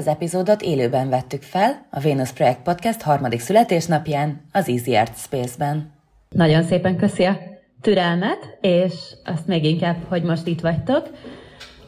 Az 0.00 0.06
epizódot 0.06 0.62
élőben 0.62 1.08
vettük 1.08 1.42
fel 1.42 1.86
a 1.90 2.00
Venus 2.00 2.32
Projekt 2.32 2.62
Podcast 2.62 3.02
harmadik 3.02 3.40
születésnapján 3.40 4.40
az 4.52 4.68
Easy 4.68 4.96
Art 4.96 5.16
Space-ben. 5.16 5.92
Nagyon 6.28 6.62
szépen 6.62 6.96
köszi 6.96 7.24
a 7.24 7.38
türelmet, 7.80 8.58
és 8.60 8.92
azt 9.24 9.46
még 9.46 9.64
inkább, 9.64 9.96
hogy 10.08 10.22
most 10.22 10.46
itt 10.46 10.60
vagytok. 10.60 11.10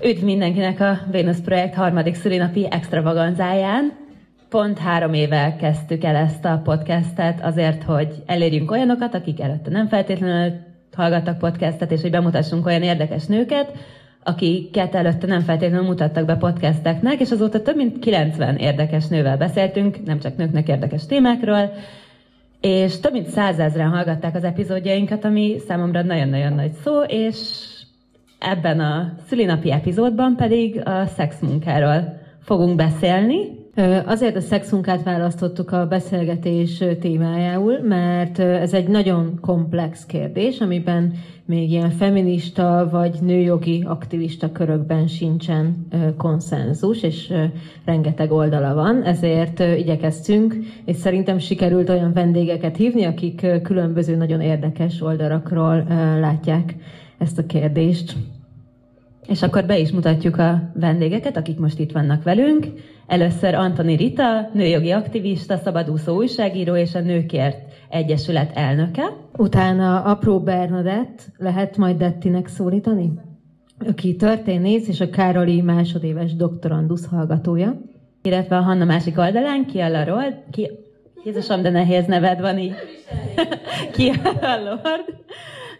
Üdv 0.04 0.24
mindenkinek 0.24 0.80
a 0.80 0.98
Venus 1.10 1.36
Projekt 1.36 1.74
harmadik 1.74 2.14
szülinapi 2.14 2.66
extravaganzáján. 2.70 3.92
Pont 4.48 4.78
három 4.78 5.12
éve 5.12 5.56
kezdtük 5.60 6.04
el 6.04 6.16
ezt 6.16 6.44
a 6.44 6.60
podcastet 6.64 7.40
azért, 7.42 7.82
hogy 7.82 8.22
elérjünk 8.26 8.70
olyanokat, 8.70 9.14
akik 9.14 9.40
előtte 9.40 9.70
nem 9.70 9.88
feltétlenül 9.88 10.52
hallgattak 10.96 11.38
podcastet, 11.38 11.92
és 11.92 12.00
hogy 12.00 12.10
bemutassunk 12.10 12.66
olyan 12.66 12.82
érdekes 12.82 13.26
nőket, 13.26 13.72
akiket 14.24 14.94
előtte 14.94 15.26
nem 15.26 15.40
feltétlenül 15.40 15.86
mutattak 15.86 16.24
be 16.24 16.36
podcasteknek, 16.36 17.20
és 17.20 17.30
azóta 17.30 17.62
több 17.62 17.76
mint 17.76 17.98
90 17.98 18.56
érdekes 18.56 19.06
nővel 19.06 19.36
beszéltünk, 19.36 20.04
nem 20.04 20.18
csak 20.18 20.36
nőknek 20.36 20.68
érdekes 20.68 21.06
témákról, 21.06 21.72
és 22.60 23.00
több 23.00 23.12
mint 23.12 23.28
százezren 23.28 23.88
hallgatták 23.88 24.34
az 24.34 24.44
epizódjainkat, 24.44 25.24
ami 25.24 25.56
számomra 25.66 26.02
nagyon-nagyon 26.02 26.52
nagy 26.52 26.72
szó, 26.72 27.02
és 27.02 27.36
ebben 28.38 28.80
a 28.80 29.14
szülinapi 29.26 29.72
epizódban 29.72 30.36
pedig 30.36 30.80
a 30.84 31.06
szexmunkáról 31.06 32.20
fogunk 32.40 32.76
beszélni, 32.76 33.61
Azért 34.06 34.36
a 34.36 34.40
szexunkát 34.40 35.02
választottuk 35.02 35.72
a 35.72 35.86
beszélgetés 35.86 36.84
témájául, 37.00 37.78
mert 37.82 38.38
ez 38.38 38.74
egy 38.74 38.88
nagyon 38.88 39.38
komplex 39.40 40.06
kérdés, 40.06 40.60
amiben 40.60 41.12
még 41.44 41.70
ilyen 41.70 41.90
feminista 41.90 42.88
vagy 42.90 43.18
nőjogi 43.20 43.84
aktivista 43.86 44.52
körökben 44.52 45.06
sincsen 45.06 45.86
konszenzus, 46.16 47.02
és 47.02 47.32
rengeteg 47.84 48.32
oldala 48.32 48.74
van, 48.74 49.02
ezért 49.02 49.58
igyekeztünk, 49.58 50.56
és 50.84 50.96
szerintem 50.96 51.38
sikerült 51.38 51.88
olyan 51.88 52.12
vendégeket 52.12 52.76
hívni, 52.76 53.04
akik 53.04 53.46
különböző 53.62 54.16
nagyon 54.16 54.40
érdekes 54.40 55.00
oldalakról 55.00 55.84
látják 56.20 56.74
ezt 57.18 57.38
a 57.38 57.46
kérdést. 57.46 58.16
És 59.26 59.42
akkor 59.42 59.64
be 59.64 59.78
is 59.78 59.90
mutatjuk 59.90 60.38
a 60.38 60.70
vendégeket, 60.74 61.36
akik 61.36 61.58
most 61.58 61.78
itt 61.78 61.92
vannak 61.92 62.22
velünk. 62.22 62.66
Először 63.06 63.54
Antoni 63.54 63.96
Rita, 63.96 64.50
nőjogi 64.52 64.90
aktivista, 64.90 65.56
szabadúszó 65.56 66.16
újságíró 66.16 66.76
és 66.76 66.94
a 66.94 67.00
Nőkért 67.00 67.58
Egyesület 67.88 68.56
elnöke. 68.56 69.02
Utána 69.36 70.02
Apró 70.02 70.40
Bernadett, 70.40 71.26
lehet 71.36 71.76
majd 71.76 71.96
Dettinek 71.96 72.46
szólítani? 72.46 73.12
Aki 73.88 74.16
történész 74.16 74.88
és 74.88 75.00
a 75.00 75.10
Károli 75.10 75.60
másodéves 75.60 76.36
doktorandusz 76.36 77.06
hallgatója. 77.06 77.80
Illetve 78.22 78.56
a 78.56 78.62
Hanna 78.62 78.84
másik 78.84 79.18
oldalán, 79.18 79.66
ki 79.66 79.78
a 79.78 79.88
Larold, 79.88 80.36
ki... 80.50 80.70
Jézusom, 81.24 81.62
de 81.62 81.70
nehéz 81.70 82.06
neved 82.06 82.40
van 82.40 82.58
így. 82.58 82.74
ki 83.92 84.08
a 84.40 84.56
Lord, 84.64 85.04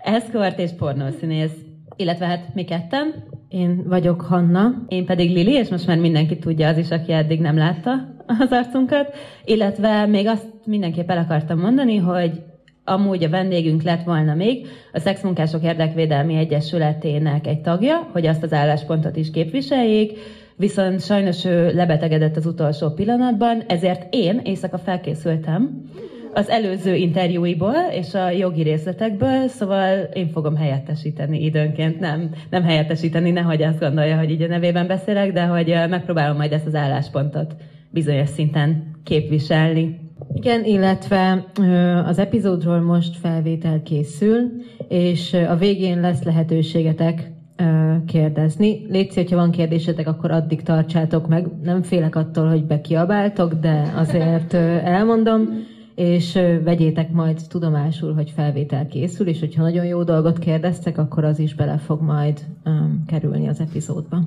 eszkort 0.03 0.59
és 0.59 0.71
pornószínész. 0.78 1.72
Illetve 1.97 2.26
hát 2.26 2.54
mi 2.54 2.64
ketten, 2.64 3.14
én 3.48 3.82
vagyok 3.86 4.20
Hanna. 4.20 4.84
Én 4.88 5.04
pedig 5.04 5.30
Lili, 5.30 5.53
és 5.53 5.69
most 5.69 5.86
már 5.86 5.98
mindenki 5.98 6.38
tudja 6.38 6.69
az 6.69 6.78
is, 6.78 6.91
aki 6.91 7.12
eddig 7.12 7.41
nem 7.41 7.56
látta 7.56 7.91
az 8.26 8.50
arcunkat. 8.50 9.14
Illetve 9.44 10.06
még 10.06 10.26
azt 10.26 10.47
mindenképp 10.64 11.10
el 11.10 11.19
akartam 11.19 11.58
mondani, 11.58 11.97
hogy 11.97 12.42
amúgy 12.84 13.25
a 13.25 13.28
vendégünk 13.28 13.82
lett 13.82 14.04
volna 14.04 14.34
még 14.34 14.66
a 14.92 14.98
Szexmunkások 14.98 15.62
Érdekvédelmi 15.62 16.36
Egyesületének 16.36 17.47
egy 17.47 17.60
tagja, 17.60 18.08
hogy 18.12 18.26
azt 18.26 18.42
az 18.42 18.52
álláspontot 18.52 19.16
is 19.16 19.31
képviseljék, 19.31 20.19
viszont 20.56 21.04
sajnos 21.04 21.44
ő 21.44 21.75
lebetegedett 21.75 22.36
az 22.36 22.47
utolsó 22.47 22.91
pillanatban, 22.91 23.62
ezért 23.66 24.14
én 24.14 24.41
éjszaka 24.44 24.78
felkészültem, 24.78 25.84
az 26.34 26.48
előző 26.48 26.94
interjúiból 26.94 27.76
és 27.91 28.15
a 28.15 28.31
jogi 28.31 28.62
részletekből, 28.62 29.48
szóval 29.48 29.98
én 29.98 30.28
fogom 30.28 30.56
helyettesíteni 30.56 31.44
időnként, 31.44 32.00
nem, 32.00 32.31
nem 32.50 32.62
helyettesíteni, 32.62 33.31
nehogy 33.31 33.62
azt 33.62 33.81
gondolja, 33.81 34.19
hogy 34.19 34.31
így 34.31 34.43
a 34.43 34.47
nevében 34.47 34.87
beszélek, 34.87 35.32
de 35.32 35.44
hogy 35.44 35.75
megpróbálom 35.88 36.37
majd 36.37 36.53
ezt 36.53 36.66
az 36.66 36.75
álláspontot 36.75 37.54
bizonyos 37.91 38.28
szinten 38.28 38.91
képviselni. 39.04 40.00
Igen, 40.34 40.65
illetve 40.65 41.44
az 42.04 42.19
epizódról 42.19 42.81
most 42.81 43.16
felvétel 43.16 43.82
készül, 43.82 44.50
és 44.88 45.32
a 45.49 45.56
végén 45.56 46.00
lesz 46.00 46.22
lehetőségetek 46.22 47.31
kérdezni. 48.06 48.87
Légy 48.88 49.14
hogyha 49.14 49.37
van 49.37 49.50
kérdésetek, 49.50 50.09
akkor 50.09 50.31
addig 50.31 50.62
tartsátok 50.62 51.28
meg. 51.28 51.47
Nem 51.62 51.82
félek 51.82 52.16
attól, 52.16 52.49
hogy 52.49 52.64
bekiabáltok, 52.64 53.54
de 53.54 53.93
azért 53.97 54.54
elmondom 54.84 55.49
és 56.02 56.32
vegyétek 56.64 57.10
majd 57.10 57.40
tudomásul, 57.48 58.14
hogy 58.14 58.30
felvétel 58.30 58.86
készül, 58.86 59.26
és 59.28 59.40
hogyha 59.40 59.62
nagyon 59.62 59.84
jó 59.84 60.02
dolgot 60.02 60.38
kérdeztek, 60.38 60.98
akkor 60.98 61.24
az 61.24 61.38
is 61.38 61.54
bele 61.54 61.78
fog 61.78 62.00
majd 62.00 62.40
um, 62.64 63.04
kerülni 63.06 63.48
az 63.48 63.60
epizódba. 63.60 64.20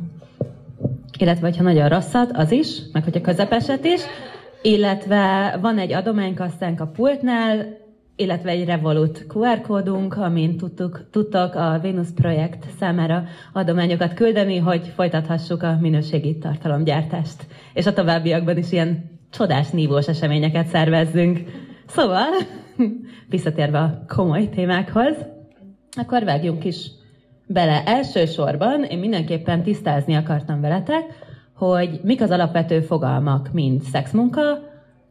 Illetve, 1.18 1.48
hogyha 1.48 1.64
nagyon 1.64 1.90
rosszat, 1.90 2.32
az 2.34 2.52
is, 2.52 2.80
meg 2.92 3.04
hogyha 3.04 3.22
közepeset 3.22 3.86
is, 3.86 4.02
illetve 4.62 5.58
van 5.62 5.78
egy 5.78 5.94
adománykasztánk 5.94 6.82
a 6.82 6.88
pultnál, 6.88 7.78
illetve 8.16 8.50
egy 8.50 8.66
Revolut 8.66 9.26
QR 9.34 9.62
kódunk, 9.62 10.18
amin 10.18 10.58
tudtuk, 10.58 11.06
tudtok 11.12 11.56
a 11.56 11.80
Venus 11.82 12.08
projekt 12.16 12.66
számára 12.80 13.24
adományokat 13.54 14.14
küldeni, 14.14 14.58
hogy 14.58 14.92
folytathassuk 14.96 15.64
a 15.64 15.78
minőségi 15.82 16.38
tartalomgyártást. 16.38 17.46
És 17.74 17.86
a 17.86 17.94
továbbiakban 17.94 18.58
is 18.58 18.72
ilyen 18.72 19.14
csodás 19.30 19.70
nívós 19.70 20.08
eseményeket 20.08 20.68
szervezzünk. 20.68 21.65
Szóval, 21.88 22.28
visszatérve 23.30 23.80
a 23.80 24.04
komoly 24.08 24.50
témákhoz, 24.50 25.16
akkor 25.98 26.24
vágjunk 26.24 26.64
is 26.64 26.92
bele. 27.48 27.84
Elsősorban 27.86 28.84
én 28.84 29.00
mindenképpen 29.00 29.64
tisztázni 29.64 30.16
akartam 30.16 30.62
veletek, 30.62 31.04
hogy 31.54 32.00
mik 32.04 32.22
az 32.22 32.32
alapvető 32.32 32.82
fogalmak, 32.82 33.50
mint 33.52 33.82
szexmunka, 33.82 34.60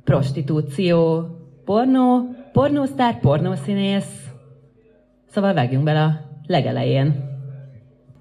prostitúció, 0.05 1.27
pornó, 1.65 2.35
pornósztár, 2.53 3.21
pornószínész. 3.21 4.25
Szóval 5.27 5.55
vágjunk 5.55 5.85
bele 5.85 6.03
a 6.03 6.21
legelején. 6.47 7.34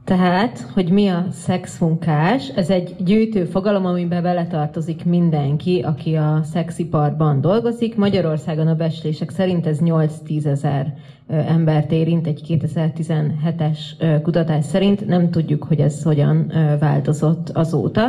Tehát, 0.05 0.67
hogy 0.73 0.89
mi 0.89 1.07
a 1.07 1.25
szexmunkás, 1.31 2.49
ez 2.49 2.69
egy 2.69 2.95
gyűjtő 2.99 3.45
fogalom, 3.45 3.85
amiben 3.85 4.23
beletartozik 4.23 5.05
mindenki, 5.05 5.81
aki 5.81 6.15
a 6.15 6.41
szexiparban 6.43 7.41
dolgozik. 7.41 7.95
Magyarországon 7.95 8.67
a 8.67 8.75
becslések 8.75 9.29
szerint 9.29 9.67
ez 9.67 9.77
8-10 9.81 10.45
ezer 10.45 10.93
embert 11.27 11.91
érint 11.91 12.27
egy 12.27 12.41
2017-es 12.47 13.77
kutatás 14.21 14.65
szerint. 14.65 15.07
Nem 15.07 15.29
tudjuk, 15.29 15.63
hogy 15.63 15.79
ez 15.79 16.03
hogyan 16.03 16.51
változott 16.79 17.49
azóta. 17.49 18.03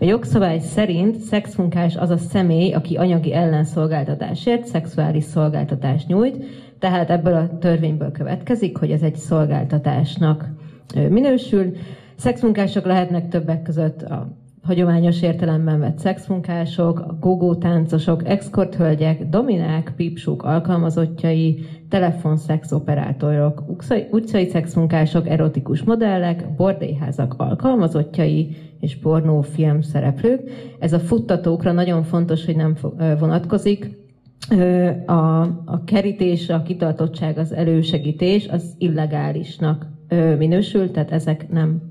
A 0.00 0.04
jogszabály 0.04 0.58
szerint 0.58 1.16
szexmunkás 1.16 1.96
az 1.96 2.10
a 2.10 2.16
személy, 2.16 2.72
aki 2.72 2.96
anyagi 2.96 3.34
ellenszolgáltatásért 3.34 4.66
szexuális 4.66 5.24
szolgáltatást 5.24 6.06
nyújt, 6.08 6.44
tehát 6.78 7.10
ebből 7.10 7.34
a 7.34 7.58
törvényből 7.58 8.12
következik, 8.12 8.76
hogy 8.76 8.90
ez 8.90 9.02
egy 9.02 9.16
szolgáltatásnak 9.16 10.48
minősül. 10.94 11.72
Szexmunkások 12.16 12.84
lehetnek 12.84 13.28
többek 13.28 13.62
között 13.62 14.02
a 14.02 14.38
hagyományos 14.62 15.22
értelemben 15.22 15.80
vett 15.80 15.98
szexmunkások, 15.98 16.98
a 16.98 17.16
gogó 17.20 17.54
táncosok, 17.54 18.22
hölgyek, 18.76 19.28
dominák, 19.28 19.92
pipsuk 19.96 20.42
alkalmazottjai, 20.42 21.64
telefonszex 21.88 22.72
operátorok, 22.72 23.62
utcai 24.10 24.48
szexmunkások, 24.48 25.28
erotikus 25.28 25.82
modellek, 25.82 26.54
bordélyházak 26.56 27.34
alkalmazottjai 27.36 28.56
és 28.80 28.96
pornófilm 28.96 29.80
szereplők. 29.80 30.50
Ez 30.78 30.92
a 30.92 30.98
futtatókra 30.98 31.72
nagyon 31.72 32.02
fontos, 32.02 32.44
hogy 32.44 32.56
nem 32.56 32.76
vonatkozik. 33.18 33.98
A, 35.06 35.40
a 35.64 35.84
kerítés, 35.84 36.48
a 36.48 36.62
kitartottság, 36.62 37.38
az 37.38 37.52
elősegítés 37.52 38.48
az 38.48 38.74
illegálisnak 38.78 39.86
minősül, 40.38 40.90
tehát 40.90 41.12
ezek 41.12 41.48
nem 41.48 41.90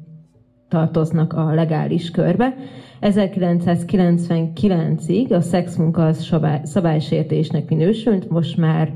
tartoznak 0.69 1.33
a 1.33 1.53
legális 1.53 2.11
körbe. 2.11 2.55
1999-ig 3.01 5.35
a 5.35 5.41
szexmunka 5.41 6.05
az 6.05 6.33
szabálysértésnek 6.63 7.69
minősült, 7.69 8.29
most 8.29 8.57
már 8.57 8.93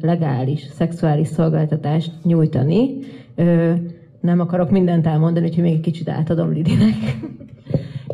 legális 0.00 0.60
szexuális 0.60 1.28
szolgáltatást 1.28 2.12
nyújtani. 2.22 2.98
Nem 4.20 4.40
akarok 4.40 4.70
mindent 4.70 5.06
elmondani, 5.06 5.46
úgyhogy 5.46 5.62
még 5.62 5.72
egy 5.72 5.80
kicsit 5.80 6.08
átadom 6.08 6.52
Lidinek. 6.52 6.94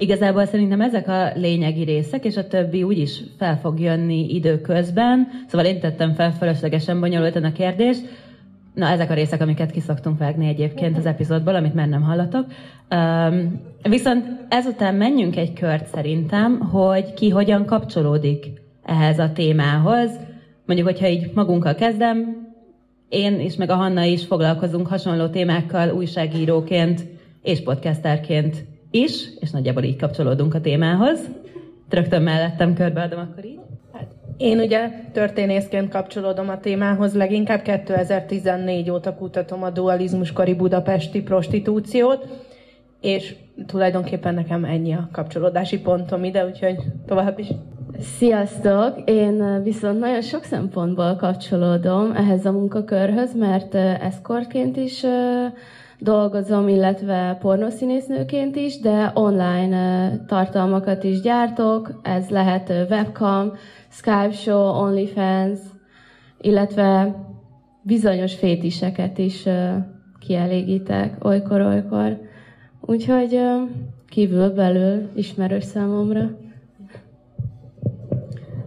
Igazából 0.00 0.44
szerintem 0.44 0.80
ezek 0.80 1.08
a 1.08 1.30
lényegi 1.34 1.84
részek, 1.84 2.24
és 2.24 2.36
a 2.36 2.46
többi 2.46 2.82
úgyis 2.82 3.22
fel 3.38 3.58
fog 3.58 3.80
jönni 3.80 4.34
időközben. 4.34 5.28
Szóval 5.46 5.66
én 5.66 5.80
tettem 5.80 6.12
fel 6.12 6.32
fölöslegesen 6.32 7.00
bonyolultan 7.00 7.44
a 7.44 7.52
kérdést. 7.52 8.26
Na, 8.78 8.86
ezek 8.86 9.10
a 9.10 9.14
részek, 9.14 9.40
amiket 9.40 9.70
kiszoktunk 9.70 10.18
vágni 10.18 10.46
egyébként 10.46 10.96
az 10.96 11.06
epizódból, 11.06 11.54
amit 11.54 11.74
már 11.74 11.88
nem 11.88 12.02
hallatok. 12.02 12.46
Um, 12.90 13.60
viszont 13.82 14.26
ezután 14.48 14.94
menjünk 14.94 15.36
egy 15.36 15.52
kört 15.52 15.86
szerintem, 15.86 16.60
hogy 16.60 17.14
ki 17.14 17.28
hogyan 17.28 17.64
kapcsolódik 17.64 18.46
ehhez 18.82 19.18
a 19.18 19.32
témához. 19.32 20.10
Mondjuk, 20.66 20.88
hogyha 20.88 21.08
így 21.08 21.30
magunkkal 21.34 21.74
kezdem, 21.74 22.46
én 23.08 23.40
és 23.40 23.56
meg 23.56 23.70
a 23.70 23.74
Hanna 23.74 24.02
is 24.02 24.26
foglalkozunk 24.26 24.86
hasonló 24.86 25.26
témákkal 25.26 25.90
újságíróként 25.90 27.06
és 27.42 27.62
podcasterként 27.62 28.64
is, 28.90 29.28
és 29.40 29.50
nagyjából 29.50 29.82
így 29.82 29.96
kapcsolódunk 29.96 30.54
a 30.54 30.60
témához. 30.60 31.20
Rögtön 31.88 32.22
mellettem 32.22 32.74
körbeadom 32.74 33.18
akkor 33.18 33.44
így. 33.44 33.67
Én 34.38 34.58
ugye 34.58 34.90
történészként 35.12 35.90
kapcsolódom 35.90 36.48
a 36.48 36.60
témához, 36.60 37.14
leginkább 37.14 37.62
2014 37.62 38.90
óta 38.90 39.14
kutatom 39.14 39.62
a 39.62 39.70
dualizmuskori 39.70 40.54
budapesti 40.54 41.22
prostitúciót, 41.22 42.26
és 43.00 43.34
tulajdonképpen 43.66 44.34
nekem 44.34 44.64
ennyi 44.64 44.92
a 44.92 45.08
kapcsolódási 45.12 45.80
pontom 45.80 46.24
ide, 46.24 46.46
úgyhogy 46.46 46.76
tovább 47.06 47.38
is. 47.38 47.46
Sziasztok! 48.00 49.02
Én 49.04 49.62
viszont 49.62 49.98
nagyon 49.98 50.22
sok 50.22 50.44
szempontból 50.44 51.16
kapcsolódom 51.16 52.12
ehhez 52.16 52.46
a 52.46 52.52
munkakörhöz, 52.52 53.34
mert 53.34 53.74
eszkortként 53.74 54.76
is 54.76 55.04
dolgozom, 55.98 56.68
illetve 56.68 57.36
pornószínésznőként 57.40 58.56
is, 58.56 58.80
de 58.80 59.10
online 59.14 60.10
tartalmakat 60.26 61.04
is 61.04 61.20
gyártok, 61.20 62.00
ez 62.02 62.28
lehet 62.28 62.68
webcam, 62.68 63.52
Skype 63.90 64.32
show, 64.32 64.82
OnlyFans, 64.82 65.58
illetve 66.40 67.14
bizonyos 67.82 68.34
fétiseket 68.34 69.18
is 69.18 69.48
kielégítek 70.18 71.24
olykor-olykor. 71.24 72.18
Úgyhogy 72.80 73.40
kívül-belül 74.08 75.08
ismerős 75.14 75.64
számomra. 75.64 76.30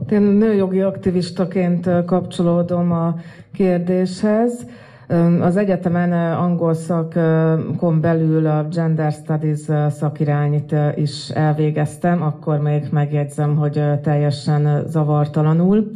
Én 0.09 0.21
nőjogi 0.21 0.81
aktivistaként 0.81 1.89
kapcsolódom 2.05 2.91
a 2.91 3.15
kérdéshez. 3.53 4.65
Az 5.41 5.57
egyetemen 5.57 6.33
angol 6.33 6.73
szakon 6.73 8.01
belül 8.01 8.47
a 8.47 8.67
Gender 8.71 9.11
Studies 9.11 9.59
szakirányt 9.89 10.75
is 10.95 11.29
elvégeztem, 11.29 12.21
akkor 12.21 12.59
még 12.59 12.87
megjegyzem, 12.91 13.55
hogy 13.55 13.83
teljesen 14.01 14.83
zavartalanul, 14.87 15.91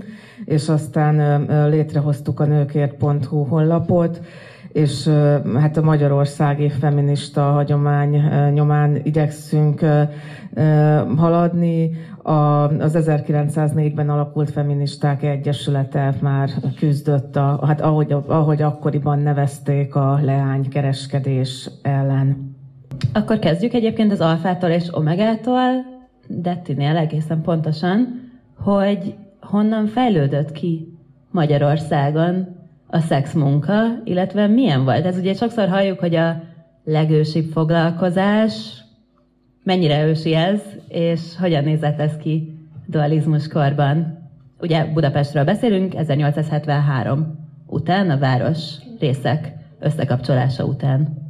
és 0.46 0.70
aztán 0.70 1.46
létrehoztuk 1.70 2.40
a 2.40 2.46
nőkért.hu 2.46 3.44
honlapot, 3.44 4.22
és 4.72 5.10
hát 5.60 5.78
a 5.78 5.82
magyarországi 5.82 6.70
feminista 6.70 7.42
hagyomány 7.42 8.24
nyomán 8.54 9.00
igyekszünk 9.04 9.86
haladni. 11.18 11.92
Az 12.25 12.98
1904-ben 12.98 14.10
alakult 14.10 14.50
Feministák 14.50 15.24
Egyesülete 15.24 16.13
már 16.22 16.50
küzdött, 16.75 17.36
a, 17.36 17.60
hát 17.66 17.81
ahogy, 17.81 18.12
ahogy 18.27 18.62
akkoriban 18.62 19.19
nevezték 19.19 19.95
a 19.95 20.19
leánykereskedés 20.22 21.69
ellen. 21.81 22.56
Akkor 23.13 23.39
kezdjük 23.39 23.74
egyébként 23.74 24.12
az 24.12 24.22
alfától 24.22 24.69
és 24.69 24.95
omegától, 24.95 25.94
Dettinél 26.27 26.98
egészen 26.98 27.42
pontosan, 27.42 28.22
hogy 28.57 29.16
honnan 29.42 29.86
fejlődött 29.86 30.51
ki 30.51 30.98
Magyarországon 31.31 32.48
a 32.88 33.00
szexmunka, 33.00 33.83
illetve 34.04 34.48
milyen 34.48 34.83
volt? 34.83 35.06
Ez 35.06 35.18
ugye 35.18 35.33
sokszor 35.33 35.68
halljuk, 35.68 36.00
hogy 36.00 36.16
a 36.16 36.42
legősibb 36.83 37.51
foglalkozás, 37.51 38.83
mennyire 39.66 40.06
ősi 40.06 40.34
ez, 40.34 40.62
és 40.88 41.22
hogyan 41.40 41.64
nézett 41.64 42.00
ez 42.00 42.18
ki 42.18 42.58
dualizmus 42.88 43.48
korban? 43.48 44.18
Ugye 44.60 44.86
Budapestről 44.86 45.44
beszélünk, 45.44 45.96
1873 45.96 47.48
után, 47.68 48.10
a 48.10 48.18
város 48.18 48.60
részek 49.00 49.54
összekapcsolása 49.80 50.66
után. 50.66 51.24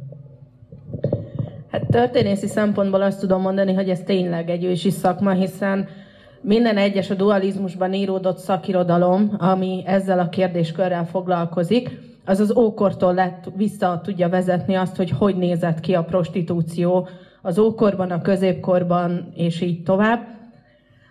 Hát 1.70 1.86
történészi 1.86 2.46
szempontból 2.46 3.02
azt 3.02 3.20
tudom 3.20 3.40
mondani, 3.40 3.72
hogy 3.72 3.88
ez 3.88 4.00
tényleg 4.00 4.50
egy 4.50 4.64
ősi 4.64 4.90
szakma, 4.90 5.30
hiszen 5.30 5.88
minden 6.40 6.76
egyes 6.76 7.10
a 7.10 7.14
dualizmusban 7.14 7.92
íródott 7.92 8.38
szakirodalom, 8.38 9.34
ami 9.38 9.82
ezzel 9.86 10.18
a 10.18 10.28
kérdéskörrel 10.28 11.06
foglalkozik, 11.06 11.98
az 12.24 12.40
az 12.40 12.56
ókortól 12.56 13.14
lett, 13.14 13.50
vissza 13.56 14.00
tudja 14.04 14.28
vezetni 14.28 14.74
azt, 14.74 14.96
hogy 14.96 15.10
hogy 15.10 15.36
nézett 15.36 15.80
ki 15.80 15.94
a 15.94 16.04
prostitúció 16.04 17.08
az 17.46 17.58
ókorban, 17.58 18.10
a 18.10 18.22
középkorban, 18.22 19.32
és 19.34 19.60
így 19.60 19.82
tovább. 19.82 20.26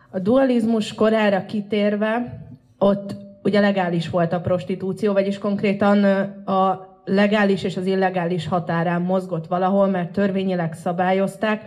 A 0.10 0.20
dualizmus 0.20 0.94
korára 0.94 1.46
kitérve, 1.46 2.40
ott 2.78 3.16
ugye 3.44 3.60
legális 3.60 4.10
volt 4.10 4.34
a 4.34 4.42
prostitúció, 4.42 5.14
vagyis 5.14 5.38
konkrétan 5.38 6.04
a 6.46 6.88
legális 7.06 7.64
és 7.64 7.78
az 7.78 7.86
illegális 7.86 8.48
határán 8.48 9.02
mozgott 9.02 9.48
valahol, 9.48 9.88
mert 9.88 10.12
törvényileg 10.12 10.74
szabályozták, 10.74 11.62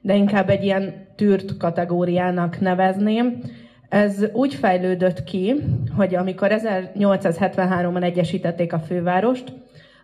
de 0.00 0.14
inkább 0.14 0.50
egy 0.50 0.64
ilyen 0.64 1.06
tűrt 1.16 1.56
kategóriának 1.56 2.60
nevezném. 2.60 3.40
Ez 3.88 4.24
úgy 4.32 4.54
fejlődött 4.54 5.24
ki, 5.24 5.54
hogy 5.96 6.14
amikor 6.14 6.48
1873-ban 6.52 8.02
egyesítették 8.02 8.72
a 8.72 8.78
fővárost, 8.78 9.52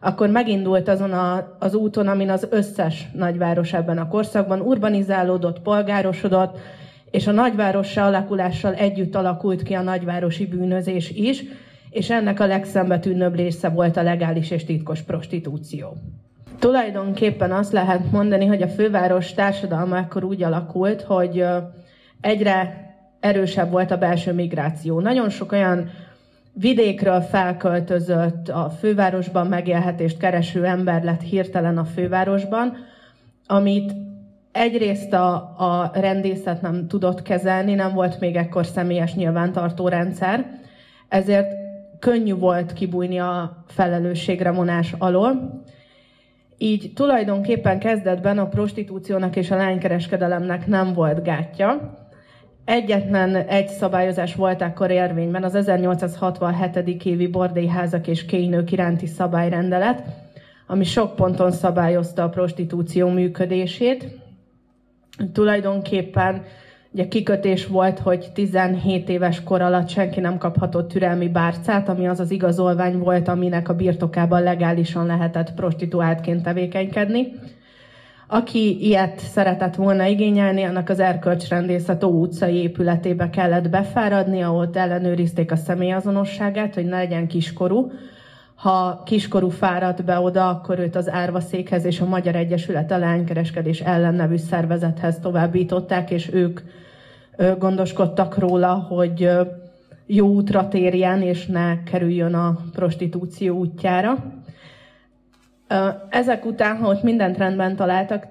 akkor 0.07 0.29
megindult 0.29 0.89
azon 0.89 1.13
a, 1.13 1.57
az 1.59 1.75
úton, 1.75 2.09
amin 2.09 2.31
az 2.31 2.47
összes 2.51 3.09
nagyváros 3.13 3.73
ebben 3.73 3.99
a 3.99 4.09
korszakban 4.09 4.61
urbanizálódott, 4.61 5.61
polgárosodott, 5.61 6.59
és 7.11 7.27
a 7.27 7.33
nagyvárossal 7.33 8.07
alakulással 8.07 8.75
együtt 8.75 9.15
alakult 9.15 9.63
ki 9.63 9.75
a 9.75 9.83
nagyvárosi 9.83 10.47
bűnözés 10.47 11.11
is, 11.11 11.45
és 11.91 12.11
ennek 12.11 12.41
a 12.41 12.47
legszembetűnőbb 12.47 13.35
része 13.35 13.69
volt 13.69 13.97
a 13.97 14.03
legális 14.03 14.51
és 14.51 14.65
titkos 14.65 15.03
prostitúció. 15.03 15.97
Tulajdonképpen 16.59 17.53
azt 17.53 17.73
lehet 17.73 18.11
mondani, 18.11 18.47
hogy 18.47 18.63
a 18.63 18.69
főváros 18.69 19.35
társadalma 19.35 19.97
akkor 19.97 20.25
úgy 20.25 20.43
alakult, 20.43 21.03
hogy 21.03 21.45
egyre 22.21 22.85
erősebb 23.21 23.71
volt 23.71 23.91
a 23.91 23.99
belső 23.99 24.33
migráció. 24.33 25.01
Nagyon 25.01 25.29
sok 25.29 25.53
olyan 25.53 25.91
vidékről 26.59 27.21
felköltözött, 27.21 28.49
a 28.49 28.71
fővárosban 28.79 29.47
megélhetést 29.47 30.19
kereső 30.19 30.65
ember 30.65 31.05
lett 31.05 31.21
hirtelen 31.21 31.79
a 31.79 31.85
fővárosban, 31.85 32.77
amit 33.47 33.93
egyrészt 34.53 35.13
a, 35.13 35.35
a 35.57 35.91
rendészet 35.95 36.63
nem 36.63 36.89
tudott 36.89 37.23
kezelni, 37.23 37.75
nem 37.75 37.95
volt 37.95 38.21
még 38.21 38.37
ekkor 38.37 38.67
személyes 38.67 39.15
nyilvántartó 39.15 39.89
rendszer, 39.89 40.47
ezért 41.09 41.53
könnyű 41.99 42.35
volt 42.35 42.73
kibújni 42.73 43.19
a 43.19 43.65
felelősségre 43.67 44.51
vonás 44.51 44.95
alól, 44.99 45.63
így 46.59 46.93
tulajdonképpen 46.95 47.79
kezdetben 47.79 48.39
a 48.39 48.49
prostitúciónak 48.49 49.37
és 49.37 49.51
a 49.51 49.57
lánykereskedelemnek 49.57 50.67
nem 50.67 50.93
volt 50.93 51.23
gátja. 51.23 51.99
Egyetlen 52.67 53.37
egy 53.37 53.69
szabályozás 53.69 54.35
volt 54.35 54.63
akkor 54.63 54.91
érvényben, 54.91 55.43
az 55.43 55.55
1867. 55.55 57.05
évi 57.05 57.27
bordélyházak 57.27 58.07
és 58.07 58.25
kénynők 58.25 58.73
iránti 58.73 59.07
szabályrendelet, 59.07 60.03
ami 60.67 60.85
sok 60.85 61.17
ponton 61.17 61.53
szabályozta 61.53 62.23
a 62.23 62.29
prostitúció 62.29 63.09
működését. 63.09 64.09
tulajdonképpen 65.33 66.43
ugye 66.93 67.09
kikötés 67.09 67.67
volt, 67.67 67.99
hogy 67.99 68.31
17 68.35 69.09
éves 69.09 69.43
kor 69.43 69.61
alatt 69.61 69.89
senki 69.89 70.21
nem 70.21 70.39
kaphatott 70.39 70.89
türelmi 70.89 71.29
bárcát, 71.29 71.89
ami 71.89 72.09
az 72.09 72.21
az 72.21 72.31
igazolvány 72.31 72.99
volt, 72.99 73.29
aminek 73.29 73.69
a 73.69 73.75
birtokában 73.75 74.43
legálisan 74.43 75.07
lehetett 75.07 75.55
prostituáltként 75.55 76.43
tevékenykedni. 76.43 77.33
Aki 78.29 78.87
ilyet 78.87 79.19
szeretett 79.19 79.75
volna 79.75 80.05
igényelni, 80.05 80.63
annak 80.63 80.89
az 80.89 81.01
erkölcsrendészet 81.01 82.05
Ó 82.05 82.09
utcai 82.09 82.55
épületébe 82.55 83.31
kellett 83.31 83.71
befáradni, 83.71 84.43
ahol 84.43 84.71
ellenőrizték 84.73 85.53
a 85.53 85.57
személyazonosságát, 85.57 86.75
hogy 86.75 86.85
ne 86.85 86.97
legyen 86.97 87.27
kiskorú. 87.27 87.93
Ha 88.55 89.03
kiskorú 89.05 89.49
fáradt 89.49 90.05
be 90.05 90.19
oda, 90.19 90.49
akkor 90.49 90.79
őt 90.79 90.97
az 90.97 91.11
árvaszékhez 91.11 91.85
és 91.85 92.01
a 92.01 92.07
Magyar 92.07 92.35
Egyesület 92.35 92.91
a 92.91 92.99
lánykereskedés 92.99 93.81
ellen 93.81 94.15
nevű 94.15 94.37
szervezethez 94.37 95.19
továbbították, 95.19 96.11
és 96.11 96.33
ők 96.33 96.61
gondoskodtak 97.59 98.39
róla, 98.39 98.75
hogy 98.75 99.31
jó 100.07 100.27
útra 100.27 100.69
térjen, 100.69 101.23
és 101.23 101.47
ne 101.47 101.83
kerüljön 101.83 102.35
a 102.35 102.59
prostitúció 102.73 103.57
útjára. 103.57 104.25
Ezek 106.11 106.45
után, 106.45 106.77
ha 106.77 106.89
ott 106.89 107.03
mindent 107.03 107.39
rendben 107.39 107.77
találtak, 107.77 108.27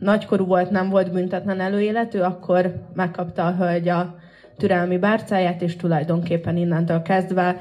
nagykorú 0.00 0.46
volt, 0.46 0.70
nem 0.70 0.88
volt 0.90 1.12
büntetlen 1.12 1.60
előéletű, 1.60 2.18
akkor 2.18 2.74
megkapta 2.94 3.46
a 3.46 3.54
hölgy 3.54 3.88
a 3.88 4.14
türelmi 4.56 4.98
bárcáját, 4.98 5.62
és 5.62 5.76
tulajdonképpen 5.76 6.56
innentől 6.56 7.02
kezdve 7.02 7.60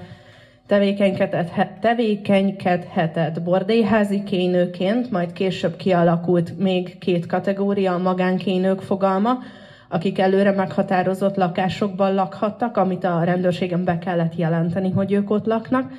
tevékenykedhetett 1.80 3.42
bordélyházi 3.42 4.24
kénőként, 4.24 5.12
majd 5.12 5.34
később 5.34 5.76
kialakult 5.76 6.58
még 6.58 6.98
két 6.98 7.26
kategória, 7.26 7.94
a 7.94 7.98
magánkénők 7.98 8.82
fogalma, 8.82 9.38
akik 9.90 10.20
előre 10.20 10.52
meghatározott 10.52 11.36
lakásokban 11.36 12.14
lakhattak, 12.14 12.78
amit 12.78 13.04
a 13.04 13.24
rendőrségen 13.24 13.84
be 13.84 13.98
kellett 13.98 14.36
jelenteni, 14.36 14.92
hogy 14.92 15.12
ők 15.12 15.30
ott 15.30 15.46
laknak, 15.46 15.92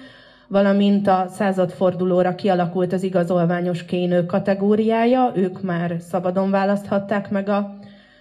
valamint 0.49 1.07
a 1.07 1.26
századfordulóra 1.31 2.35
kialakult 2.35 2.93
az 2.93 3.03
igazolványos 3.03 3.85
kénő 3.85 4.26
kategóriája, 4.26 5.33
ők 5.35 5.62
már 5.62 5.97
szabadon 6.00 6.50
választhatták 6.50 7.31
meg 7.31 7.49
a 7.49 7.76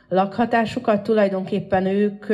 lakhatásukat, 0.09 1.03
tulajdonképpen 1.03 1.85
ők 1.85 2.25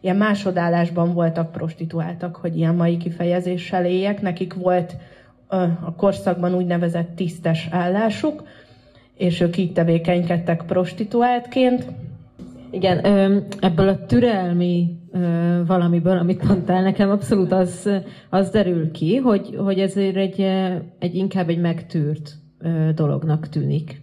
ilyen 0.00 0.16
másodállásban 0.16 1.12
voltak 1.12 1.52
prostituáltak, 1.52 2.36
hogy 2.36 2.56
ilyen 2.56 2.74
mai 2.74 2.96
kifejezéssel 2.96 3.84
éljek. 3.84 4.20
Nekik 4.20 4.54
volt 4.54 4.96
a 5.84 5.94
korszakban 5.96 6.54
úgynevezett 6.54 7.16
tisztes 7.16 7.68
állásuk, 7.70 8.42
és 9.16 9.40
ők 9.40 9.56
így 9.56 9.72
tevékenykedtek 9.72 10.62
prostituáltként. 10.66 11.86
Igen, 12.70 12.98
ebből 13.60 13.88
a 13.88 14.06
türelmi 14.06 14.98
valamiből, 15.66 16.18
amit 16.18 16.42
mondtál 16.42 16.82
nekem, 16.82 17.10
abszolút 17.10 17.52
az, 17.52 17.90
az 18.30 18.50
derül 18.50 18.90
ki, 18.90 19.16
hogy, 19.16 19.56
hogy 19.56 19.78
ezért 19.78 20.16
egy, 20.16 20.40
egy 20.98 21.14
inkább 21.14 21.48
egy 21.48 21.60
megtűrt 21.60 22.34
dolognak 22.94 23.48
tűnik. 23.48 24.02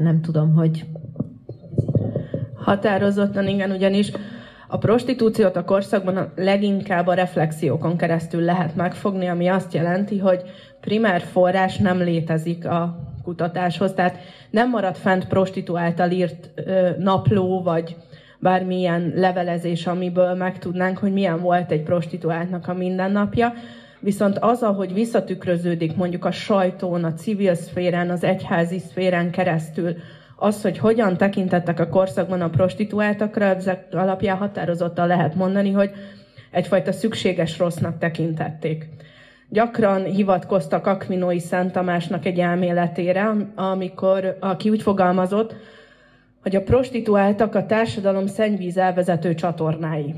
Nem 0.00 0.20
tudom, 0.20 0.54
hogy... 0.54 0.84
Határozottan 2.54 3.48
igen, 3.48 3.70
ugyanis 3.70 4.12
a 4.68 4.78
prostitúciót 4.78 5.56
a 5.56 5.64
korszakban 5.64 6.16
a 6.16 6.32
leginkább 6.36 7.06
a 7.06 7.14
reflexiókon 7.14 7.96
keresztül 7.96 8.40
lehet 8.40 8.76
megfogni, 8.76 9.26
ami 9.26 9.46
azt 9.46 9.74
jelenti, 9.74 10.18
hogy 10.18 10.42
primer 10.80 11.20
forrás 11.20 11.76
nem 11.76 11.98
létezik 11.98 12.66
a 12.66 13.11
kutatáshoz, 13.22 13.92
tehát 13.92 14.18
nem 14.50 14.70
marad 14.70 14.96
fent 14.96 15.26
prostituáltal 15.28 16.10
írt 16.10 16.50
ö, 16.54 16.90
napló, 16.98 17.62
vagy 17.62 17.96
bármilyen 18.38 19.12
levelezés, 19.16 19.86
amiből 19.86 20.34
megtudnánk, 20.34 20.98
hogy 20.98 21.12
milyen 21.12 21.40
volt 21.40 21.70
egy 21.70 21.82
prostituáltnak 21.82 22.68
a 22.68 22.74
mindennapja, 22.74 23.52
viszont 24.00 24.38
az, 24.38 24.62
ahogy 24.62 24.94
visszatükröződik 24.94 25.96
mondjuk 25.96 26.24
a 26.24 26.30
sajtón, 26.30 27.04
a 27.04 27.14
civil 27.14 27.54
szférán, 27.54 28.10
az 28.10 28.24
egyházi 28.24 28.78
szférán 28.78 29.30
keresztül, 29.30 29.94
az, 30.36 30.62
hogy 30.62 30.78
hogyan 30.78 31.16
tekintettek 31.16 31.80
a 31.80 31.88
korszakban 31.88 32.40
a 32.40 32.50
prostituáltakra, 32.50 33.44
ezek 33.44 33.86
alapján 33.90 34.36
határozottan 34.36 35.06
lehet 35.06 35.34
mondani, 35.34 35.70
hogy 35.70 35.90
egyfajta 36.50 36.92
szükséges 36.92 37.58
rossznak 37.58 37.98
tekintették. 37.98 38.88
Gyakran 39.52 40.04
hivatkoztak 40.04 40.86
Akvinói 40.86 41.38
Szent 41.38 41.72
Tamásnak 41.72 42.24
egy 42.24 42.38
elméletére, 42.38 43.32
amikor, 43.54 44.36
aki 44.40 44.70
úgy 44.70 44.82
fogalmazott, 44.82 45.54
hogy 46.42 46.56
a 46.56 46.62
prostituáltak 46.62 47.54
a 47.54 47.66
társadalom 47.66 48.26
szennyvíz 48.26 48.76
elvezető 48.76 49.34
csatornái. 49.34 50.14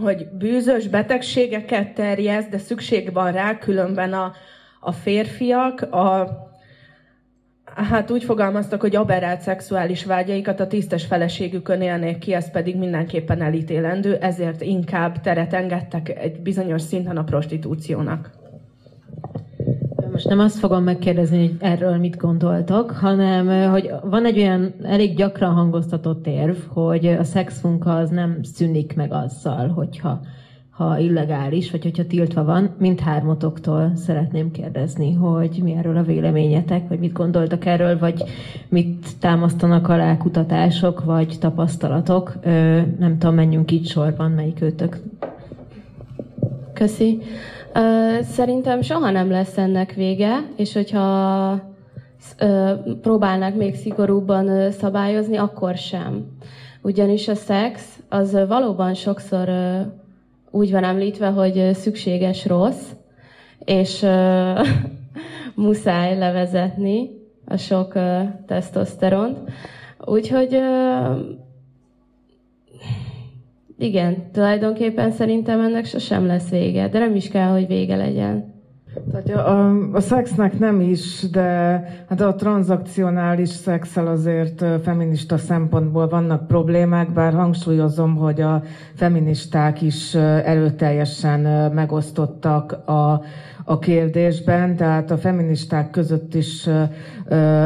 Hogy 0.00 0.26
bűzös 0.28 0.88
betegségeket 0.88 1.94
terjeszt, 1.94 2.50
de 2.50 2.58
szükség 2.58 3.12
van 3.12 3.32
rá, 3.32 3.58
különben 3.58 4.12
a, 4.12 4.32
a 4.80 4.92
férfiak 4.92 5.82
a 5.82 6.26
hát 7.82 8.10
úgy 8.10 8.24
fogalmaztak, 8.24 8.80
hogy 8.80 8.96
aberrált 8.96 9.40
szexuális 9.40 10.04
vágyaikat 10.04 10.60
a 10.60 10.66
tisztes 10.66 11.04
feleségükön 11.04 11.80
élnék 11.80 12.18
ki, 12.18 12.34
ez 12.34 12.50
pedig 12.50 12.76
mindenképpen 12.76 13.42
elítélendő, 13.42 14.14
ezért 14.14 14.62
inkább 14.62 15.20
teret 15.20 15.52
engedtek 15.52 16.18
egy 16.18 16.40
bizonyos 16.40 16.82
szinten 16.82 17.16
a 17.16 17.24
prostitúciónak. 17.24 18.30
Most 20.12 20.28
nem 20.28 20.38
azt 20.38 20.58
fogom 20.58 20.82
megkérdezni, 20.82 21.38
hogy 21.38 21.56
erről 21.60 21.96
mit 21.96 22.16
gondoltok, 22.16 22.90
hanem 22.90 23.70
hogy 23.70 23.90
van 24.02 24.24
egy 24.24 24.38
olyan 24.38 24.74
elég 24.82 25.16
gyakran 25.16 25.54
hangoztatott 25.54 26.26
érv, 26.26 26.56
hogy 26.68 27.06
a 27.06 27.24
szexmunka 27.24 27.96
az 27.96 28.10
nem 28.10 28.38
szűnik 28.42 28.96
meg 28.96 29.12
azzal, 29.12 29.68
hogyha 29.68 30.20
ha 30.78 30.98
illegális, 30.98 31.70
vagy 31.70 31.82
hogyha 31.82 32.06
tiltva 32.06 32.44
van, 32.44 32.70
mint 32.78 33.00
hármotoktól 33.00 33.92
szeretném 33.96 34.50
kérdezni, 34.50 35.12
hogy 35.12 35.60
mi 35.62 35.72
erről 35.72 35.96
a 35.96 36.02
véleményetek, 36.02 36.88
vagy 36.88 36.98
mit 36.98 37.12
gondoltak 37.12 37.64
erről, 37.64 37.98
vagy 37.98 38.22
mit 38.68 39.06
támasztanak 39.20 39.88
alá 39.88 40.16
kutatások, 40.16 41.04
vagy 41.04 41.36
tapasztalatok. 41.40 42.34
Nem 42.98 43.16
tudom, 43.18 43.34
menjünk 43.34 43.70
így 43.70 43.86
sorban, 43.86 44.30
melyik 44.30 44.60
őtök. 44.60 44.98
Köszi. 46.72 47.18
Szerintem 48.22 48.82
soha 48.82 49.10
nem 49.10 49.30
lesz 49.30 49.56
ennek 49.58 49.92
vége, 49.92 50.36
és 50.56 50.72
hogyha 50.72 51.60
próbálnak 53.02 53.56
még 53.56 53.74
szigorúbban 53.74 54.70
szabályozni, 54.70 55.36
akkor 55.36 55.76
sem. 55.76 56.24
Ugyanis 56.82 57.28
a 57.28 57.34
szex 57.34 57.98
az 58.08 58.38
valóban 58.48 58.94
sokszor 58.94 59.48
úgy 60.50 60.70
van 60.70 60.84
említve, 60.84 61.26
hogy 61.26 61.70
szükséges 61.74 62.46
rossz, 62.46 62.90
és 63.64 64.02
uh, 64.02 64.66
muszáj 65.66 66.18
levezetni 66.18 67.10
a 67.44 67.56
sok 67.56 67.94
uh, 67.94 68.22
tesztoszteront. 68.46 69.38
Úgyhogy 70.04 70.54
uh, 70.54 71.18
igen, 73.78 74.30
tulajdonképpen 74.32 75.10
szerintem 75.10 75.60
ennek 75.60 75.84
sosem 75.84 76.26
lesz 76.26 76.48
vége, 76.48 76.88
de 76.88 76.98
nem 76.98 77.14
is 77.14 77.28
kell, 77.28 77.50
hogy 77.50 77.66
vége 77.66 77.96
legyen. 77.96 78.57
Tehát 79.10 79.46
a, 79.46 79.92
a 79.92 80.00
szexnek 80.00 80.58
nem 80.58 80.80
is, 80.80 81.30
de 81.30 81.40
hát 82.08 82.20
a 82.20 82.34
tranzakcionális 82.34 83.48
szexel 83.48 84.06
azért 84.06 84.64
feminista 84.82 85.38
szempontból 85.38 86.08
vannak 86.08 86.46
problémák, 86.46 87.12
bár 87.12 87.32
hangsúlyozom, 87.32 88.16
hogy 88.16 88.40
a 88.40 88.62
feministák 88.94 89.82
is 89.82 90.14
erőteljesen 90.14 91.72
megosztottak 91.72 92.72
a, 92.72 93.22
a 93.70 93.78
kérdésben, 93.78 94.76
tehát 94.76 95.10
a 95.10 95.18
feministák 95.18 95.90
között 95.90 96.34
is 96.34 96.68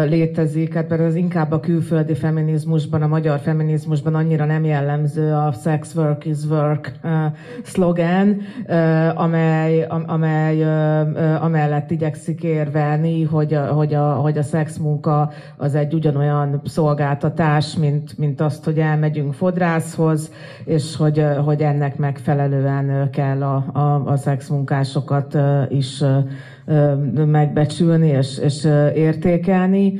létezik, 0.04 0.75
hát 0.75 0.88
mert 0.88 1.02
az 1.02 1.14
inkább 1.14 1.52
a 1.52 1.61
külföldi 1.61 2.14
feminizmusban, 2.14 3.02
a 3.02 3.06
magyar 3.06 3.38
feminizmusban 3.38 4.14
annyira 4.14 4.44
nem 4.44 4.64
jellemző 4.64 5.32
a 5.32 5.52
sex 5.62 5.94
work 5.94 6.25
is 6.25 6.44
work 6.50 6.92
szlogen, 7.62 8.40
amely, 9.14 9.87
amely 10.06 10.64
amellett 11.40 11.90
igyekszik 11.90 12.42
érvelni, 12.42 13.23
hogy 13.23 13.54
a, 13.54 13.66
hogy 13.66 13.94
a, 13.94 14.12
hogy 14.12 14.38
a 14.38 14.42
szexmunka 14.42 15.30
az 15.56 15.75
egy 15.75 15.94
ugyanolyan 15.94 16.61
szolgáltatás, 16.64 17.76
mint, 17.76 18.18
mint 18.18 18.40
azt, 18.40 18.64
hogy 18.64 18.78
elmegyünk 18.78 19.35
fodrászhoz, 19.35 20.32
és 20.64 20.97
hogy, 20.97 21.26
hogy 21.44 21.61
ennek 21.61 21.97
megfelelően 21.97 23.11
kell 23.11 23.42
a, 23.42 23.64
a, 23.73 24.02
a 24.06 24.16
szexmunkásokat 24.16 25.38
is 25.68 25.91
megbecsülni 27.26 28.08
és, 28.08 28.38
és 28.38 28.64
értékelni, 28.94 29.94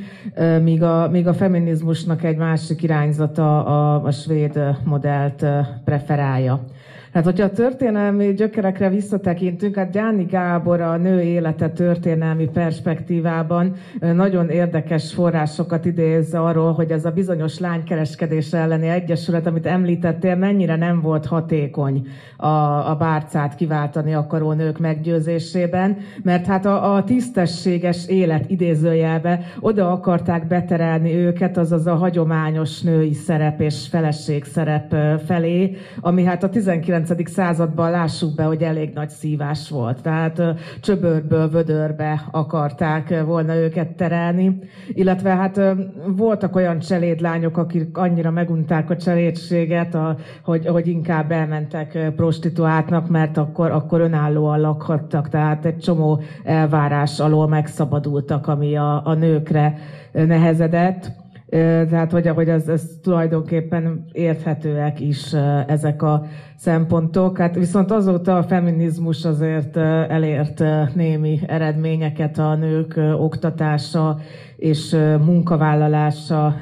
míg 0.63 0.83
a, 0.83 1.09
míg 1.11 1.27
a 1.27 1.35
feminizmusnak 1.35 2.23
egy 2.25 2.37
másik 2.37 2.83
irányzata 2.83 3.65
a, 3.65 4.05
a 4.05 4.11
svéd 4.11 4.61
modellt 4.85 5.47
preferálja. 5.85 6.65
Hát, 7.13 7.25
hogyha 7.25 7.45
a 7.45 7.51
történelmi 7.51 8.35
gyökerekre 8.35 8.89
visszatekintünk, 8.89 9.77
hát 9.77 9.91
Gyáni 9.91 10.25
Gábor 10.25 10.81
a 10.81 10.97
nő 10.97 11.21
élete 11.21 11.69
történelmi 11.71 12.49
perspektívában 12.49 13.75
nagyon 14.01 14.49
érdekes 14.49 15.13
forrásokat 15.13 15.85
idéz 15.85 16.35
arról, 16.35 16.73
hogy 16.73 16.91
ez 16.91 17.05
a 17.05 17.11
bizonyos 17.11 17.59
lánykereskedés 17.59 18.53
elleni 18.53 18.89
egyesület, 18.89 19.47
amit 19.47 19.67
említettél, 19.67 20.37
mennyire 20.37 20.77
nem 20.77 21.01
volt 21.01 21.27
hatékony 21.27 22.07
a, 22.37 22.47
a 22.91 22.97
bárcát 22.99 23.55
kiváltani 23.55 24.15
akaró 24.15 24.53
nők 24.53 24.79
meggyőzésében, 24.79 25.97
mert 26.23 26.47
hát 26.47 26.67
a, 26.67 26.95
a 26.95 27.05
tisztességes 27.05 28.09
élet 28.09 28.51
idézőjelbe 28.51 29.41
oda 29.61 29.91
akarták 29.91 30.47
beterelni 30.47 31.15
őket, 31.15 31.57
azaz 31.59 31.87
a 31.87 31.95
hagyományos 31.95 32.81
női 32.81 33.13
szerep 33.13 33.61
és 33.61 33.87
feleség 33.91 34.45
szerep 34.45 34.95
felé, 35.27 35.77
ami 36.01 36.25
hát 36.25 36.43
a 36.43 36.49
19. 36.49 37.01
században 37.25 37.91
lássuk 37.91 38.35
be, 38.35 38.45
hogy 38.45 38.63
elég 38.63 38.93
nagy 38.95 39.09
szívás 39.09 39.71
volt. 39.71 40.03
Tehát 40.03 40.43
csöbörből 40.81 41.49
vödörbe 41.49 42.25
akarták 42.31 43.25
volna 43.25 43.55
őket 43.57 43.89
terelni, 43.89 44.59
illetve 44.93 45.31
hát 45.31 45.61
voltak 46.07 46.57
olyan 46.57 46.79
cselédlányok, 46.79 47.57
akik 47.57 47.97
annyira 47.97 48.31
megunták 48.31 48.91
a 48.91 48.97
cselédséget, 48.97 49.97
hogy, 50.45 50.67
hogy 50.67 50.87
inkább 50.87 51.31
elmentek 51.31 52.13
prostituáltnak, 52.17 53.09
mert 53.09 53.37
akkor, 53.37 53.71
akkor 53.71 54.01
önállóan 54.01 54.61
lakhattak, 54.61 55.29
tehát 55.29 55.65
egy 55.65 55.79
csomó 55.79 56.21
elvárás 56.45 57.21
alól 57.21 57.49
megszabadultak, 57.49 58.47
ami 58.47 58.77
a, 58.77 59.07
a 59.07 59.15
nőkre 59.15 59.79
nehezedett. 60.13 61.22
Tehát, 61.53 62.13
hogy, 62.13 62.29
hogy 62.29 62.49
ez, 62.49 62.69
ez 62.69 62.83
tulajdonképpen 63.03 64.05
érthetőek 64.13 65.01
is 65.01 65.33
ezek 65.67 66.03
a 66.03 66.25
szempontok. 66.57 67.39
Hát 67.39 67.55
viszont 67.55 67.91
azóta 67.91 68.37
a 68.37 68.43
feminizmus 68.43 69.25
azért 69.25 69.77
elért 69.77 70.65
némi 70.95 71.41
eredményeket 71.47 72.39
a 72.39 72.55
nők 72.55 73.01
oktatása 73.19 74.19
és 74.57 74.97
munkavállalása 75.25 76.57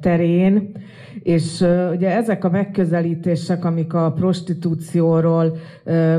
terén. 0.00 0.72
És 1.22 1.64
ugye 1.92 2.16
ezek 2.16 2.44
a 2.44 2.50
megközelítések, 2.50 3.64
amik 3.64 3.94
a 3.94 4.12
prostitúcióról 4.12 5.56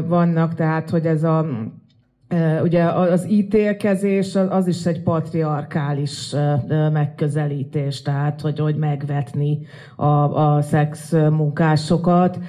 vannak, 0.07 0.53
tehát 0.53 0.89
hogy 0.89 1.05
ez 1.05 1.23
a 1.23 1.45
Ugye 2.63 2.83
az 2.83 3.29
ítélkezés 3.29 4.36
az 4.36 4.67
is 4.67 4.86
egy 4.86 5.01
patriarkális 5.01 6.36
megközelítés, 6.93 8.01
tehát 8.01 8.41
hogy, 8.41 8.59
hogy 8.59 8.75
megvetni 8.75 9.59
a, 9.95 10.05
a 10.05 10.62
szex 10.62 11.12
munkásokat, 11.12 12.39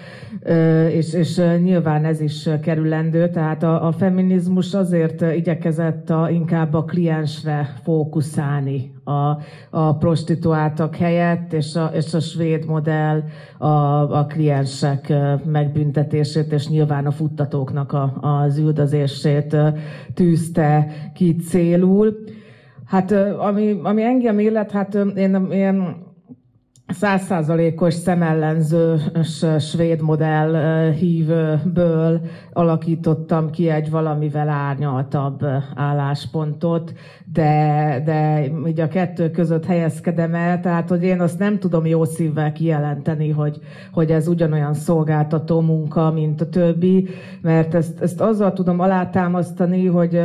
és, 0.90 1.12
és 1.14 1.40
nyilván 1.62 2.04
ez 2.04 2.20
is 2.20 2.48
kerülendő, 2.62 3.30
tehát 3.30 3.62
a, 3.62 3.86
a 3.86 3.92
feminizmus 3.92 4.74
azért 4.74 5.20
igyekezett 5.20 6.10
a, 6.10 6.30
inkább 6.30 6.74
a 6.74 6.84
kliensre 6.84 7.74
fókuszálni 7.82 8.92
a, 9.04 9.38
a 9.70 9.96
prostituáltak 9.96 10.96
helyett, 10.96 11.52
és 11.52 11.74
a, 11.74 11.90
és 11.94 12.14
a 12.14 12.20
svéd 12.20 12.66
modell 12.66 13.22
a, 13.58 13.66
a 14.18 14.26
kliensek 14.26 15.12
megbüntetését, 15.44 16.52
és 16.52 16.68
nyilván 16.68 17.06
a 17.06 17.10
futtatóknak 17.10 17.92
a, 17.92 18.18
az 18.20 18.58
üldözését 18.58 19.56
tűzte 20.14 20.86
ki 21.14 21.36
célul. 21.36 22.18
Hát 22.84 23.12
ami, 23.38 23.80
ami 23.82 24.02
engem 24.02 24.38
illet, 24.38 24.70
hát 24.70 24.94
én, 24.94 25.50
én 25.50 26.08
százszázalékos 26.92 27.94
szemellenzős 27.94 29.44
svéd 29.58 30.00
modell 30.00 30.90
hívből 30.90 32.20
alakítottam 32.52 33.50
ki 33.50 33.68
egy 33.68 33.90
valamivel 33.90 34.48
árnyaltabb 34.48 35.44
álláspontot, 35.74 36.92
de, 37.32 38.02
de 38.04 38.44
így 38.66 38.80
a 38.80 38.88
kettő 38.88 39.30
között 39.30 39.64
helyezkedem 39.64 40.34
el, 40.34 40.60
tehát 40.60 40.88
hogy 40.88 41.02
én 41.02 41.20
azt 41.20 41.38
nem 41.38 41.58
tudom 41.58 41.86
jó 41.86 42.04
szívvel 42.04 42.52
kijelenteni, 42.52 43.30
hogy, 43.30 43.58
hogy 43.92 44.10
ez 44.10 44.28
ugyanolyan 44.28 44.74
szolgáltató 44.74 45.60
munka, 45.60 46.10
mint 46.10 46.40
a 46.40 46.48
többi, 46.48 47.08
mert 47.40 47.74
ezt, 47.74 48.00
ezt 48.00 48.20
azzal 48.20 48.52
tudom 48.52 48.80
alátámasztani, 48.80 49.86
hogy 49.86 50.20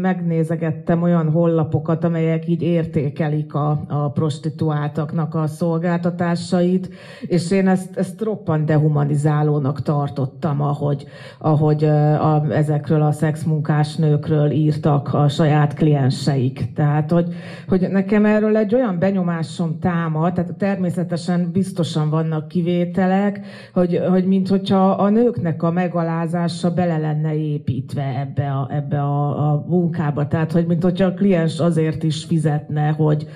megnézegettem 0.00 1.02
olyan 1.02 1.30
hollapokat, 1.30 2.04
amelyek 2.04 2.48
így 2.48 2.62
értékelik 2.62 3.54
a, 3.54 3.84
a 3.88 4.10
prostituáltaknak 4.10 5.34
a 5.34 5.46
szolgáltatásait, 5.90 6.88
és 7.20 7.50
én 7.50 7.68
ezt, 7.68 7.96
ezt 7.96 8.20
roppant 8.20 8.64
dehumanizálónak 8.64 9.82
tartottam, 9.82 10.60
ahogy, 10.60 11.06
ahogy 11.38 11.84
a, 11.84 12.52
ezekről 12.52 13.02
a 13.02 13.12
szexmunkás 13.12 13.96
nőkről 13.96 14.50
írtak 14.50 15.14
a 15.14 15.28
saját 15.28 15.74
kliens 15.74 16.20
érzéseik. 16.20 16.72
Tehát, 16.74 17.10
hogy, 17.10 17.26
hogy 17.68 17.88
nekem 17.90 18.24
erről 18.24 18.56
egy 18.56 18.74
olyan 18.74 18.98
benyomásom 18.98 19.78
támad, 19.78 20.32
tehát 20.32 20.54
természetesen 20.54 21.50
biztosan 21.52 22.10
vannak 22.10 22.48
kivételek, 22.48 23.40
hogy, 23.72 24.00
hogy 24.08 24.24
mint 24.24 24.48
hogyha 24.48 24.90
a 24.90 25.08
nőknek 25.08 25.62
a 25.62 25.70
megalázása 25.70 26.74
bele 26.74 26.98
lenne 26.98 27.34
építve 27.34 28.02
ebbe 28.02 28.50
a, 28.50 28.68
ebbe 28.72 29.00
a, 29.00 29.50
a 29.52 29.64
munkába. 29.68 30.28
Tehát, 30.28 30.52
hogy 30.52 30.66
mint 30.66 30.82
hogyha 30.82 31.06
a 31.06 31.14
kliens 31.14 31.58
azért 31.58 32.02
is 32.02 32.24
fizetne, 32.24 32.88
hogy, 32.88 33.28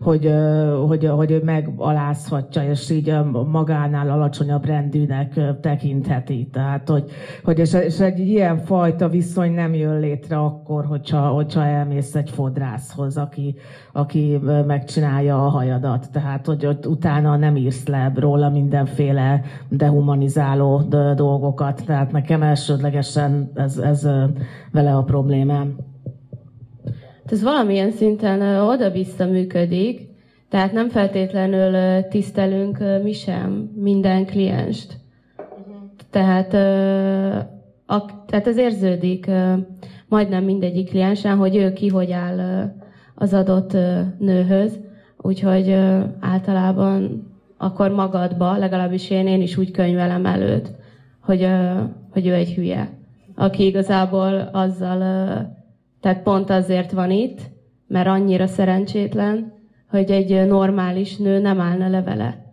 hogy, 0.00 0.34
hogy, 0.86 1.06
hogy 1.06 1.40
megalázhatja, 1.44 2.70
és 2.70 2.90
így 2.90 3.14
magánál 3.46 4.10
alacsonyabb 4.10 4.64
rendűnek 4.64 5.40
tekintheti. 5.60 6.48
Tehát, 6.52 6.88
hogy, 6.88 7.10
hogy 7.44 7.58
és, 7.58 7.72
és 7.72 8.00
egy 8.00 8.18
ilyen 8.18 8.58
fajta 8.58 9.08
viszony 9.08 9.52
nem 9.52 9.74
jön 9.74 10.00
létre 10.00 10.38
akkor, 10.38 10.84
hogyha, 10.84 11.28
hogyha 11.28 11.64
elmész 11.64 12.14
egy 12.14 12.30
fodrászhoz, 12.30 13.16
aki, 13.16 13.54
aki 13.92 14.40
megcsinálja 14.66 15.44
a 15.44 15.48
hajadat. 15.48 16.10
Tehát, 16.12 16.46
hogy 16.46 16.66
ott 16.66 16.86
utána 16.86 17.36
nem 17.36 17.56
írsz 17.56 17.86
le 17.86 18.12
róla 18.14 18.50
mindenféle 18.50 19.42
dehumanizáló 19.68 20.82
dolgokat. 21.16 21.82
Tehát 21.86 22.12
nekem 22.12 22.42
elsődlegesen 22.42 23.50
ez, 23.54 23.78
ez 23.78 24.08
vele 24.72 24.96
a 24.96 25.02
problémám 25.02 25.76
ez 27.32 27.42
valamilyen 27.42 27.90
szinten 27.90 28.60
oda-vissza 28.60 29.26
működik, 29.26 30.08
tehát 30.48 30.72
nem 30.72 30.88
feltétlenül 30.88 32.02
tisztelünk 32.02 32.78
mi 33.02 33.12
sem 33.12 33.70
minden 33.74 34.26
klienst. 34.26 34.98
Tehát, 36.10 36.54
a, 37.86 38.24
tehát 38.26 38.46
ez 38.46 38.56
érződik 38.56 39.30
majdnem 40.08 40.44
mindegyik 40.44 40.88
kliensen, 40.88 41.36
hogy 41.36 41.56
ő 41.56 41.72
ki 41.72 41.88
hogy 41.88 42.12
áll 42.12 42.72
az 43.14 43.34
adott 43.34 43.76
nőhöz, 44.18 44.78
úgyhogy 45.16 45.76
általában 46.20 47.26
akkor 47.58 47.90
magadba, 47.90 48.56
legalábbis 48.56 49.10
én, 49.10 49.26
én 49.26 49.42
is 49.42 49.56
úgy 49.56 49.70
könyvelem 49.70 50.26
előtt, 50.26 50.70
hogy, 51.20 51.48
hogy 52.12 52.26
ő 52.26 52.34
egy 52.34 52.54
hülye, 52.54 52.88
aki 53.34 53.66
igazából 53.66 54.48
azzal 54.52 55.58
tehát 56.00 56.22
pont 56.22 56.50
azért 56.50 56.92
van 56.92 57.10
itt, 57.10 57.38
mert 57.86 58.08
annyira 58.08 58.46
szerencsétlen, 58.46 59.52
hogy 59.90 60.10
egy 60.10 60.46
normális 60.46 61.16
nő 61.16 61.38
nem 61.38 61.60
állna 61.60 61.88
le 61.88 62.02
vele. 62.02 62.52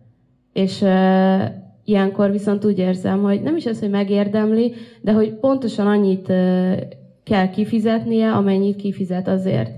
És 0.54 0.82
uh, 0.82 1.42
ilyenkor 1.84 2.32
viszont 2.32 2.66
úgy 2.66 2.78
érzem, 2.78 3.22
hogy 3.22 3.42
nem 3.42 3.56
is 3.56 3.66
az, 3.66 3.80
hogy 3.80 3.90
megérdemli, 3.90 4.74
de 5.02 5.12
hogy 5.12 5.34
pontosan 5.34 5.88
annyit 5.88 6.30
uh, 6.30 6.78
kell 7.24 7.50
kifizetnie, 7.50 8.32
amennyit 8.32 8.76
kifizet 8.76 9.28
azért, 9.28 9.72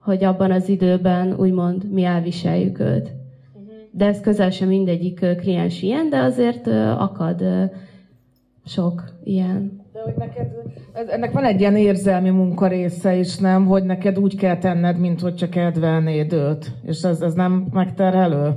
hogy 0.00 0.24
abban 0.24 0.50
az 0.50 0.68
időben 0.68 1.34
úgymond 1.38 1.90
mi 1.90 2.04
elviseljük 2.04 2.80
őt. 2.80 3.12
De 3.90 4.06
ez 4.06 4.20
közel 4.20 4.50
sem 4.50 4.68
mindegyik 4.68 5.36
kliens 5.36 5.82
ilyen, 5.82 6.08
de 6.08 6.18
azért 6.18 6.66
uh, 6.66 7.02
akad 7.02 7.42
uh, 7.42 7.64
sok 8.64 9.04
ilyen. 9.24 9.81
De 9.92 10.00
hogy 10.00 10.14
neked, 10.16 10.52
ennek 10.92 11.32
van 11.32 11.44
egy 11.44 11.60
ilyen 11.60 11.76
érzelmi 11.76 12.30
munka 12.30 12.66
része 12.66 13.14
is, 13.14 13.38
nem? 13.38 13.66
Hogy 13.66 13.84
neked 13.84 14.18
úgy 14.18 14.36
kell 14.36 14.58
tenned, 14.58 14.98
mint 14.98 15.20
hogy 15.20 15.34
csak 15.34 15.50
kedvelnéd 15.50 16.32
őt. 16.32 16.72
És 16.82 17.02
ez, 17.02 17.20
ez 17.20 17.34
nem 17.34 17.66
megterhelő? 17.72 18.54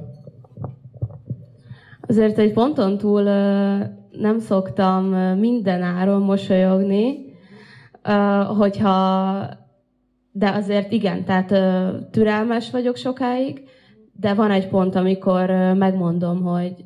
Azért 2.02 2.38
egy 2.38 2.54
ponton 2.54 2.98
túl 2.98 3.24
nem 4.12 4.40
szoktam 4.40 5.06
minden 5.40 5.82
áron 5.82 6.22
mosolyogni, 6.22 7.34
hogyha 8.58 9.34
de 10.32 10.50
azért 10.50 10.92
igen, 10.92 11.26
tehát 11.26 11.48
türelmes 12.12 12.72
vagyok 12.72 12.96
sokáig, 12.96 13.64
de 14.20 14.34
van 14.34 14.52
egy 14.52 14.68
pont, 14.68 14.96
amikor 14.96 15.50
megmondom, 15.78 16.44
hogy 16.44 16.86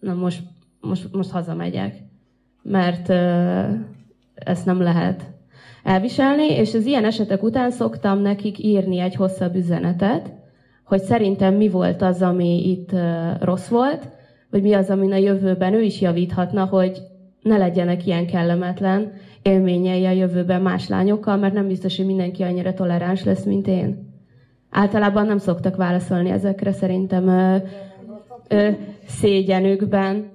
na 0.00 0.14
most, 0.14 0.42
most, 0.80 1.12
most 1.12 1.30
hazamegyek 1.30 2.02
mert 2.64 3.08
ezt 4.34 4.66
nem 4.66 4.80
lehet 4.80 5.22
elviselni, 5.84 6.50
és 6.50 6.74
az 6.74 6.86
ilyen 6.86 7.04
esetek 7.04 7.42
után 7.42 7.70
szoktam 7.70 8.18
nekik 8.18 8.58
írni 8.58 8.98
egy 8.98 9.14
hosszabb 9.14 9.54
üzenetet, 9.54 10.32
hogy 10.84 11.02
szerintem 11.02 11.54
mi 11.54 11.68
volt 11.68 12.02
az, 12.02 12.22
ami 12.22 12.70
itt 12.70 12.90
rossz 13.40 13.68
volt, 13.68 14.08
vagy 14.50 14.62
mi 14.62 14.72
az, 14.72 14.90
amin 14.90 15.12
a 15.12 15.16
jövőben 15.16 15.74
ő 15.74 15.82
is 15.82 16.00
javíthatna, 16.00 16.64
hogy 16.64 17.02
ne 17.42 17.56
legyenek 17.56 18.06
ilyen 18.06 18.26
kellemetlen 18.26 19.12
élményei 19.42 20.04
a 20.04 20.10
jövőben 20.10 20.62
más 20.62 20.88
lányokkal, 20.88 21.36
mert 21.36 21.54
nem 21.54 21.66
biztos, 21.66 21.96
hogy 21.96 22.06
mindenki 22.06 22.42
annyira 22.42 22.74
toleráns 22.74 23.24
lesz, 23.24 23.44
mint 23.44 23.66
én. 23.66 24.12
Általában 24.70 25.26
nem 25.26 25.38
szoktak 25.38 25.76
válaszolni 25.76 26.30
ezekre 26.30 26.72
szerintem 26.72 27.28
ö, 27.28 27.56
ö, 28.48 28.68
szégyenükben. 29.06 30.32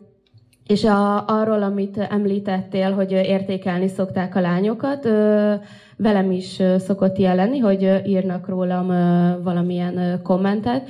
És 0.70 0.84
a, 0.84 1.26
arról, 1.26 1.64
amit 1.64 1.98
említettél, 1.98 2.92
hogy 2.92 3.12
értékelni 3.12 3.88
szokták 3.88 4.36
a 4.36 4.42
lányokat, 4.42 5.04
velem 5.98 6.32
is 6.32 6.62
szokott 6.78 7.18
ilyen 7.18 7.36
hogy 7.60 8.02
írnak 8.06 8.48
rólam 8.48 8.88
valamilyen 9.44 10.22
kommentet. 10.24 10.88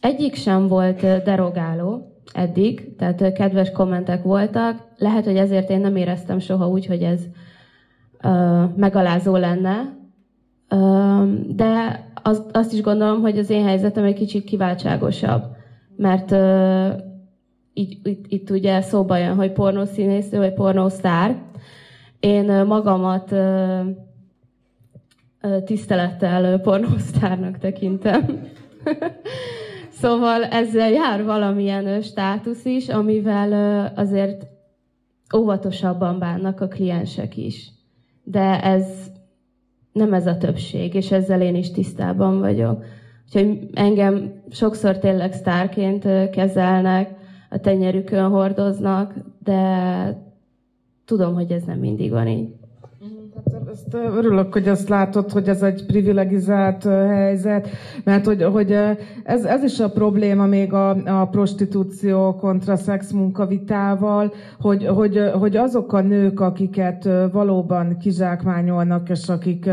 Egyik 0.00 0.34
sem 0.34 0.66
volt 0.66 1.22
derogáló 1.22 2.12
eddig, 2.32 2.96
tehát 2.96 3.32
kedves 3.32 3.70
kommentek 3.72 4.22
voltak. 4.22 4.76
Lehet, 4.96 5.24
hogy 5.24 5.36
ezért 5.36 5.70
én 5.70 5.80
nem 5.80 5.96
éreztem 5.96 6.38
soha 6.38 6.68
úgy, 6.68 6.86
hogy 6.86 7.02
ez 7.02 7.20
megalázó 8.76 9.36
lenne, 9.36 9.96
de 11.48 12.04
azt, 12.22 12.72
is 12.72 12.80
gondolom, 12.82 13.20
hogy 13.20 13.38
az 13.38 13.50
én 13.50 13.64
helyzetem 13.64 14.04
egy 14.04 14.14
kicsit 14.14 14.44
kiváltságosabb, 14.44 15.42
mert 15.96 16.30
itt, 17.78 18.06
itt, 18.06 18.24
itt 18.28 18.50
ugye 18.50 18.80
szóba 18.80 19.16
jön, 19.16 19.34
hogy 19.34 19.52
pornószínésznő 19.52 20.38
vagy 20.38 20.52
pornósztár. 20.52 21.42
Én 22.20 22.64
magamat 22.64 23.34
tisztelettel 25.64 26.58
pornósztárnak 26.60 27.58
tekintem. 27.58 28.48
szóval 30.00 30.44
ezzel 30.44 30.90
jár 30.90 31.24
valamilyen 31.24 32.02
státusz 32.02 32.64
is, 32.64 32.88
amivel 32.88 33.92
azért 33.96 34.46
óvatosabban 35.36 36.18
bánnak 36.18 36.60
a 36.60 36.68
kliensek 36.68 37.36
is. 37.36 37.70
De 38.22 38.62
ez 38.62 38.86
nem 39.92 40.14
ez 40.14 40.26
a 40.26 40.36
többség, 40.36 40.94
és 40.94 41.10
ezzel 41.10 41.40
én 41.42 41.54
is 41.54 41.70
tisztában 41.70 42.38
vagyok. 42.38 42.84
Úgyhogy 43.26 43.68
engem 43.74 44.32
sokszor 44.50 44.98
tényleg 44.98 45.32
sztárként 45.32 46.30
kezelnek, 46.30 47.17
a 47.48 47.58
tenyerükön 47.58 48.28
hordoznak, 48.30 49.14
de 49.42 50.26
tudom, 51.04 51.34
hogy 51.34 51.52
ez 51.52 51.62
nem 51.62 51.78
mindig 51.78 52.10
van 52.10 52.28
így. 52.28 52.57
Ezt 53.78 53.94
örülök, 54.16 54.52
hogy 54.52 54.68
azt 54.68 54.88
látod, 54.88 55.30
hogy 55.30 55.48
ez 55.48 55.62
egy 55.62 55.86
privilegizált 55.86 56.82
helyzet, 56.84 57.68
mert 58.04 58.24
hogy, 58.24 58.42
hogy 58.42 58.72
ez, 59.22 59.44
ez 59.44 59.62
is 59.62 59.80
a 59.80 59.90
probléma 59.90 60.46
még 60.46 60.72
a, 60.72 61.20
a 61.20 61.26
prostitúció 61.26 62.34
kontra 62.34 62.76
szex 62.76 63.10
munkavitával, 63.10 64.32
hogy, 64.60 64.86
hogy, 64.86 65.30
hogy 65.38 65.56
azok 65.56 65.92
a 65.92 66.00
nők, 66.00 66.40
akiket 66.40 67.08
valóban 67.32 67.96
kizsákmányolnak, 67.98 69.08
és 69.08 69.28
akik 69.28 69.70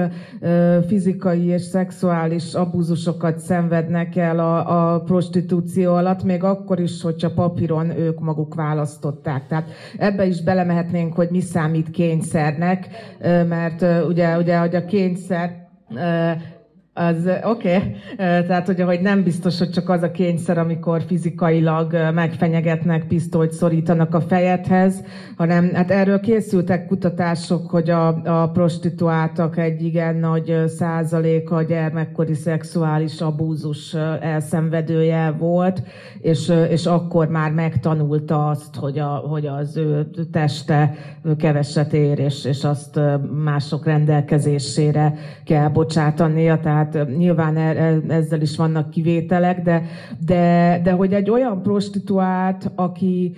fizikai 0.87 1.45
és 1.45 1.61
szexuális 1.61 2.53
abúzusokat 2.53 3.39
szenvednek 3.39 4.15
el 4.15 4.39
a, 4.39 4.93
a 4.93 4.99
prostitúció 4.99 5.93
alatt, 5.93 6.23
még 6.23 6.43
akkor 6.43 6.79
is, 6.79 7.01
hogyha 7.01 7.31
papíron 7.31 7.89
ők 7.97 8.19
maguk 8.19 8.55
választották. 8.55 9.47
Tehát 9.47 9.69
ebbe 9.97 10.25
is 10.25 10.41
belemehetnénk, 10.41 11.13
hogy 11.13 11.27
mi 11.31 11.41
számít 11.41 11.89
kényszernek, 11.89 12.87
mert 13.47 13.85
ugye, 14.03 14.37
ugye 14.37 14.57
hogy 14.57 14.75
a 14.75 14.85
kényszer 14.85 15.67
az 16.97 17.29
oké, 17.43 17.75
okay. 17.75 17.95
tehát 18.17 18.65
hogy, 18.65 18.81
hogy 18.81 19.01
nem 19.01 19.23
biztos, 19.23 19.59
hogy 19.59 19.69
csak 19.69 19.89
az 19.89 20.03
a 20.03 20.11
kényszer, 20.11 20.57
amikor 20.57 21.01
fizikailag 21.07 21.97
megfenyegetnek, 22.13 23.07
pisztolyt 23.07 23.51
szorítanak 23.51 24.13
a 24.13 24.21
fejedhez, 24.21 25.03
hanem 25.37 25.69
hát 25.73 25.91
erről 25.91 26.19
készültek 26.19 26.87
kutatások, 26.87 27.69
hogy 27.69 27.89
a, 27.89 28.07
a 28.41 28.49
prostituáltak 28.49 29.57
egy 29.57 29.83
igen 29.83 30.15
nagy 30.15 30.63
százaléka 30.67 31.55
a 31.55 31.63
gyermekkori 31.63 32.33
szexuális 32.33 33.21
abúzus 33.21 33.93
elszenvedője 34.19 35.35
volt, 35.37 35.81
és, 36.21 36.53
és 36.69 36.85
akkor 36.85 37.27
már 37.27 37.51
megtanulta 37.51 38.47
azt, 38.47 38.75
hogy, 38.75 38.99
a, 38.99 39.07
hogy 39.07 39.45
az 39.45 39.77
ő 39.77 40.09
teste 40.31 40.93
keveset 41.37 41.93
ér, 41.93 42.19
és, 42.19 42.45
és 42.45 42.63
azt 42.63 42.99
mások 43.43 43.85
rendelkezésére 43.85 45.13
kell 45.45 45.69
bocsátania, 45.69 46.59
tehát 46.59 46.84
tehát 46.89 47.17
nyilván 47.17 47.57
e, 47.57 47.69
e, 47.69 48.01
ezzel 48.07 48.41
is 48.41 48.55
vannak 48.55 48.89
kivételek, 48.89 49.61
de, 49.61 49.83
de, 50.25 50.79
de 50.83 50.91
hogy 50.91 51.13
egy 51.13 51.29
olyan 51.29 51.61
prostituált, 51.61 52.71
aki, 52.75 53.33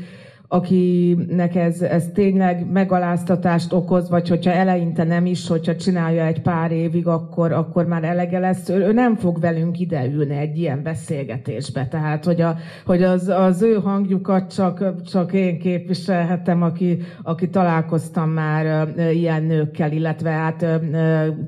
akinek 0.48 1.56
ez, 1.56 1.82
ez 1.82 2.10
tényleg 2.14 2.72
megaláztatást 2.72 3.74
okoz, 3.74 4.10
vagy 4.10 4.30
hogyha 4.30 4.52
eleinte 4.52 5.04
nem 5.04 5.26
is, 5.26 5.48
hogyha 5.48 5.76
csinálja 5.76 6.26
egy 6.26 6.42
pár 6.42 6.72
évig, 6.72 7.08
akkor, 7.08 7.52
akkor 7.52 7.86
már 7.86 8.04
elege 8.04 8.40
lesz. 8.40 8.70
Ő, 8.70 8.86
ő 8.86 8.92
nem 8.92 9.16
fog 9.16 9.40
velünk 9.40 9.80
ideülni 9.80 10.38
egy 10.38 10.58
ilyen 10.58 10.84
beszélgetésbe. 10.84 11.88
Tehát, 11.88 12.26
hogy, 12.26 12.42
a, 12.42 12.58
hogy 12.86 13.04
az, 13.04 13.28
az 13.28 13.62
ő 13.62 13.74
hangjukat 13.74 14.54
csak, 14.54 15.02
csak 15.04 15.34
én 15.34 15.60
képviselhetem, 15.60 16.62
aki, 16.62 16.98
aki 17.24 17.50
találkoztam 17.50 18.30
már 18.30 18.88
ilyen 19.12 19.44
nőkkel, 19.44 19.92
illetve 19.92 20.30
hát 20.30 20.66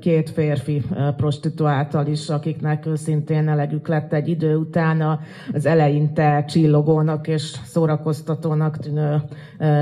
két 0.00 0.30
férfi 0.30 0.82
prostituáltal 1.16 2.06
is, 2.06 2.28
akiknek 2.28 2.88
szintén 2.94 3.48
elegük 3.48 3.88
lett 3.88 4.12
egy 4.12 4.28
idő 4.28 4.56
után 4.56 5.18
az 5.52 5.66
eleinte 5.66 6.44
csillogónak 6.48 7.28
és 7.28 7.42
szórakoztatónak 7.64 8.78
tűnő 8.90 9.22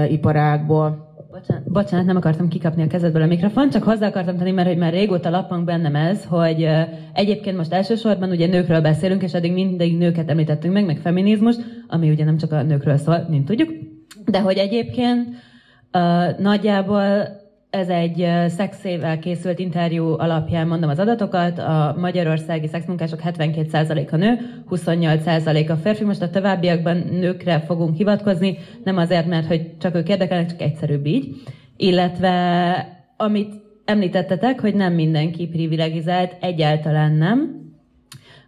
iparágból. 0.08 1.06
Bocsánat, 1.30 1.72
bocsánat, 1.72 2.06
nem 2.06 2.16
akartam 2.16 2.48
kikapni 2.48 2.82
a 2.82 2.86
kezedből 2.86 3.22
a 3.22 3.26
mikrofon, 3.26 3.70
csak 3.70 3.82
hozzá 3.82 4.06
akartam 4.06 4.36
tenni, 4.36 4.50
mert 4.50 4.68
hogy 4.68 4.76
már 4.76 4.92
régóta 4.92 5.30
lappang 5.30 5.64
bennem 5.64 5.94
ez, 5.94 6.24
hogy 6.24 6.68
egyébként 7.12 7.56
most 7.56 7.72
elsősorban 7.72 8.30
ugye 8.30 8.46
nőkről 8.46 8.80
beszélünk, 8.80 9.22
és 9.22 9.34
eddig 9.34 9.52
mindig 9.52 9.96
nőket 9.96 10.30
említettünk 10.30 10.74
meg, 10.74 10.86
meg 10.86 10.96
feminizmus, 10.96 11.56
ami 11.88 12.10
ugye 12.10 12.24
nem 12.24 12.36
csak 12.36 12.52
a 12.52 12.62
nőkről 12.62 12.96
szól, 12.96 13.26
mint 13.28 13.44
tudjuk, 13.44 13.70
de 14.26 14.40
hogy 14.40 14.56
egyébként 14.56 15.28
uh, 15.92 16.38
nagyjából 16.38 17.28
ez 17.70 17.88
egy 17.88 18.28
szexével 18.48 19.18
készült 19.18 19.58
interjú 19.58 20.04
alapján 20.18 20.66
mondom 20.66 20.90
az 20.90 20.98
adatokat. 20.98 21.58
A 21.58 21.94
magyarországi 21.98 22.66
szexmunkások 22.66 23.20
72%-a 23.24 24.16
nő, 24.16 24.62
28% 24.70 25.70
a 25.70 25.74
férfi. 25.74 26.04
Most 26.04 26.22
a 26.22 26.30
továbbiakban 26.30 26.96
nőkre 26.96 27.60
fogunk 27.60 27.96
hivatkozni, 27.96 28.58
nem 28.84 28.96
azért, 28.96 29.26
mert 29.26 29.46
hogy 29.46 29.76
csak 29.78 29.94
ők 29.94 30.08
érdekelnek, 30.08 30.48
csak 30.48 30.60
egyszerűbb 30.60 31.06
így. 31.06 31.34
Illetve 31.76 32.96
amit 33.16 33.54
említettetek, 33.84 34.60
hogy 34.60 34.74
nem 34.74 34.92
mindenki 34.92 35.46
privilegizált, 35.46 36.36
egyáltalán 36.40 37.12
nem. 37.12 37.56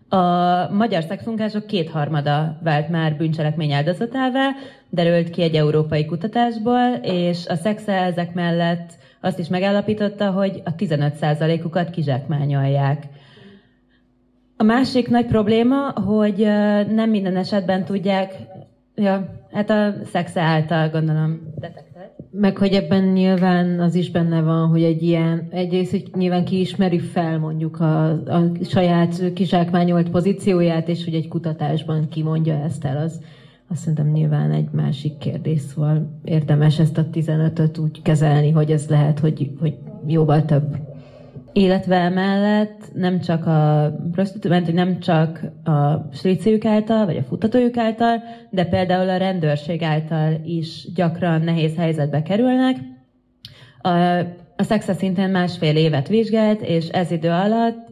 A 0.09 0.73
magyar 0.73 1.03
szexmunkások 1.03 1.67
kétharmada 1.67 2.59
vált 2.63 2.89
már 2.89 3.17
bűncselekmény 3.17 3.73
áldozatává, 3.73 4.49
derült 4.89 5.31
ki 5.31 5.43
egy 5.43 5.55
európai 5.55 6.05
kutatásból, 6.05 6.99
és 7.03 7.47
a 7.47 7.55
szexe 7.55 7.93
ezek 7.93 8.35
mellett 8.35 8.99
azt 9.21 9.39
is 9.39 9.49
megállapította, 9.49 10.31
hogy 10.31 10.63
a 10.65 10.75
15%-ukat 10.75 11.91
kizsákmányolják. 11.91 13.05
A 14.57 14.63
másik 14.63 15.09
nagy 15.09 15.27
probléma, 15.27 15.91
hogy 15.91 16.39
nem 16.89 17.11
minden 17.11 17.37
esetben 17.37 17.85
tudják, 17.85 18.35
ja, 18.95 19.41
hát 19.53 19.71
a 19.71 19.93
szexe 20.05 20.41
által 20.41 20.89
gondolom. 20.89 21.41
Meg 22.31 22.57
hogy 22.57 22.73
ebben 22.73 23.05
nyilván 23.05 23.81
az 23.81 23.95
is 23.95 24.11
benne 24.11 24.41
van, 24.41 24.69
hogy 24.69 24.83
egy 24.83 25.03
ilyen, 25.03 25.49
egyrészt, 25.51 25.91
hogy 25.91 26.11
nyilván 26.15 26.45
ki 26.45 26.61
ismeri 26.61 26.99
fel 26.99 27.39
mondjuk 27.39 27.81
a, 27.81 28.09
a 28.11 28.51
saját 28.63 29.33
kizsákmányolt 29.33 30.11
pozícióját, 30.11 30.89
és 30.89 31.05
hogy 31.05 31.15
egy 31.15 31.29
kutatásban 31.29 32.09
kimondja 32.09 32.55
ezt 32.55 32.85
el, 32.85 32.97
az, 32.97 33.21
azt 33.71 33.81
szerintem 33.81 34.07
nyilván 34.07 34.51
egy 34.51 34.69
másik 34.73 35.19
kérdés, 35.19 35.61
szóval 35.61 36.21
érdemes 36.25 36.79
ezt 36.79 36.99
a 36.99 37.07
15-öt 37.13 37.79
úgy 37.79 38.03
kezelni, 38.03 38.51
hogy 38.51 38.71
ez 38.71 38.87
lehet, 38.89 39.19
hogy, 39.19 39.51
hogy 39.61 39.75
jóval 40.07 40.45
több. 40.45 40.77
Illetve 41.53 41.97
emellett 41.97 42.91
nem 42.95 43.21
csak 43.21 43.47
a 43.47 43.93
hogy 44.65 44.75
nem 44.75 44.99
csak 44.99 45.41
a 45.65 46.09
striciük 46.13 46.65
által, 46.65 47.07
vagy 47.07 47.17
a 47.17 47.23
futtatójuk 47.23 47.77
által, 47.77 48.23
de 48.51 48.65
például 48.65 49.09
a 49.09 49.17
rendőrség 49.17 49.83
által 49.83 50.41
is 50.45 50.87
gyakran 50.95 51.41
nehéz 51.41 51.77
helyzetbe 51.77 52.23
kerülnek. 52.23 52.77
A, 53.79 53.89
a 54.57 54.63
szexa 54.63 54.95
szintén 54.95 55.29
másfél 55.29 55.77
évet 55.77 56.09
vizsgált, 56.09 56.61
és 56.61 56.89
ez 56.89 57.11
idő 57.11 57.29
alatt 57.29 57.89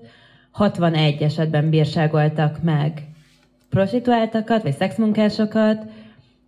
61 0.51 1.23
esetben 1.23 1.71
bírságoltak 1.71 2.63
meg 2.63 3.08
prostituáltakat, 3.71 4.63
vagy 4.63 4.77
szexmunkásokat, 4.77 5.85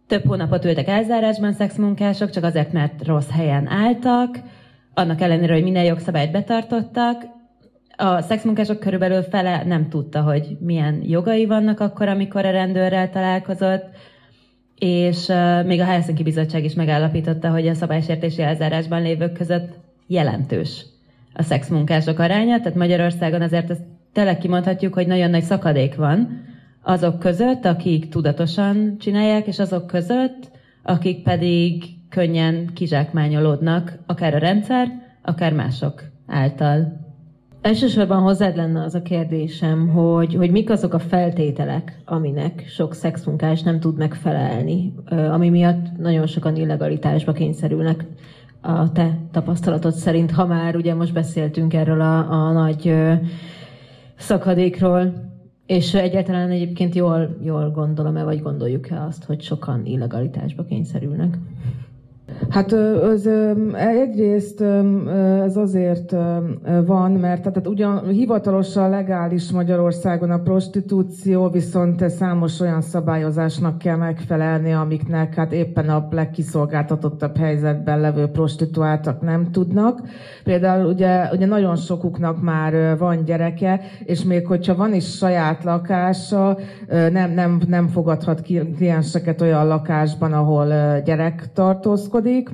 több 0.07 0.27
hónapot 0.27 0.65
ültek 0.65 0.89
elzárásban 0.89 1.53
szexmunkások, 1.53 2.31
csak 2.31 2.45
azért, 2.45 2.73
mert 2.73 3.07
rossz 3.07 3.31
helyen 3.31 3.67
álltak, 3.67 4.39
annak 4.95 5.21
ellenére, 5.21 5.53
hogy 5.53 5.63
minden 5.63 5.85
jogszabályt 5.85 6.33
betartottak. 6.33 7.25
A 7.97 8.21
szexmunkások 8.21 8.81
körülbelül 8.81 9.23
fele 9.23 9.65
nem 9.65 9.89
tudta, 9.89 10.21
hogy 10.21 10.57
milyen 10.61 11.03
jogai 11.03 11.47
vannak 11.47 11.81
akkor, 11.81 12.09
amikor 12.09 12.45
a 12.45 12.51
rendőrrel 12.51 13.11
találkozott, 13.11 13.85
és 14.79 15.29
uh, 15.29 15.65
még 15.65 15.81
a 15.81 15.85
Helsinki 15.85 16.23
Bizottság 16.23 16.65
is 16.65 16.75
megállapította, 16.75 17.51
hogy 17.51 17.69
a 17.69 17.75
szabálysértési 17.75 18.43
elzárásban 18.43 19.03
lévők 19.03 19.33
között 19.33 19.79
jelentős 20.07 20.87
a 21.33 21.43
szexmunkások 21.43 22.19
aránya, 22.19 22.59
tehát 22.59 22.75
Magyarországon 22.75 23.43
azért 23.43 23.71
ezt 23.71 23.83
tényleg 24.13 24.39
kimondhatjuk, 24.39 24.95
hogy 24.95 25.07
nagyon 25.07 25.31
nagy 25.31 25.43
szakadék 25.43 25.95
van 25.95 26.49
azok 26.83 27.19
között, 27.19 27.65
akik 27.65 28.09
tudatosan 28.09 28.97
csinálják, 28.99 29.47
és 29.47 29.59
azok 29.59 29.87
között, 29.87 30.51
akik 30.83 31.23
pedig 31.23 31.85
könnyen 32.09 32.71
kizsákmányolódnak, 32.75 33.99
akár 34.07 34.35
a 34.35 34.39
rendszer, 34.39 34.89
akár 35.23 35.53
mások 35.53 36.03
által. 36.27 36.99
Elsősorban 37.61 38.23
hozzád 38.23 38.57
lenne 38.57 38.83
az 38.83 38.95
a 38.95 39.03
kérdésem, 39.03 39.89
hogy, 39.89 40.35
hogy 40.35 40.51
mik 40.51 40.71
azok 40.71 40.95
a 40.95 40.99
feltételek, 40.99 42.01
aminek 42.05 42.65
sok 42.69 42.95
szexmunkás 42.95 43.63
nem 43.63 43.81
tud 43.81 43.97
megfelelni, 43.97 44.95
ami 45.31 45.49
miatt 45.49 45.97
nagyon 45.99 46.27
sokan 46.27 46.57
illegalitásba 46.57 47.33
kényszerülnek 47.33 48.05
a 48.61 48.93
te 48.93 49.19
tapasztalatod 49.33 49.93
szerint, 49.93 50.31
ha 50.31 50.47
már 50.47 50.77
ugye 50.77 50.95
most 50.95 51.13
beszéltünk 51.13 51.75
erről 51.75 52.01
a, 52.01 52.31
a 52.31 52.53
nagy 52.53 52.95
szakadékról, 54.17 55.30
és 55.71 55.95
egyáltalán 55.95 56.51
egyébként 56.51 56.95
jól, 56.95 57.37
jól 57.43 57.71
gondolom-e, 57.71 58.25
vagy 58.25 58.43
gondoljuk-e 58.43 59.03
azt, 59.03 59.25
hogy 59.25 59.43
sokan 59.43 59.87
illegalitásba 59.87 60.65
kényszerülnek? 60.65 61.39
Hát 62.49 62.73
az, 62.73 63.29
egyrészt 63.75 64.61
ez 65.45 65.57
azért 65.57 66.15
van, 66.87 67.13
mert 67.13 67.43
tehát 67.43 67.67
ugyan 67.67 68.09
hivatalosan 68.09 68.91
legális 68.91 69.51
Magyarországon 69.51 70.31
a 70.31 70.39
prostitúció, 70.39 71.49
viszont 71.49 72.09
számos 72.09 72.61
olyan 72.61 72.81
szabályozásnak 72.81 73.79
kell 73.79 73.97
megfelelni, 73.97 74.73
amiknek 74.73 75.35
hát 75.35 75.53
éppen 75.53 75.89
a 75.89 76.09
legkiszolgáltatottabb 76.11 77.37
helyzetben 77.37 78.01
levő 78.01 78.27
prostituáltak 78.27 79.21
nem 79.21 79.51
tudnak. 79.51 80.01
Például 80.45 80.87
ugye, 80.87 81.29
ugye 81.33 81.47
nagyon 81.47 81.77
sokuknak 81.77 82.43
már 82.43 82.99
van 82.99 83.25
gyereke, 83.25 83.81
és 84.05 84.25
még 84.25 84.47
hogyha 84.47 84.75
van 84.75 84.95
is 84.95 85.17
saját 85.17 85.65
lakása, 85.65 86.59
nem, 86.89 87.31
nem, 87.31 87.61
nem 87.69 87.89
fogadhat 87.89 88.43
klienseket 88.77 89.41
olyan 89.41 89.67
lakásban, 89.67 90.33
ahol 90.33 90.67
gyerek 91.05 91.53
tartózkodik, 91.53 92.20
tartózkodik, 92.21 92.51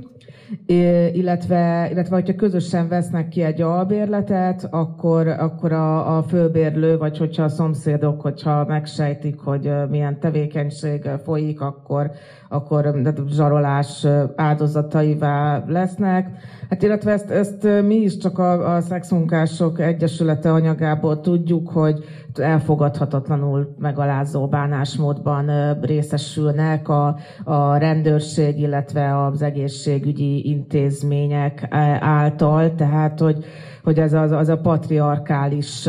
illetve, 1.12 1.88
illetve 1.90 2.14
hogyha 2.14 2.35
közösen 2.35 2.88
vesznek 2.88 3.29
ki 3.29 3.42
egy 3.42 3.61
albérletet, 3.61 4.68
akkor, 4.70 5.29
akkor 5.29 5.72
a, 5.72 6.16
a 6.16 6.22
főbérlő, 6.22 6.96
vagy 6.98 7.18
hogyha 7.18 7.42
a 7.42 7.48
szomszédok, 7.48 8.20
hogyha 8.20 8.64
megsejtik, 8.64 9.38
hogy 9.38 9.70
milyen 9.90 10.20
tevékenység 10.20 11.09
folyik, 11.24 11.61
akkor, 11.61 12.11
akkor 12.48 12.94
zsarolás 13.28 14.06
áldozataivá 14.37 15.64
lesznek. 15.66 16.28
Hát 16.70 16.82
illetve 16.82 17.12
ezt, 17.12 17.30
ezt 17.30 17.68
mi 17.87 17.94
is 17.94 18.16
csak 18.16 18.38
a, 18.38 18.74
a 18.74 18.80
Szexmunkások 18.80 19.80
Egyesülete 19.80 20.52
anyagából 20.52 21.20
tudjuk, 21.20 21.68
hogy 21.68 22.04
elfogadhatatlanul 22.35 23.74
megalázó 23.78 24.48
bánásmódban 24.48 25.76
részesülnek 25.80 26.88
a, 26.88 27.16
a 27.44 27.76
rendőrség, 27.76 28.61
illetve 28.61 29.24
az 29.24 29.42
egészségügyi 29.42 30.48
intézmények 30.48 31.66
által, 32.00 32.74
tehát 32.74 33.20
hogy, 33.20 33.44
hogy 33.85 33.98
ez 33.98 34.12
az, 34.12 34.30
az 34.30 34.48
a 34.48 34.59
patriarkális 34.59 35.88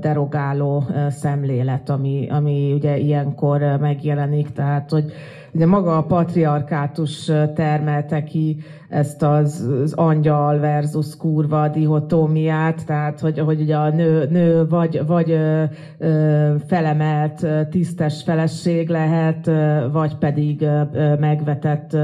derogáló 0.00 0.84
szemlélet, 1.08 1.90
ami, 1.90 2.28
ami 2.30 2.72
ugye 2.72 2.96
ilyenkor 2.96 3.60
megjelenik, 3.80 4.52
tehát 4.52 4.90
hogy 4.90 5.12
ugye 5.58 5.66
maga 5.66 5.96
a 5.96 6.02
patriarkátus 6.02 7.24
termelte 7.54 8.24
ki 8.24 8.56
ezt 8.88 9.22
az, 9.22 9.68
az 9.82 9.92
angyal 9.92 10.58
versus 10.58 11.16
kurva 11.16 11.68
dihotómiát, 11.68 12.86
tehát 12.86 13.20
hogy, 13.20 13.38
hogy 13.38 13.60
ugye 13.60 13.76
a 13.76 13.88
nő, 13.88 14.28
nő 14.30 14.66
vagy, 14.68 15.06
vagy 15.06 15.30
ö, 15.30 15.62
ö, 15.98 16.54
felemelt, 16.66 17.46
tisztes 17.70 18.22
feleség 18.22 18.88
lehet, 18.88 19.46
ö, 19.46 19.86
vagy 19.92 20.16
pedig 20.16 20.62
ö, 20.62 21.14
megvetett 21.20 21.96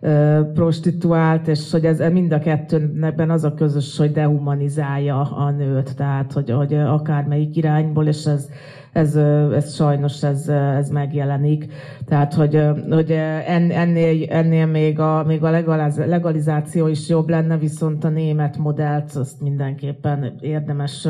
ö, 0.00 0.40
prostituált, 0.54 1.48
és 1.48 1.70
hogy 1.70 1.84
ez 1.84 2.02
mind 2.12 2.32
a 2.32 2.38
kettőben 2.38 3.30
az 3.30 3.44
a 3.44 3.54
közös, 3.54 3.96
hogy 3.96 4.12
dehumanizálja 4.12 5.20
a 5.20 5.50
nőt, 5.50 5.96
tehát 5.96 6.32
hogy, 6.32 6.50
hogy 6.50 6.74
akármelyik 6.74 7.56
irányból, 7.56 8.06
és 8.06 8.24
ez 8.24 8.48
ez, 8.92 9.16
ez 9.54 9.74
sajnos 9.74 10.22
ez, 10.22 10.48
ez 10.48 10.88
megjelenik. 10.88 11.72
Tehát, 12.06 12.34
hogy, 12.34 12.62
hogy 12.90 13.10
ennél, 13.46 14.26
ennél 14.30 14.66
még 14.66 14.98
a, 14.98 15.24
még 15.26 15.42
a 15.42 15.50
legalizáció 16.06 16.86
is 16.86 17.08
jobb 17.08 17.28
lenne, 17.28 17.56
viszont 17.56 18.04
a 18.04 18.08
német 18.08 18.56
modellt 18.56 19.12
azt 19.14 19.40
mindenképpen 19.40 20.32
érdemes 20.40 21.08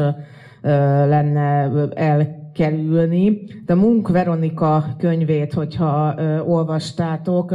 lenne 0.62 1.70
elkerülni. 1.94 3.42
De 3.66 3.74
Munk 3.74 4.08
Veronika 4.08 4.84
könyvét, 4.98 5.52
hogyha 5.52 6.14
olvastátok, 6.46 7.54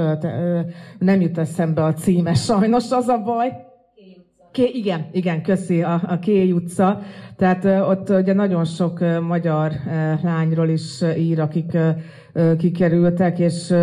nem 1.00 1.22
jut 1.22 1.38
eszembe 1.38 1.84
a 1.84 1.94
címe, 1.94 2.34
sajnos 2.50 2.92
az 2.92 3.08
a 3.08 3.22
baj. 3.24 3.74
Ké, 4.56 4.64
igen, 4.64 5.06
igen, 5.12 5.42
köszi, 5.42 5.82
a, 5.82 6.02
a 6.08 6.20
Kéj 6.20 6.52
utca. 6.52 7.02
Tehát 7.38 7.66
ott 7.66 8.10
ugye 8.10 8.34
nagyon 8.34 8.66
sok 8.66 9.00
magyar 9.28 9.72
lányról 10.24 10.70
is 10.70 11.02
ír, 11.18 11.40
akik 11.40 11.78
kikerültek, 12.58 13.40
és, 13.40 13.74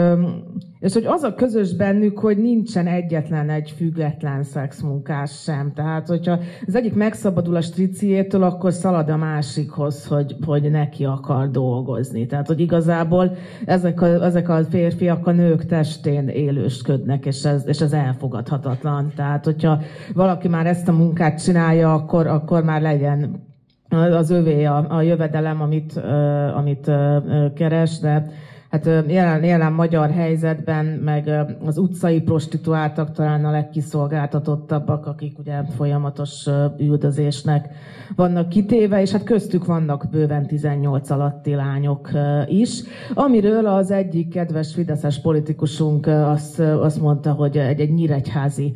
és 0.83 0.92
hogy 0.92 1.05
az 1.07 1.23
a 1.23 1.35
közös 1.35 1.75
bennük, 1.75 2.18
hogy 2.18 2.38
nincsen 2.38 2.87
egyetlen 2.87 3.51
egy 3.51 3.75
független 3.77 4.42
szexmunkás 4.42 5.42
sem. 5.42 5.73
Tehát, 5.75 6.09
hogyha 6.09 6.38
az 6.66 6.75
egyik 6.75 6.95
megszabadul 6.95 7.57
a 7.57 7.61
striciétől, 7.61 8.42
akkor 8.42 8.73
szalad 8.73 9.09
a 9.09 9.16
másikhoz, 9.16 10.07
hogy, 10.07 10.37
hogy 10.47 10.71
neki 10.71 11.05
akar 11.05 11.51
dolgozni. 11.51 12.27
Tehát, 12.27 12.47
hogy 12.47 12.61
igazából 12.61 13.37
ezek 13.64 14.01
a, 14.01 14.07
ezek 14.07 14.49
a 14.49 14.64
férfiak 14.64 15.27
a 15.27 15.33
nők 15.33 15.66
testén 15.66 16.29
élősködnek, 16.29 17.27
és 17.27 17.45
ez, 17.45 17.62
és 17.66 17.81
ez 17.81 17.92
elfogadhatatlan. 17.92 19.12
Tehát, 19.16 19.45
hogyha 19.45 19.81
valaki 20.14 20.49
már 20.49 20.66
ezt 20.66 20.88
a 20.88 20.92
munkát 20.92 21.42
csinálja, 21.45 21.95
akkor, 21.95 22.27
akkor 22.27 22.64
már 22.64 22.83
legyen 22.83 23.51
az 23.88 24.31
övé 24.31 24.64
a, 24.64 24.87
a 24.88 25.03
jövedelem, 25.03 25.61
amit, 25.61 25.92
uh, 25.97 26.57
amit 26.57 26.87
uh, 26.87 27.53
keres, 27.55 27.99
de 27.99 28.31
hát 28.72 28.87
jelen, 29.06 29.44
jelen 29.44 29.72
magyar 29.72 30.11
helyzetben, 30.11 30.87
meg 30.87 31.30
az 31.64 31.78
utcai 31.78 32.20
prostituáltak 32.20 33.12
talán 33.12 33.44
a 33.44 33.50
legkiszolgáltatottabbak, 33.50 35.06
akik 35.06 35.38
ugye 35.38 35.62
folyamatos 35.76 36.46
üldözésnek 36.78 37.68
vannak 38.16 38.48
kitéve, 38.48 39.00
és 39.00 39.11
hát 39.11 39.22
köztük 39.22 39.66
vannak 39.66 40.08
bőven 40.11 40.46
18 40.46 41.11
alatti 41.11 41.54
lányok 41.54 42.11
is, 42.46 42.82
amiről 43.14 43.66
az 43.66 43.90
egyik 43.90 44.28
kedves 44.28 44.74
fideszes 44.74 45.20
politikusunk 45.20 46.06
azt, 46.06 46.58
azt 46.58 47.00
mondta, 47.00 47.32
hogy 47.32 47.56
egy, 47.56 47.80
egy 47.80 47.92
nyíregyházi 47.92 48.72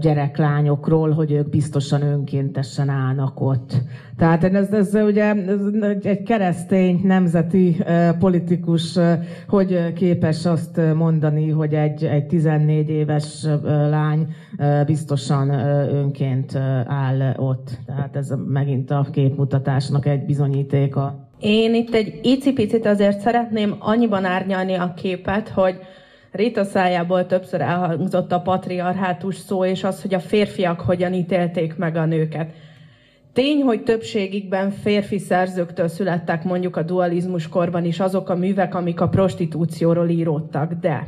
gyereklányokról, 0.00 1.10
hogy 1.10 1.32
ők 1.32 1.48
biztosan 1.48 2.02
önkéntesen 2.02 2.88
állnak 2.88 3.40
ott. 3.40 3.74
Tehát 4.16 4.44
ez, 4.44 4.72
ez 4.72 4.94
ugye 4.94 5.34
ez 5.34 5.96
egy 6.02 6.22
keresztény 6.22 7.00
nemzeti 7.04 7.76
politikus 8.18 8.91
hogy 9.48 9.92
képes 9.92 10.46
azt 10.46 10.80
mondani, 10.94 11.50
hogy 11.50 11.74
egy, 11.74 12.04
egy 12.04 12.26
14 12.26 12.88
éves 12.88 13.46
lány 13.90 14.26
biztosan 14.86 15.50
önként 15.94 16.54
áll 16.86 17.34
ott. 17.36 17.78
Tehát 17.86 18.16
ez 18.16 18.34
megint 18.46 18.90
a 18.90 19.06
képmutatásnak 19.12 20.06
egy 20.06 20.24
bizonyítéka. 20.24 21.28
Én 21.40 21.74
itt 21.74 21.94
egy 21.94 22.20
icipicit 22.22 22.86
azért 22.86 23.20
szeretném 23.20 23.76
annyiban 23.78 24.24
árnyalni 24.24 24.74
a 24.74 24.94
képet, 24.96 25.48
hogy 25.48 25.74
Rita 26.32 26.64
szájából 26.64 27.26
többször 27.26 27.60
elhangzott 27.60 28.32
a 28.32 28.40
patriarhátus 28.40 29.36
szó, 29.36 29.64
és 29.64 29.84
az, 29.84 30.02
hogy 30.02 30.14
a 30.14 30.20
férfiak 30.20 30.80
hogyan 30.80 31.12
ítélték 31.12 31.76
meg 31.76 31.96
a 31.96 32.04
nőket. 32.04 32.50
Tény, 33.32 33.62
hogy 33.62 33.82
többségükben 33.82 34.70
férfi 34.70 35.18
szerzőktől 35.18 35.88
születtek 35.88 36.44
mondjuk 36.44 36.76
a 36.76 36.82
dualizmus 36.82 37.48
korban 37.48 37.84
is 37.84 38.00
azok 38.00 38.28
a 38.28 38.34
művek, 38.34 38.74
amik 38.74 39.00
a 39.00 39.08
prostitúcióról 39.08 40.08
íródtak, 40.08 40.72
de 40.72 41.04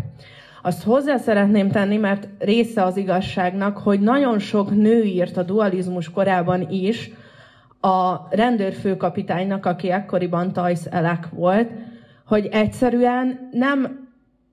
azt 0.63 0.83
hozzá 0.83 1.17
szeretném 1.17 1.71
tenni, 1.71 1.97
mert 1.97 2.29
része 2.39 2.83
az 2.83 2.97
igazságnak, 2.97 3.79
hogy 3.79 4.01
nagyon 4.01 4.39
sok 4.39 4.71
nő 4.71 5.03
írt 5.03 5.37
a 5.37 5.43
dualizmus 5.43 6.11
korában 6.11 6.71
is. 6.71 7.11
A 7.81 8.29
rendőrfőkapitánynak, 8.31 9.67
aki 9.67 9.91
ekkoriban 9.91 10.53
Tajsz 10.53 10.87
Elek 10.91 11.29
volt, 11.33 11.71
hogy 12.27 12.49
egyszerűen 12.53 13.49
nem 13.53 14.09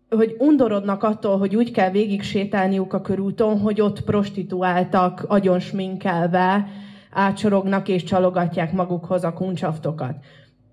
hogy 0.10 0.36
undorodnak 0.40 1.04
attól, 1.04 1.38
hogy 1.38 1.56
úgy 1.56 1.72
kell 1.72 1.90
végig 1.92 2.24
sétálniuk 2.24 2.94
a 2.94 3.02
körúton, 3.02 3.60
hogy 3.60 3.82
ott 3.82 4.02
prostituáltak, 4.02 5.24
agyon 5.28 5.60
sminkelve, 5.60 6.68
átsorognak 7.12 7.88
és 7.88 8.04
csalogatják 8.04 8.72
magukhoz 8.72 9.24
a 9.24 9.34
kuncsaftokat. 9.34 10.16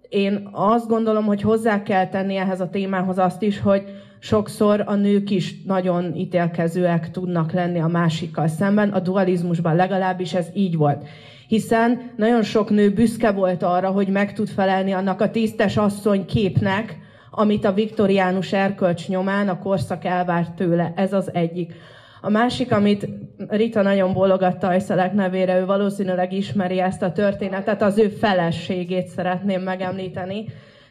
én 0.08 0.48
azt 0.52 0.88
gondolom, 0.88 1.24
hogy 1.24 1.42
hozzá 1.42 1.82
kell 1.82 2.08
tenni 2.08 2.36
ehhez 2.36 2.60
a 2.60 2.70
témához 2.70 3.18
azt 3.18 3.42
is, 3.42 3.60
hogy 3.60 3.82
sokszor 4.18 4.82
a 4.86 4.94
nők 4.94 5.30
is 5.30 5.62
nagyon 5.62 6.14
ítélkezőek 6.14 7.10
tudnak 7.10 7.52
lenni 7.52 7.78
a 7.78 7.86
másikkal 7.86 8.48
szemben, 8.48 8.88
a 8.88 9.00
dualizmusban 9.00 9.76
legalábbis 9.76 10.34
ez 10.34 10.46
így 10.54 10.76
volt. 10.76 11.06
Hiszen 11.48 12.10
nagyon 12.16 12.42
sok 12.42 12.70
nő 12.70 12.92
büszke 12.92 13.30
volt 13.30 13.62
arra, 13.62 13.90
hogy 13.90 14.08
meg 14.08 14.32
tud 14.32 14.48
felelni 14.48 14.92
annak 14.92 15.20
a 15.20 15.30
tisztes 15.30 15.76
asszony 15.76 16.24
képnek, 16.26 16.98
amit 17.30 17.64
a 17.64 17.72
viktoriánus 17.72 18.52
erkölcs 18.52 19.08
nyomán 19.08 19.48
a 19.48 19.58
korszak 19.58 20.04
elvárt 20.04 20.52
tőle. 20.52 20.92
Ez 20.96 21.12
az 21.12 21.34
egyik. 21.34 21.74
A 22.20 22.30
másik, 22.30 22.72
amit 22.72 23.08
Rita 23.48 23.82
nagyon 23.82 24.12
bólogatta 24.12 24.58
Tajszelek 24.58 25.12
nevére, 25.12 25.58
ő 25.58 25.64
valószínűleg 25.64 26.32
ismeri 26.32 26.80
ezt 26.80 27.02
a 27.02 27.12
történetet, 27.12 27.82
az 27.82 27.98
ő 27.98 28.08
feleségét 28.08 29.06
szeretném 29.06 29.62
megemlíteni. 29.62 30.44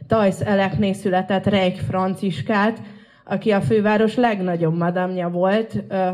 Tajsz 0.07 0.41
Elekné 0.41 0.93
született 0.93 1.45
Reik 1.45 1.75
Franciskát, 1.75 2.81
aki 3.25 3.51
a 3.51 3.61
főváros 3.61 4.15
legnagyobb 4.15 4.77
madamja 4.77 5.29
volt 5.29 5.73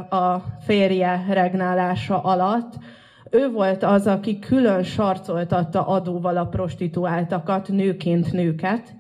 a 0.10 0.44
férje 0.66 1.26
regnálása 1.30 2.22
alatt. 2.22 2.74
Ő 3.30 3.52
volt 3.52 3.84
az, 3.84 4.08
aki 4.08 4.40
külön 4.40 4.84
sarcoltatta 4.84 5.88
adóval 5.88 6.38
a 6.38 6.46
prostituáltakat, 6.46 7.68
nőként 7.68 8.32
nőket, 8.32 8.94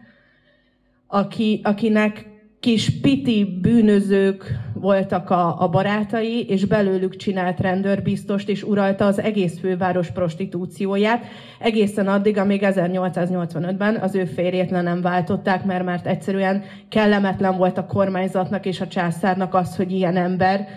aki, 1.08 1.62
akinek 1.64 2.32
kis 2.60 3.00
piti 3.02 3.60
bűnözők 3.62 4.60
voltak 4.84 5.30
a, 5.30 5.62
a 5.62 5.70
barátai, 5.70 6.46
és 6.48 6.66
belőlük 6.66 7.16
csinált 7.16 7.60
rendőrbiztost, 7.60 8.50
és 8.50 8.64
uralta 8.64 9.06
az 9.06 9.20
egész 9.20 9.60
főváros 9.60 10.12
prostitúcióját, 10.12 11.26
egészen 11.60 12.08
addig, 12.08 12.38
amíg 12.38 12.62
1885-ben 12.64 13.96
az 13.96 14.16
ő 14.16 14.26
férjét 14.26 14.72
le 14.72 14.82
nem 14.82 15.02
váltották, 15.02 15.66
mert 15.66 15.86
már 15.86 16.02
egyszerűen 16.04 16.64
kellemetlen 16.90 17.58
volt 17.58 17.78
a 17.78 17.86
kormányzatnak 17.86 18.66
és 18.66 18.82
a 18.82 18.88
császárnak 18.88 19.54
az, 19.54 19.76
hogy 19.76 19.92
ilyen 19.92 20.18
ember 20.18 20.68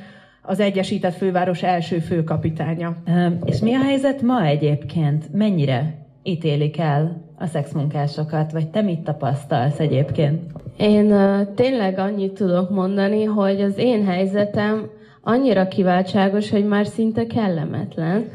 az 0.43 0.61
Egyesített 0.61 1.15
Főváros 1.15 1.63
első 1.63 1.99
főkapitánya. 1.99 2.97
És 3.45 3.59
mi 3.59 3.75
a 3.75 3.83
helyzet 3.83 4.23
ma 4.23 4.45
egyébként? 4.45 5.33
Mennyire 5.33 6.07
ítélik 6.23 6.79
el 6.79 7.23
a 7.39 7.47
szexmunkásokat, 7.47 8.53
vagy 8.53 8.69
te 8.69 8.83
mit 8.83 9.01
tapasztalsz 9.01 9.79
egyébként? 9.79 10.43
Én 10.77 11.15
tényleg 11.55 11.99
annyit 11.99 12.33
tudok 12.33 12.71
mondani, 12.71 13.25
hogy 13.25 13.61
az 13.61 13.79
én 13.79 14.05
helyzetem 14.05 14.91
annyira 15.23 15.69
kiváltságos, 15.69 16.51
hogy 16.51 16.67
már 16.67 16.87
szinte 16.87 17.27
kellemetlen. 17.27 18.31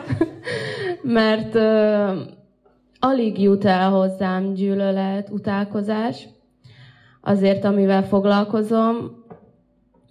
Mert 1.02 1.54
uh, 1.54 2.16
alig 2.98 3.40
jut 3.40 3.64
el 3.64 3.90
hozzám 3.90 4.52
gyűlölet, 4.54 5.28
utálkozás, 5.30 6.28
azért, 7.20 7.64
amivel 7.64 8.04
foglalkozom. 8.04 9.24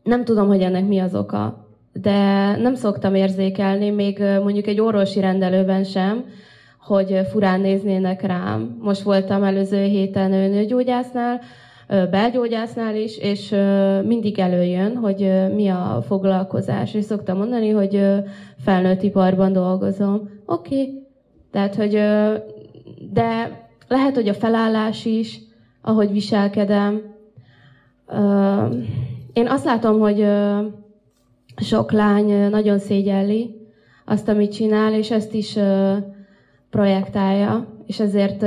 Nem 0.04 0.24
tudom, 0.24 0.48
hogy 0.48 0.62
ennek 0.62 0.88
mi 0.88 1.00
az 1.00 1.16
oka, 1.16 1.68
de 1.94 2.12
nem 2.56 2.76
szoktam 2.76 3.16
érzékelni, 3.16 3.90
még 3.90 4.20
mondjuk 4.20 4.68
egy 4.68 4.80
orvosi 4.80 5.20
rendelőben 5.20 5.84
sem, 5.84 6.26
hogy 6.86 7.20
furán 7.32 7.62
néznének 7.62 8.22
rám. 8.22 8.78
Most 8.82 9.02
voltam 9.02 9.44
előző 9.44 9.84
héten 9.84 10.30
nőgyógyásznál, 10.30 11.42
belgyógyásznál 11.88 12.96
is, 12.96 13.18
és 13.18 13.56
mindig 14.04 14.40
előjön, 14.40 14.96
hogy 14.96 15.32
mi 15.56 15.68
a 15.68 16.04
foglalkozás. 16.08 16.94
És 16.94 17.04
szoktam 17.04 17.38
mondani, 17.38 17.70
hogy 17.70 18.06
felnőtt 18.64 19.02
iparban 19.02 19.54
dolgozom. 19.54 20.30
Oké. 20.46 20.82
Okay. 20.82 21.04
Tehát, 21.52 21.76
hogy 21.76 21.92
de 23.14 23.60
lehet, 23.88 24.16
hogy 24.16 24.28
a 24.28 24.34
felállás 24.34 25.06
is, 25.06 25.40
ahogy 25.82 26.12
viselkedem. 26.12 27.02
Én 29.34 29.48
azt 29.48 29.66
látom, 29.66 30.00
hogy 30.00 30.26
sok 31.56 31.92
lány 31.92 32.50
nagyon 32.50 32.80
szégyelli 32.80 33.56
azt, 34.06 34.28
amit 34.28 34.54
csinál, 34.54 34.94
és 34.94 35.12
ezt 35.12 35.34
is 35.34 35.58
projektálja, 36.76 37.68
és 37.86 38.00
ezért 38.00 38.42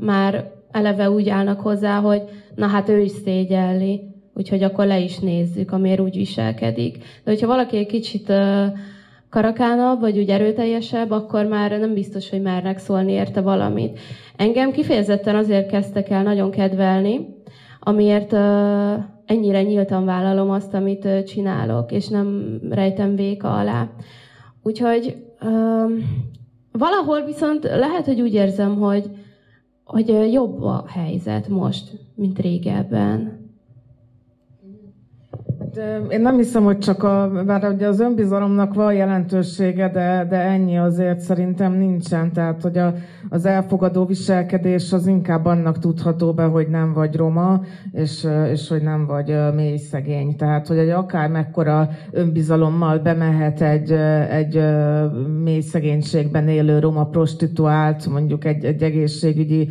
már 0.00 0.50
eleve 0.70 1.10
úgy 1.10 1.28
állnak 1.28 1.60
hozzá, 1.60 2.00
hogy 2.00 2.22
na 2.54 2.66
hát 2.66 2.88
ő 2.88 3.00
is 3.00 3.10
szégyelli, 3.10 4.00
úgyhogy 4.34 4.62
akkor 4.62 4.86
le 4.86 4.98
is 4.98 5.18
nézzük, 5.18 5.72
amiért 5.72 6.00
úgy 6.00 6.16
viselkedik. 6.16 6.96
De 6.96 7.30
hogyha 7.30 7.46
valaki 7.46 7.76
egy 7.76 7.86
kicsit 7.86 8.32
karakánabb, 9.30 10.00
vagy 10.00 10.18
úgy 10.18 10.28
erőteljesebb, 10.28 11.10
akkor 11.10 11.46
már 11.46 11.78
nem 11.78 11.94
biztos, 11.94 12.30
hogy 12.30 12.42
mernek 12.42 12.78
szólni 12.78 13.12
érte 13.12 13.40
valamit. 13.40 13.98
Engem 14.36 14.70
kifejezetten 14.70 15.36
azért 15.36 15.70
kezdtek 15.70 16.10
el 16.10 16.22
nagyon 16.22 16.50
kedvelni, 16.50 17.26
amiért 17.80 18.32
ennyire 19.24 19.62
nyíltan 19.62 20.04
vállalom 20.04 20.50
azt, 20.50 20.74
amit 20.74 21.08
csinálok, 21.26 21.92
és 21.92 22.08
nem 22.08 22.58
rejtem 22.70 23.16
véka 23.16 23.56
alá. 23.58 23.88
Úgyhogy 24.62 25.16
Valahol 26.78 27.24
viszont 27.24 27.64
lehet, 27.64 28.04
hogy 28.04 28.20
úgy 28.20 28.34
érzem, 28.34 28.76
hogy, 28.76 29.10
hogy 29.84 30.32
jobb 30.32 30.62
a 30.62 30.84
helyzet 30.88 31.48
most, 31.48 31.90
mint 32.14 32.38
régebben. 32.38 33.37
Én 36.08 36.20
nem 36.20 36.36
hiszem, 36.36 36.64
hogy 36.64 36.78
csak 36.78 37.02
a, 37.02 37.30
bár 37.46 37.72
ugye 37.72 37.86
az 37.86 38.00
önbizalomnak 38.00 38.74
van 38.74 38.94
jelentősége, 38.94 39.88
de, 39.88 40.26
de 40.28 40.36
ennyi 40.36 40.78
azért 40.78 41.20
szerintem 41.20 41.72
nincsen. 41.72 42.32
Tehát, 42.32 42.62
hogy 42.62 42.78
a, 42.78 42.94
az 43.28 43.46
elfogadó 43.46 44.04
viselkedés 44.04 44.92
az 44.92 45.06
inkább 45.06 45.44
annak 45.44 45.78
tudható 45.78 46.32
be, 46.32 46.44
hogy 46.44 46.68
nem 46.68 46.92
vagy 46.92 47.16
roma, 47.16 47.60
és, 47.92 48.26
és 48.52 48.68
hogy 48.68 48.82
nem 48.82 49.06
vagy 49.06 49.36
mély 49.54 49.76
szegény. 49.76 50.36
Tehát, 50.36 50.66
hogy 50.66 50.78
egy 50.78 50.88
akár 50.88 51.28
mekkora 51.28 51.88
önbizalommal 52.10 52.98
bemehet 52.98 53.60
egy, 53.60 53.92
egy 54.30 54.62
mély 55.42 55.60
szegénységben 55.60 56.48
élő 56.48 56.78
roma 56.78 57.04
prostituált, 57.04 58.06
mondjuk 58.06 58.44
egy, 58.44 58.64
egy 58.64 58.82
egészségügyi 58.82 59.68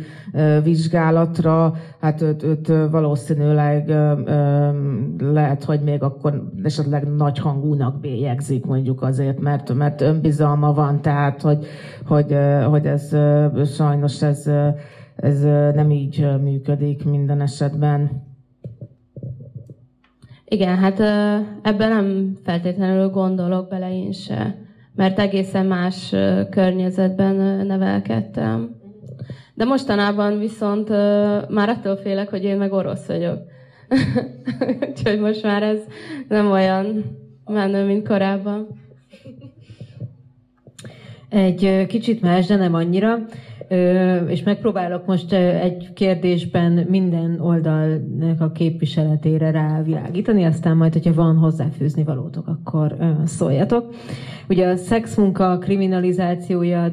vizsgálatra, 0.62 1.74
hát 2.00 2.22
őt, 2.22 2.42
őt 2.42 2.72
valószínűleg 2.90 3.92
lehet, 5.18 5.64
hogy 5.64 5.80
még 5.80 5.97
akkor 6.02 6.50
esetleg 6.62 7.14
nagy 7.16 7.38
hangúnak 7.38 8.00
bélyegzik 8.00 8.64
mondjuk 8.64 9.02
azért, 9.02 9.40
mert, 9.40 9.74
mert 9.74 10.00
önbizalma 10.00 10.72
van, 10.72 11.00
tehát 11.00 11.42
hogy, 11.42 11.66
hogy, 12.06 12.36
hogy 12.68 12.86
ez 12.86 13.16
sajnos 13.74 14.22
ez, 14.22 14.50
ez 15.16 15.42
nem 15.74 15.90
így 15.90 16.26
működik 16.42 17.04
minden 17.04 17.40
esetben. 17.40 18.26
Igen, 20.44 20.76
hát 20.76 21.00
ebben 21.62 21.88
nem 21.88 22.36
feltétlenül 22.44 23.08
gondolok 23.08 23.68
bele 23.68 23.92
én 23.92 24.12
se, 24.12 24.56
mert 24.94 25.18
egészen 25.18 25.66
más 25.66 26.14
környezetben 26.50 27.66
nevelkedtem. 27.66 28.76
De 29.54 29.64
mostanában 29.64 30.38
viszont 30.38 30.88
már 31.48 31.68
attól 31.68 31.96
félek, 31.96 32.28
hogy 32.28 32.44
én 32.44 32.56
meg 32.56 32.72
orosz 32.72 33.06
vagyok. 33.06 33.38
Úgyhogy 34.88 35.20
most 35.20 35.42
már 35.42 35.62
ez 35.62 35.78
nem 36.28 36.50
olyan 36.50 37.04
menő, 37.44 37.84
mint 37.84 38.08
korábban. 38.08 38.66
Egy 41.28 41.86
kicsit 41.86 42.20
más, 42.20 42.46
de 42.46 42.56
nem 42.56 42.74
annyira 42.74 43.18
és 44.28 44.42
megpróbálok 44.42 45.06
most 45.06 45.32
egy 45.32 45.92
kérdésben 45.92 46.72
minden 46.72 47.40
oldalnak 47.40 48.40
a 48.40 48.52
képviseletére 48.52 49.50
rávilágítani, 49.50 50.44
aztán 50.44 50.76
majd, 50.76 50.92
hogyha 50.92 51.14
van 51.14 51.36
hozzáfűzni 51.36 52.04
valótok, 52.04 52.46
akkor 52.46 52.96
szóljatok. 53.24 53.94
Ugye 54.48 54.66
a 54.68 54.76
szexmunka 54.76 55.58
kriminalizációja, 55.58 56.90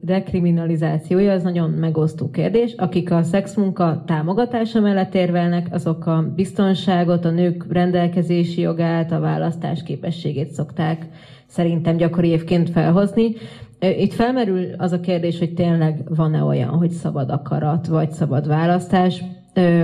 dekriminalizációja, 0.00 1.32
az 1.32 1.42
nagyon 1.42 1.70
megosztó 1.70 2.30
kérdés. 2.30 2.74
Akik 2.76 3.10
a 3.10 3.22
szexmunka 3.22 4.02
támogatása 4.06 4.80
mellett 4.80 5.14
érvelnek, 5.14 5.66
azok 5.70 6.06
a 6.06 6.32
biztonságot, 6.34 7.24
a 7.24 7.30
nők 7.30 7.72
rendelkezési 7.72 8.60
jogát, 8.60 9.12
a 9.12 9.20
választás 9.20 9.82
képességét 9.82 10.50
szokták 10.50 11.06
szerintem 11.46 11.96
gyakori 11.96 12.28
évként 12.28 12.70
felhozni. 12.70 13.34
Itt 13.82 14.12
felmerül 14.12 14.66
az 14.76 14.92
a 14.92 15.00
kérdés, 15.00 15.38
hogy 15.38 15.54
tényleg 15.54 16.02
van-e 16.14 16.42
olyan, 16.42 16.68
hogy 16.68 16.90
szabad 16.90 17.30
akarat, 17.30 17.86
vagy 17.86 18.10
szabad 18.10 18.46
választás. 18.46 19.24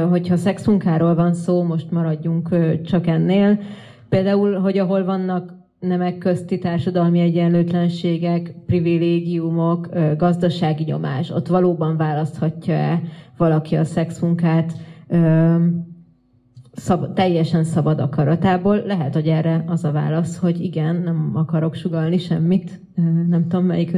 Hogyha 0.09 0.37
szexmunkáról 0.37 1.15
van 1.15 1.35
szó, 1.35 1.63
most 1.63 1.91
maradjunk 1.91 2.49
csak 2.85 3.07
ennél. 3.07 3.59
Például, 4.09 4.55
hogy 4.55 4.79
ahol 4.79 5.05
vannak 5.05 5.55
nemek 5.81 6.19
közti 6.19 6.59
társadalmi 6.59 7.21
egyenlőtlenségek, 7.21 8.55
privilégiumok, 8.67 9.89
gazdasági 10.17 10.85
nyomás, 10.85 11.31
ott 11.31 11.47
valóban 11.47 11.97
választhatja-e 11.97 13.03
valaki 13.37 13.77
a 13.77 13.85
szexmunkát 13.85 14.73
szab, 16.79 17.15
teljesen 17.15 17.65
szabad 17.65 18.01
akaratából. 18.01 18.83
Lehet, 18.87 19.15
hogy 19.15 19.27
erre 19.27 19.65
az 19.67 19.85
a 19.85 19.93
válasz, 19.93 20.39
hogy 20.39 20.61
igen, 20.61 20.97
nem 20.97 21.31
akarok 21.35 21.75
sugalni 21.75 22.19
semmit. 22.19 22.81
Nem 23.29 23.47
tudom, 23.49 23.65
melyik. 23.65 23.97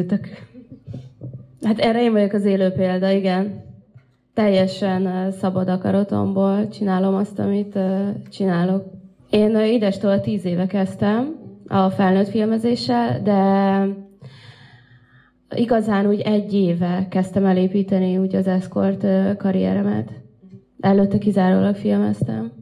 Hát 1.63 1.79
erre 1.79 2.03
én 2.03 2.13
vagyok 2.13 2.33
az 2.33 2.45
élő 2.45 2.71
példa, 2.71 3.11
igen. 3.11 3.69
Teljesen 4.35 5.31
szabad 5.31 5.69
akaratomból 5.69 6.69
csinálom 6.69 7.15
azt, 7.15 7.39
amit 7.39 7.79
csinálok. 8.31 8.85
Én 9.31 9.59
idestől 9.59 10.21
tíz 10.21 10.45
éve 10.45 10.67
kezdtem 10.67 11.37
a 11.69 11.91
felnőtt 11.91 12.29
filmezéssel, 12.29 13.23
de 13.23 13.85
igazán 15.57 16.07
úgy 16.07 16.21
egy 16.21 16.55
éve 16.55 17.07
kezdtem 17.11 17.45
elépíteni 17.45 18.19
úgy 18.19 18.35
az 18.37 18.47
eszkort 18.47 19.07
karrieremet. 19.37 20.13
Előtte 20.81 21.19
kizárólag 21.19 21.75
filmeztem. 21.75 22.60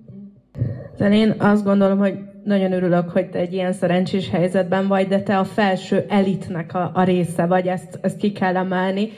De 0.99 1.13
én 1.13 1.35
azt 1.39 1.65
gondolom, 1.65 1.99
hogy 1.99 2.19
nagyon 2.45 2.73
örülök, 2.73 3.11
hogy 3.11 3.31
te 3.31 3.39
egy 3.39 3.53
ilyen 3.53 3.73
szerencsés 3.73 4.31
helyzetben 4.31 4.87
vagy, 4.87 5.09
de 5.09 5.21
te 5.21 5.39
a 5.39 5.45
felső 5.45 6.05
elitnek 6.09 6.75
a, 6.75 6.91
a 6.95 7.03
része 7.03 7.47
vagy, 7.47 7.67
ezt, 7.67 7.99
ezt 8.03 8.17
ki 8.17 8.33
kell 8.33 8.57
emelni. 8.57 9.11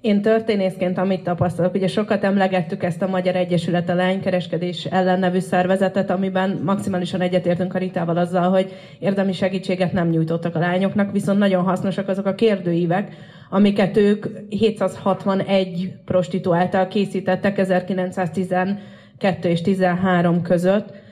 Én 0.00 0.22
történészként 0.22 0.98
amit 0.98 1.22
tapasztalok, 1.22 1.74
ugye 1.74 1.86
sokat 1.86 2.24
emlegettük 2.24 2.82
ezt 2.82 3.02
a 3.02 3.06
Magyar 3.06 3.36
Egyesület 3.36 3.88
a 3.88 3.94
lánykereskedés 3.94 4.84
ellen 4.84 5.18
nevű 5.18 5.38
szervezetet, 5.38 6.10
amiben 6.10 6.60
maximálisan 6.64 7.20
egyetértünk 7.20 7.74
a 7.74 7.78
Ritával 7.78 8.16
azzal, 8.16 8.50
hogy 8.50 8.72
érdemi 8.98 9.32
segítséget 9.32 9.92
nem 9.92 10.08
nyújtottak 10.08 10.54
a 10.54 10.58
lányoknak, 10.58 11.12
viszont 11.12 11.38
nagyon 11.38 11.64
hasznosak 11.64 12.08
azok 12.08 12.26
a 12.26 12.34
kérdőívek, 12.34 13.12
amiket 13.50 13.96
ők 13.96 14.26
761 14.48 15.92
prostituáltal 16.04 16.88
készítettek 16.88 17.58
1912 17.58 19.48
és 19.48 19.62
13 19.62 20.42
között, 20.42 21.02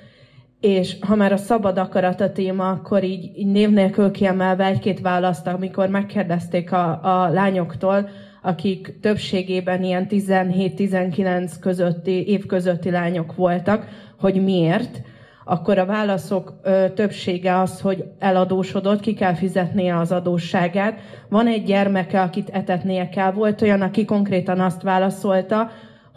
és 0.62 0.96
ha 1.00 1.14
már 1.14 1.32
a 1.32 1.36
szabad 1.36 1.78
akarat 1.78 2.20
a 2.20 2.32
téma, 2.32 2.68
akkor 2.70 3.04
így, 3.04 3.30
így 3.38 3.46
név 3.46 3.70
nélkül 3.70 4.10
kiemelve 4.10 4.64
egy-két 4.64 5.00
választ, 5.00 5.46
amikor 5.46 5.88
megkérdezték 5.88 6.72
a, 6.72 7.00
a 7.02 7.28
lányoktól, 7.28 8.08
akik 8.42 8.98
többségében 9.00 9.82
ilyen 9.84 10.06
17-19 10.10 11.52
közötti, 11.60 12.26
év 12.28 12.46
közötti 12.46 12.90
lányok 12.90 13.34
voltak, 13.34 13.88
hogy 14.20 14.44
miért, 14.44 15.00
akkor 15.44 15.78
a 15.78 15.86
válaszok 15.86 16.54
ö, 16.62 16.84
többsége 16.94 17.58
az, 17.58 17.80
hogy 17.80 18.04
eladósodott, 18.18 19.00
ki 19.00 19.14
kell 19.14 19.34
fizetnie 19.34 19.98
az 19.98 20.12
adósságát. 20.12 20.98
Van 21.28 21.46
egy 21.46 21.64
gyermeke, 21.64 22.20
akit 22.20 22.48
etetnie 22.48 23.08
kell. 23.08 23.32
Volt 23.32 23.62
olyan, 23.62 23.80
aki 23.80 24.04
konkrétan 24.04 24.60
azt 24.60 24.82
válaszolta, 24.82 25.70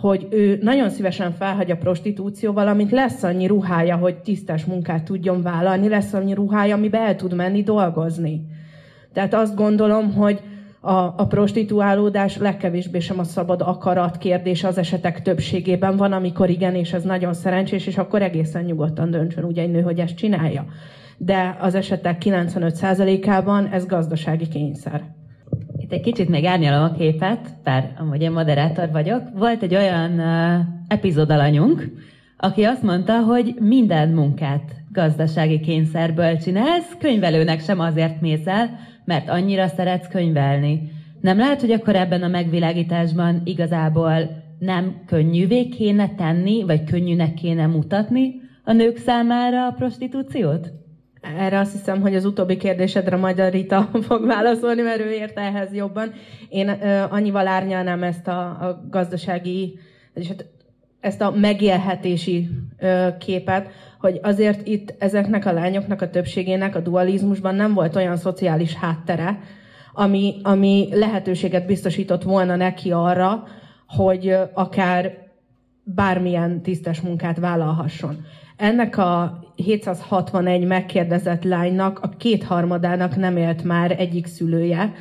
hogy 0.08 0.28
ő 0.30 0.60
nagyon 0.62 0.90
szívesen 0.90 1.32
felhagy 1.32 1.72
a 1.72 1.78
prostitúcióval, 1.78 2.68
amint 2.68 2.92
lesz 2.92 3.24
annyi 3.24 3.48
ruhája, 3.48 3.96
hogy 3.96 4.16
tisztes 4.16 4.66
munkát 4.66 5.04
tudjon 5.04 5.42
vállalni, 5.42 5.90
lesz 5.90 6.14
annyi 6.14 6.34
ruhája, 6.34 6.76
amiben 6.76 7.02
el 7.02 7.16
tud 7.16 7.36
menni 7.36 7.64
dolgozni. 7.64 8.46
Tehát 9.14 9.34
azt 9.34 9.56
gondolom, 9.56 10.14
hogy 10.14 10.40
a, 10.80 10.94
a 10.94 11.28
prostituálódás 11.28 12.38
legkevésbé 12.38 13.00
sem 13.00 13.20
a 13.20 13.24
szabad 13.24 13.62
akarat 13.62 14.18
kérdése 14.18 14.68
az 14.68 14.78
esetek 14.78 15.22
többségében 15.22 15.98
van, 15.98 16.12
amikor 16.12 16.50
igen, 16.50 16.76
és 16.76 16.94
ez 16.94 17.04
nagyon 17.04 17.34
szerencsés, 17.34 17.88
és 17.88 17.98
akkor 17.98 18.22
egészen 18.22 18.64
nyugodtan 18.64 19.12
döntsön 19.12 19.44
úgy 19.44 19.58
egy 19.58 19.72
nő, 19.72 19.82
hogy 19.82 20.00
ezt 20.00 20.16
csinálja. 20.16 20.66
De 21.18 21.58
az 21.60 21.76
esetek 21.76 22.22
95%-ában 22.26 23.68
ez 23.68 23.86
gazdasági 23.86 24.48
kényszer. 24.48 25.04
Itt 25.86 25.92
egy 25.92 26.02
kicsit 26.02 26.30
még 26.30 26.46
árnyalom 26.46 26.84
a 26.84 26.96
képet, 26.98 27.50
bár 27.64 27.96
amúgy 28.00 28.22
én 28.22 28.32
moderátor 28.32 28.92
vagyok. 28.92 29.22
Volt 29.34 29.64
egy 29.64 29.76
olyan 29.76 30.20
uh, 30.20 30.66
epizódalanyunk, 30.88 31.92
aki 32.38 32.64
azt 32.64 32.82
mondta, 32.82 33.20
hogy 33.20 33.56
minden 33.60 34.10
munkát 34.10 34.72
gazdasági 34.92 35.60
kényszerből 35.60 36.38
csinálsz, 36.38 36.96
könyvelőnek 37.00 37.62
sem 37.62 37.80
azért 37.80 38.22
mész 38.22 38.48
el, 38.48 38.80
mert 39.04 39.30
annyira 39.30 39.68
szeretsz 39.68 40.08
könyvelni. 40.08 40.92
Nem 41.22 41.38
lehet, 41.38 41.62
hogy 41.62 41.72
akkor 41.72 41.96
ebben 41.96 42.24
a 42.24 42.28
megvilágításban 42.28 43.42
igazából 43.44 44.44
nem 44.60 45.04
könnyűvé 45.06 45.68
kéne 45.70 46.10
tenni, 46.16 46.64
vagy 46.64 46.84
könnyűnek 46.84 47.34
kéne 47.34 47.66
mutatni 47.66 48.42
a 48.64 48.72
nők 48.72 48.98
számára 48.98 49.66
a 49.66 49.72
prostitúciót? 49.72 50.72
Erre 51.38 51.60
azt 51.60 51.72
hiszem, 51.72 52.02
hogy 52.02 52.16
az 52.16 52.26
utóbbi 52.26 52.58
kérdésedre 52.58 53.16
majd 53.16 53.40
a 53.40 53.50
Rita 53.50 53.90
fog 54.08 54.26
válaszolni, 54.26 54.82
mert 54.82 55.00
ő 55.00 55.12
érte 55.12 55.42
ehhez 55.42 55.74
jobban. 55.74 56.14
Én 56.50 56.70
annyival 57.10 57.48
árnyalnám 57.48 58.04
ezt 58.04 58.28
a, 58.28 58.42
a 58.42 58.86
gazdasági, 58.90 59.80
és 60.14 60.28
hát 60.28 60.46
ezt 61.00 61.22
a 61.22 61.32
megélhetési 61.32 62.50
képet, 63.20 63.70
hogy 64.00 64.20
azért 64.24 64.68
itt 64.68 64.96
ezeknek 65.00 65.46
a 65.46 65.52
lányoknak 65.52 66.02
a 66.02 66.10
többségének 66.10 66.76
a 66.76 66.80
dualizmusban 66.80 67.56
nem 67.56 67.74
volt 67.74 67.96
olyan 67.96 68.18
szociális 68.18 68.74
háttere, 68.74 69.40
ami, 69.94 70.36
ami 70.44 70.88
lehetőséget 70.92 71.66
biztosított 71.66 72.24
volna 72.24 72.56
neki 72.56 72.92
arra, 72.92 73.44
hogy 73.88 74.36
akár 74.54 75.18
bármilyen 75.84 76.62
tisztes 76.62 77.02
munkát 77.02 77.40
vállalhasson. 77.40 78.26
Ennek 78.58 78.98
a 78.98 79.40
761 79.56 80.66
megkérdezett 80.66 81.44
lánynak 81.44 82.00
a 82.00 82.10
kétharmadának 82.10 83.16
nem 83.16 83.38
élt 83.38 83.64
már 83.64 84.00
egyik 84.00 84.26
szülője, 84.26 84.94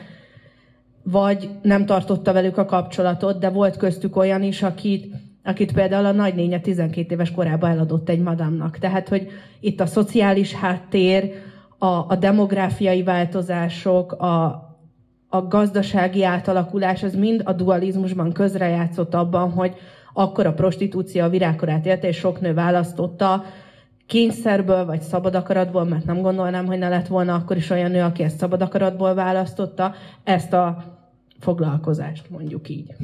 vagy 1.02 1.50
nem 1.62 1.86
tartotta 1.86 2.32
velük 2.32 2.58
a 2.58 2.64
kapcsolatot, 2.64 3.38
de 3.38 3.48
volt 3.50 3.76
köztük 3.76 4.16
olyan 4.16 4.42
is, 4.42 4.62
akit, 4.62 5.14
akit 5.44 5.72
például 5.72 6.04
a 6.04 6.12
nagynénye 6.12 6.60
12 6.60 7.14
éves 7.14 7.32
korában 7.32 7.70
eladott 7.70 8.08
egy 8.08 8.20
madamnak. 8.20 8.78
Tehát, 8.78 9.08
hogy 9.08 9.28
itt 9.60 9.80
a 9.80 9.86
szociális 9.86 10.54
háttér, 10.54 11.32
a, 11.78 11.86
a 11.86 12.16
demográfiai 12.18 13.02
változások, 13.02 14.12
a, 14.12 14.44
a 15.28 15.46
gazdasági 15.48 16.24
átalakulás, 16.24 17.02
az 17.02 17.14
mind 17.14 17.42
a 17.44 17.52
dualizmusban 17.52 18.32
közrejátszott 18.32 19.14
abban, 19.14 19.50
hogy 19.50 19.74
akkor 20.16 20.46
a 20.46 20.54
prostitúció 20.54 21.22
a 21.22 21.28
virágkorát 21.28 21.86
élte, 21.86 22.08
és 22.08 22.16
sok 22.16 22.40
nő 22.40 22.54
választotta 22.54 23.44
kényszerből 24.06 24.84
vagy 24.84 25.00
szabad 25.00 25.34
akaratból, 25.34 25.84
mert 25.84 26.04
nem 26.04 26.20
gondolnám, 26.20 26.66
hogy 26.66 26.78
ne 26.78 26.88
lett 26.88 27.06
volna 27.06 27.34
akkor 27.34 27.56
is 27.56 27.70
olyan 27.70 27.90
nő, 27.90 28.02
aki 28.02 28.22
ezt 28.22 28.38
szabad 28.38 28.62
akaratból 28.62 29.14
választotta, 29.14 29.94
ezt 30.24 30.52
a 30.52 30.84
foglalkozást 31.38 32.30
mondjuk 32.30 32.68
így. 32.68 32.94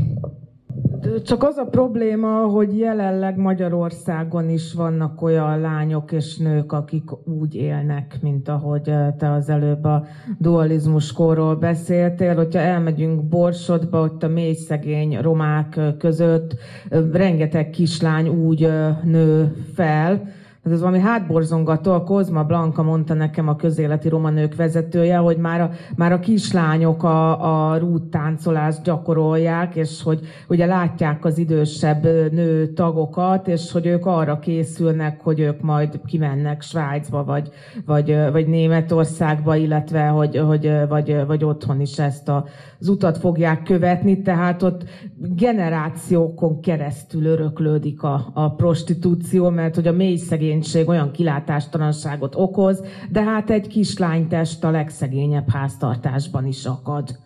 Csak 1.24 1.42
az 1.42 1.56
a 1.56 1.64
probléma, 1.64 2.46
hogy 2.46 2.78
jelenleg 2.78 3.36
Magyarországon 3.36 4.48
is 4.48 4.72
vannak 4.72 5.22
olyan 5.22 5.60
lányok 5.60 6.12
és 6.12 6.36
nők, 6.36 6.72
akik 6.72 7.26
úgy 7.26 7.54
élnek, 7.54 8.18
mint 8.22 8.48
ahogy 8.48 8.88
eh, 8.88 9.14
te 9.18 9.32
az 9.32 9.48
előbb 9.48 9.84
a 9.84 10.04
dualizmus 10.38 11.12
korról 11.12 11.56
beszéltél. 11.56 12.34
Hogyha 12.34 12.58
elmegyünk 12.58 13.22
Borsodba, 13.22 14.00
ott 14.00 14.22
a 14.22 14.28
mély 14.28 14.54
szegény 14.54 15.18
romák 15.20 15.76
eh, 15.76 15.94
között 15.98 16.54
eh, 16.88 17.02
rengeteg 17.12 17.70
kislány 17.70 18.28
úgy 18.28 18.68
nő 19.04 19.56
fel, 19.74 20.22
ez 20.70 20.76
az 20.76 20.82
valami 20.82 21.02
hátborzongató, 21.02 21.92
a 21.92 22.02
Kozma 22.02 22.44
Blanka 22.44 22.82
mondta 22.82 23.14
nekem 23.14 23.48
a 23.48 23.56
közéleti 23.56 24.08
romanők 24.08 24.54
vezetője, 24.54 25.16
hogy 25.16 25.36
már 25.36 25.60
a, 25.60 25.70
már 25.96 26.12
a 26.12 26.18
kislányok 26.18 27.02
a, 27.02 27.70
a 27.70 27.78
rúttáncolást 27.78 28.82
gyakorolják, 28.82 29.74
és 29.74 30.02
hogy 30.02 30.20
ugye 30.48 30.66
látják 30.66 31.24
az 31.24 31.38
idősebb 31.38 32.02
nő 32.32 32.72
tagokat, 32.72 33.48
és 33.48 33.72
hogy 33.72 33.86
ők 33.86 34.06
arra 34.06 34.38
készülnek, 34.38 35.20
hogy 35.20 35.40
ők 35.40 35.60
majd 35.60 36.00
kimennek 36.06 36.62
Svájcba, 36.62 37.24
vagy, 37.24 37.50
vagy, 37.86 38.16
vagy 38.32 38.46
Németországba, 38.46 39.56
illetve 39.56 40.06
hogy, 40.06 40.36
hogy 40.36 40.72
vagy, 40.88 41.26
vagy 41.26 41.44
otthon 41.44 41.80
is 41.80 41.98
ezt 41.98 42.28
a, 42.28 42.44
az 42.80 42.88
utat 42.88 43.18
fogják 43.18 43.62
követni, 43.62 44.22
tehát 44.22 44.62
ott 44.62 44.84
generációkon 45.16 46.60
keresztül 46.60 47.24
öröklődik 47.24 48.02
a, 48.02 48.30
a 48.34 48.54
prostitúció, 48.54 49.48
mert 49.48 49.74
hogy 49.74 49.86
a 49.86 49.92
mély 49.92 50.16
szegénység 50.16 50.88
olyan 50.88 51.10
kilátástalanságot 51.10 52.34
okoz, 52.36 52.84
de 53.10 53.22
hát 53.22 53.50
egy 53.50 53.66
kislánytest 53.66 54.64
a 54.64 54.70
legszegényebb 54.70 55.50
háztartásban 55.50 56.46
is 56.46 56.64
akad 56.64 57.18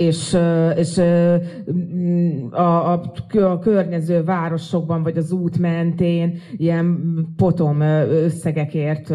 és, 0.00 0.38
és 0.76 0.98
a, 2.50 2.92
a, 2.92 3.02
a 3.40 3.58
környező 3.58 4.24
városokban, 4.24 5.02
vagy 5.02 5.16
az 5.16 5.32
út 5.32 5.58
mentén 5.58 6.38
ilyen 6.56 6.98
potom 7.36 7.80
összegekért 8.10 9.12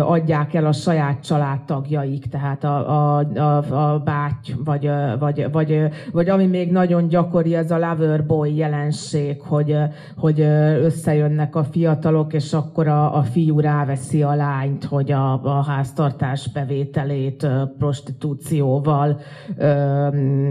adják 0.00 0.54
el 0.54 0.66
a 0.66 0.72
saját 0.72 1.24
családtagjaik, 1.24 2.26
tehát 2.26 2.64
a, 2.64 2.90
a, 2.90 3.18
a, 3.18 3.92
a 3.92 3.98
báty, 3.98 4.52
vagy, 4.64 4.90
vagy, 5.18 5.46
vagy, 5.52 5.88
vagy 6.12 6.28
ami 6.28 6.46
még 6.46 6.70
nagyon 6.70 7.08
gyakori, 7.08 7.54
ez 7.54 7.70
a 7.70 7.78
lover 7.78 8.26
boy 8.26 8.56
jelenség, 8.56 9.40
hogy, 9.40 9.76
hogy 10.16 10.40
összejönnek 10.82 11.56
a 11.56 11.64
fiatalok, 11.64 12.32
és 12.32 12.52
akkor 12.52 12.88
a, 12.88 13.16
a 13.16 13.22
fiú 13.22 13.60
ráveszi 13.60 14.22
a 14.22 14.34
lányt, 14.34 14.84
hogy 14.84 15.12
a, 15.12 15.44
a 15.44 15.64
háztartás 15.64 16.52
bevételét 16.52 17.46
prostitúcióval 17.78 19.20
ö, 19.60 20.06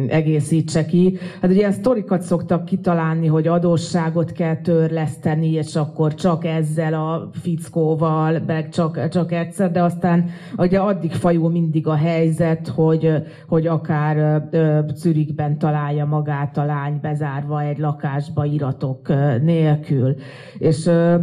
egészítse 0.08 0.86
ki. 0.86 1.18
Hát 1.42 1.50
ugye 1.50 1.60
ilyen 1.60 1.72
sztorikat 1.72 2.22
szoktak 2.22 2.66
kitalálni, 2.66 3.28
hogy 3.28 3.48
adósságot 3.48 4.32
kell 4.32 4.56
törleszteni, 4.56 5.52
és 5.52 5.76
akkor 5.76 6.16
csak 6.16 6.46
ezzel 6.46 6.94
a 6.94 7.30
fickóval, 7.42 8.42
meg 8.48 8.70
csak, 8.70 9.10
csak 9.10 9.32
egyszer, 9.32 9.72
de 9.72 9.84
aztán 9.84 10.30
ugye 10.58 10.80
addig 10.80 11.12
fajul 11.12 11.52
mindig 11.52 11.88
a 11.88 11.96
helyzet, 11.96 12.68
hogy, 12.68 13.12
hogy 13.48 13.68
akár 13.68 14.48
ö, 14.52 14.80
Zürichben 14.96 15.58
találja 15.58 16.06
magát 16.06 16.58
a 16.58 16.66
lány 16.66 17.00
bezárva 17.02 17.62
egy 17.62 17.78
lakásba 17.78 18.46
iratok 18.46 19.08
nélkül. 19.42 20.16
És 20.58 20.86
ö, 20.86 21.16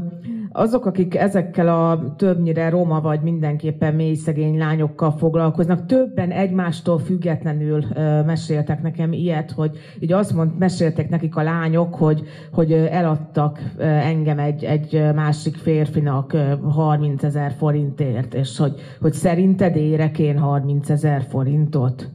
azok, 0.57 0.87
akik 0.87 1.15
ezekkel 1.15 1.69
a 1.69 2.15
többnyire 2.17 2.69
roma 2.69 3.01
vagy 3.01 3.21
mindenképpen 3.21 3.95
mély 3.95 4.15
szegény 4.15 4.59
lányokkal 4.59 5.11
foglalkoznak, 5.11 5.87
többen 5.87 6.31
egymástól 6.31 6.99
függetlenül 6.99 7.85
meséltek 8.27 8.83
nekem 8.83 9.13
ilyet, 9.13 9.51
hogy 9.51 9.79
így 10.01 10.13
azt 10.13 10.35
mond, 10.35 10.59
meséltek 10.59 11.09
nekik 11.09 11.37
a 11.37 11.43
lányok, 11.43 11.95
hogy, 11.95 12.23
hogy 12.53 12.73
eladtak 12.73 13.61
engem 13.79 14.39
egy, 14.39 14.65
egy 14.65 15.15
másik 15.15 15.57
férfinak 15.57 16.37
30 16.69 17.23
ezer 17.23 17.53
forintért, 17.59 18.35
és 18.35 18.59
hogy, 18.59 18.75
hogy 19.01 19.13
szerinted 19.13 19.77
érek 19.77 20.19
én 20.19 20.39
30 20.39 20.91
ezer 20.91 21.23
forintot? 21.23 22.11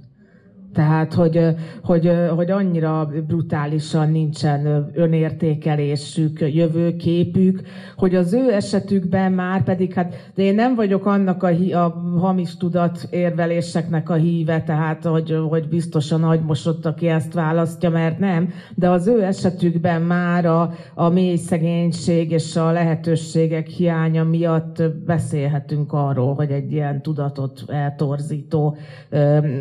Tehát, 0.74 1.14
hogy, 1.14 1.56
hogy, 1.84 2.12
hogy 2.36 2.52
annyira 2.52 3.12
brutálisan 3.28 4.12
nincsen 4.12 4.92
önértékelésük, 4.94 6.40
jövőképük, 6.40 7.62
hogy 7.98 8.16
az 8.16 8.34
ő 8.34 8.54
esetükben 8.54 9.32
már 9.32 9.64
pedig, 9.64 9.94
hát, 9.94 10.32
de 10.36 10.44
én 10.44 10.56
nem 10.56 10.76
vagyok 10.76 11.06
annak 11.06 11.44
a, 11.44 11.48
a 11.86 12.18
hamis 12.20 12.58
tudat 12.58 13.08
érveléseknek 13.10 14.10
a 14.10 14.14
híve, 14.14 14.64
tehát, 14.64 15.06
hogy, 15.06 15.38
hogy 15.50 15.68
biztosan 15.68 16.24
agymosott, 16.24 16.86
aki 16.86 17.08
ezt 17.08 17.34
választja, 17.34 17.90
mert 17.90 18.20
nem, 18.20 18.50
de 18.76 18.90
az 18.90 19.08
ő 19.08 19.24
esetükben 19.24 20.02
már 20.02 20.46
a, 20.46 20.74
a 20.94 21.10
mély 21.10 21.36
szegénység 21.36 22.32
és 22.32 22.56
a 22.56 22.72
lehetőségek 22.72 23.68
hiánya 23.68 24.24
miatt 24.24 24.84
beszélhetünk 25.06 25.94
arról, 25.94 26.34
hogy 26.34 26.52
egy 26.52 26.72
ilyen 26.72 27.02
tudatot 27.02 27.64
eltorzító 27.68 28.78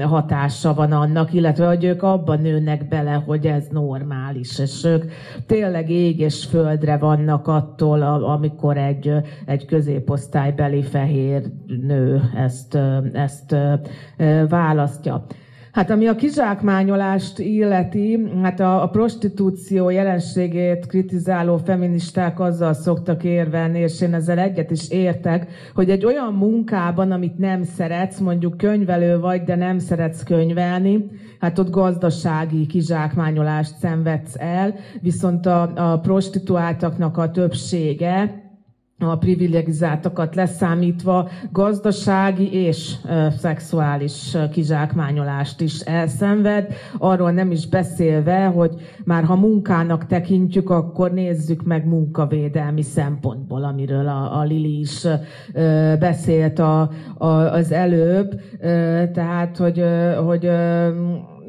hatása 0.01 0.75
van 0.75 0.93
annak, 1.01 1.33
illetve 1.33 1.67
hogy 1.67 1.85
ők 1.85 2.03
abban 2.03 2.41
nőnek 2.41 2.89
bele, 2.89 3.13
hogy 3.13 3.47
ez 3.47 3.67
normális, 3.71 4.59
és 4.59 4.85
ők 4.85 5.05
tényleg 5.47 5.91
ég 5.91 6.21
és 6.21 6.45
földre 6.45 6.97
vannak 6.97 7.49
attól, 7.49 8.03
amikor 8.03 8.77
egy, 8.77 9.13
egy 9.47 9.67
középosztálybeli 9.67 10.83
fehér 10.83 11.43
nő 11.67 12.23
ezt, 12.37 12.79
ezt 13.13 13.57
választja. 14.49 15.27
Hát 15.73 15.91
ami 15.91 16.07
a 16.07 16.15
kizsákmányolást 16.15 17.39
illeti, 17.39 18.29
hát 18.43 18.61
a, 18.61 18.83
a 18.83 18.89
prostitúció 18.89 19.91
jelenségét 19.91 20.87
kritizáló 20.87 21.57
feministák 21.57 22.41
azzal 22.41 22.73
szoktak 22.73 23.25
érvelni, 23.25 23.79
és 23.79 24.01
én 24.01 24.15
ezzel 24.15 24.39
egyet 24.39 24.71
is 24.71 24.89
értek, 24.89 25.51
hogy 25.75 25.91
egy 25.91 26.05
olyan 26.05 26.33
munkában, 26.33 27.13
amit 27.13 27.39
nem 27.39 27.63
szeretsz, 27.63 28.19
mondjuk 28.19 28.57
könyvelő 28.57 29.19
vagy, 29.19 29.43
de 29.43 29.57
nem 29.57 29.79
szeretsz 29.79 30.23
könyvelni, 30.23 31.07
hát 31.39 31.59
ott 31.59 31.71
gazdasági 31.71 32.67
kizsákmányolást 32.67 33.77
szenvedsz 33.79 34.35
el, 34.39 34.75
viszont 35.01 35.47
a, 35.47 35.93
a 35.93 35.99
prostituáltaknak 35.99 37.17
a 37.17 37.31
többsége, 37.31 38.40
a 39.09 39.17
privilegizáltakat 39.17 40.35
leszámítva 40.35 41.29
gazdasági 41.53 42.53
és 42.53 42.95
szexuális 43.39 44.37
kizsákmányolást 44.53 45.61
is 45.61 45.81
elszenved, 45.81 46.75
arról 46.99 47.31
nem 47.31 47.51
is 47.51 47.69
beszélve, 47.69 48.45
hogy 48.45 48.75
már 49.05 49.25
ha 49.25 49.35
munkának 49.35 50.07
tekintjük, 50.07 50.71
akkor 50.71 51.13
nézzük 51.13 51.63
meg 51.63 51.87
munkavédelmi 51.87 52.83
szempontból, 52.83 53.65
amiről 53.65 54.09
a, 54.09 54.39
a 54.39 54.43
Lili 54.43 54.79
is 54.79 55.07
beszélt 55.99 56.59
a, 56.59 56.91
a, 57.19 57.27
az 57.27 57.73
előbb, 57.73 58.41
tehát, 59.13 59.57
hogy, 59.57 59.85
hogy 60.27 60.51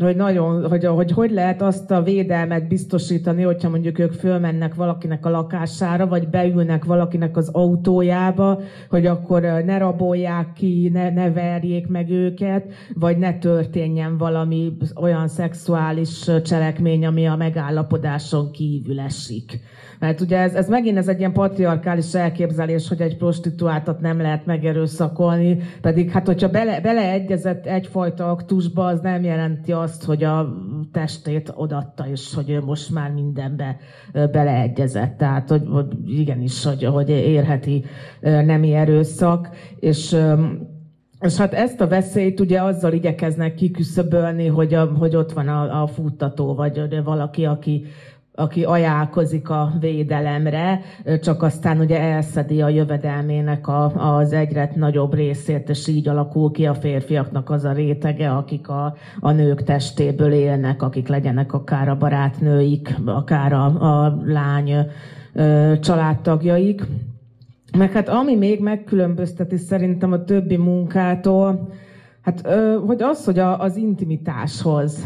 hogy 0.02 0.16
nagyon, 0.16 0.70
hogy, 0.70 0.86
hogy 0.86 1.12
hogy 1.12 1.32
lehet 1.32 1.62
azt 1.62 1.91
a 1.91 2.02
védelmet 2.02 2.68
biztosítani, 2.68 3.41
hogyha 3.41 3.70
mondjuk 3.70 3.99
ők 3.99 4.12
fölmennek 4.12 4.76
valakinek 4.76 5.26
a 5.26 5.30
lakására, 5.30 6.08
vagy 6.08 6.28
beülnek 6.28 6.86
valakinek 6.86 7.38
az 7.38 7.49
autójába, 7.49 8.60
hogy 8.89 9.06
akkor 9.06 9.41
ne 9.41 9.78
rabolják 9.78 10.54
ki, 10.54 10.89
ne, 10.93 11.10
ne 11.10 11.32
verjék 11.32 11.88
meg 11.88 12.10
őket, 12.10 12.66
vagy 12.93 13.18
ne 13.18 13.38
történjen 13.38 14.18
valami 14.18 14.78
olyan 14.95 15.28
szexuális 15.28 16.30
cselekmény, 16.43 17.06
ami 17.06 17.28
a 17.28 17.36
megállapodáson 17.36 18.52
kívül 18.52 18.99
esik. 18.99 19.60
Mert 20.02 20.22
ugye 20.22 20.38
ez, 20.38 20.54
ez 20.54 20.70
megint 20.70 20.97
ez 20.97 21.08
egy 21.08 21.20
ilyen 21.20 21.34
patriarkális 21.34 22.14
elképzelés, 22.14 22.88
hogy 22.88 23.02
egy 23.02 23.18
prostituáltat 23.18 23.99
nem 23.99 24.22
lehet 24.22 24.45
megerőszakolni, 24.45 25.58
pedig 25.82 26.10
hát 26.10 26.26
hogyha 26.26 26.49
bele, 26.49 26.82
beleegyezett 26.82 27.66
egyfajta 27.66 28.30
aktusba, 28.30 28.86
az 28.86 28.99
nem 28.99 29.24
jelenti 29.24 29.72
azt, 29.72 30.04
hogy 30.04 30.24
a 30.24 30.54
testét 30.91 31.52
odatta, 31.56 32.08
és 32.08 32.34
hogy 32.34 32.49
ő 32.49 32.62
most 32.62 32.89
már 32.89 33.12
mindenbe 33.12 33.78
beleegyezett. 34.14 35.18
Tehát, 35.18 35.49
hogy, 35.49 35.64
hogy 35.72 35.88
igenis, 36.06 36.64
hogy, 36.64 36.84
hogy 36.84 37.10
érheti 37.10 37.86
nemi 38.22 38.74
erőszak, 38.74 39.49
és 39.80 40.18
és 41.22 41.38
hát 41.38 41.54
ezt 41.54 41.82
a 41.82 41.88
veszélyt 41.88 42.39
ugye 42.39 42.62
azzal 42.62 42.93
igyekeznek 42.93 43.56
kiküszöbölni, 43.56 44.47
hogy, 44.47 44.74
a, 44.74 44.86
hogy 44.86 45.16
ott 45.16 45.32
van 45.32 45.47
a, 45.47 45.82
a 45.82 45.88
futtató, 45.88 46.56
vagy 46.56 47.04
valaki, 47.04 47.45
aki, 47.45 47.86
aki 48.36 48.63
ajánlkozik 48.63 49.49
a 49.49 49.73
védelemre, 49.79 50.82
csak 51.21 51.43
aztán 51.43 51.79
ugye 51.79 51.99
elszedi 51.99 52.61
a 52.61 52.69
jövedelmének 52.69 53.67
a, 53.67 54.15
az 54.17 54.34
egyre 54.34 54.71
nagyobb 54.75 55.13
részét, 55.13 55.69
és 55.69 55.88
így 55.88 56.07
alakul 56.07 56.51
ki 56.51 56.65
a 56.65 56.73
férfiaknak 56.73 57.49
az 57.49 57.63
a 57.63 57.71
rétege, 57.71 58.32
akik 58.32 58.69
a, 58.69 58.95
a 59.19 59.32
nők 59.32 59.63
testéből 59.63 60.32
élnek, 60.32 60.82
akik 60.82 61.07
legyenek 61.07 61.53
akár 61.53 61.89
a 61.89 61.97
barátnőik, 61.97 62.95
akár 63.05 63.53
a, 63.53 63.65
a 63.65 64.21
lány 64.25 64.73
családtagjaik. 65.79 66.84
Meg 67.77 67.91
hát 67.91 68.09
ami 68.09 68.36
még 68.36 68.59
megkülönbözteti 68.59 69.57
szerintem 69.57 70.11
a 70.11 70.23
többi 70.23 70.57
munkától, 70.57 71.69
Hát, 72.22 72.47
hogy 72.86 73.01
az, 73.01 73.26
hogy 73.26 73.39
az 73.39 73.76
intimitáshoz 73.76 75.05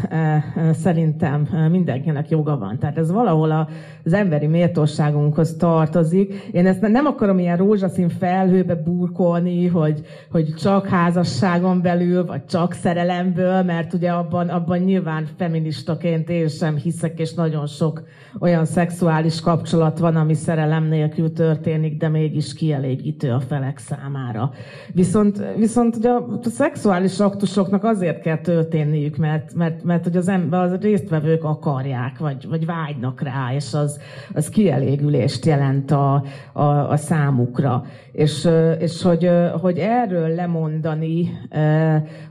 szerintem 0.72 1.48
mindenkinek 1.70 2.28
joga 2.30 2.58
van. 2.58 2.78
Tehát 2.78 2.98
ez 2.98 3.10
valahol 3.10 3.68
az 4.06 4.12
emberi 4.12 4.46
méltóságunkhoz 4.46 5.56
tartozik. 5.56 6.48
Én 6.52 6.66
ezt 6.66 6.80
nem 6.80 7.06
akarom 7.06 7.38
ilyen 7.38 7.56
rózsaszín 7.56 8.08
felhőbe 8.08 8.74
burkolni, 8.74 9.66
hogy, 9.66 10.00
hogy 10.30 10.54
csak 10.54 10.86
házasságon 10.86 11.82
belül, 11.82 12.26
vagy 12.26 12.44
csak 12.44 12.72
szerelemből, 12.72 13.62
mert 13.62 13.92
ugye 13.92 14.10
abban, 14.10 14.48
abban 14.48 14.78
nyilván 14.78 15.26
feministaként 15.36 16.30
én 16.30 16.48
sem 16.48 16.76
hiszek, 16.76 17.18
és 17.18 17.34
nagyon 17.34 17.66
sok 17.66 18.02
olyan 18.40 18.64
szexuális 18.64 19.40
kapcsolat 19.40 19.98
van, 19.98 20.16
ami 20.16 20.34
szerelem 20.34 20.84
nélkül 20.84 21.32
történik, 21.32 21.96
de 21.96 22.08
mégis 22.08 22.54
kielégítő 22.54 23.30
a 23.30 23.40
felek 23.40 23.78
számára. 23.78 24.50
Viszont, 24.92 25.42
viszont 25.56 25.96
ugye 25.96 26.08
a, 26.08 26.38
a 26.42 26.48
szexuális 26.48 27.20
aktusoknak 27.20 27.84
azért 27.84 28.20
kell 28.20 28.38
történniük, 28.38 29.16
mert, 29.16 29.54
mert, 29.54 29.84
mert 29.84 30.04
hogy 30.04 30.16
az, 30.16 30.28
ember, 30.28 30.60
az 30.60 30.76
résztvevők 30.80 31.44
akarják, 31.44 32.18
vagy, 32.18 32.48
vagy 32.48 32.66
vágynak 32.66 33.20
rá, 33.20 33.54
és 33.54 33.74
az, 33.74 33.95
az 34.34 34.48
kielégülést 34.48 35.46
jelent 35.46 35.90
a, 35.90 36.22
a, 36.52 36.62
a 36.62 36.96
számukra. 36.96 37.84
És, 38.12 38.48
és 38.78 39.02
hogy, 39.02 39.30
hogy 39.60 39.78
erről 39.78 40.28
lemondani, 40.28 41.38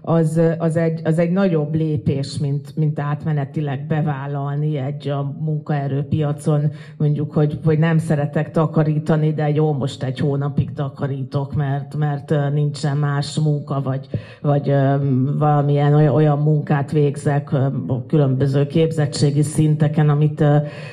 az, 0.02 0.42
az, 0.58 0.76
egy, 0.76 1.02
az 1.04 1.20
egy 1.20 1.32
nagyobb 1.32 1.76
lépés, 1.76 2.38
mint, 2.38 2.76
mint 2.76 3.00
átmenetileg 3.00 3.86
bevállalni 3.88 4.78
egy 4.78 5.08
a 5.08 5.36
munkaerőpiacon, 5.40 6.72
mondjuk, 6.98 7.34
hogy, 7.34 7.60
hogy 7.66 7.80
nem 7.80 7.98
szeretek 7.98 8.52
takarítani, 8.52 9.34
de 9.34 9.50
jó, 9.50 9.74
most 9.74 10.04
egy 10.04 10.20
hónapig 10.20 10.74
takarítok, 10.74 11.56
mert, 11.56 11.96
mert 11.96 12.34
nincsen 12.54 12.98
más 12.98 13.40
munka, 13.40 13.82
vagy, 13.82 14.08
vagy 14.42 14.74
valamilyen 15.38 15.94
olyan 15.94 16.40
munkát 16.40 16.92
végzek 16.92 17.52
különböző 18.08 18.68
képzettségi 18.68 19.42
szinteken, 19.42 20.10
amit 20.10 20.44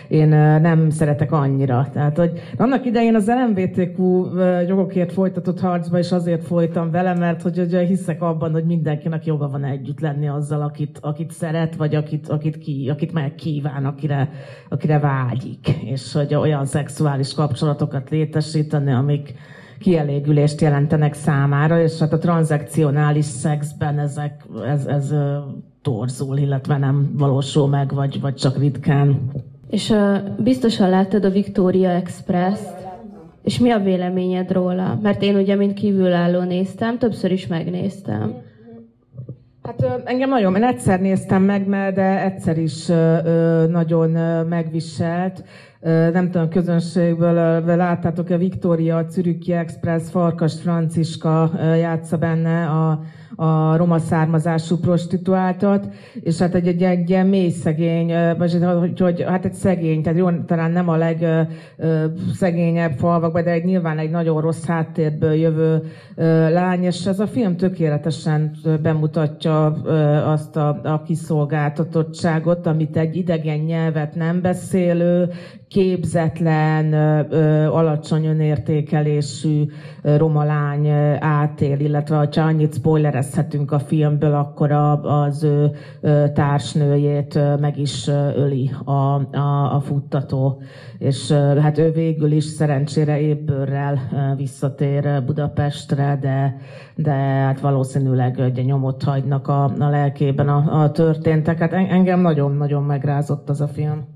én 0.09 0.29
nem 0.63 0.91
szeretek 0.91 1.33
annyira. 1.33 1.89
Tehát, 1.93 2.17
hogy 2.17 2.41
annak 2.57 2.85
idején 2.85 3.15
az 3.15 3.31
LMBTQ 3.47 4.25
jogokért 4.69 5.13
folytatott 5.13 5.61
harcba 5.61 5.99
is 5.99 6.13
azért 6.13 6.45
folytam 6.45 6.91
vele, 6.91 7.15
mert 7.15 7.43
hogy 7.43 7.59
ugye 7.59 7.81
hiszek 7.81 8.23
abban, 8.23 8.53
hogy 8.53 8.65
mindenkinek 8.65 9.27
joga 9.27 9.49
van 9.49 9.65
együtt 9.65 10.01
lenni 10.01 10.29
azzal, 10.29 10.63
akit, 10.63 10.99
akit 11.01 11.31
szeret, 11.31 11.77
vagy 11.77 11.95
akit, 11.95 12.29
akit, 12.29 12.59
ki, 12.59 12.89
akit 12.91 13.13
megkíván, 13.13 13.85
akire, 13.85 14.31
akire 14.69 14.99
vágyik. 14.99 15.69
És 15.85 16.13
hogy 16.13 16.35
olyan 16.35 16.65
szexuális 16.65 17.35
kapcsolatokat 17.35 18.11
létesíteni, 18.11 18.93
amik, 18.93 19.35
kielégülést 19.83 20.61
jelentenek 20.61 21.15
számára, 21.15 21.83
és 21.83 21.99
hát 21.99 22.13
a 22.13 22.19
tranzakcionális 22.19 23.25
szexben 23.25 23.99
ezek, 23.99 24.47
ez, 24.67 24.87
ez 24.87 25.15
torzul, 25.83 26.39
illetve 26.39 26.79
nem 26.79 27.13
valósul 27.17 27.69
meg, 27.69 27.95
vagy, 27.95 28.21
vagy 28.21 28.35
csak 28.35 28.59
ritkán. 28.59 29.31
És 29.73 29.91
uh, 29.91 30.17
biztosan 30.39 30.91
láttad 30.91 31.25
a 31.25 31.31
Victoria 31.31 31.91
Express-t, 31.91 32.77
és 33.43 33.59
mi 33.59 33.71
a 33.71 33.79
véleményed 33.79 34.53
róla? 34.53 34.99
Mert 35.03 35.23
én 35.23 35.37
ugye, 35.37 35.55
mint 35.55 35.75
kívülálló 35.75 36.41
néztem, 36.41 36.99
többször 36.99 37.33
is 37.33 37.47
megnéztem. 37.47 38.35
Hát 39.63 40.03
engem 40.05 40.29
nagyon, 40.29 40.57
én 40.57 40.65
egyszer 40.65 41.01
néztem 41.01 41.43
meg, 41.43 41.67
mert 41.67 41.95
de 41.95 42.25
egyszer 42.25 42.59
is 42.59 42.87
nagyon 43.69 44.11
megviselt. 44.47 45.45
Nem 46.13 46.31
tudom, 46.31 46.49
közönségből 46.49 47.77
láttátok 47.77 48.31
a 48.31 48.37
Victoria, 48.37 48.97
a 48.97 49.07
Czüriki 49.07 49.53
Express, 49.53 50.11
Farkas 50.11 50.61
Franciska 50.61 51.51
játsza 51.79 52.17
benne 52.17 52.67
a 52.67 53.01
a 53.37 53.77
roma 53.77 53.99
származású 53.99 54.77
prostituáltat, 54.77 55.89
és 56.21 56.39
hát 56.39 56.55
egy, 56.55 56.67
egy, 56.67 56.83
egy 56.83 57.11
ilyen 57.11 57.27
mély 57.27 57.51
szegény, 57.51 58.13
vagy 58.39 58.59
hogy, 58.79 59.01
hogy, 59.01 59.23
hát 59.23 59.45
egy 59.45 59.53
szegény, 59.53 60.03
tehát 60.03 60.19
jó, 60.19 60.31
talán 60.31 60.71
nem 60.71 60.89
a 60.89 60.97
legszegényebb 60.97 62.93
falvakban, 62.99 63.45
de 63.45 63.51
egy, 63.51 63.65
nyilván 63.65 63.99
egy 63.99 64.11
nagyon 64.11 64.41
rossz 64.41 64.65
háttérből 64.65 65.35
jövő 65.35 65.83
lány, 66.53 66.83
és 66.83 67.07
ez 67.07 67.21
a 67.21 67.27
film 67.27 67.57
tökéletesen 67.57 68.57
bemutatja 68.83 69.67
azt 70.33 70.57
a, 70.57 70.81
a 70.83 71.03
kiszolgáltatottságot, 71.03 72.67
amit 72.67 72.97
egy 72.97 73.17
idegen 73.17 73.59
nyelvet 73.59 74.15
nem 74.15 74.41
beszélő, 74.41 75.31
képzetlen, 75.73 76.93
alacsony 77.69 78.27
önértékelésű 78.27 79.65
roma 80.03 80.45
lány 80.45 80.91
átél, 81.21 81.81
illetve 81.81 82.17
ha 82.17 82.41
annyit 82.41 82.81
spoilerezhetünk 83.23 83.73
a 83.73 83.79
filmből, 83.79 84.35
akkor 84.35 84.73
az 85.03 85.43
ő 85.45 85.71
társnőjét 86.35 87.39
meg 87.61 87.79
is 87.79 88.09
öli 88.37 88.71
a, 88.85 89.37
a, 89.37 89.75
a 89.75 89.81
futtató. 89.81 90.63
És 90.99 91.31
hát 91.61 91.79
ő 91.79 91.91
végül 91.91 92.33
is 92.33 92.45
szerencsére 92.45 93.21
épbőrrel 93.21 93.99
visszatér 94.37 95.25
Budapestre, 95.25 96.19
de, 96.21 96.57
de 96.95 97.13
hát 97.13 97.61
valószínűleg 97.61 98.37
ugye, 98.39 98.63
nyomot 98.63 99.03
hagynak 99.03 99.49
a, 99.49 99.65
a 99.65 99.89
lelkében 99.89 100.49
a, 100.49 100.83
a 100.83 100.91
történtek. 100.91 101.59
Hát 101.59 101.73
engem 101.73 102.21
nagyon-nagyon 102.21 102.83
megrázott 102.83 103.49
az 103.49 103.61
a 103.61 103.69
film. 103.69 104.12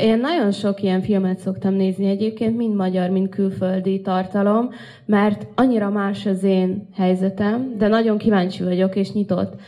Én 0.00 0.18
nagyon 0.18 0.52
sok 0.52 0.82
ilyen 0.82 1.00
filmet 1.02 1.38
szoktam 1.38 1.74
nézni 1.74 2.08
egyébként, 2.08 2.56
mind 2.56 2.74
magyar, 2.74 3.10
mind 3.10 3.28
külföldi 3.28 4.00
tartalom, 4.00 4.70
mert 5.04 5.46
annyira 5.54 5.90
más 5.90 6.26
az 6.26 6.42
én 6.42 6.88
helyzetem, 6.94 7.74
de 7.78 7.88
nagyon 7.88 8.18
kíváncsi 8.18 8.64
vagyok 8.64 8.96
és 8.96 9.12
nyitott. 9.12 9.60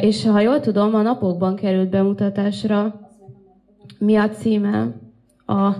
És 0.00 0.26
ha 0.26 0.40
jól 0.40 0.60
tudom, 0.60 0.94
a 0.94 1.02
napokban 1.02 1.56
került 1.56 1.90
bemutatásra. 1.90 3.00
Mi 3.98 4.16
a 4.16 4.28
címe? 4.28 4.88
A 5.46 5.70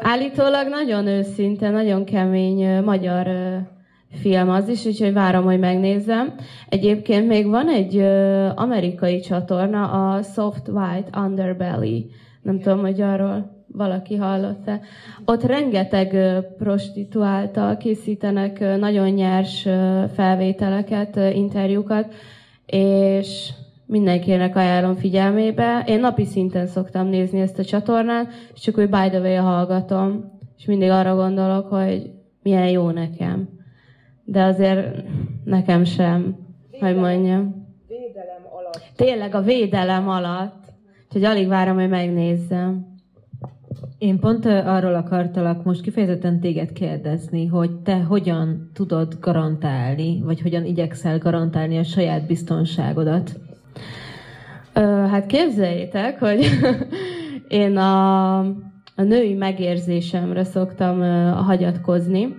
Állítólag 0.00 0.68
nagyon 0.68 1.06
őszinte, 1.06 1.70
nagyon 1.70 2.04
kemény 2.04 2.82
magyar 2.82 3.28
film 4.10 4.48
az 4.48 4.68
is, 4.68 4.86
úgyhogy 4.86 5.12
várom, 5.12 5.44
hogy 5.44 5.58
megnézzem. 5.58 6.34
Egyébként 6.68 7.26
még 7.26 7.46
van 7.46 7.68
egy 7.68 7.98
amerikai 8.54 9.20
csatorna, 9.20 10.14
a 10.14 10.22
Soft 10.22 10.68
White 10.68 11.18
Underbelly. 11.20 12.06
Nem 12.42 12.58
tudom, 12.60 12.80
hogy 12.80 13.00
arról 13.00 13.64
valaki 13.66 14.16
hallott-e. 14.16 14.80
Ott 15.24 15.42
rengeteg 15.42 16.12
ö, 16.12 16.38
prostituáltal 16.58 17.76
készítenek 17.76 18.78
nagyon 18.78 19.08
nyers 19.08 19.68
felvételeket, 20.14 21.16
interjúkat, 21.32 22.14
és 22.66 23.50
mindenkinek 23.86 24.56
ajánlom 24.56 24.94
figyelmébe. 24.94 25.84
Én 25.86 26.00
napi 26.00 26.24
szinten 26.24 26.66
szoktam 26.66 27.06
nézni 27.06 27.40
ezt 27.40 27.58
a 27.58 27.64
csatornát, 27.64 28.32
és 28.54 28.60
csak 28.60 28.78
úgy 28.78 28.90
by 28.90 29.08
the 29.08 29.20
way 29.20 29.36
hallgatom, 29.36 30.38
és 30.58 30.64
mindig 30.64 30.90
arra 30.90 31.14
gondolok, 31.14 31.68
hogy 31.68 32.10
milyen 32.42 32.68
jó 32.68 32.90
nekem 32.90 33.55
de 34.26 34.42
azért 34.42 35.04
nekem 35.44 35.84
sem, 35.84 36.36
védelem, 36.70 36.94
hogy 36.94 37.02
mondjam. 37.02 37.66
Védelem 37.88 38.42
alatt. 38.58 38.82
Tényleg 38.96 39.34
a 39.34 39.40
védelem 39.40 40.08
alatt. 40.08 40.64
Úgyhogy 41.06 41.24
alig 41.24 41.48
várom, 41.48 41.76
hogy 41.76 41.88
megnézzem. 41.88 42.94
Én 43.98 44.18
pont 44.18 44.46
arról 44.46 44.94
akartalak 44.94 45.64
most 45.64 45.80
kifejezetten 45.80 46.40
téged 46.40 46.72
kérdezni, 46.72 47.46
hogy 47.46 47.70
te 47.70 47.96
hogyan 47.96 48.70
tudod 48.74 49.16
garantálni, 49.20 50.20
vagy 50.24 50.40
hogyan 50.40 50.64
igyekszel 50.64 51.18
garantálni 51.18 51.78
a 51.78 51.82
saját 51.82 52.26
biztonságodat? 52.26 53.40
Ö, 54.72 54.80
hát 54.80 55.26
képzeljétek, 55.26 56.18
hogy 56.18 56.46
én 57.48 57.76
a, 57.76 58.38
a 58.96 59.02
női 59.02 59.34
megérzésemre 59.34 60.44
szoktam 60.44 61.00
ö, 61.00 61.30
hagyatkozni, 61.30 62.34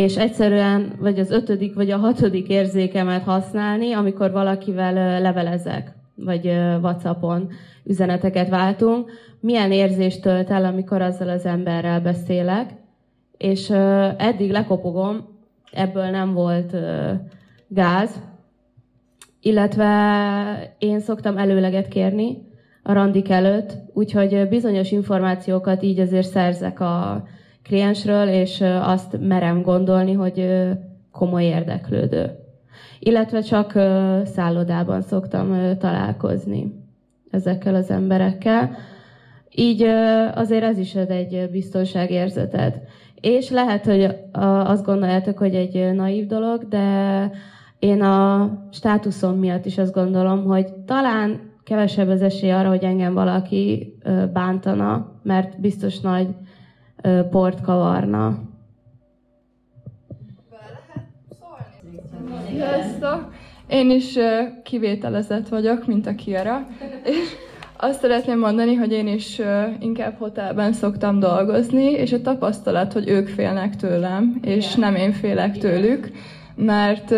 és 0.00 0.16
egyszerűen 0.16 0.92
vagy 0.98 1.18
az 1.18 1.30
ötödik, 1.30 1.74
vagy 1.74 1.90
a 1.90 1.96
hatodik 1.96 2.48
érzékemet 2.48 3.22
használni, 3.22 3.92
amikor 3.92 4.30
valakivel 4.30 5.20
levelezek, 5.20 5.92
vagy 6.14 6.46
Whatsappon 6.82 7.48
üzeneteket 7.84 8.48
váltunk, 8.48 9.10
milyen 9.40 9.72
érzést 9.72 10.22
tölt 10.22 10.50
el, 10.50 10.64
amikor 10.64 11.02
azzal 11.02 11.28
az 11.28 11.44
emberrel 11.44 12.00
beszélek, 12.00 12.70
és 13.36 13.70
eddig 14.16 14.50
lekopogom, 14.50 15.28
ebből 15.72 16.10
nem 16.10 16.32
volt 16.32 16.76
gáz, 17.68 18.22
illetve 19.40 20.74
én 20.78 21.00
szoktam 21.00 21.38
előleget 21.38 21.88
kérni 21.88 22.48
a 22.82 22.92
randik 22.92 23.30
előtt, 23.30 23.72
úgyhogy 23.92 24.48
bizonyos 24.48 24.90
információkat 24.92 25.82
így 25.82 25.98
azért 26.00 26.28
szerzek 26.28 26.80
a 26.80 27.24
kliensről, 27.70 28.28
és 28.28 28.64
azt 28.82 29.16
merem 29.20 29.62
gondolni, 29.62 30.12
hogy 30.12 30.68
komoly 31.12 31.44
érdeklődő. 31.44 32.30
Illetve 32.98 33.40
csak 33.40 33.72
szállodában 34.24 35.02
szoktam 35.02 35.76
találkozni 35.78 36.84
ezekkel 37.30 37.74
az 37.74 37.90
emberekkel. 37.90 38.70
Így 39.54 39.82
azért 40.34 40.62
ez 40.62 40.78
is 40.78 40.94
ad 40.94 41.10
egy 41.10 41.48
biztonságérzetet. 41.50 42.78
És 43.20 43.50
lehet, 43.50 43.84
hogy 43.84 44.16
azt 44.64 44.84
gondoljátok, 44.84 45.38
hogy 45.38 45.54
egy 45.54 45.94
naív 45.94 46.26
dolog, 46.26 46.68
de 46.68 47.30
én 47.78 48.02
a 48.02 48.50
státuszom 48.70 49.38
miatt 49.38 49.66
is 49.66 49.78
azt 49.78 49.94
gondolom, 49.94 50.44
hogy 50.44 50.72
talán 50.86 51.40
kevesebb 51.64 52.08
az 52.08 52.22
esély 52.22 52.50
arra, 52.50 52.68
hogy 52.68 52.84
engem 52.84 53.14
valaki 53.14 53.94
bántana, 54.32 55.12
mert 55.22 55.60
biztos 55.60 56.00
nagy 56.00 56.26
port 57.30 57.60
kavarna. 57.60 58.38
Sziasztok! 62.48 63.32
Én 63.66 63.90
is 63.90 64.18
kivételezett 64.62 65.48
vagyok, 65.48 65.86
mint 65.86 66.06
a 66.06 66.14
Kiara. 66.14 66.66
És 67.04 67.36
azt 67.76 68.00
szeretném 68.00 68.38
mondani, 68.38 68.74
hogy 68.74 68.92
én 68.92 69.06
is 69.06 69.40
inkább 69.80 70.18
hotelben 70.18 70.72
szoktam 70.72 71.18
dolgozni, 71.18 71.90
és 71.90 72.12
a 72.12 72.20
tapasztalat, 72.20 72.92
hogy 72.92 73.08
ők 73.08 73.28
félnek 73.28 73.76
tőlem, 73.76 74.38
és 74.42 74.74
nem 74.74 74.94
én 74.94 75.12
félek 75.12 75.58
tőlük 75.58 76.10
mert 76.64 77.14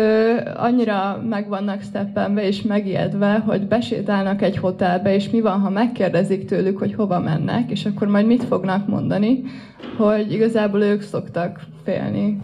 annyira 0.55 1.21
meg 1.29 1.47
vannak 1.47 1.81
steppenve 1.81 2.47
és 2.47 2.61
megijedve, 2.61 3.33
hogy 3.45 3.67
besétálnak 3.67 4.41
egy 4.41 4.57
hotelbe, 4.57 5.13
és 5.13 5.29
mi 5.29 5.41
van, 5.41 5.59
ha 5.59 5.69
megkérdezik 5.69 6.45
tőlük, 6.45 6.77
hogy 6.77 6.93
hova 6.93 7.19
mennek, 7.19 7.71
és 7.71 7.85
akkor 7.85 8.07
majd 8.07 8.25
mit 8.25 8.43
fognak 8.43 8.87
mondani, 8.87 9.43
hogy 9.97 10.31
igazából 10.31 10.81
ők 10.81 11.01
szoktak 11.01 11.59
félni. 11.83 12.41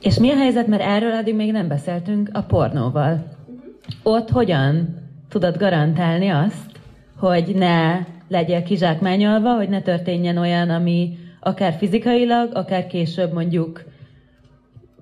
És 0.00 0.18
mi 0.18 0.30
a 0.30 0.36
helyzet, 0.36 0.66
mert 0.66 0.82
erről 0.82 1.12
eddig 1.12 1.34
még 1.34 1.52
nem 1.52 1.68
beszéltünk 1.68 2.30
a 2.32 2.42
pornóval. 2.42 3.12
Uh-huh. 3.12 4.16
Ott 4.16 4.30
hogyan 4.30 4.96
tudod 5.28 5.56
garantálni 5.56 6.28
azt, 6.28 6.80
hogy 7.18 7.54
ne 7.54 7.98
legyél 8.28 8.62
kizsákmányolva, 8.62 9.54
hogy 9.54 9.68
ne 9.68 9.80
történjen 9.80 10.36
olyan, 10.36 10.70
ami 10.70 11.18
akár 11.40 11.72
fizikailag, 11.72 12.50
akár 12.54 12.86
később 12.86 13.32
mondjuk 13.32 13.82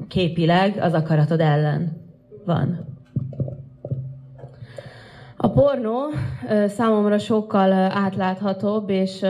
képileg 0.09 0.79
az 0.81 0.93
akaratod 0.93 1.41
ellen 1.41 1.93
van? 2.45 2.85
A 5.37 5.51
pornó 5.51 5.99
számomra 6.67 7.19
sokkal 7.19 7.73
átláthatóbb 7.73 8.91
és 8.91 9.25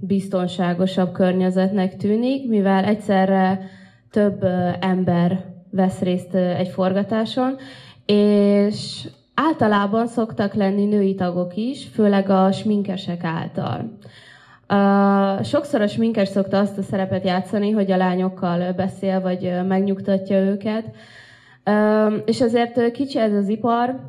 biztonságosabb 0.00 1.12
környezetnek 1.12 1.96
tűnik, 1.96 2.48
mivel 2.48 2.84
egyszerre 2.84 3.60
több 4.10 4.44
ember 4.80 5.44
vesz 5.70 5.98
részt 5.98 6.34
egy 6.34 6.68
forgatáson, 6.68 7.56
és 8.06 9.08
általában 9.34 10.06
szoktak 10.06 10.54
lenni 10.54 10.84
női 10.84 11.14
tagok 11.14 11.56
is, 11.56 11.86
főleg 11.86 12.30
a 12.30 12.52
sminkesek 12.52 13.24
által. 13.24 13.98
Uh, 14.72 15.44
sokszor 15.44 15.80
a 15.80 15.86
sminkes 15.86 16.28
szokta 16.28 16.58
azt 16.58 16.78
a 16.78 16.82
szerepet 16.82 17.24
játszani, 17.24 17.70
hogy 17.70 17.90
a 17.90 17.96
lányokkal 17.96 18.72
beszél, 18.72 19.20
vagy 19.20 19.52
megnyugtatja 19.68 20.38
őket. 20.38 20.84
És 22.24 22.40
ezért 22.40 22.90
kicsi 22.90 23.18
ez 23.18 23.32
az 23.32 23.48
ipar, 23.48 24.00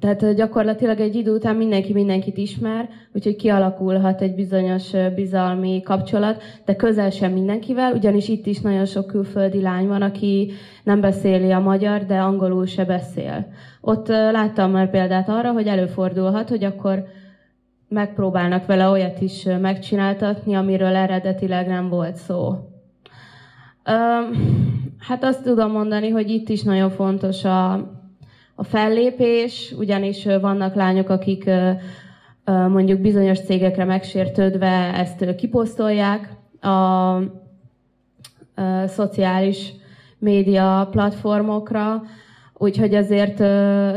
tehát 0.00 0.34
gyakorlatilag 0.34 1.00
egy 1.00 1.14
idő 1.14 1.32
után 1.32 1.56
mindenki 1.56 1.92
mindenkit 1.92 2.36
ismer, 2.36 2.88
úgyhogy 3.14 3.36
kialakulhat 3.36 4.20
egy 4.20 4.34
bizonyos 4.34 4.90
bizalmi 5.14 5.82
kapcsolat, 5.82 6.42
de 6.64 6.76
közel 6.76 7.10
sem 7.10 7.32
mindenkivel, 7.32 7.92
ugyanis 7.92 8.28
itt 8.28 8.46
is 8.46 8.60
nagyon 8.60 8.84
sok 8.84 9.06
külföldi 9.06 9.60
lány 9.60 9.86
van, 9.86 10.02
aki 10.02 10.52
nem 10.82 11.00
beszéli 11.00 11.50
a 11.50 11.60
magyar, 11.60 12.04
de 12.04 12.18
angolul 12.18 12.66
se 12.66 12.84
beszél. 12.84 13.46
Ott 13.80 14.08
láttam 14.08 14.70
már 14.70 14.90
példát 14.90 15.28
arra, 15.28 15.52
hogy 15.52 15.66
előfordulhat, 15.66 16.48
hogy 16.48 16.64
akkor 16.64 17.04
megpróbálnak 17.94 18.66
vele 18.66 18.88
olyat 18.88 19.20
is 19.20 19.44
megcsináltatni, 19.60 20.54
amiről 20.54 20.94
eredetileg 20.96 21.66
nem 21.66 21.88
volt 21.88 22.16
szó. 22.16 22.54
Hát 24.98 25.24
azt 25.24 25.42
tudom 25.42 25.70
mondani, 25.70 26.08
hogy 26.08 26.30
itt 26.30 26.48
is 26.48 26.62
nagyon 26.62 26.90
fontos 26.90 27.44
a, 27.44 27.72
a 28.54 28.64
fellépés, 28.64 29.74
ugyanis 29.78 30.24
vannak 30.40 30.74
lányok, 30.74 31.08
akik 31.08 31.50
mondjuk 32.44 33.00
bizonyos 33.00 33.40
cégekre 33.40 33.84
megsértődve 33.84 34.94
ezt 34.94 35.34
kiposztolják 35.34 36.28
a, 36.60 36.68
a 36.68 37.22
szociális 38.86 39.72
média 40.18 40.88
platformokra, 40.90 42.02
úgyhogy 42.54 42.94
azért 42.94 43.42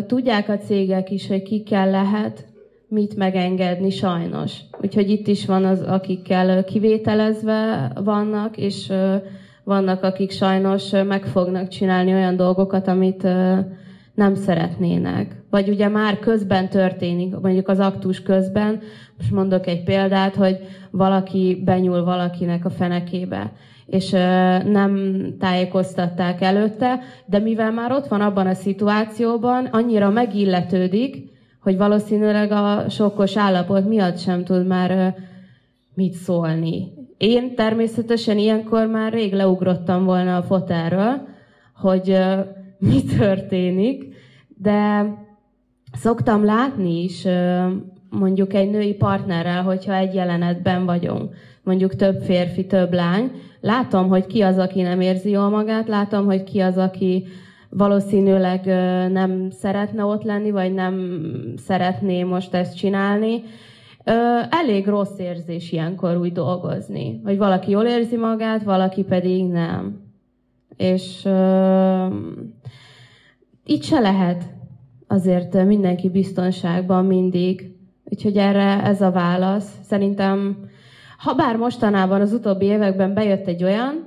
tudják 0.06 0.50
a 0.50 0.58
cégek 0.58 1.10
is, 1.10 1.28
hogy 1.28 1.44
kikkel 1.44 1.90
lehet 1.90 2.47
mit 2.90 3.16
megengedni 3.16 3.90
sajnos. 3.90 4.54
Úgyhogy 4.82 5.10
itt 5.10 5.28
is 5.28 5.46
van 5.46 5.66
az, 5.66 5.82
akikkel 5.82 6.64
kivételezve 6.64 7.92
vannak, 8.04 8.58
és 8.58 8.94
vannak, 9.64 10.04
akik 10.04 10.32
sajnos 10.32 10.90
meg 10.90 11.26
fognak 11.26 11.68
csinálni 11.68 12.14
olyan 12.14 12.36
dolgokat, 12.36 12.88
amit 12.88 13.24
nem 14.14 14.36
szeretnének. 14.36 15.36
Vagy 15.50 15.70
ugye 15.70 15.88
már 15.88 16.20
közben 16.20 16.70
történik, 16.70 17.36
mondjuk 17.40 17.68
az 17.68 17.80
aktus 17.80 18.22
közben, 18.22 18.80
most 19.18 19.32
mondok 19.32 19.68
egy 19.68 19.84
példát, 19.84 20.36
hogy 20.36 20.58
valaki 20.92 21.62
benyúl 21.66 22.04
valakinek 22.04 22.66
a 22.66 22.70
fenekébe, 22.70 23.52
és 23.86 24.10
nem 24.66 25.24
tájékoztatták 25.40 26.42
előtte, 26.42 27.00
de 27.26 27.40
mivel 27.40 27.72
már 27.72 27.92
ott 27.92 28.08
van 28.08 28.22
abban 28.22 28.48
a 28.48 28.54
szituációban, 28.54 29.66
annyira 29.66 30.10
megilletődik, 30.10 31.36
hogy 31.68 31.78
valószínűleg 31.78 32.52
a 32.52 32.86
sokkos 32.90 33.38
állapot 33.38 33.88
miatt 33.88 34.18
sem 34.18 34.44
tud 34.44 34.68
már 34.68 35.16
mit 35.94 36.14
szólni. 36.14 36.92
Én 37.18 37.56
természetesen 37.56 38.38
ilyenkor 38.38 38.86
már 38.86 39.14
rég 39.14 39.34
leugrottam 39.34 40.06
volna 40.06 40.38
a 40.38 40.44
fotelről, 40.44 41.28
hogy 41.76 42.18
mi 42.90 43.04
történik, 43.18 44.16
de 44.58 45.06
szoktam 45.94 46.46
látni 46.46 47.04
is 47.04 47.28
mondjuk 48.10 48.54
egy 48.54 48.70
női 48.70 48.94
partnerrel, 48.94 49.64
hogyha 49.64 49.96
egy 49.96 50.14
jelenetben 50.14 50.86
vagyunk, 50.86 51.36
mondjuk 51.64 51.96
több 51.96 52.22
férfi, 52.22 52.66
több 52.66 52.94
lány, 52.94 53.32
látom, 53.62 54.08
hogy 54.08 54.26
ki 54.26 54.42
az, 54.42 54.58
aki 54.58 54.82
nem 54.82 55.02
érzi 55.02 55.30
jól 55.30 55.50
magát, 55.50 55.88
látom, 55.88 56.26
hogy 56.26 56.44
ki 56.44 56.60
az, 56.60 56.78
aki 56.78 57.26
valószínűleg 57.70 58.66
nem 59.12 59.50
szeretne 59.50 60.06
ott 60.06 60.24
lenni, 60.24 60.52
vagy 60.52 60.74
nem 60.74 61.22
szeretné 61.58 62.24
most 62.24 62.54
ezt 62.54 62.78
csinálni. 62.78 63.44
Elég 64.50 64.88
rossz 64.88 65.18
érzés 65.18 65.72
ilyenkor 65.72 66.18
úgy 66.18 66.32
dolgozni, 66.32 67.22
hogy 67.24 67.38
valaki 67.38 67.72
jól 67.72 67.86
érzi 67.86 68.16
magát, 68.16 68.64
valaki 68.64 69.04
pedig 69.04 69.46
nem. 69.46 70.06
És 70.78 71.26
uh, 71.26 72.14
itt 73.66 73.84
se 73.84 74.00
lehet 74.00 74.44
azért 75.08 75.66
mindenki 75.66 76.10
biztonságban 76.10 77.06
mindig. 77.06 77.76
Úgyhogy 78.04 78.38
erre 78.38 78.84
ez 78.84 79.02
a 79.02 79.12
válasz. 79.12 79.72
Szerintem, 79.84 80.58
ha 81.18 81.34
bár 81.34 81.56
mostanában 81.56 82.22
az 82.22 82.34
utóbbi 82.34 82.66
években 82.66 83.14
bejött 83.14 83.48
egy 83.48 83.64
olyan, 83.64 84.07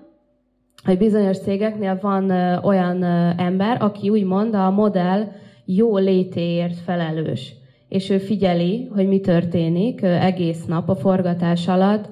hogy 0.85 0.99
bizonyos 0.99 1.39
cégeknél 1.39 1.99
van 2.03 2.31
olyan 2.65 3.03
ember, 3.37 3.83
aki 3.83 4.09
úgymond 4.09 4.55
a 4.55 4.71
modell 4.71 5.29
jó 5.65 5.97
létéért 5.97 6.77
felelős, 6.77 7.55
és 7.89 8.11
ő 8.11 8.19
figyeli, 8.19 8.91
hogy 8.95 9.09
mi 9.09 9.21
történik 9.21 10.03
egész 10.03 10.65
nap 10.65 10.89
a 10.89 10.97
forgatás 10.97 11.69
alatt, 11.69 12.09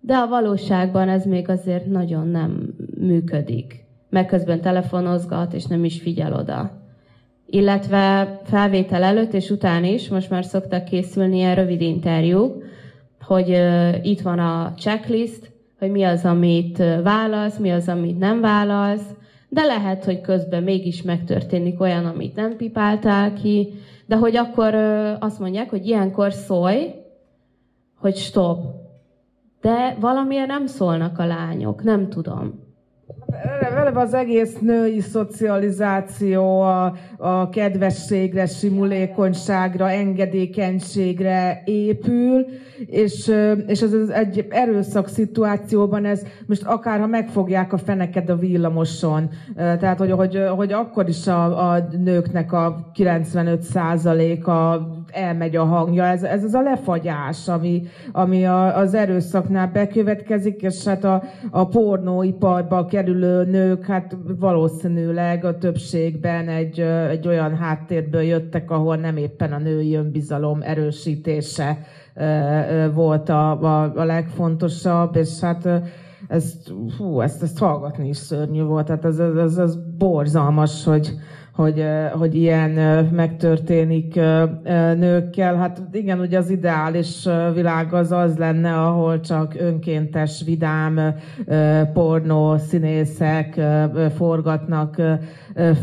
de 0.00 0.14
a 0.14 0.28
valóságban 0.28 1.08
ez 1.08 1.24
még 1.24 1.48
azért 1.48 1.86
nagyon 1.86 2.28
nem 2.28 2.74
működik. 2.98 3.84
Meg 4.10 4.26
közben 4.26 4.60
telefonozgat, 4.60 5.52
és 5.52 5.64
nem 5.64 5.84
is 5.84 6.00
figyel 6.00 6.32
oda. 6.32 6.80
Illetve 7.46 8.38
felvétel 8.44 9.02
előtt 9.02 9.32
és 9.32 9.50
után 9.50 9.84
is, 9.84 10.08
most 10.08 10.30
már 10.30 10.44
szoktak 10.44 10.84
készülni 10.84 11.36
ilyen 11.36 11.54
rövid 11.54 11.80
interjúk, 11.80 12.64
hogy 13.20 13.50
uh, 13.50 14.06
itt 14.06 14.20
van 14.20 14.38
a 14.38 14.74
checklist, 14.76 15.51
hogy 15.82 15.90
mi 15.90 16.02
az, 16.02 16.24
amit 16.24 16.82
válasz, 17.02 17.58
mi 17.58 17.70
az, 17.70 17.88
amit 17.88 18.18
nem 18.18 18.40
válasz, 18.40 19.02
de 19.48 19.62
lehet, 19.62 20.04
hogy 20.04 20.20
közben 20.20 20.62
mégis 20.62 21.02
megtörténik 21.02 21.80
olyan, 21.80 22.04
amit 22.06 22.34
nem 22.34 22.56
pipáltál 22.56 23.32
ki, 23.32 23.68
de 24.06 24.16
hogy 24.16 24.36
akkor 24.36 24.74
azt 25.20 25.38
mondják, 25.38 25.70
hogy 25.70 25.86
ilyenkor 25.86 26.32
szólj, 26.32 26.94
hogy 27.98 28.16
stop. 28.16 28.64
De 29.60 29.96
valamiért 30.00 30.46
nem 30.46 30.66
szólnak 30.66 31.18
a 31.18 31.26
lányok, 31.26 31.82
nem 31.82 32.08
tudom. 32.08 32.60
Eleve 33.60 34.00
az 34.00 34.14
egész 34.14 34.58
női 34.58 35.00
szocializáció 35.00 36.60
a, 36.60 36.94
a 37.18 37.48
kedvességre, 37.48 38.46
simulékonyságra, 38.46 39.90
engedékenységre 39.90 41.62
épül, 41.64 42.46
és, 42.86 43.32
és 43.66 43.80
ez, 43.82 43.92
ez 43.92 44.08
egy 44.08 44.46
erőszak 44.50 45.08
szituációban 45.08 46.04
ez 46.04 46.22
most 46.46 46.62
akár 46.62 47.00
ha 47.00 47.06
megfogják 47.06 47.72
a 47.72 47.78
feneked 47.78 48.30
a 48.30 48.36
villamoson, 48.36 49.30
tehát 49.56 49.98
hogy, 49.98 50.10
hogy, 50.10 50.42
hogy 50.56 50.72
akkor 50.72 51.08
is 51.08 51.26
a, 51.26 51.70
a 51.70 51.88
nőknek 52.04 52.52
a 52.52 52.90
95%-a 52.94 54.80
elmegy 55.12 55.56
a 55.56 55.64
hangja, 55.64 56.04
ez, 56.04 56.22
ez 56.22 56.44
az 56.44 56.54
a 56.54 56.62
lefagyás, 56.62 57.48
ami, 57.48 57.82
ami 58.12 58.46
a, 58.46 58.76
az 58.76 58.94
erőszaknál 58.94 59.70
bekövetkezik, 59.72 60.62
és 60.62 60.84
hát 60.84 61.04
a, 61.04 61.22
a 61.50 61.68
pornóiparba 61.68 62.86
kerülő 62.86 63.44
nők, 63.44 63.86
hát 63.86 64.16
valószínűleg 64.38 65.44
a 65.44 65.58
többségben 65.58 66.48
egy, 66.48 66.80
egy 67.10 67.28
olyan 67.28 67.56
háttérből 67.56 68.22
jöttek, 68.22 68.70
ahol 68.70 68.96
nem 68.96 69.16
éppen 69.16 69.52
a 69.52 69.58
női 69.58 69.94
önbizalom 69.94 70.62
erősítése 70.62 71.78
volt 72.94 73.28
a, 73.28 73.62
a, 73.62 73.92
a 73.94 74.04
legfontosabb, 74.04 75.16
és 75.16 75.40
hát 75.40 75.68
ezt, 76.28 76.72
hú, 76.98 77.20
ezt, 77.20 77.42
ezt 77.42 77.58
hallgatni 77.58 78.08
is 78.08 78.16
szörnyű 78.16 78.62
volt, 78.62 78.86
tehát 78.86 79.04
ez, 79.04 79.18
ez, 79.18 79.36
ez, 79.36 79.58
ez 79.58 79.76
borzalmas, 79.98 80.84
hogy, 80.84 81.12
hogy, 81.52 81.84
hogy 82.12 82.34
ilyen 82.34 82.70
megtörténik 83.12 84.14
nőkkel. 84.96 85.56
Hát 85.56 85.82
igen, 85.92 86.20
ugye 86.20 86.38
az 86.38 86.50
ideális 86.50 87.28
világ 87.54 87.94
az 87.94 88.12
az 88.12 88.36
lenne, 88.36 88.78
ahol 88.78 89.20
csak 89.20 89.54
önkéntes, 89.58 90.42
vidám 90.44 91.00
pornó 91.92 92.56
színészek 92.56 93.60
forgatnak 94.16 95.02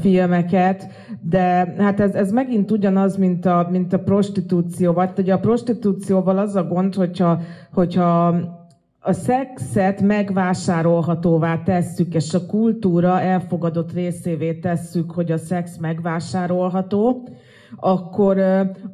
filmeket, 0.01 0.87
de 1.21 1.73
hát 1.77 1.99
ez, 1.99 2.13
ez 2.13 2.31
megint 2.31 2.71
ugyanaz, 2.71 3.17
mint 3.17 3.45
a, 3.45 3.67
mint 3.71 3.93
a 3.93 3.99
prostitúció, 3.99 4.93
vagy 4.93 5.09
hogy 5.15 5.29
a 5.29 5.39
prostitúcióval 5.39 6.37
az 6.37 6.55
a 6.55 6.63
gond, 6.63 6.95
hogyha, 6.95 7.41
hogyha 7.73 8.35
a 9.09 9.13
szexet 9.13 10.01
megvásárolhatóvá 10.01 11.63
tesszük, 11.63 12.13
és 12.13 12.33
a 12.33 12.45
kultúra 12.45 13.21
elfogadott 13.21 13.93
részévé 13.93 14.53
tesszük, 14.53 15.11
hogy 15.11 15.31
a 15.31 15.37
szex 15.37 15.77
megvásárolható, 15.77 17.27
akkor 17.75 18.37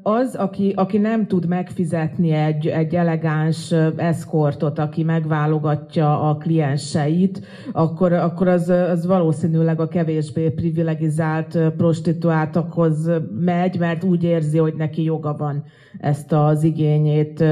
az, 0.02 0.36
aki, 0.36 0.74
aki 0.76 0.98
nem 0.98 1.28
tud 1.28 1.48
megfizetni 1.48 2.32
egy, 2.32 2.68
egy 2.68 2.96
elegáns 2.96 3.72
eszkortot, 3.98 4.80
aki 4.80 5.04
megválogatja 5.04 6.30
a 6.30 6.36
klienseit, 6.36 7.42
akkor, 7.72 8.14
akkor 8.14 8.48
az, 8.48 8.70
az 8.70 9.06
valószínűleg 9.06 9.80
a 9.80 9.88
kevésbé 9.88 10.50
privilegizált 10.50 11.60
prostituáltakhoz 11.78 13.12
megy, 13.40 13.80
mert 13.80 14.04
úgy 14.04 14.24
érzi, 14.24 14.58
hogy 14.58 14.74
neki 14.78 15.04
joga 15.04 15.36
van 15.38 15.64
ezt 16.00 16.32
az 16.32 16.64
igényét 16.64 17.44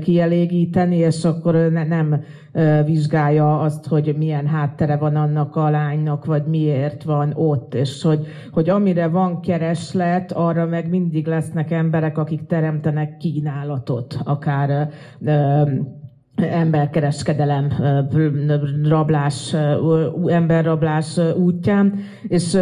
kielégíteni, 0.00 0.96
és 0.96 1.24
akkor 1.24 1.54
ne, 1.54 1.84
nem 1.84 2.22
vizsgálja 2.84 3.60
azt, 3.60 3.86
hogy 3.86 4.14
milyen 4.18 4.46
háttere 4.46 4.96
van 4.96 5.16
annak 5.16 5.56
a 5.56 5.70
lánynak, 5.70 6.24
vagy 6.24 6.44
miért 6.46 7.02
van 7.02 7.32
ott, 7.34 7.74
és 7.74 8.02
hogy, 8.02 8.26
hogy 8.52 8.68
amire 8.68 9.08
van 9.08 9.40
kereslet, 9.40 10.32
arra 10.32 10.66
meg 10.66 10.88
mindig 10.88 11.26
lesznek 11.26 11.70
emberek, 11.70 12.18
akik 12.18 12.46
teremtenek 12.46 13.16
kínálatot, 13.16 14.18
akár 14.24 14.90
emberkereskedelem, 16.36 17.72
rablás, 18.82 19.56
emberrablás 20.26 21.18
útján, 21.38 21.94
és 22.22 22.54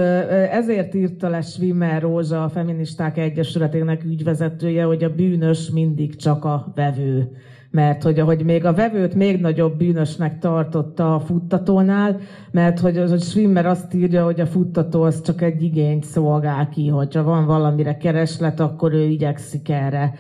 ezért 0.51 0.95
írta 0.95 1.29
le 1.29 1.41
Schwimmer 1.41 2.03
Rózsa, 2.03 2.45
a 2.45 2.49
Feministák 2.49 3.19
Egyesületének 3.19 4.05
ügyvezetője, 4.05 4.85
hogy 4.85 5.05
a 5.05 5.15
bűnös 5.15 5.71
mindig 5.71 6.17
csak 6.17 6.45
a 6.45 6.73
vevő 6.75 7.31
mert 7.75 8.03
hogy, 8.03 8.19
hogy 8.19 8.45
még 8.45 8.65
a 8.65 8.73
vevőt 8.73 9.15
még 9.15 9.41
nagyobb 9.41 9.77
bűnösnek 9.77 10.39
tartotta 10.39 11.15
a 11.15 11.21
futtatónál, 11.21 12.19
mert 12.51 12.79
hogy, 12.79 13.05
hogy 13.09 13.21
Schwimmer 13.21 13.67
azt 13.67 13.95
írja, 13.95 14.25
hogy 14.25 14.41
a 14.41 14.47
futtató 14.47 15.03
az 15.03 15.23
csak 15.23 15.43
egy 15.43 15.63
igényt 15.63 16.05
szolgál 16.05 16.69
ki, 16.69 16.89
hogyha 16.89 17.23
van 17.23 17.47
valamire 17.47 17.97
kereslet, 17.97 18.61
akkor 18.61 18.93
ő 18.93 19.03
igyekszik 19.03 19.69
erre 19.69 20.15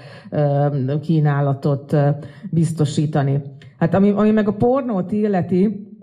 kínálatot 1.01 1.97
biztosítani. 2.51 3.43
Hát 3.79 3.95
ami, 3.95 4.11
ami 4.11 4.31
meg 4.31 4.49
a 4.49 4.55
pornót 4.55 5.13
illeti, 5.13 5.94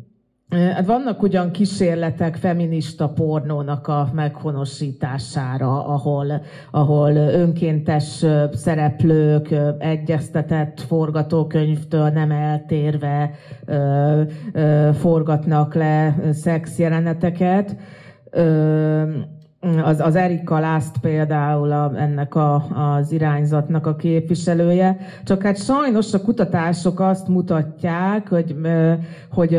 Hát 0.52 0.86
vannak 0.86 1.22
ugyan 1.22 1.52
kísérletek 1.52 2.36
feminista 2.36 3.10
pornónak 3.10 3.88
a 3.88 4.10
meghonosítására, 4.14 5.86
ahol, 5.86 6.42
ahol 6.72 7.12
önkéntes 7.16 8.26
szereplők 8.54 9.56
egyeztetett 9.78 10.80
forgatókönyvtől 10.80 12.10
nem 12.10 12.32
eltérve 12.32 13.32
ö, 13.66 14.22
ö, 14.54 14.90
forgatnak 14.94 15.74
le 15.74 16.16
szexjeleneteket. 16.32 17.76
Ö, 18.30 19.04
az, 19.84 20.00
az 20.00 20.16
Erika 20.16 20.60
Lászt 20.60 20.98
például 21.02 21.72
a, 21.72 21.92
ennek 21.96 22.36
a, 22.36 22.56
az 22.56 23.12
irányzatnak 23.12 23.88
a 23.88 23.96
képviselője. 23.96 24.98
Csak 25.24 25.42
hát 25.42 25.64
sajnos 25.64 26.14
a 26.14 26.22
kutatások 26.22 27.00
azt 27.00 27.28
mutatják, 27.28 28.30
hogy, 28.30 28.56
hogy 29.32 29.56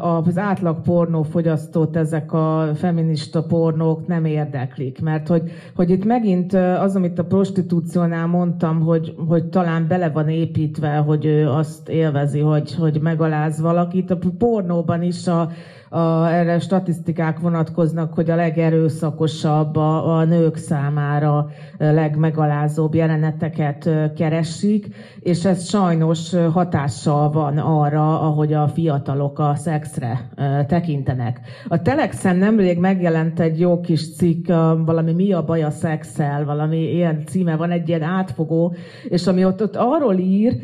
az 0.00 0.38
átlag 0.38 0.82
pornófogyasztót 0.82 1.96
ezek 1.96 2.32
a 2.32 2.70
feminista 2.74 3.42
pornók 3.42 4.06
nem 4.06 4.24
érdeklik. 4.24 5.00
Mert 5.00 5.28
hogy, 5.28 5.50
hogy 5.74 5.90
itt 5.90 6.04
megint 6.04 6.52
az, 6.54 6.96
amit 6.96 7.18
a 7.18 7.24
prostitúciónál 7.24 8.26
mondtam, 8.26 8.80
hogy, 8.80 9.14
hogy 9.28 9.44
talán 9.44 9.86
bele 9.88 10.10
van 10.10 10.28
építve, 10.28 10.96
hogy 10.96 11.24
ő 11.24 11.48
azt 11.48 11.88
élvezi, 11.88 12.40
hogy, 12.40 12.74
hogy 12.74 13.00
megaláz 13.00 13.60
valakit. 13.60 14.10
A 14.10 14.18
pornóban 14.38 15.02
is 15.02 15.26
a, 15.26 15.50
a, 15.92 16.26
erre 16.32 16.58
statisztikák 16.58 17.38
vonatkoznak, 17.38 18.14
hogy 18.14 18.30
a 18.30 18.34
legerőszakosabb 18.34 19.76
a, 19.76 20.16
a 20.16 20.24
nők 20.24 20.56
számára 20.56 21.48
legmegalázóbb 21.78 22.94
jeleneteket 22.94 23.90
keresik, 24.16 24.86
és 25.20 25.44
ez 25.44 25.68
sajnos 25.68 26.34
hatással 26.52 27.30
van 27.30 27.58
arra, 27.58 28.20
ahogy 28.20 28.52
a 28.52 28.68
fiatalok 28.68 29.38
a 29.38 29.54
szexre 29.54 30.28
tekintenek. 30.66 31.40
A 31.68 31.82
Telexen 31.82 32.36
nemrég 32.36 32.78
megjelent 32.78 33.40
egy 33.40 33.60
jó 33.60 33.80
kis 33.80 34.14
cikk, 34.14 34.46
valami 34.84 35.12
mi 35.12 35.32
a 35.32 35.44
baj 35.44 35.62
a 35.62 35.70
szexel, 35.70 36.44
valami 36.44 36.78
ilyen 36.78 37.22
címe 37.26 37.56
van, 37.56 37.70
egy 37.70 37.88
ilyen 37.88 38.02
átfogó, 38.02 38.74
és 39.08 39.26
ami 39.26 39.44
ott, 39.44 39.62
ott 39.62 39.76
arról 39.76 40.18
ír, 40.18 40.60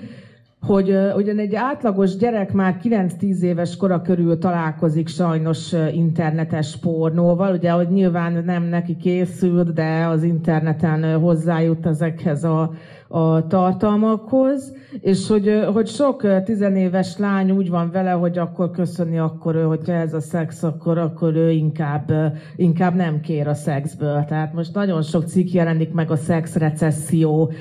hogy 0.60 0.96
ugyan 1.16 1.38
egy 1.38 1.54
átlagos 1.54 2.16
gyerek 2.16 2.52
már 2.52 2.80
9-10 2.82 3.40
éves 3.40 3.76
kora 3.76 4.02
körül 4.02 4.38
találkozik 4.38 5.08
sajnos 5.08 5.72
internetes 5.92 6.76
pornóval, 6.76 7.52
ugye, 7.54 7.70
hogy 7.70 7.88
nyilván 7.88 8.44
nem 8.44 8.62
neki 8.62 8.96
készült, 8.96 9.72
de 9.72 10.06
az 10.06 10.22
interneten 10.22 11.20
hozzájut 11.20 11.86
ezekhez 11.86 12.44
a 12.44 12.72
a 13.08 13.46
tartalmakhoz, 13.46 14.74
és 15.00 15.28
hogy, 15.28 15.64
hogy 15.72 15.86
sok 15.86 16.42
tizenéves 16.44 17.16
lány 17.18 17.50
úgy 17.50 17.70
van 17.70 17.90
vele, 17.90 18.10
hogy 18.10 18.38
akkor 18.38 18.70
köszöni, 18.70 19.18
akkor 19.18 19.54
ő, 19.54 19.62
hogyha 19.62 19.92
ez 19.92 20.14
a 20.14 20.20
szex, 20.20 20.62
akkor, 20.62 20.98
akkor 20.98 21.34
ő 21.34 21.50
inkább, 21.50 22.12
inkább 22.56 22.94
nem 22.94 23.20
kér 23.20 23.48
a 23.48 23.54
szexből. 23.54 24.24
Tehát 24.28 24.52
most 24.54 24.74
nagyon 24.74 25.02
sok 25.02 25.24
cikk 25.26 25.52
jelenik 25.52 25.92
meg 25.92 26.10
a 26.10 26.16
szex 26.16 26.56
recesszió 26.56 27.52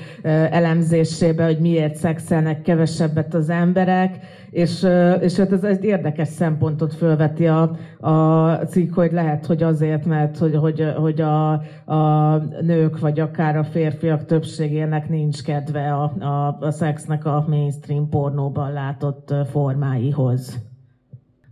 elemzésébe, 0.50 1.44
hogy 1.44 1.58
miért 1.58 1.96
szexelnek 1.96 2.62
kevesebbet 2.62 3.34
az 3.34 3.50
emberek, 3.50 4.18
és, 4.50 4.86
és 5.20 5.36
hát 5.36 5.52
ez 5.52 5.64
egy 5.64 5.84
érdekes 5.84 6.28
szempontot 6.28 6.94
fölveti 6.94 7.46
a, 7.46 7.76
a 8.00 8.52
cikk, 8.52 8.94
hogy 8.94 9.12
lehet, 9.12 9.46
hogy 9.46 9.62
azért, 9.62 10.04
mert 10.04 10.38
hogy, 10.38 10.54
hogy, 10.54 10.92
hogy 10.96 11.20
a, 11.20 11.52
a 11.92 12.36
nők, 12.60 12.98
vagy 12.98 13.20
akár 13.20 13.56
a 13.56 13.64
férfiak 13.64 14.24
többségének 14.24 15.08
nincs 15.08 15.42
kedve 15.42 15.92
a, 15.92 16.12
a, 16.24 16.58
a 16.60 16.70
szexnek 16.70 17.24
a 17.24 17.44
mainstream 17.48 18.08
pornóban 18.08 18.72
látott 18.72 19.34
formáihoz. 19.50 20.58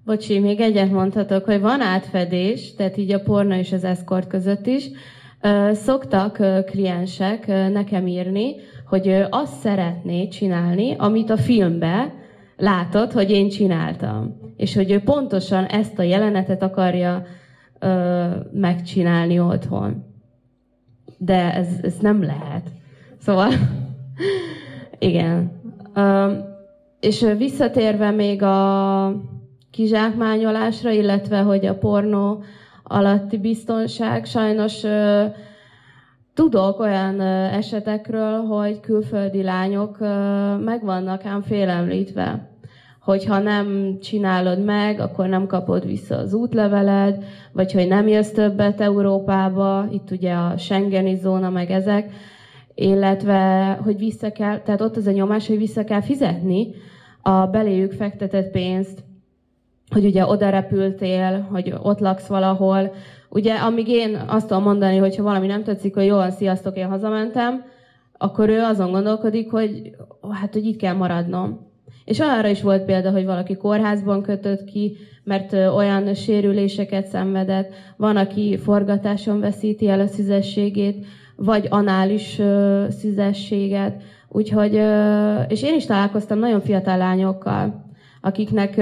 Bocsi, 0.05 0.38
még 0.38 0.61
egyet 0.61 0.90
mondhatok, 0.90 1.44
hogy 1.44 1.61
van 1.61 1.80
átfedés, 1.80 2.74
tehát 2.74 2.97
így 2.97 3.12
a 3.12 3.20
porno 3.20 3.55
és 3.55 3.72
az 3.72 3.84
eszkort 3.84 4.26
között 4.26 4.66
is. 4.66 4.90
Szoktak 5.72 6.38
kliensek 6.66 7.47
nekem 7.72 8.07
írni, 8.07 8.55
hogy 8.86 9.26
azt 9.30 9.59
szeretné 9.61 10.28
csinálni, 10.28 10.94
amit 10.99 11.30
a 11.30 11.36
filmbe 11.36 12.12
látod, 12.57 13.13
hogy 13.13 13.31
én 13.31 13.49
csináltam. 13.49 14.37
És 14.57 14.75
hogy 14.75 14.91
ő 14.91 15.01
pontosan 15.01 15.65
ezt 15.65 15.99
a 15.99 16.03
jelenetet 16.03 16.63
akarja 16.63 17.25
ö, 17.79 18.27
megcsinálni 18.53 19.41
otthon. 19.41 20.05
De 21.19 21.55
ez, 21.55 21.69
ez 21.83 21.97
nem 22.01 22.23
lehet. 22.23 22.71
Szóval, 23.19 23.53
igen. 24.99 25.53
Ö, 25.95 26.33
és 27.01 27.27
visszatérve 27.39 28.11
még 28.11 28.43
a 28.43 29.13
kizsákmányolásra, 29.71 30.91
illetve 30.91 31.39
hogy 31.39 31.67
a 31.67 31.79
pornó 31.79 32.43
alatti 32.83 33.39
biztonság, 33.39 34.25
sajnos 34.25 34.85
ö, 34.85 35.25
Tudok 36.37 36.80
olyan 36.80 37.20
esetekről, 37.20 38.41
hogy 38.43 38.80
külföldi 38.80 39.43
lányok 39.43 39.99
meg 40.64 40.84
vannak 40.84 41.24
ám 41.24 41.43
félemlítve, 41.43 42.49
hogyha 43.01 43.39
nem 43.39 43.99
csinálod 44.01 44.64
meg, 44.64 45.01
akkor 45.01 45.26
nem 45.26 45.47
kapod 45.47 45.87
vissza 45.87 46.16
az 46.16 46.34
útleveled, 46.34 47.24
vagy 47.53 47.72
hogy 47.72 47.89
nem 47.89 48.09
jössz 48.09 48.30
többet 48.30 48.80
Európába, 48.80 49.87
itt 49.91 50.11
ugye 50.11 50.32
a 50.32 50.57
Schengeni 50.57 51.14
zóna, 51.14 51.51
meg 51.51 51.70
ezek, 51.70 52.11
illetve, 52.74 53.72
hogy 53.84 53.99
vissza 53.99 54.32
kell, 54.32 54.59
tehát 54.61 54.80
ott 54.80 54.97
az 54.97 55.07
a 55.07 55.11
nyomás, 55.12 55.47
hogy 55.47 55.59
vissza 55.59 55.84
kell 55.84 56.01
fizetni 56.01 56.74
a 57.22 57.47
beléjük 57.47 57.93
fektetett 57.93 58.51
pénzt, 58.51 59.05
hogy 59.91 60.05
ugye 60.05 60.26
oda 60.26 60.49
repültél, 60.51 61.47
hogy 61.51 61.74
ott 61.82 61.99
laksz 61.99 62.26
valahol, 62.26 62.93
Ugye, 63.37 63.55
amíg 63.55 63.89
én 63.89 64.22
azt 64.26 64.49
tudom 64.49 64.62
mondani, 64.62 64.97
hogy 64.97 65.16
ha 65.16 65.22
valami 65.22 65.47
nem 65.47 65.62
tetszik, 65.62 65.95
hogy 65.95 66.07
jó, 66.07 66.30
sziasztok, 66.30 66.76
én 66.76 66.89
hazamentem, 66.89 67.64
akkor 68.18 68.49
ő 68.49 68.62
azon 68.62 68.91
gondolkodik, 68.91 69.51
hogy 69.51 69.97
hát, 70.30 70.53
hogy 70.53 70.64
itt 70.64 70.78
kell 70.78 70.95
maradnom. 70.95 71.66
És 72.05 72.20
arra 72.20 72.49
is 72.49 72.62
volt 72.62 72.84
példa, 72.84 73.11
hogy 73.11 73.24
valaki 73.24 73.57
kórházban 73.57 74.22
kötött 74.22 74.64
ki, 74.64 74.97
mert 75.24 75.53
olyan 75.53 76.14
sérüléseket 76.14 77.07
szenvedett, 77.07 77.72
van, 77.97 78.16
aki 78.16 78.57
forgatáson 78.57 79.41
veszíti 79.41 79.89
el 79.89 80.01
a 80.01 80.07
szüzességét, 80.07 81.07
vagy 81.37 81.66
anális 81.70 82.41
szüzességet. 82.89 84.03
Úgyhogy, 84.28 84.74
és 85.49 85.62
én 85.62 85.74
is 85.74 85.87
találkoztam 85.87 86.39
nagyon 86.39 86.61
fiatal 86.61 86.97
lányokkal, 86.97 87.86
akiknek 88.21 88.77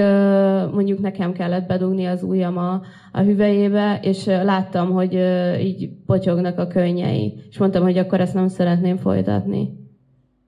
mondjuk 0.71 0.99
nekem 0.99 1.33
kellett 1.33 1.67
bedugni 1.67 2.05
az 2.05 2.23
ujjam 2.23 2.57
a, 2.57 2.81
a 3.11 3.21
hüvelyébe, 3.21 3.99
és 4.01 4.25
láttam, 4.25 4.91
hogy 4.91 5.13
így 5.61 5.89
potyognak 6.05 6.59
a 6.59 6.67
könnyei. 6.67 7.33
És 7.49 7.57
mondtam, 7.57 7.83
hogy 7.83 7.97
akkor 7.97 8.21
ezt 8.21 8.33
nem 8.33 8.47
szeretném 8.47 8.97
folytatni. 8.97 9.69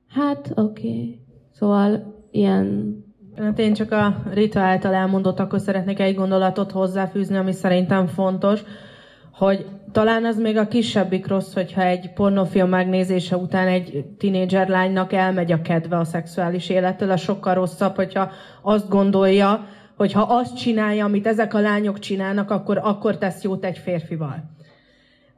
Hát, 0.08 0.52
oké. 0.56 0.88
Okay. 0.88 1.20
Szóval 1.52 2.14
ilyen... 2.32 2.96
Hát 3.36 3.60
én 3.60 3.74
csak 3.74 3.92
a 3.92 4.24
Rita 4.34 4.60
által 4.60 4.94
elmondottakhoz 4.94 5.64
szeretnék 5.64 6.00
egy 6.00 6.16
gondolatot 6.16 6.72
hozzáfűzni, 6.72 7.36
ami 7.36 7.52
szerintem 7.52 8.06
fontos, 8.06 8.64
hogy 9.32 9.66
talán 9.92 10.26
az 10.26 10.38
még 10.38 10.58
a 10.58 10.68
kisebbik 10.68 11.28
rossz, 11.28 11.54
hogyha 11.54 11.82
egy 11.82 12.14
pornófilm 12.14 12.70
megnézése 12.70 13.38
után 13.38 13.68
egy 13.68 14.06
tinédzser 14.18 14.68
lánynak 14.68 15.14
elmegy 15.14 15.52
a 15.52 15.62
kedve 15.62 15.98
a 15.98 16.04
szexuális 16.04 16.70
élettől, 16.70 17.12
a 17.12 17.18
sokkal 17.18 17.54
rosszabb, 17.54 17.96
hogyha 17.96 18.32
azt 18.62 18.90
gondolja, 18.90 19.68
hogy 19.96 20.12
ha 20.12 20.22
azt 20.22 20.58
csinálja, 20.58 21.06
amit 21.06 21.28
ezek 21.28 21.54
a 21.54 21.60
lányok 21.60 22.00
csinálnak, 22.00 22.52
akkor, 22.52 22.80
akkor 22.84 23.18
tesz 23.18 23.44
jót 23.44 23.66
egy 23.66 23.78
férfival. 23.78 24.44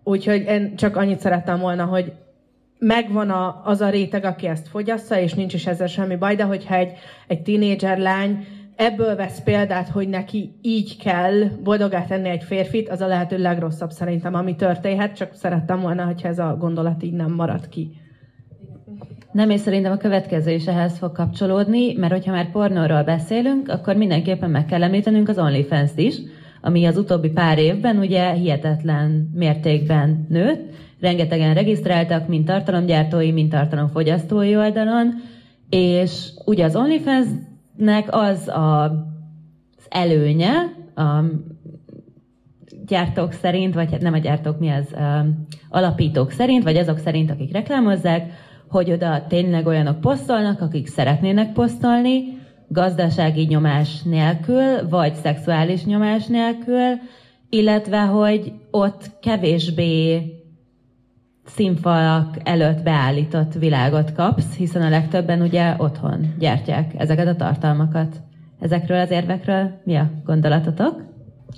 Úgyhogy 0.03 0.41
én 0.41 0.75
csak 0.75 0.95
annyit 0.95 1.19
szerettem 1.19 1.59
volna, 1.59 1.85
hogy 1.85 2.13
megvan 2.79 3.29
a, 3.29 3.61
az 3.63 3.81
a 3.81 3.89
réteg, 3.89 4.23
aki 4.23 4.47
ezt 4.47 4.67
fogyassza, 4.67 5.19
és 5.19 5.33
nincs 5.33 5.53
is 5.53 5.67
ezzel 5.67 5.87
semmi 5.87 6.15
baj, 6.15 6.35
de 6.35 6.43
hogyha 6.43 6.75
egy, 6.75 6.91
egy 7.27 7.41
tinédzser 7.41 7.97
lány 7.97 8.47
ebből 8.79 9.15
vesz 9.15 9.41
példát, 9.43 9.89
hogy 9.89 10.07
neki 10.07 10.55
így 10.61 10.97
kell 10.97 11.43
boldogát 11.63 12.07
tenni 12.07 12.29
egy 12.29 12.43
férfit, 12.43 12.89
az 12.89 13.01
a 13.01 13.07
lehető 13.07 13.37
legrosszabb 13.37 13.89
szerintem, 13.89 14.33
ami 14.33 14.55
történhet, 14.55 15.15
csak 15.15 15.33
szerettem 15.33 15.81
volna, 15.81 16.03
hogyha 16.03 16.27
ez 16.27 16.39
a 16.39 16.55
gondolat 16.59 17.03
így 17.03 17.13
nem 17.13 17.31
marad 17.31 17.69
ki. 17.69 17.91
Nem, 19.31 19.49
és 19.49 19.59
szerintem 19.59 19.91
a 19.91 19.97
következő 19.97 20.51
is 20.51 20.67
ehhez 20.67 20.97
fog 20.97 21.11
kapcsolódni, 21.11 21.93
mert 21.93 22.13
hogyha 22.13 22.31
már 22.31 22.51
pornóról 22.51 23.03
beszélünk, 23.03 23.69
akkor 23.69 23.95
mindenképpen 23.95 24.49
meg 24.49 24.65
kell 24.65 24.83
említenünk 24.83 25.29
az 25.29 25.39
OnlyFans-t 25.39 25.99
is, 25.99 26.15
ami 26.61 26.85
az 26.85 26.97
utóbbi 26.97 27.29
pár 27.29 27.57
évben 27.57 27.97
ugye 27.97 28.31
hihetetlen 28.31 29.29
mértékben 29.33 30.25
nőtt. 30.29 30.73
Rengetegen 30.99 31.53
regisztráltak, 31.53 32.27
mind 32.27 32.45
tartalomgyártói, 32.45 33.31
mind 33.31 33.49
tartalomfogyasztói 33.49 34.55
oldalon, 34.55 35.13
és 35.69 36.29
ugye 36.45 36.65
az 36.65 36.75
OnlyFans-nek 37.79 38.07
az 38.11 38.47
a, 38.47 38.83
az 38.83 39.85
előnye, 39.89 40.51
a 40.95 41.23
gyártók 42.85 43.31
szerint, 43.31 43.73
vagy 43.73 43.91
hát 43.91 44.01
nem 44.01 44.13
a 44.13 44.17
gyártók, 44.17 44.59
mi 44.59 44.69
az, 44.69 44.95
alapítók 45.69 46.31
szerint, 46.31 46.63
vagy 46.63 46.75
azok 46.75 46.97
szerint, 46.97 47.31
akik 47.31 47.51
reklámozzák, 47.51 48.31
hogy 48.69 48.91
oda 48.91 49.25
tényleg 49.27 49.65
olyanok 49.67 50.01
posztolnak, 50.01 50.61
akik 50.61 50.87
szeretnének 50.87 51.53
posztolni, 51.53 52.37
gazdasági 52.67 53.45
nyomás 53.45 54.01
nélkül, 54.01 54.89
vagy 54.89 55.13
szexuális 55.13 55.85
nyomás 55.85 56.25
nélkül, 56.25 56.99
illetve 57.49 58.01
hogy 58.01 58.53
ott 58.71 59.11
kevésbé 59.21 60.21
színfalak 61.55 62.35
előtt 62.43 62.83
beállított 62.83 63.53
világot 63.53 64.13
kapsz, 64.13 64.55
hiszen 64.57 64.81
a 64.81 64.89
legtöbben 64.89 65.41
ugye 65.41 65.73
otthon 65.77 66.33
gyártják 66.39 66.93
ezeket 66.97 67.27
a 67.27 67.35
tartalmakat. 67.35 68.15
Ezekről 68.59 68.99
az 68.99 69.11
érvekről 69.11 69.71
mi 69.83 69.95
a 69.95 70.11
gondolatotok? 70.25 71.01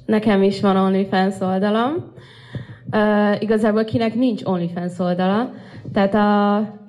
Nekem 0.06 0.44
is 0.44 0.62
van 0.62 0.78
OnlyFans 0.78 1.39
oldalam. 1.39 2.14
Uh, 2.92 3.42
igazából 3.42 3.84
kinek 3.84 4.16
nincs 4.16 4.44
OnlyFans 4.44 5.00
oldala. 5.00 5.54
Tehát 5.94 6.14
a... 6.14 6.80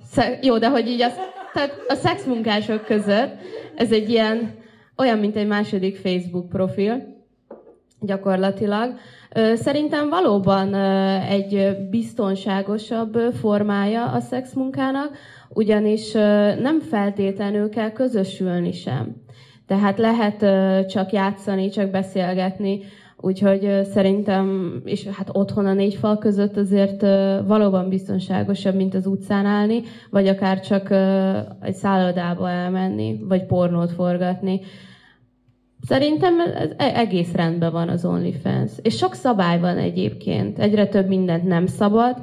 Jó, 0.43 0.59
de 0.59 0.69
hogy 0.69 0.89
így 0.89 1.03
az, 1.03 1.13
tehát 1.53 1.73
a 1.89 1.95
szexmunkások 1.95 2.85
között 2.85 3.35
ez 3.77 3.93
egy 3.93 4.11
ilyen, 4.11 4.55
olyan, 4.97 5.19
mint 5.19 5.37
egy 5.37 5.47
második 5.47 5.97
Facebook 5.97 6.49
profil, 6.49 7.22
gyakorlatilag. 8.03 8.95
Szerintem 9.55 10.09
valóban 10.09 10.75
egy 11.25 11.77
biztonságosabb 11.91 13.19
formája 13.41 14.05
a 14.05 14.21
szexmunkának, 14.21 15.11
ugyanis 15.49 16.13
nem 16.63 16.81
feltétlenül 16.81 17.69
kell 17.69 17.93
közösülni 17.93 18.73
sem. 18.73 19.17
Tehát 19.67 19.99
lehet 19.99 20.45
csak 20.89 21.13
játszani, 21.13 21.69
csak 21.69 21.91
beszélgetni, 21.91 22.81
úgyhogy 23.17 23.81
szerintem, 23.93 24.73
és 24.85 25.07
hát 25.07 25.29
otthon 25.33 25.67
a 25.67 25.73
négy 25.73 25.95
fal 25.95 26.19
között 26.19 26.57
azért 26.57 27.03
valóban 27.47 27.89
biztonságosabb, 27.89 28.75
mint 28.75 28.95
az 28.95 29.07
utcán 29.07 29.47
állni, 29.47 29.83
vagy 30.11 30.29
akár 30.29 30.61
csak 30.61 30.91
egy 31.61 31.75
szállodába 31.75 32.51
elmenni, 32.51 33.19
vagy 33.29 33.45
pornót 33.47 33.93
forgatni. 33.93 34.61
Szerintem 35.87 36.41
ez 36.41 36.71
e-, 36.77 36.97
egész 36.97 37.33
rendben 37.33 37.73
van 37.73 37.89
az 37.89 38.05
OnlyFans. 38.05 38.73
És 38.83 38.97
sok 38.97 39.15
szabály 39.15 39.61
van 39.61 39.79
egyébként. 39.79 40.59
Egyre 40.59 40.87
több 40.87 41.09
mindent 41.09 41.45
nem 41.45 41.67
szabad 41.67 42.17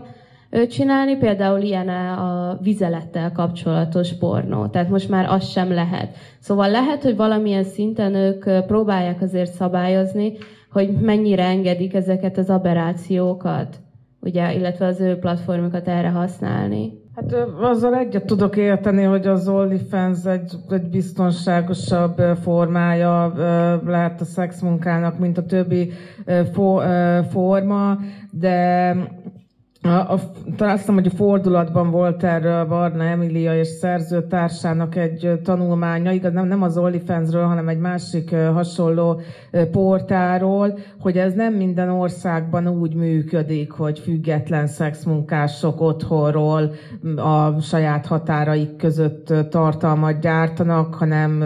csinálni, 0.70 1.18
például 1.18 1.62
ilyen 1.62 1.90
a 1.90 2.58
vizelettel 2.62 3.32
kapcsolatos 3.32 4.18
pornó. 4.18 4.68
Tehát 4.68 4.90
most 4.90 5.10
már 5.10 5.26
az 5.30 5.50
sem 5.50 5.74
lehet. 5.74 6.16
Szóval 6.40 6.70
lehet, 6.70 7.04
hogy 7.04 7.16
valamilyen 7.16 7.64
szinten 7.64 8.16
ők 8.16 8.66
próbálják 8.66 9.22
azért 9.22 9.52
szabályozni, 9.52 10.34
hogy 10.72 10.90
mennyire 10.92 11.44
engedik 11.44 11.94
ezeket 11.94 12.38
az 12.38 12.50
aberrációkat, 12.50 13.80
ugye, 14.22 14.54
illetve 14.54 14.86
az 14.86 15.00
ő 15.00 15.18
platformokat 15.18 15.88
erre 15.88 16.10
használni. 16.10 16.92
Hát 17.20 17.34
azzal 17.62 17.96
egyet 17.96 18.26
tudok 18.26 18.58
érteni, 18.58 19.04
hogy 19.04 19.28
az 19.28 19.48
OnlyFans 19.48 20.26
egy, 20.26 20.54
egy 20.70 20.90
biztonságosabb 20.90 22.22
formája 22.42 23.34
lehet 23.86 24.22
a 24.22 24.26
szexmunkának, 24.26 25.20
mint 25.20 25.38
a 25.38 25.46
többi 25.46 25.92
forma, 27.32 27.98
de 28.32 28.96
a, 29.82 29.88
a, 29.88 30.20
talán 30.56 30.74
azt 30.74 30.82
hiszem, 30.82 30.96
hogy 30.96 31.08
a 31.14 31.16
fordulatban 31.16 31.92
volt 31.92 32.24
erről 32.24 32.66
Barna 32.66 33.04
Emilia 33.04 33.58
és 33.58 33.68
szerzőtársának 33.68 34.96
egy 34.96 35.40
tanulmánya, 35.44 36.12
igaz, 36.12 36.34
nem, 36.34 36.48
nem 36.48 36.62
az 36.62 36.78
OnlyFansről, 36.78 37.46
hanem 37.46 37.68
egy 37.68 37.80
másik 37.80 38.36
hasonló 38.36 39.22
portáról, 39.72 40.80
hogy 41.00 41.18
ez 41.18 41.34
nem 41.34 41.54
minden 41.54 41.90
országban 41.90 42.68
úgy 42.68 42.94
működik, 42.94 43.72
hogy 43.72 44.00
független 44.00 44.68
szexmunkások 44.68 45.82
otthonról 45.82 46.72
a 47.16 47.62
saját 47.62 48.06
határaik 48.06 48.76
között 48.76 49.34
tartalmat 49.50 50.20
gyártanak, 50.20 50.94
hanem 50.94 51.44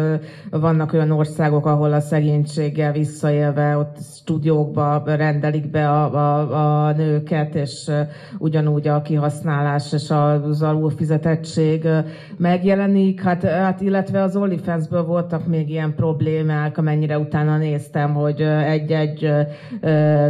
vannak 0.51 0.93
olyan 0.93 1.11
országok, 1.11 1.65
ahol 1.65 1.93
a 1.93 1.99
szegénységgel 1.99 2.91
visszaélve 2.91 3.77
ott 3.77 3.97
stúdiókba 4.01 5.03
rendelik 5.05 5.71
be 5.71 5.89
a, 5.89 6.13
a, 6.13 6.87
a 6.87 6.91
nőket, 6.91 7.55
és 7.55 7.91
ugyanúgy 8.37 8.87
a 8.87 9.01
kihasználás 9.01 9.93
és 9.93 10.09
az 10.09 10.61
alulfizetettség 10.61 11.87
megjelenik, 12.37 13.21
hát, 13.21 13.43
hát 13.43 13.81
illetve 13.81 14.21
az 14.21 14.35
OnlyFans-ből 14.35 15.05
voltak 15.05 15.47
még 15.47 15.69
ilyen 15.69 15.95
problémák, 15.95 16.77
amennyire 16.77 17.19
utána 17.19 17.57
néztem, 17.57 18.13
hogy 18.13 18.41
egy-egy 18.41 19.31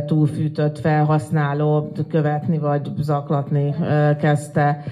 túlfűtött 0.05 0.79
felhasználó 0.79 1.91
követni 2.09 2.57
vagy 2.57 2.91
zaklatni 2.99 3.75
kezdte 4.19 4.83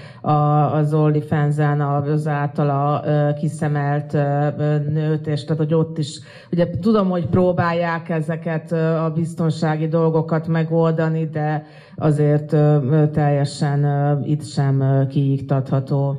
az 0.72 0.94
OnlyFans-en 0.94 1.80
az 1.80 2.28
általa 2.28 3.04
kiszemelt 3.38 4.12
nőt, 4.92 5.26
és 5.26 5.44
tehát, 5.44 5.58
hogy 5.58 5.74
ott 5.74 5.98
is, 5.98 6.20
ugye 6.52 6.70
tudom, 6.80 7.08
hogy 7.08 7.26
próbálják 7.26 8.08
ezeket 8.08 8.72
a 8.72 9.12
biztonsági 9.14 9.88
dolgokat 9.88 10.46
megoldani, 10.46 11.28
de 11.32 11.66
azért 11.96 12.56
teljesen 13.12 13.86
itt 14.26 14.44
sem 14.46 15.06
kiiktatható. 15.08 16.16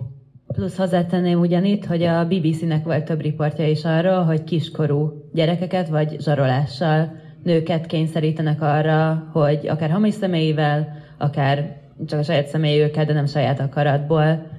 Plusz 0.48 0.78
hozzátenném 0.78 1.40
ugyanitt, 1.40 1.86
hogy 1.86 2.04
a 2.04 2.28
BBC-nek 2.28 2.84
volt 2.84 3.06
több 3.06 3.22
riportja 3.22 3.68
is 3.68 3.86
arról, 3.86 4.24
hogy 4.24 4.44
kiskorú 4.44 5.30
gyerekeket 5.34 5.90
vagy 5.90 6.16
zsarolással 6.22 7.12
nőket 7.44 7.86
kényszerítenek 7.86 8.62
arra, 8.62 9.30
hogy 9.32 9.68
akár 9.68 9.90
hamis 9.90 10.14
személyével, 10.14 10.88
akár 11.18 11.82
csak 12.06 12.20
a 12.20 12.24
saját 12.24 12.48
személyőket, 12.48 13.08
de 13.08 13.14
nem 13.14 13.26
saját 13.26 13.60
akaratból 13.60 14.52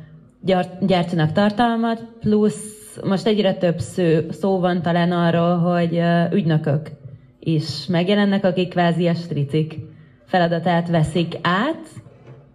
gyártsanak 0.80 1.32
tartalmat, 1.32 2.04
plusz 2.20 3.00
most 3.04 3.26
egyre 3.26 3.54
több 3.54 3.78
szó, 3.78 4.02
szó 4.30 4.58
van 4.60 4.82
talán 4.82 5.12
arról, 5.12 5.56
hogy 5.56 6.00
ügynökök 6.32 6.90
is 7.38 7.86
megjelennek, 7.86 8.44
akik 8.44 8.68
kvázi 8.68 9.06
a 9.06 9.14
stricik 9.14 9.78
feladatát 10.34 10.88
veszik 10.88 11.34
át, 11.42 11.86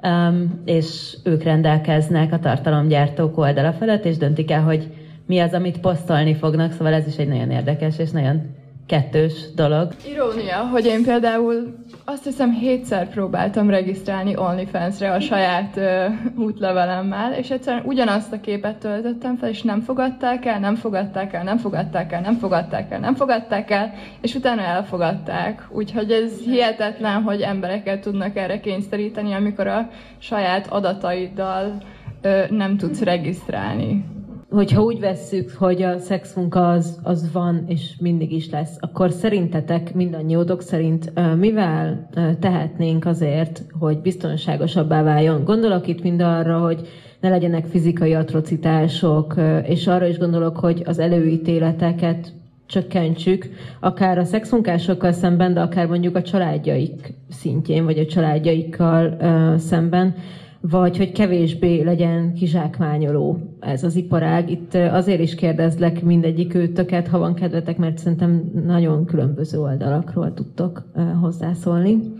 um, 0.03 0.61
és 0.65 1.17
ők 1.23 1.43
rendelkeznek 1.43 2.33
a 2.33 2.39
tartalomgyártók 2.39 3.37
oldala 3.37 3.73
felett, 3.73 4.05
és 4.05 4.17
döntik 4.17 4.51
el, 4.51 4.61
hogy 4.61 4.87
mi 5.25 5.39
az, 5.39 5.53
amit 5.53 5.79
posztolni 5.79 6.35
fognak, 6.35 6.71
szóval 6.71 6.93
ez 6.93 7.07
is 7.07 7.15
egy 7.15 7.27
nagyon 7.27 7.51
érdekes 7.51 7.97
és 7.97 8.11
nagyon 8.11 8.41
kettős 8.89 9.53
dolog. 9.55 9.91
Irónia, 10.11 10.57
hogy 10.57 10.85
én 10.85 11.03
például 11.03 11.77
azt 12.05 12.23
hiszem 12.23 12.51
hétszer 12.51 13.09
próbáltam 13.09 13.69
regisztrálni 13.69 14.37
OnlyFans-re 14.37 15.11
a 15.11 15.19
saját 15.19 15.77
ö, 15.77 16.05
útlevelemmel, 16.37 17.33
és 17.33 17.49
egyszerűen 17.49 17.83
ugyanazt 17.85 18.33
a 18.33 18.39
képet 18.39 18.77
töltöttem 18.77 19.37
fel, 19.37 19.49
és 19.49 19.61
nem 19.61 19.81
fogadták 19.81 20.45
el, 20.45 20.59
nem 20.59 20.75
fogadták 20.75 21.33
el, 21.33 21.43
nem 21.43 21.57
fogadták 21.57 22.13
el, 22.13 22.21
nem 22.21 22.37
fogadták 22.37 22.91
el, 22.91 22.99
nem 22.99 23.15
fogadták 23.15 23.71
el, 23.71 23.93
és 24.21 24.35
utána 24.35 24.61
elfogadták. 24.61 25.67
Úgyhogy 25.71 26.11
ez 26.11 26.39
hihetetlen, 26.45 27.21
hogy 27.21 27.41
embereket 27.41 28.01
tudnak 28.01 28.37
erre 28.37 28.59
kényszeríteni, 28.59 29.33
amikor 29.33 29.67
a 29.67 29.89
saját 30.17 30.67
adataiddal 30.67 31.77
ö, 32.21 32.43
nem 32.49 32.77
tudsz 32.77 33.01
regisztrálni 33.01 34.05
hogyha 34.49 34.83
úgy 34.83 34.99
vesszük, 34.99 35.51
hogy 35.51 35.81
a 35.81 35.97
szexmunka 35.97 36.69
az, 36.69 36.99
az 37.03 37.31
van, 37.31 37.63
és 37.67 37.93
mindig 37.99 38.31
is 38.31 38.49
lesz, 38.49 38.77
akkor 38.79 39.11
szerintetek, 39.11 39.93
mindannyiótok 39.93 40.61
szerint 40.61 41.11
mivel 41.37 42.09
tehetnénk 42.39 43.05
azért, 43.05 43.63
hogy 43.79 43.97
biztonságosabbá 44.01 45.03
váljon? 45.03 45.43
Gondolok 45.43 45.87
itt 45.87 46.03
mind 46.03 46.21
arra, 46.21 46.57
hogy 46.57 46.87
ne 47.19 47.29
legyenek 47.29 47.65
fizikai 47.65 48.13
atrocitások, 48.13 49.35
és 49.63 49.87
arra 49.87 50.07
is 50.07 50.17
gondolok, 50.17 50.57
hogy 50.57 50.81
az 50.85 50.99
előítéleteket 50.99 52.33
csökkentsük, 52.65 53.49
akár 53.79 54.17
a 54.17 54.23
szexmunkásokkal 54.23 55.11
szemben, 55.11 55.53
de 55.53 55.61
akár 55.61 55.87
mondjuk 55.87 56.15
a 56.15 56.21
családjaik 56.21 57.13
szintjén, 57.29 57.85
vagy 57.85 57.99
a 57.99 58.05
családjaikkal 58.05 59.17
szemben 59.57 60.15
vagy 60.61 60.97
hogy 60.97 61.11
kevésbé 61.11 61.81
legyen 61.81 62.33
kizsákmányoló 62.33 63.48
ez 63.59 63.83
az 63.83 63.95
iparág. 63.95 64.51
Itt 64.51 64.73
azért 64.73 65.19
is 65.19 65.35
kérdezlek 65.35 66.03
mindegyik 66.03 66.53
őtöket, 66.53 67.07
ha 67.07 67.17
van 67.17 67.33
kedvetek, 67.33 67.77
mert 67.77 67.97
szerintem 67.97 68.51
nagyon 68.65 69.05
különböző 69.05 69.59
oldalakról 69.59 70.33
tudtok 70.33 70.83
hozzászólni. 71.21 72.13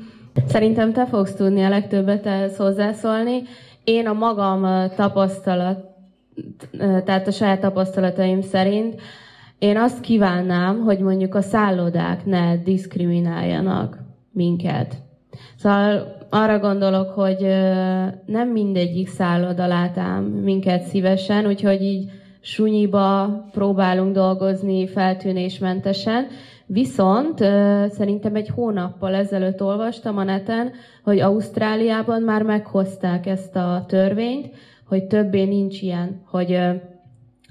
Szerintem 0.47 0.93
te 0.93 1.05
fogsz 1.05 1.33
tudni 1.33 1.63
a 1.63 1.69
legtöbbet 1.69 2.25
ehhez 2.25 2.57
hozzászólni. 2.57 3.41
Én 3.83 4.07
a 4.07 4.13
magam 4.13 4.89
tapasztalat 4.95 5.87
tehát 7.05 7.27
a 7.27 7.31
saját 7.31 7.59
tapasztalataim 7.59 8.41
szerint, 8.41 9.01
én 9.57 9.77
azt 9.77 9.99
kívánnám, 9.99 10.79
hogy 10.79 10.99
mondjuk 10.99 11.35
a 11.35 11.41
szállodák 11.41 12.25
ne 12.25 12.57
diszkrimináljanak 12.57 13.97
minket. 14.31 14.95
Szóval 15.55 16.17
arra 16.29 16.59
gondolok, 16.59 17.09
hogy 17.09 17.41
nem 18.25 18.49
mindegyik 18.51 19.07
szálloda 19.07 19.67
lát 19.67 19.97
ám 19.97 20.23
minket 20.23 20.81
szívesen, 20.81 21.45
úgyhogy 21.45 21.81
így 21.81 22.11
sunyiba 22.41 23.27
próbálunk 23.51 24.13
dolgozni 24.13 24.87
feltűnésmentesen, 24.87 26.27
Viszont 26.71 27.37
szerintem 27.91 28.35
egy 28.35 28.49
hónappal 28.49 29.15
ezelőtt 29.15 29.61
olvastam 29.61 30.17
a 30.17 30.23
neten, 30.23 30.71
hogy 31.03 31.19
Ausztráliában 31.19 32.21
már 32.21 32.43
meghozták 32.43 33.25
ezt 33.25 33.55
a 33.55 33.85
törvényt, 33.87 34.49
hogy 34.87 35.03
többé 35.03 35.43
nincs 35.43 35.81
ilyen, 35.81 36.21
hogy 36.25 36.59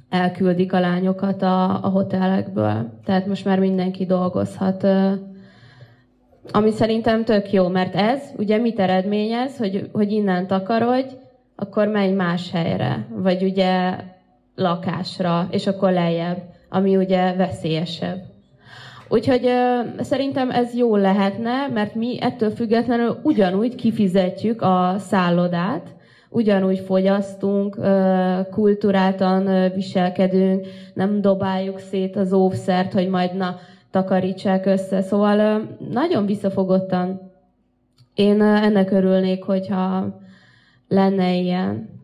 elküldik 0.08 0.72
a 0.72 0.80
lányokat 0.80 1.42
a, 1.42 1.84
a 1.84 1.88
hotelekből. 1.88 3.00
Tehát 3.04 3.26
most 3.26 3.44
már 3.44 3.58
mindenki 3.58 4.06
dolgozhat. 4.06 4.86
Ami 6.52 6.70
szerintem 6.70 7.24
tök 7.24 7.52
jó, 7.52 7.68
mert 7.68 7.94
ez 7.94 8.22
ugye 8.36 8.58
mit 8.58 8.80
eredményez, 8.80 9.56
hogy, 9.56 9.90
hogy 9.92 10.12
innen 10.12 10.46
takarodj, 10.46 11.08
akkor 11.56 11.86
menj 11.86 12.12
más 12.12 12.50
helyre, 12.50 13.06
vagy 13.10 13.42
ugye 13.42 13.94
lakásra, 14.54 15.48
és 15.50 15.66
akkor 15.66 15.92
lejjebb, 15.92 16.42
ami 16.68 16.96
ugye 16.96 17.32
veszélyesebb. 17.32 18.18
Úgyhogy 19.08 19.44
uh, 19.44 20.00
szerintem 20.00 20.50
ez 20.50 20.74
jó 20.74 20.96
lehetne, 20.96 21.68
mert 21.72 21.94
mi 21.94 22.18
ettől 22.20 22.50
függetlenül 22.50 23.18
ugyanúgy 23.22 23.74
kifizetjük 23.74 24.62
a 24.62 24.94
szállodát, 24.98 25.86
ugyanúgy 26.30 26.78
fogyasztunk, 26.78 27.76
uh, 27.76 28.48
kulturáltan 28.50 29.46
uh, 29.46 29.74
viselkedünk, 29.74 30.66
nem 30.94 31.20
dobáljuk 31.20 31.78
szét 31.78 32.16
az 32.16 32.32
óvszert, 32.32 32.92
hogy 32.92 33.08
majd 33.08 33.34
na, 33.36 33.56
takarítsák 33.90 34.66
össze. 34.66 35.02
Szóval 35.02 35.68
nagyon 35.90 36.26
visszafogottan 36.26 37.32
én 38.14 38.42
ennek 38.42 38.90
örülnék, 38.90 39.42
hogyha 39.44 40.18
lenne 40.88 41.34
ilyen. 41.34 41.97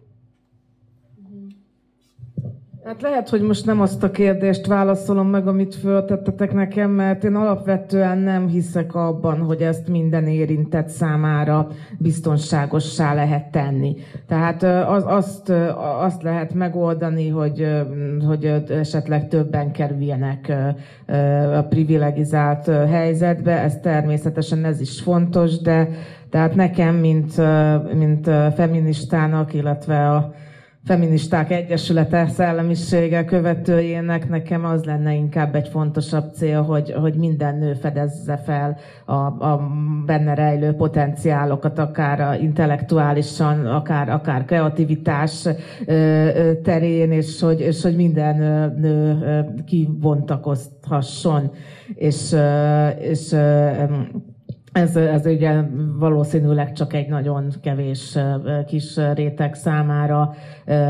Hát 2.84 3.02
lehet, 3.02 3.28
hogy 3.28 3.40
most 3.42 3.66
nem 3.66 3.80
azt 3.80 4.02
a 4.02 4.10
kérdést 4.10 4.66
válaszolom 4.66 5.28
meg, 5.28 5.46
amit 5.46 5.74
föltettetek 5.74 6.52
nekem, 6.52 6.90
mert 6.90 7.24
én 7.24 7.34
alapvetően 7.34 8.18
nem 8.18 8.48
hiszek 8.48 8.94
abban, 8.94 9.38
hogy 9.38 9.60
ezt 9.60 9.88
minden 9.88 10.26
érintett 10.26 10.88
számára 10.88 11.68
biztonságossá 11.98 13.14
lehet 13.14 13.50
tenni. 13.50 13.96
Tehát 14.26 14.62
az, 14.88 15.04
azt, 15.06 15.52
azt 16.00 16.22
lehet 16.22 16.54
megoldani, 16.54 17.28
hogy, 17.28 17.66
hogy 18.26 18.44
esetleg 18.68 19.28
többen 19.28 19.72
kerüljenek 19.72 20.52
a 21.56 21.62
privilegizált 21.62 22.66
helyzetbe. 22.66 23.60
Ez 23.62 23.78
természetesen 23.82 24.64
ez 24.64 24.80
is 24.80 25.00
fontos, 25.00 25.58
de 25.58 25.88
tehát 26.30 26.54
nekem, 26.54 26.94
mint, 26.94 27.32
mint 27.94 28.30
feministának, 28.54 29.54
illetve 29.54 30.10
a 30.10 30.34
Feministák 30.86 31.50
Egyesülete 31.50 32.26
szellemisége 32.26 33.24
követőjének 33.24 34.28
nekem 34.28 34.64
az 34.64 34.84
lenne 34.84 35.14
inkább 35.14 35.54
egy 35.54 35.68
fontosabb 35.68 36.32
cél, 36.34 36.62
hogy, 36.62 36.92
hogy 36.92 37.14
minden 37.14 37.58
nő 37.58 37.74
fedezze 37.74 38.36
fel 38.36 38.76
a, 39.04 39.14
a 39.14 39.70
benne 40.06 40.34
rejlő 40.34 40.72
potenciálokat, 40.72 41.78
akár 41.78 42.40
intellektuálisan, 42.42 43.66
akár, 43.66 44.08
akár 44.08 44.44
kreativitás 44.44 45.48
terén, 46.62 47.12
és 47.12 47.40
hogy, 47.40 47.60
és 47.60 47.82
hogy 47.82 47.96
minden 47.96 48.36
nő 48.78 49.18
kivontakozhasson. 49.66 51.50
És, 51.94 52.36
és 52.98 53.34
ez, 54.74 54.96
ez 54.96 55.26
ugye 55.26 55.62
valószínűleg 55.98 56.72
csak 56.72 56.92
egy 56.92 57.08
nagyon 57.08 57.48
kevés 57.62 58.18
kis 58.66 58.98
réteg 59.14 59.54
számára 59.54 60.34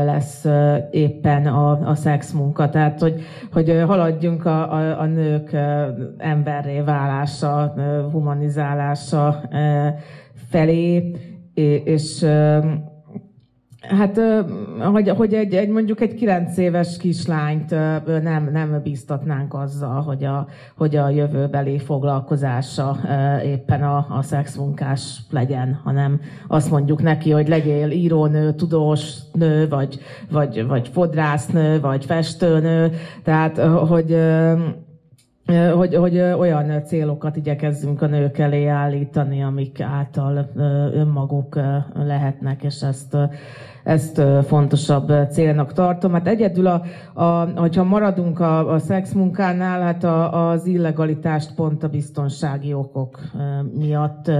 lesz 0.05 0.45
éppen 0.91 1.45
a, 1.45 1.89
a 1.89 1.95
szexmunka. 1.95 2.69
Tehát, 2.69 2.99
hogy, 2.99 3.21
hogy 3.51 3.83
haladjunk 3.85 4.45
a, 4.45 4.73
a, 4.73 4.99
a 4.99 5.05
nők 5.05 5.55
emberré 6.17 6.79
válása, 6.79 7.73
humanizálása 8.11 9.49
felé, 10.49 11.11
és 11.83 12.25
Hát, 13.87 14.19
hogy, 14.79 15.09
hogy 15.09 15.33
egy, 15.33 15.53
egy, 15.53 15.69
mondjuk 15.69 16.01
egy 16.01 16.13
kilenc 16.13 16.57
éves 16.57 16.97
kislányt 16.97 17.69
nem, 18.05 18.49
nem 18.51 18.81
bíztatnánk 18.83 19.53
azzal, 19.53 20.01
hogy 20.01 20.23
a, 20.23 20.47
hogy 20.75 20.95
a 20.95 21.09
jövőbeli 21.09 21.79
foglalkozása 21.79 22.97
éppen 23.43 23.83
a, 23.83 24.05
a 24.09 24.21
szexmunkás 24.21 25.19
legyen, 25.29 25.79
hanem 25.83 26.21
azt 26.47 26.71
mondjuk 26.71 27.01
neki, 27.01 27.31
hogy 27.31 27.47
legyél 27.47 27.89
írónő, 27.89 28.53
tudós 28.53 29.13
nő, 29.33 29.67
vagy, 29.67 29.99
vagy, 30.31 30.67
vagy 30.67 30.87
fodrásznő, 30.87 31.79
vagy 31.79 32.05
festőnő, 32.05 32.91
tehát 33.23 33.57
hogy 33.57 34.17
hogy, 35.75 35.95
hogy 35.95 36.19
olyan 36.19 36.83
célokat 36.85 37.35
igyekezzünk 37.35 38.01
a 38.01 38.05
nők 38.05 38.37
elé 38.37 38.65
állítani, 38.65 39.43
amik 39.43 39.81
által 39.81 40.49
önmaguk 40.93 41.59
lehetnek, 41.93 42.63
és 42.63 42.81
ezt 42.81 43.17
ezt 43.85 44.21
fontosabb 44.47 45.11
célnak 45.31 45.73
tartom. 45.73 46.13
Hát 46.13 46.27
egyedül, 46.27 46.67
a, 46.67 46.81
a, 47.13 47.47
hogyha 47.55 47.83
maradunk 47.83 48.39
a, 48.39 48.73
a 48.73 48.79
szexmunkánál, 48.79 49.81
hát 49.81 50.03
a, 50.03 50.49
az 50.49 50.65
illegalitást 50.65 51.55
pont 51.55 51.83
a 51.83 51.87
biztonsági 51.87 52.73
okok 52.73 53.19
miatt 53.77 54.31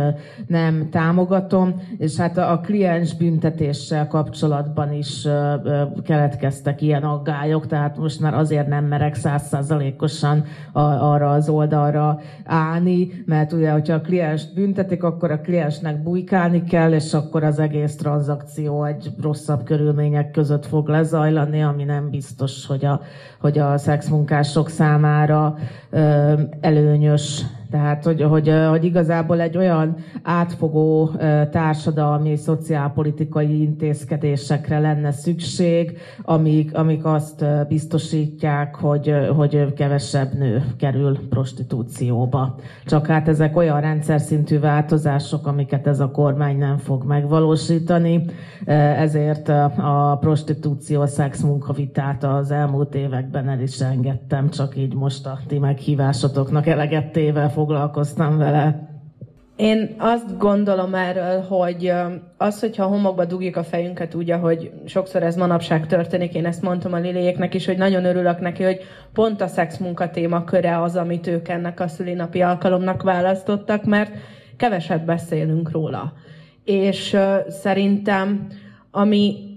nem 0.47 0.87
támogatom, 0.91 1.81
és 1.97 2.17
hát 2.17 2.37
a, 2.37 2.51
a 2.51 2.59
kliens 2.59 3.15
büntetéssel 3.15 4.07
kapcsolatban 4.07 4.93
is 4.93 5.27
keletkeztek 6.03 6.81
ilyen 6.81 7.03
aggályok, 7.03 7.67
tehát 7.67 7.97
most 7.97 8.19
már 8.19 8.33
azért 8.33 8.67
nem 8.67 8.85
merek 8.85 9.15
százszázalékosan 9.15 10.43
arra 10.73 11.31
az 11.31 11.49
oldalra 11.49 12.19
állni, 12.45 13.23
mert 13.25 13.51
ugye, 13.53 13.71
hogyha 13.71 13.93
a 13.93 14.01
kliens 14.01 14.53
büntetik, 14.53 15.03
akkor 15.03 15.31
a 15.31 15.41
kliensnek 15.41 16.03
bujkálni 16.03 16.63
kell, 16.63 16.93
és 16.93 17.13
akkor 17.13 17.43
az 17.43 17.59
egész 17.59 17.95
tranzakció 17.95 18.83
egy 18.83 19.11
rossz 19.21 19.34
rosszabb 19.36 19.63
körülmények 19.63 20.31
között 20.31 20.65
fog 20.65 20.88
lezajlani, 20.88 21.63
ami 21.63 21.83
nem 21.83 22.09
biztos, 22.09 22.65
hogy 22.65 22.86
a, 22.86 23.01
hogy 23.39 23.57
a 23.59 23.77
szexmunkások 23.77 24.69
számára 24.69 25.57
előnyös 26.61 27.41
tehát, 27.76 28.03
hogy, 28.03 28.21
hogy, 28.21 28.53
hogy 28.69 28.84
igazából 28.84 29.41
egy 29.41 29.57
olyan 29.57 29.95
átfogó 30.23 31.11
társadalmi 31.51 32.36
szociálpolitikai 32.36 33.61
intézkedésekre 33.61 34.80
lenne 34.80 35.11
szükség, 35.11 35.97
amik, 36.21 36.78
amik 36.78 37.05
azt 37.05 37.45
biztosítják, 37.67 38.76
hogy, 38.76 39.13
hogy 39.36 39.73
kevesebb 39.73 40.34
nő 40.34 40.63
kerül 40.78 41.19
prostitúcióba. 41.30 42.55
Csak 42.86 43.07
hát 43.07 43.28
ezek 43.28 43.57
olyan 43.57 43.82
rendszer 43.82 44.19
szintű 44.19 44.59
változások, 44.59 45.47
amiket 45.47 45.88
ez 45.88 45.99
a 45.99 46.11
kormány 46.11 46.57
nem 46.57 46.78
fog 46.78 47.03
megvalósítani, 47.03 48.26
ezért 48.97 49.49
a 49.78 50.17
prostitúció 50.19 51.05
szex 51.05 51.41
munkavitát 51.41 52.23
az 52.23 52.51
elmúlt 52.51 52.95
években 52.95 53.49
el 53.49 53.59
is 53.59 53.80
engedtem, 53.80 54.49
csak 54.49 54.78
így 54.78 54.93
most 54.93 55.26
a 55.26 55.39
ti 55.47 55.59
meghívásotoknak 55.59 56.67
eleget 56.67 57.11
téve 57.11 57.49
foglalkoztam 57.66 58.38
vele. 58.38 58.93
Én 59.55 59.95
azt 59.97 60.38
gondolom 60.38 60.93
erről, 60.93 61.41
hogy 61.41 61.93
az, 62.38 62.59
hogyha 62.59 62.86
homokba 62.86 63.26
dugjuk 63.26 63.55
a 63.55 63.63
fejünket 63.63 64.16
úgy, 64.16 64.32
ahogy 64.32 64.72
sokszor 64.86 65.24
ez 65.24 65.36
manapság 65.36 65.88
történik, 65.88 66.34
én 66.34 66.45
ezt 66.45 66.61
mondtam 66.61 66.93
a 66.93 66.97
Liliéknek 66.97 67.53
is, 67.53 67.66
hogy 67.66 67.78
nagyon 67.78 68.05
örülök 68.05 68.39
neki, 68.39 68.63
hogy 68.63 68.80
pont 69.13 69.41
a 69.41 69.47
szex 69.47 69.78
munka 69.78 70.09
köre 70.45 70.82
az, 70.82 70.95
amit 70.95 71.28
ők 71.28 71.47
ennek 71.47 71.79
a 71.79 71.87
szülinapi 71.87 72.42
alkalomnak 72.42 73.04
választottak, 73.04 73.86
mert 73.86 74.12
keveset 74.58 75.05
beszélünk 75.05 75.71
róla. 75.71 76.13
És 76.63 77.17
szerintem, 77.47 78.47
ami 78.92 79.54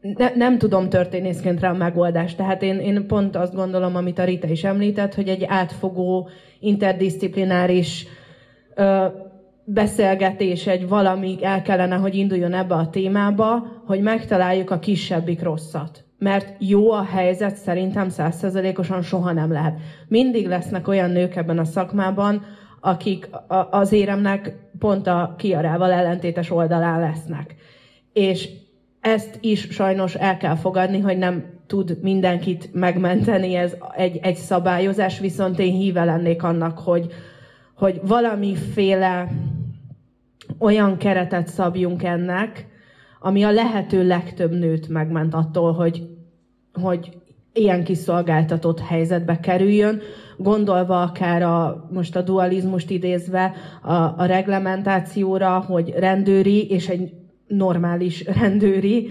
ne, 0.00 0.30
nem 0.34 0.58
tudom 0.58 0.88
történészként 0.88 1.60
rá 1.60 1.70
a 1.70 1.76
megoldást. 1.76 2.36
Tehát 2.36 2.62
én, 2.62 2.78
én 2.78 3.06
pont 3.06 3.36
azt 3.36 3.54
gondolom, 3.54 3.96
amit 3.96 4.18
a 4.18 4.24
Rita 4.24 4.48
is 4.48 4.64
említett, 4.64 5.14
hogy 5.14 5.28
egy 5.28 5.44
átfogó, 5.46 6.28
interdisziplináris 6.60 8.06
ö, 8.74 9.06
beszélgetés, 9.64 10.66
egy 10.66 10.88
valami 10.88 11.38
el 11.40 11.62
kellene, 11.62 11.96
hogy 11.96 12.14
induljon 12.14 12.52
ebbe 12.52 12.74
a 12.74 12.90
témába, 12.90 13.66
hogy 13.86 14.00
megtaláljuk 14.00 14.70
a 14.70 14.78
kisebbik 14.78 15.42
rosszat. 15.42 16.04
Mert 16.18 16.54
jó 16.58 16.90
a 16.90 17.04
helyzet 17.04 17.56
szerintem 17.56 18.08
százszerzelékosan 18.08 19.02
soha 19.02 19.32
nem 19.32 19.52
lehet. 19.52 19.78
Mindig 20.08 20.46
lesznek 20.46 20.88
olyan 20.88 21.10
nők 21.10 21.36
ebben 21.36 21.58
a 21.58 21.64
szakmában, 21.64 22.44
akik 22.80 23.28
az 23.70 23.92
éremnek 23.92 24.56
pont 24.78 25.06
a 25.06 25.34
kiarával 25.38 25.92
ellentétes 25.92 26.50
oldalán 26.50 27.00
lesznek. 27.00 27.54
És 28.12 28.48
ezt 29.08 29.38
is 29.40 29.68
sajnos 29.70 30.14
el 30.14 30.36
kell 30.36 30.54
fogadni, 30.54 30.98
hogy 30.98 31.18
nem 31.18 31.44
tud 31.66 31.98
mindenkit 32.02 32.70
megmenteni 32.72 33.54
ez 33.54 33.76
egy, 33.96 34.18
egy 34.22 34.36
szabályozás, 34.36 35.18
viszont 35.18 35.58
én 35.58 35.72
híve 35.72 36.04
lennék 36.04 36.42
annak, 36.42 36.78
hogy, 36.78 37.06
hogy 37.74 38.00
valamiféle 38.02 39.28
olyan 40.58 40.96
keretet 40.96 41.46
szabjunk 41.46 42.02
ennek, 42.02 42.66
ami 43.20 43.42
a 43.42 43.50
lehető 43.50 44.06
legtöbb 44.06 44.52
nőt 44.52 44.88
megment 44.88 45.34
attól, 45.34 45.72
hogy, 45.72 46.08
hogy 46.72 47.18
ilyen 47.52 47.84
kiszolgáltatott 47.84 48.80
helyzetbe 48.80 49.40
kerüljön, 49.40 50.00
gondolva 50.36 51.02
akár 51.02 51.42
a, 51.42 51.88
most 51.92 52.16
a 52.16 52.22
dualizmust 52.22 52.90
idézve 52.90 53.52
a, 53.82 53.92
a 53.92 54.24
reglementációra, 54.24 55.58
hogy 55.58 55.94
rendőri 55.96 56.70
és 56.70 56.88
egy 56.88 57.12
normális 57.48 58.24
rendőri 58.24 59.10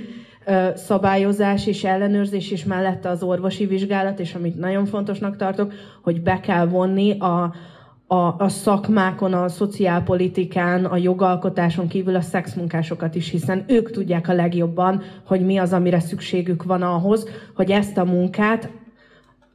szabályozás 0.76 1.68
és 1.68 1.84
ellenőrzés, 1.84 2.52
és 2.52 2.64
mellette 2.64 3.10
az 3.10 3.24
orvosi 3.24 3.66
vizsgálat, 3.66 4.20
és 4.20 4.34
amit 4.34 4.60
nagyon 4.60 4.86
fontosnak 4.86 5.36
tartok, 5.36 5.74
hogy 6.02 6.22
be 6.22 6.40
kell 6.40 6.68
vonni 6.68 7.20
a, 7.20 7.54
a, 8.08 8.36
a 8.38 8.50
szakmákon, 8.50 9.34
a 9.34 9.50
szociálpolitikán, 9.50 10.86
a 10.86 10.98
jogalkotáson 10.98 11.88
kívül 11.88 12.16
a 12.16 12.22
szexmunkásokat 12.22 13.16
is, 13.16 13.30
hiszen 13.30 13.64
ők 13.68 13.92
tudják 13.92 14.28
a 14.30 14.34
legjobban, 14.34 15.02
hogy 15.26 15.46
mi 15.46 15.58
az, 15.58 15.74
amire 15.74 16.00
szükségük 16.00 16.64
van 16.64 16.82
ahhoz, 16.82 17.30
hogy 17.56 17.72
ezt 17.72 17.98
a 17.98 18.06
munkát 18.06 18.70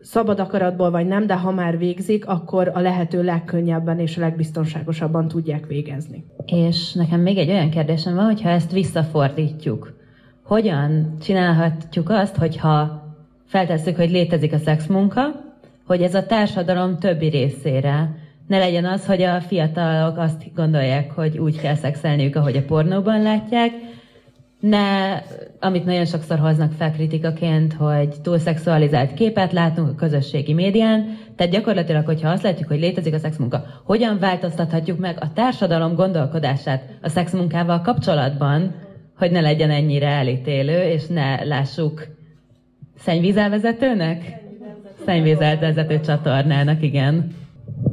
szabad 0.02 0.40
akaratból 0.40 0.90
vagy 0.90 1.06
nem, 1.06 1.26
de 1.26 1.36
ha 1.36 1.50
már 1.50 1.78
végzik, 1.78 2.26
akkor 2.26 2.70
a 2.74 2.80
lehető 2.80 3.22
legkönnyebben 3.22 3.98
és 3.98 4.16
legbiztonságosabban 4.16 5.28
tudják 5.28 5.66
végezni. 5.66 6.24
És 6.46 6.92
nekem 6.92 7.20
még 7.20 7.38
egy 7.38 7.50
olyan 7.50 7.70
kérdésem 7.70 8.14
van, 8.14 8.24
hogyha 8.24 8.48
ezt 8.48 8.72
visszafordítjuk. 8.72 9.92
Hogyan 10.42 11.16
csinálhatjuk 11.20 12.10
azt, 12.10 12.36
hogyha 12.36 13.02
feltesszük, 13.46 13.96
hogy 13.96 14.10
létezik 14.10 14.52
a 14.52 14.58
szexmunka, 14.58 15.22
hogy 15.86 16.02
ez 16.02 16.14
a 16.14 16.26
társadalom 16.26 16.98
többi 16.98 17.28
részére 17.28 18.16
ne 18.46 18.58
legyen 18.58 18.84
az, 18.84 19.06
hogy 19.06 19.22
a 19.22 19.40
fiatalok 19.40 20.18
azt 20.18 20.54
gondolják, 20.54 21.10
hogy 21.10 21.38
úgy 21.38 21.60
kell 21.60 21.74
szexelniük, 21.74 22.36
ahogy 22.36 22.56
a 22.56 22.64
pornóban 22.64 23.22
látják, 23.22 23.70
ne, 24.62 25.18
amit 25.60 25.84
nagyon 25.84 26.04
sokszor 26.04 26.38
hoznak 26.38 26.72
fel 26.72 26.92
kritikaként, 26.92 27.72
hogy 27.72 28.08
túl 28.22 28.38
szexualizált 28.38 29.14
képet 29.14 29.52
látunk 29.52 29.88
a 29.88 29.94
közösségi 29.94 30.52
médián, 30.52 31.18
tehát 31.36 31.52
gyakorlatilag, 31.52 32.04
hogyha 32.04 32.28
azt 32.28 32.42
látjuk, 32.42 32.68
hogy 32.68 32.80
létezik 32.80 33.14
a 33.14 33.18
szexmunka, 33.18 33.64
hogyan 33.84 34.18
változtathatjuk 34.18 34.98
meg 34.98 35.16
a 35.20 35.32
társadalom 35.32 35.94
gondolkodását 35.94 36.82
a 37.00 37.08
szexmunkával 37.08 37.80
kapcsolatban, 37.80 38.74
hogy 39.16 39.30
ne 39.30 39.40
legyen 39.40 39.70
ennyire 39.70 40.08
elítélő, 40.08 40.82
és 40.82 41.06
ne 41.06 41.44
lássuk 41.44 42.06
szennyvízelvezetőnek? 42.98 44.40
Szennyvízelvezető 45.04 46.00
csatornának, 46.00 46.82
igen. 46.82 47.34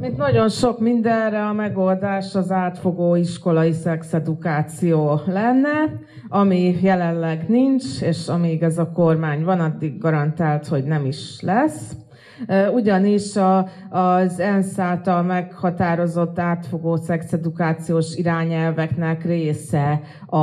Mint 0.00 0.16
nagyon 0.16 0.48
sok 0.48 0.80
mindenre 0.80 1.46
a 1.46 1.52
megoldás 1.52 2.34
az 2.34 2.50
átfogó 2.50 3.14
iskolai 3.14 3.72
szexedukáció 3.72 5.20
lenne, 5.26 6.00
ami 6.28 6.78
jelenleg 6.82 7.44
nincs, 7.48 8.02
és 8.02 8.28
amíg 8.28 8.62
ez 8.62 8.78
a 8.78 8.90
kormány 8.90 9.44
van, 9.44 9.60
addig 9.60 9.98
garantált, 9.98 10.66
hogy 10.66 10.84
nem 10.84 11.04
is 11.04 11.40
lesz 11.40 11.92
ugyanis 12.72 13.36
a, 13.36 13.68
az 13.90 14.40
ENSZ 14.40 14.78
által 14.78 15.22
meghatározott 15.22 16.38
átfogó 16.38 16.96
szexedukációs 16.96 18.16
irányelveknek 18.16 19.24
része 19.24 20.00
a, 20.26 20.36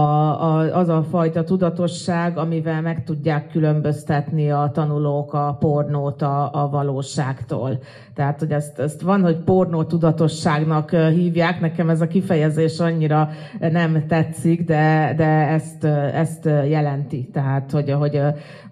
az 0.78 0.90
a 0.90 1.04
fajta 1.04 1.44
tudatosság, 1.44 2.38
amivel 2.38 2.82
meg 2.82 3.04
tudják 3.04 3.50
különböztetni 3.52 4.52
a 4.52 4.70
tanulók 4.74 5.34
a 5.34 5.58
pornót 5.60 6.22
a, 6.22 6.64
a 6.64 6.70
valóságtól. 6.70 7.80
Tehát, 8.14 8.40
hogy 8.40 8.52
ezt, 8.52 8.80
ezt 8.80 9.02
van, 9.02 9.22
hogy 9.22 9.38
pornó 9.38 9.84
tudatosságnak 9.84 10.90
hívják, 10.92 11.60
nekem 11.60 11.90
ez 11.90 12.02
a 12.02 12.08
kifejezés 12.08 12.80
annyira 12.80 13.30
nem 13.60 14.06
tetszik, 14.08 14.66
de, 14.66 15.14
de 15.18 15.26
ezt, 15.26 15.84
ezt 16.14 16.46
jelenti. 16.46 17.30
Tehát, 17.34 17.72
hogy, 17.72 17.92
hogy, 17.92 18.22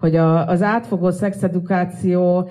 hogy 0.00 0.16
az 0.46 0.62
átfogó 0.62 1.10
szexedukáció 1.10 2.48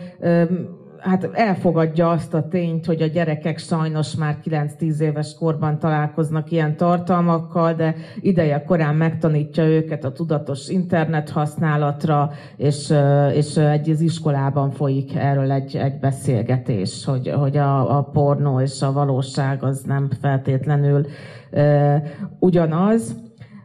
hát 1.05 1.29
elfogadja 1.33 2.09
azt 2.09 2.33
a 2.33 2.47
tényt, 2.47 2.85
hogy 2.85 3.01
a 3.01 3.07
gyerekek 3.07 3.57
sajnos 3.57 4.15
már 4.15 4.37
9-10 4.45 4.99
éves 4.99 5.35
korban 5.39 5.79
találkoznak 5.79 6.51
ilyen 6.51 6.75
tartalmakkal, 6.75 7.73
de 7.73 7.95
ideje 8.21 8.63
korán 8.63 8.95
megtanítja 8.95 9.63
őket 9.63 10.03
a 10.03 10.11
tudatos 10.11 10.69
internet 10.69 11.29
használatra, 11.29 12.31
és, 12.57 12.93
és 13.33 13.57
egy 13.57 13.89
az 13.89 14.01
iskolában 14.01 14.71
folyik 14.71 15.15
erről 15.15 15.51
egy, 15.51 15.75
egy 15.75 15.99
beszélgetés, 15.99 17.05
hogy, 17.05 17.29
hogy 17.29 17.57
a, 17.57 17.97
a 17.97 18.03
pornó 18.03 18.59
és 18.59 18.81
a 18.81 18.91
valóság 18.91 19.63
az 19.63 19.81
nem 19.81 20.09
feltétlenül 20.21 21.05
uh, 21.51 21.95
ugyanaz. 22.39 23.15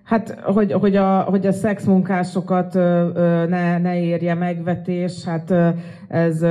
Hát, 0.04 0.40
hogy, 0.40 0.72
hogy, 0.72 0.96
a, 0.96 1.20
hogy 1.20 1.46
a 1.46 1.52
szexmunkásokat 1.52 2.74
ne, 3.48 3.78
ne 3.78 4.00
érje 4.00 4.34
megvetés, 4.34 5.24
hát 5.24 5.54
ez, 6.10 6.42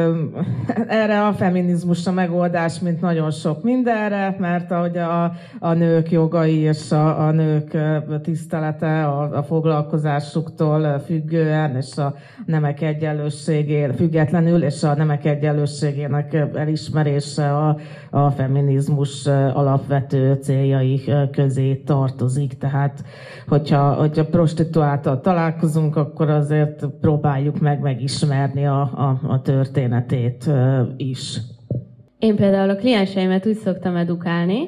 erre 1.02 1.26
a 1.26 1.34
feminizmus 1.34 2.08
a 2.08 2.12
megoldás, 2.12 2.80
mint 2.80 3.02
nagyon 3.02 3.32
sok 3.32 3.64
mindenre, 3.64 4.36
mert 4.40 4.72
ahogy 4.72 4.98
a, 4.98 5.24
a 5.60 5.74
nők 5.74 6.12
jogai 6.12 6.58
és 6.58 6.92
a, 6.92 7.28
a 7.28 7.32
nők 7.32 7.78
tisztelete 8.22 9.06
a, 9.06 9.38
a 9.38 9.44
foglalkozásuktól 9.44 11.00
függően, 11.00 11.76
és 11.76 11.98
a 11.98 12.16
nemek 12.46 12.82
egyenlőségén 12.82 13.94
függetlenül, 13.94 14.64
és 14.64 14.84
a 14.84 14.96
nemek 14.96 15.26
egyenlőségének 15.26 16.34
elismerése 16.54 17.56
a, 17.56 17.78
a 18.10 18.30
feminizmus 18.30 19.26
alapvető 19.54 20.34
céljai 20.34 21.02
közé 21.32 21.76
tartozik. 21.76 22.58
Tehát, 22.58 23.04
hogyha, 23.48 23.94
hogyha 23.94 24.26
prostituáltal 24.26 25.22
találkozunk, 25.22 25.96
akkor 25.96 26.30
azért 26.30 26.86
próbáljuk 27.02 27.60
meg 27.60 27.80
megismerni 27.80 28.66
a, 28.66 28.82
a, 28.82 29.20
a 29.28 29.42
történetét 29.50 30.50
is. 30.98 31.38
Én 32.20 32.36
például 32.36 32.70
a 32.70 32.76
klienseimet 32.76 33.46
úgy 33.46 33.58
szoktam 33.58 33.96
edukálni, 33.96 34.68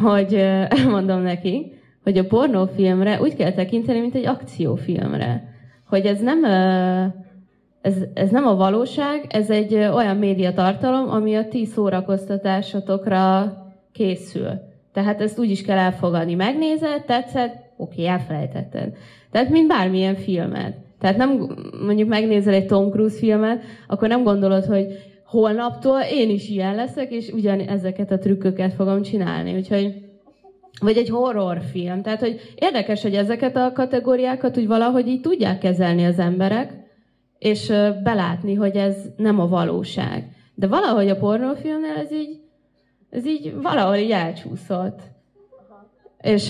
hogy 0.00 0.34
elmondom 0.78 1.20
neki, 1.20 1.72
hogy 2.02 2.18
a 2.18 2.26
pornófilmre 2.26 3.20
úgy 3.20 3.34
kell 3.34 3.52
tekinteni, 3.52 4.00
mint 4.00 4.14
egy 4.14 4.26
akciófilmre. 4.26 5.54
Hogy 5.88 6.06
ez 6.06 6.20
nem, 6.20 6.44
ez, 7.80 7.94
ez 8.14 8.30
nem 8.30 8.46
a 8.46 8.54
valóság, 8.54 9.26
ez 9.28 9.50
egy 9.50 9.74
olyan 9.74 10.16
médiatartalom, 10.16 11.10
ami 11.10 11.34
a 11.34 11.48
ti 11.48 11.64
szórakoztatásotokra 11.64 13.52
készül. 13.92 14.50
Tehát 14.92 15.20
ezt 15.20 15.38
úgy 15.38 15.50
is 15.50 15.62
kell 15.62 15.78
elfogadni. 15.78 16.34
Megnézed, 16.34 17.04
tetszett, 17.04 17.54
oké, 17.76 18.06
elfelejtetted. 18.06 18.96
Tehát, 19.30 19.48
mint 19.48 19.68
bármilyen 19.68 20.14
filmet. 20.14 20.76
Tehát 21.00 21.16
nem 21.16 21.56
mondjuk 21.84 22.08
megnézel 22.08 22.54
egy 22.54 22.66
Tom 22.66 22.90
Cruise 22.90 23.16
filmet, 23.16 23.62
akkor 23.86 24.08
nem 24.08 24.22
gondolod, 24.22 24.64
hogy 24.64 24.86
holnaptól 25.24 26.00
én 26.00 26.30
is 26.30 26.48
ilyen 26.48 26.74
leszek, 26.74 27.10
és 27.10 27.28
ugyan 27.28 27.60
ezeket 27.60 28.10
a 28.10 28.18
trükköket 28.18 28.74
fogom 28.74 29.02
csinálni. 29.02 29.54
Úgyhogy 29.54 29.94
vagy 30.80 30.96
egy 30.96 31.08
horrorfilm. 31.08 32.02
Tehát, 32.02 32.20
hogy 32.20 32.40
érdekes, 32.54 33.02
hogy 33.02 33.14
ezeket 33.14 33.56
a 33.56 33.72
kategóriákat 33.72 34.56
úgy 34.56 34.66
valahogy 34.66 35.08
így 35.08 35.20
tudják 35.20 35.58
kezelni 35.58 36.04
az 36.04 36.18
emberek, 36.18 36.72
és 37.38 37.66
belátni, 38.02 38.54
hogy 38.54 38.76
ez 38.76 38.96
nem 39.16 39.40
a 39.40 39.48
valóság. 39.48 40.24
De 40.54 40.66
valahogy 40.66 41.08
a 41.08 41.16
pornófilmnél 41.16 41.94
ez 41.96 42.12
így, 42.12 42.40
ez 43.10 43.26
így 43.26 43.54
valahol 43.62 43.96
így 43.96 44.10
elcsúszott. 44.10 45.00
És 46.20 46.48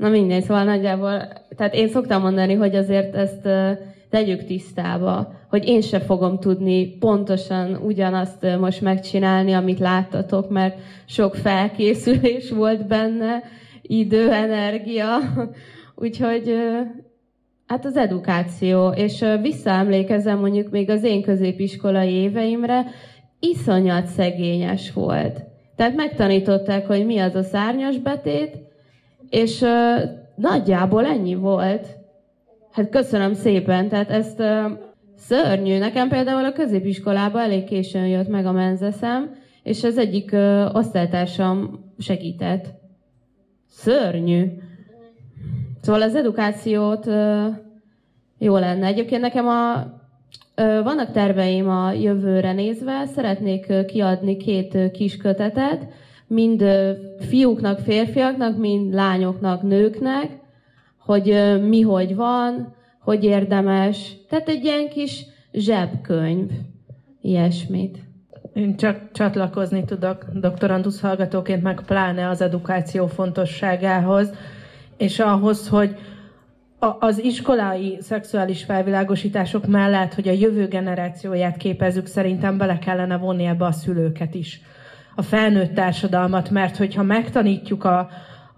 Na 0.00 0.08
mindegy, 0.08 0.42
szóval 0.42 0.64
nagyjából, 0.64 1.28
tehát 1.56 1.74
én 1.74 1.88
szoktam 1.88 2.22
mondani, 2.22 2.54
hogy 2.54 2.74
azért 2.74 3.14
ezt 3.14 3.48
tegyük 4.10 4.44
tisztába, 4.44 5.32
hogy 5.48 5.68
én 5.68 5.80
se 5.80 6.00
fogom 6.00 6.38
tudni 6.38 6.86
pontosan 6.86 7.76
ugyanazt 7.76 8.46
most 8.58 8.80
megcsinálni, 8.80 9.52
amit 9.52 9.78
láttatok, 9.78 10.50
mert 10.50 10.78
sok 11.06 11.34
felkészülés 11.34 12.50
volt 12.60 12.86
benne, 12.86 13.42
idő, 13.82 14.32
energia, 14.32 15.18
úgyhogy 16.04 16.54
hát 17.66 17.84
az 17.84 17.96
edukáció, 17.96 18.88
és 18.88 19.24
visszaemlékezem 19.42 20.38
mondjuk 20.38 20.70
még 20.70 20.90
az 20.90 21.02
én 21.02 21.22
középiskolai 21.22 22.12
éveimre, 22.12 22.86
iszonyat 23.40 24.06
szegényes 24.06 24.92
volt. 24.92 25.40
Tehát 25.76 25.96
megtanították, 25.96 26.86
hogy 26.86 27.06
mi 27.06 27.18
az 27.18 27.34
a 27.34 27.42
szárnyas 27.42 27.98
betét, 27.98 28.68
és 29.30 29.60
uh, 29.60 30.00
nagyjából 30.34 31.06
ennyi 31.06 31.34
volt. 31.34 31.86
Hát 32.72 32.88
köszönöm 32.88 33.34
szépen, 33.34 33.88
tehát 33.88 34.10
ezt 34.10 34.40
uh, 34.40 34.70
szörnyű. 35.16 35.78
Nekem 35.78 36.08
például 36.08 36.44
a 36.44 36.52
középiskolában 36.52 37.42
elég 37.42 37.64
későn 37.64 38.06
jött 38.06 38.28
meg 38.28 38.46
a 38.46 38.52
menzeszem, 38.52 39.34
és 39.62 39.84
az 39.84 39.98
egyik 39.98 40.30
uh, 40.32 40.74
osztálytársam 40.74 41.84
segített. 41.98 42.66
Szörnyű. 43.66 44.46
Szóval 45.80 46.02
az 46.02 46.14
edukációt 46.14 47.06
jó 48.38 48.56
lenne. 48.56 48.86
Egyébként 48.86 49.20
nekem 49.20 49.46
a, 49.48 49.86
vannak 50.56 51.10
terveim 51.10 51.68
a 51.68 51.92
jövőre 51.92 52.52
nézve, 52.52 53.06
szeretnék 53.06 53.84
kiadni 53.86 54.36
két 54.36 54.90
kis 54.92 55.16
kötetet, 55.16 55.86
mind 56.30 56.64
fiúknak, 57.18 57.78
férfiaknak, 57.78 58.56
mind 58.56 58.94
lányoknak, 58.94 59.62
nőknek, 59.62 60.38
hogy 60.98 61.58
mi 61.68 61.80
hogy 61.80 62.14
van, 62.14 62.74
hogy 63.00 63.24
érdemes. 63.24 64.16
Tehát 64.28 64.48
egy 64.48 64.64
ilyen 64.64 64.88
kis 64.88 65.26
zsebkönyv, 65.52 66.50
ilyesmit. 67.20 67.98
Én 68.54 68.76
csak 68.76 69.12
csatlakozni 69.12 69.84
tudok 69.84 70.24
doktorandusz 70.34 71.00
hallgatóként, 71.00 71.62
meg 71.62 71.80
pláne 71.86 72.28
az 72.28 72.40
edukáció 72.40 73.06
fontosságához, 73.06 74.30
és 74.96 75.18
ahhoz, 75.18 75.68
hogy 75.68 75.96
az 76.98 77.18
iskolai 77.18 77.98
szexuális 78.00 78.64
felvilágosítások 78.64 79.66
mellett, 79.66 80.14
hogy 80.14 80.28
a 80.28 80.32
jövő 80.32 80.66
generációját 80.66 81.56
képezzük, 81.56 82.06
szerintem 82.06 82.58
bele 82.58 82.78
kellene 82.78 83.16
vonni 83.16 83.44
ebbe 83.44 83.64
a 83.64 83.72
szülőket 83.72 84.34
is, 84.34 84.60
a 85.20 85.22
felnőtt 85.22 85.74
társadalmat, 85.74 86.50
mert 86.50 86.76
hogyha 86.76 87.02
megtanítjuk 87.02 87.84
a, 87.84 88.08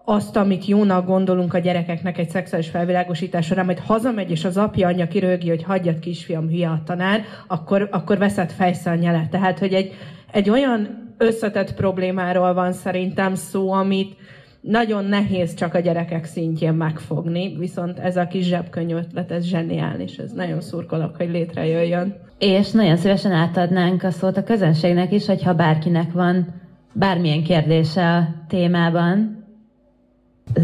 azt, 0.05 0.37
amit 0.37 0.65
jónak 0.65 1.07
gondolunk 1.07 1.55
a 1.55 1.59
gyerekeknek 1.59 2.19
egy 2.19 2.31
szexuális 2.31 2.69
felvilágosítás 2.69 3.47
során, 3.47 3.65
majd 3.65 3.79
hazamegy, 3.79 4.31
és 4.31 4.45
az 4.45 4.57
apja, 4.57 4.89
anyja 4.89 5.09
kirögi, 5.09 5.49
hogy 5.49 5.63
hagyjad 5.63 5.99
kisfiam, 5.99 6.49
hülye 6.49 6.69
a 6.69 6.83
tanár, 6.85 7.25
akkor, 7.47 7.89
akkor 7.91 8.19
veszed 8.19 8.51
fejszel 8.51 8.97
nyelet. 8.97 9.31
Tehát, 9.31 9.59
hogy 9.59 9.73
egy, 9.73 9.95
egy 10.33 10.51
olyan 10.51 11.13
összetett 11.19 11.75
problémáról 11.75 12.55
van 12.55 12.73
szerintem 12.73 13.35
szó, 13.35 13.73
amit 13.73 14.17
nagyon 14.63 15.05
nehéz 15.05 15.55
csak 15.55 15.75
a 15.75 15.79
gyerekek 15.79 16.25
szintjén 16.25 16.75
megfogni, 16.75 17.57
viszont 17.59 17.99
ez 17.99 18.17
a 18.17 18.27
kis 18.27 18.45
zsebkönyv 18.45 18.97
ötlet, 18.97 19.31
ez 19.31 19.45
zseniális, 19.45 20.17
ez 20.17 20.33
nagyon 20.33 20.61
szurkolok, 20.61 21.17
hogy 21.17 21.31
létrejöjjön. 21.31 22.15
És 22.39 22.71
nagyon 22.71 22.97
szívesen 22.97 23.33
átadnánk 23.33 24.03
a 24.03 24.11
szót 24.11 24.37
a 24.37 24.43
közönségnek 24.43 25.13
is, 25.13 25.27
hogyha 25.27 25.55
bárkinek 25.55 26.13
van 26.13 26.47
bármilyen 26.93 27.43
kérdése 27.43 28.17
a 28.17 28.29
témában, 28.49 29.41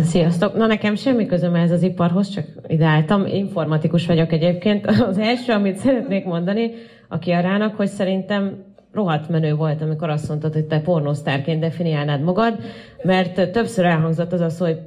Sziasztok! 0.02 0.56
Na 0.56 0.66
nekem 0.66 0.94
semmi 0.94 1.26
közöm 1.26 1.54
ez 1.54 1.70
az 1.70 1.82
iparhoz, 1.82 2.28
csak 2.28 2.44
ideáltam. 2.66 3.26
Informatikus 3.26 4.06
vagyok 4.06 4.32
egyébként. 4.32 4.86
Az 4.86 5.18
első, 5.18 5.52
amit 5.52 5.76
szeretnék 5.76 6.24
mondani 6.24 6.70
a 7.08 7.18
Kiarának, 7.18 7.76
hogy 7.76 7.86
szerintem 7.86 8.64
rohadt 8.92 9.28
menő 9.28 9.54
volt, 9.54 9.82
amikor 9.82 10.10
azt 10.10 10.28
mondtad, 10.28 10.52
hogy 10.52 10.64
te 10.64 10.80
pornosztárként 10.80 11.60
definiálnád 11.60 12.22
magad, 12.22 12.58
mert 13.02 13.50
többször 13.50 13.84
elhangzott 13.84 14.32
az 14.32 14.40
a 14.40 14.48
szó, 14.48 14.64
hogy 14.64 14.78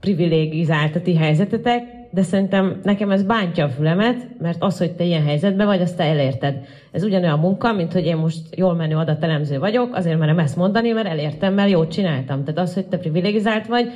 privilégizált 0.00 0.96
a 0.96 1.00
ti 1.00 1.16
helyzetetek, 1.16 1.82
de 2.10 2.22
szerintem 2.22 2.80
nekem 2.82 3.10
ez 3.10 3.22
bántja 3.22 3.64
a 3.64 3.68
fülemet, 3.68 4.28
mert 4.38 4.62
az, 4.62 4.78
hogy 4.78 4.92
te 4.92 5.04
ilyen 5.04 5.24
helyzetben 5.24 5.66
vagy, 5.66 5.80
azt 5.80 5.96
te 5.96 6.04
elérted. 6.04 6.64
Ez 6.92 7.02
ugyanolyan 7.02 7.38
munka, 7.38 7.72
mint 7.72 7.92
hogy 7.92 8.06
én 8.06 8.16
most 8.16 8.56
jól 8.56 8.74
menő 8.74 8.96
adatelemző 8.96 9.58
vagyok, 9.58 9.94
azért 9.94 10.18
merem 10.18 10.38
ezt 10.38 10.56
mondani, 10.56 10.90
mert 10.90 11.06
elértem, 11.06 11.54
mert 11.54 11.70
jót 11.70 11.92
csináltam. 11.92 12.44
Tehát 12.44 12.60
az, 12.60 12.74
hogy 12.74 12.86
te 12.86 12.98
privilegizált 12.98 13.66
vagy, 13.66 13.90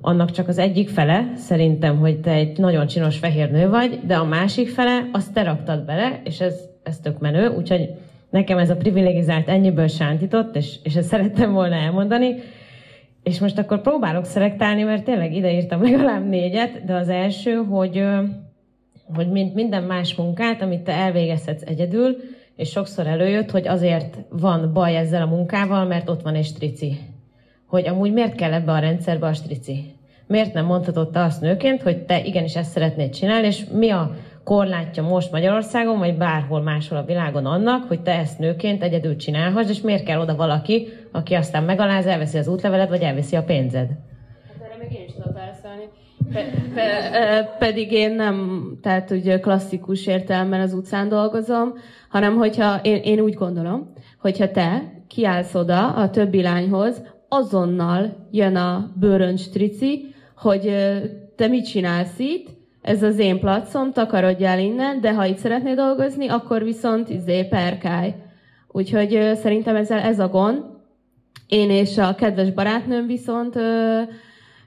annak 0.00 0.30
csak 0.30 0.48
az 0.48 0.58
egyik 0.58 0.88
fele, 0.88 1.32
szerintem, 1.36 1.98
hogy 1.98 2.20
te 2.20 2.30
egy 2.30 2.58
nagyon 2.58 2.86
csinos 2.86 3.18
fehér 3.18 3.50
nő 3.50 3.68
vagy, 3.68 4.00
de 4.06 4.16
a 4.16 4.24
másik 4.24 4.68
fele, 4.68 5.08
azt 5.12 5.32
te 5.32 5.42
raktad 5.42 5.84
bele, 5.84 6.20
és 6.24 6.40
ez, 6.40 6.60
ez 6.82 6.98
tök 6.98 7.18
menő, 7.18 7.46
úgyhogy 7.46 7.88
nekem 8.32 8.58
ez 8.58 8.70
a 8.70 8.76
privilegizált 8.76 9.48
ennyiből 9.48 9.88
sántított, 9.88 10.56
és, 10.56 10.76
és 10.82 10.94
ezt 10.94 11.08
szerettem 11.08 11.52
volna 11.52 11.74
elmondani, 11.74 12.34
és 13.22 13.40
most 13.40 13.58
akkor 13.58 13.80
próbálok 13.80 14.24
szelektálni, 14.24 14.82
mert 14.82 15.04
tényleg 15.04 15.34
ide 15.34 15.52
írtam 15.52 15.82
legalább 15.82 16.28
négyet, 16.28 16.84
de 16.84 16.94
az 16.94 17.08
első, 17.08 17.54
hogy, 17.54 18.04
hogy 19.14 19.30
mint 19.30 19.54
minden 19.54 19.82
más 19.82 20.14
munkát, 20.14 20.62
amit 20.62 20.80
te 20.80 20.92
elvégezhetsz 20.92 21.62
egyedül, 21.66 22.16
és 22.56 22.70
sokszor 22.70 23.06
előjött, 23.06 23.50
hogy 23.50 23.68
azért 23.68 24.18
van 24.28 24.72
baj 24.72 24.96
ezzel 24.96 25.22
a 25.22 25.26
munkával, 25.26 25.84
mert 25.84 26.08
ott 26.08 26.22
van 26.22 26.34
egy 26.34 26.44
strici. 26.44 26.98
Hogy 27.66 27.88
amúgy 27.88 28.12
miért 28.12 28.34
kell 28.34 28.52
ebbe 28.52 28.72
a 28.72 28.78
rendszerbe 28.78 29.26
a 29.26 29.32
strici? 29.32 29.94
Miért 30.26 30.54
nem 30.54 30.64
mondhatod 30.64 31.10
te 31.10 31.20
azt 31.22 31.40
nőként, 31.40 31.82
hogy 31.82 31.98
te 31.98 32.24
igenis 32.24 32.56
ezt 32.56 32.70
szeretnéd 32.70 33.10
csinálni, 33.10 33.46
és 33.46 33.64
mi 33.72 33.90
a 33.90 34.14
korlátja 34.44 35.02
most 35.02 35.32
Magyarországon, 35.32 35.98
vagy 35.98 36.16
bárhol 36.16 36.62
máshol 36.62 36.98
a 36.98 37.04
világon 37.04 37.46
annak, 37.46 37.84
hogy 37.88 38.00
te 38.00 38.18
ezt 38.18 38.38
nőként 38.38 38.82
egyedül 38.82 39.16
csinálhass, 39.16 39.68
és 39.68 39.80
miért 39.80 40.04
kell 40.04 40.20
oda 40.20 40.36
valaki, 40.36 40.88
aki 41.12 41.34
aztán 41.34 41.64
megaláz, 41.64 42.06
elveszi 42.06 42.38
az 42.38 42.48
útleveled, 42.48 42.88
vagy 42.88 43.02
elveszi 43.02 43.36
a 43.36 43.42
pénzed? 43.42 43.88
Hát 43.88 44.70
erre 44.70 44.76
még 44.78 44.92
én. 44.98 45.12
Pe, 46.32 46.44
pe, 46.74 47.56
pedig 47.58 47.92
én 47.92 48.14
nem, 48.14 48.62
tehát 48.82 49.10
ugye 49.10 49.40
klasszikus 49.40 50.06
értelemben 50.06 50.60
az 50.60 50.72
utcán 50.72 51.08
dolgozom, 51.08 51.72
hanem 52.08 52.36
hogyha 52.36 52.80
én, 52.82 52.96
én 52.96 53.20
úgy 53.20 53.34
gondolom, 53.34 53.92
hogyha 54.20 54.50
te 54.50 54.92
kiállsz 55.08 55.54
oda 55.54 55.94
a 55.94 56.10
többi 56.10 56.42
lányhoz, 56.42 57.02
azonnal 57.28 58.28
jön 58.30 58.56
a 58.56 58.92
bőröncs 59.00 59.48
trici, 59.48 60.14
hogy 60.36 60.74
te 61.36 61.46
mit 61.46 61.66
csinálsz 61.66 62.18
itt, 62.18 62.48
ez 62.82 63.02
az 63.02 63.18
én 63.18 63.40
placom, 63.40 63.92
takarodj 63.92 64.44
el 64.44 64.58
innen, 64.58 65.00
de 65.00 65.14
ha 65.14 65.24
itt 65.24 65.38
szeretnél 65.38 65.74
dolgozni, 65.74 66.28
akkor 66.28 66.64
viszont 66.64 67.08
izé, 67.08 67.44
perkálj. 67.44 68.14
Úgyhogy 68.68 69.14
ö, 69.14 69.34
szerintem 69.34 69.76
ezzel 69.76 69.98
ez 69.98 70.18
a 70.18 70.28
gond. 70.28 70.64
Én 71.48 71.70
és 71.70 71.98
a 71.98 72.14
kedves 72.14 72.50
barátnőm 72.50 73.06
viszont 73.06 73.56
ö, 73.56 74.00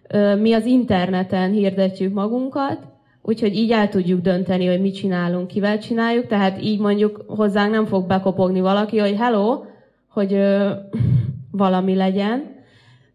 ö, 0.09 0.35
mi 0.35 0.53
az 0.53 0.65
interneten 0.65 1.51
hirdetjük 1.51 2.13
magunkat, 2.13 2.79
úgyhogy 3.21 3.55
így 3.55 3.71
el 3.71 3.89
tudjuk 3.89 4.21
dönteni, 4.21 4.65
hogy 4.65 4.81
mit 4.81 4.95
csinálunk, 4.95 5.47
kivel 5.47 5.79
csináljuk, 5.79 6.27
tehát 6.27 6.61
így 6.61 6.79
mondjuk 6.79 7.23
hozzánk 7.27 7.71
nem 7.71 7.85
fog 7.85 8.07
bekopogni 8.07 8.59
valaki, 8.59 8.97
hogy 8.97 9.15
hello, 9.15 9.63
hogy 10.09 10.33
ö, 10.33 10.69
valami 11.51 11.95
legyen. 11.95 12.43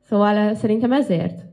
Szóval 0.02 0.54
szerintem 0.54 0.92
ezért. 0.92 1.49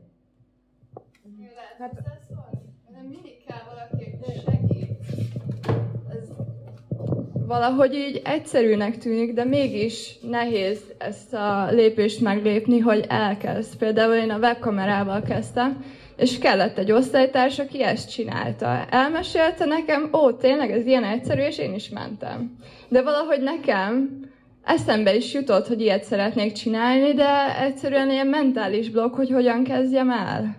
Valahogy 7.48 7.94
így 7.94 8.20
egyszerűnek 8.24 8.98
tűnik, 8.98 9.32
de 9.32 9.44
mégis 9.44 10.18
nehéz 10.22 10.80
ezt 10.98 11.34
a 11.34 11.68
lépést 11.70 12.20
meglépni, 12.20 12.78
hogy 12.78 13.04
elkezd. 13.08 13.76
Például 13.76 14.14
én 14.14 14.30
a 14.30 14.38
webkamerával 14.38 15.22
kezdtem, 15.22 15.84
és 16.16 16.38
kellett 16.38 16.78
egy 16.78 16.92
osztálytárs, 16.92 17.58
aki 17.58 17.82
ezt 17.82 18.10
csinálta. 18.10 18.84
Elmesélte 18.90 19.64
nekem, 19.64 20.08
ó, 20.12 20.32
tényleg 20.32 20.70
ez 20.70 20.86
ilyen 20.86 21.04
egyszerű, 21.04 21.40
és 21.40 21.58
én 21.58 21.74
is 21.74 21.88
mentem. 21.88 22.56
De 22.88 23.02
valahogy 23.02 23.40
nekem 23.40 24.20
eszembe 24.64 25.14
is 25.14 25.34
jutott, 25.34 25.66
hogy 25.66 25.80
ilyet 25.80 26.04
szeretnék 26.04 26.52
csinálni, 26.52 27.12
de 27.12 27.60
egyszerűen 27.60 28.10
ilyen 28.10 28.26
mentális 28.26 28.90
blokk, 28.90 29.14
hogy 29.14 29.30
hogyan 29.30 29.64
kezdjem 29.64 30.10
el. 30.10 30.56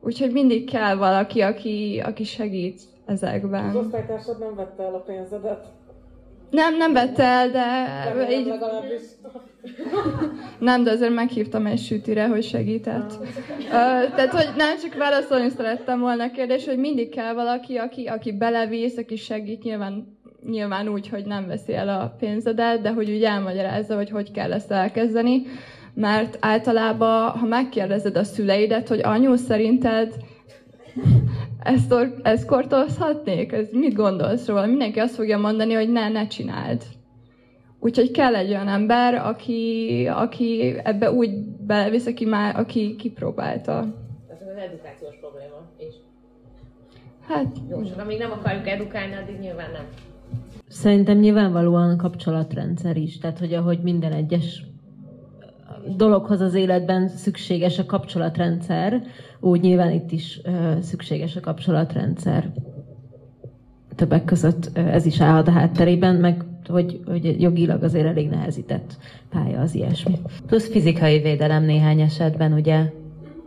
Úgyhogy 0.00 0.32
mindig 0.32 0.70
kell 0.70 0.94
valaki, 0.94 1.40
aki, 1.40 2.02
aki 2.04 2.24
segít 2.24 2.80
ezekben. 3.06 3.64
Az 3.64 3.76
osztálytársad 3.76 4.38
nem 4.38 4.54
vette 4.54 4.82
el 4.82 4.94
a 4.94 4.98
pénzedet? 4.98 5.75
Nem, 6.56 6.76
nem 6.76 6.92
vette 6.92 7.22
el, 7.22 7.50
de... 7.50 7.64
Nem, 8.14 8.30
így... 8.30 8.52
nem, 10.58 10.84
de 10.84 10.90
azért 10.90 11.14
meghívtam 11.14 11.66
egy 11.66 11.78
sütire, 11.78 12.26
hogy 12.26 12.44
segített. 12.44 13.12
Uh, 13.20 13.68
tehát, 14.14 14.30
hogy 14.30 14.48
nem 14.56 14.78
csak 14.82 14.94
válaszolni 14.94 15.48
szerettem 15.48 16.00
volna 16.00 16.24
a 16.24 16.30
kérdés, 16.30 16.66
hogy 16.66 16.78
mindig 16.78 17.08
kell 17.08 17.34
valaki, 17.34 17.76
aki, 17.76 18.06
aki 18.06 18.32
belevész, 18.32 18.96
aki 18.96 19.16
segít, 19.16 19.62
nyilván, 19.62 20.18
nyilván 20.46 20.88
úgy, 20.88 21.08
hogy 21.08 21.24
nem 21.24 21.46
veszi 21.46 21.74
el 21.74 21.88
a 21.88 22.14
pénzedet, 22.18 22.80
de 22.80 22.92
hogy 22.92 23.10
úgy 23.10 23.24
elmagyarázza, 23.24 23.96
hogy 23.96 24.10
hogy 24.10 24.30
kell 24.30 24.52
ezt 24.52 24.70
elkezdeni. 24.70 25.42
Mert 25.94 26.38
általában, 26.40 27.30
ha 27.30 27.46
megkérdezed 27.46 28.16
a 28.16 28.24
szüleidet, 28.24 28.88
hogy 28.88 29.00
anyu, 29.02 29.36
szerinted 29.36 30.14
ezt, 31.66 31.94
ezt 32.22 32.46
kortozhatnék? 32.46 33.52
Ez 33.52 33.68
mit 33.72 33.94
gondolsz 33.94 34.46
róla? 34.46 34.66
Mindenki 34.66 34.98
azt 34.98 35.14
fogja 35.14 35.38
mondani, 35.38 35.72
hogy 35.72 35.92
ne, 35.92 36.08
ne 36.08 36.26
csináld. 36.26 36.82
Úgyhogy 37.80 38.10
kell 38.10 38.34
egy 38.34 38.48
olyan 38.48 38.68
ember, 38.68 39.14
aki, 39.14 40.06
aki 40.12 40.74
ebbe 40.82 41.12
úgy 41.12 41.30
belevisz, 41.66 42.06
aki 42.06 42.24
már, 42.24 42.58
aki 42.58 42.96
kipróbálta. 42.96 43.94
Ez 44.28 44.40
az 44.40 44.56
edukációs 44.56 45.14
probléma 45.20 45.70
is. 45.78 45.94
Hát... 47.28 47.56
Jó, 47.70 47.82
csak 47.82 47.98
amíg 47.98 48.18
nem 48.18 48.30
akarjuk 48.30 48.68
edukálni, 48.68 49.14
addig 49.14 49.38
nyilván 49.38 49.70
nem. 49.72 49.84
Szerintem 50.68 51.18
nyilvánvalóan 51.18 51.90
a 51.90 51.96
kapcsolatrendszer 51.96 52.96
is. 52.96 53.18
Tehát, 53.18 53.38
hogy 53.38 53.54
ahogy 53.54 53.78
minden 53.82 54.12
egyes 54.12 54.64
dologhoz 55.96 56.40
az 56.40 56.54
életben 56.54 57.08
szükséges 57.08 57.78
a 57.78 57.86
kapcsolatrendszer, 57.86 59.02
úgy 59.40 59.60
nyilván 59.60 59.90
itt 59.90 60.12
is 60.12 60.40
szükséges 60.80 61.36
a 61.36 61.40
kapcsolatrendszer. 61.40 62.50
Többek 63.94 64.24
között 64.24 64.70
ez 64.74 65.06
is 65.06 65.20
állhat 65.20 65.48
a 65.48 65.50
hátterében, 65.50 66.14
meg 66.14 66.44
hogy, 66.68 67.00
hogy 67.06 67.40
jogilag 67.40 67.82
azért 67.82 68.06
elég 68.06 68.28
nehezített 68.28 68.96
pálya 69.30 69.60
az 69.60 69.74
ilyesmi. 69.74 70.18
Plusz 70.46 70.70
fizikai 70.70 71.20
védelem 71.20 71.64
néhány 71.64 72.00
esetben, 72.00 72.52
ugye 72.52 72.92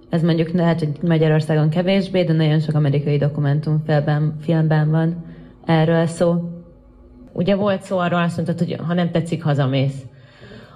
Ez 0.10 0.22
mondjuk 0.22 0.52
lehet, 0.52 0.80
hogy 0.80 0.98
Magyarországon 1.02 1.70
kevésbé, 1.70 2.24
de 2.24 2.34
nagyon 2.34 2.60
sok 2.60 2.76
amerikai 2.76 3.18
dokumentumfilmben 3.18 4.36
filmben 4.40 4.90
van 4.90 5.26
erről 5.66 6.06
szó. 6.06 6.50
Ugye 7.34 7.56
volt 7.56 7.82
szó 7.82 7.98
arról, 7.98 8.22
azt 8.22 8.36
mondtad, 8.36 8.60
hogy 8.60 8.76
ha 8.88 8.94
nem 8.94 9.12
tetszik, 9.12 9.44
hazamész. 9.44 10.02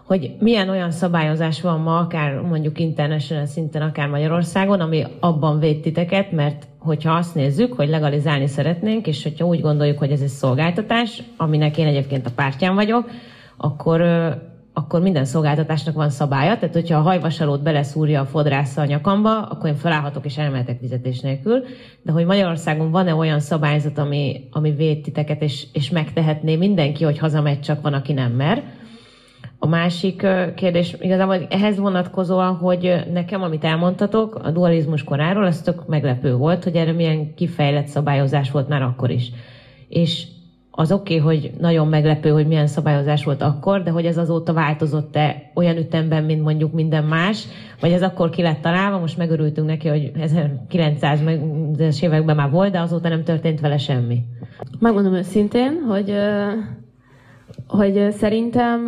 Hogy 0.03 0.35
milyen 0.39 0.69
olyan 0.69 0.91
szabályozás 0.91 1.61
van 1.61 1.79
ma, 1.79 1.97
akár 1.97 2.41
mondjuk 2.41 2.79
international 2.79 3.45
szinten, 3.45 3.81
akár 3.81 4.09
Magyarországon, 4.09 4.79
ami 4.79 5.03
abban 5.19 5.59
véd 5.59 5.81
titeket, 5.81 6.31
mert 6.31 6.67
hogyha 6.79 7.13
azt 7.13 7.35
nézzük, 7.35 7.73
hogy 7.73 7.89
legalizálni 7.89 8.47
szeretnénk, 8.47 9.07
és 9.07 9.23
hogyha 9.23 9.45
úgy 9.45 9.61
gondoljuk, 9.61 9.97
hogy 9.97 10.11
ez 10.11 10.21
egy 10.21 10.27
szolgáltatás, 10.27 11.23
aminek 11.37 11.77
én 11.77 11.87
egyébként 11.87 12.25
a 12.25 12.31
pártján 12.35 12.75
vagyok, 12.75 13.09
akkor 13.57 14.01
akkor 14.73 15.01
minden 15.01 15.25
szolgáltatásnak 15.25 15.95
van 15.95 16.09
szabálya, 16.09 16.57
tehát 16.57 16.73
hogyha 16.73 16.97
a 16.97 17.01
hajvasalót 17.01 17.63
beleszúrja 17.63 18.21
a 18.21 18.25
fodrásza 18.25 18.81
a 18.81 18.85
nyakamba, 18.85 19.41
akkor 19.41 19.69
én 19.69 19.75
felállhatok 19.75 20.25
és 20.25 20.37
elmehetek 20.37 20.79
fizetés 20.79 21.19
nélkül. 21.19 21.63
De 22.01 22.11
hogy 22.11 22.25
Magyarországon 22.25 22.91
van-e 22.91 23.15
olyan 23.15 23.39
szabályzat, 23.39 23.97
ami, 23.97 24.47
ami 24.51 24.71
véd 24.71 25.01
titeket, 25.01 25.41
és, 25.41 25.67
és 25.73 25.89
megtehetné 25.89 26.55
mindenki, 26.55 27.03
hogy 27.03 27.17
hazamegy, 27.17 27.59
csak 27.59 27.81
van, 27.81 27.93
aki 27.93 28.13
nem 28.13 28.31
mer. 28.31 28.63
A 29.63 29.67
másik 29.67 30.27
kérdés 30.55 30.95
igazából 30.99 31.47
ehhez 31.49 31.77
vonatkozóan, 31.77 32.55
hogy 32.55 33.03
nekem, 33.13 33.41
amit 33.41 33.63
elmondtatok 33.63 34.35
a 34.35 34.51
dualizmus 34.51 35.03
koráról, 35.03 35.45
az 35.45 35.61
tök 35.61 35.87
meglepő 35.87 36.35
volt, 36.35 36.63
hogy 36.63 36.75
erre 36.75 36.91
milyen 36.91 37.33
kifejlett 37.33 37.87
szabályozás 37.87 38.51
volt 38.51 38.67
már 38.67 38.81
akkor 38.81 39.09
is. 39.09 39.31
És 39.87 40.27
az 40.71 40.91
oké, 40.91 41.19
okay, 41.19 41.35
hogy 41.35 41.51
nagyon 41.59 41.87
meglepő, 41.87 42.29
hogy 42.29 42.47
milyen 42.47 42.67
szabályozás 42.67 43.23
volt 43.23 43.41
akkor, 43.41 43.83
de 43.83 43.91
hogy 43.91 44.05
ez 44.05 44.17
azóta 44.17 44.53
változott-e 44.53 45.51
olyan 45.53 45.77
ütemben, 45.77 46.23
mint 46.23 46.43
mondjuk 46.43 46.73
minden 46.73 47.03
más, 47.03 47.47
vagy 47.79 47.91
ez 47.91 48.03
akkor 48.03 48.29
ki 48.29 48.41
lett 48.41 48.61
találva, 48.61 48.99
most 48.99 49.17
megörültünk 49.17 49.67
neki, 49.67 49.87
hogy 49.87 50.11
1900-es 50.15 52.03
években 52.03 52.35
már 52.35 52.49
volt, 52.49 52.71
de 52.71 52.79
azóta 52.79 53.09
nem 53.09 53.23
történt 53.23 53.59
vele 53.59 53.77
semmi. 53.77 54.23
Megmondom 54.79 55.13
őszintén, 55.13 55.81
hogy 55.87 56.13
hogy 57.67 58.11
szerintem, 58.11 58.85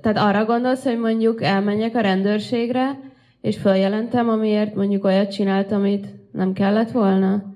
tehát 0.00 0.18
arra 0.18 0.44
gondolsz, 0.44 0.84
hogy 0.84 0.98
mondjuk 0.98 1.42
elmenjek 1.42 1.94
a 1.94 2.00
rendőrségre, 2.00 2.98
és 3.40 3.58
feljelentem, 3.58 4.28
amiért 4.28 4.74
mondjuk 4.74 5.04
olyat 5.04 5.30
csinált, 5.30 5.72
amit 5.72 6.06
nem 6.32 6.52
kellett 6.52 6.90
volna? 6.90 7.48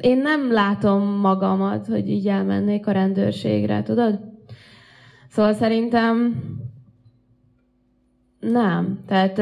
én 0.00 0.18
nem 0.18 0.52
látom 0.52 1.02
magamat, 1.02 1.86
hogy 1.86 2.08
így 2.10 2.28
elmennék 2.28 2.86
a 2.86 2.92
rendőrségre, 2.92 3.82
tudod? 3.82 4.20
Szóval 5.28 5.52
szerintem 5.52 6.42
nem. 8.40 8.98
Tehát 9.06 9.36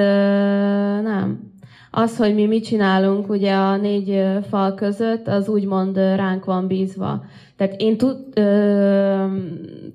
nem. 1.02 1.51
Az, 1.94 2.16
hogy 2.16 2.34
mi 2.34 2.46
mit 2.46 2.64
csinálunk 2.64 3.28
ugye 3.28 3.54
a 3.54 3.76
négy 3.76 4.22
fal 4.48 4.74
között, 4.74 5.28
az 5.28 5.48
úgymond 5.48 5.96
ránk 5.96 6.44
van 6.44 6.66
bízva. 6.66 7.24
Tehát 7.56 7.80
én 7.80 7.96
tud, 7.96 8.16
ö, 8.34 9.26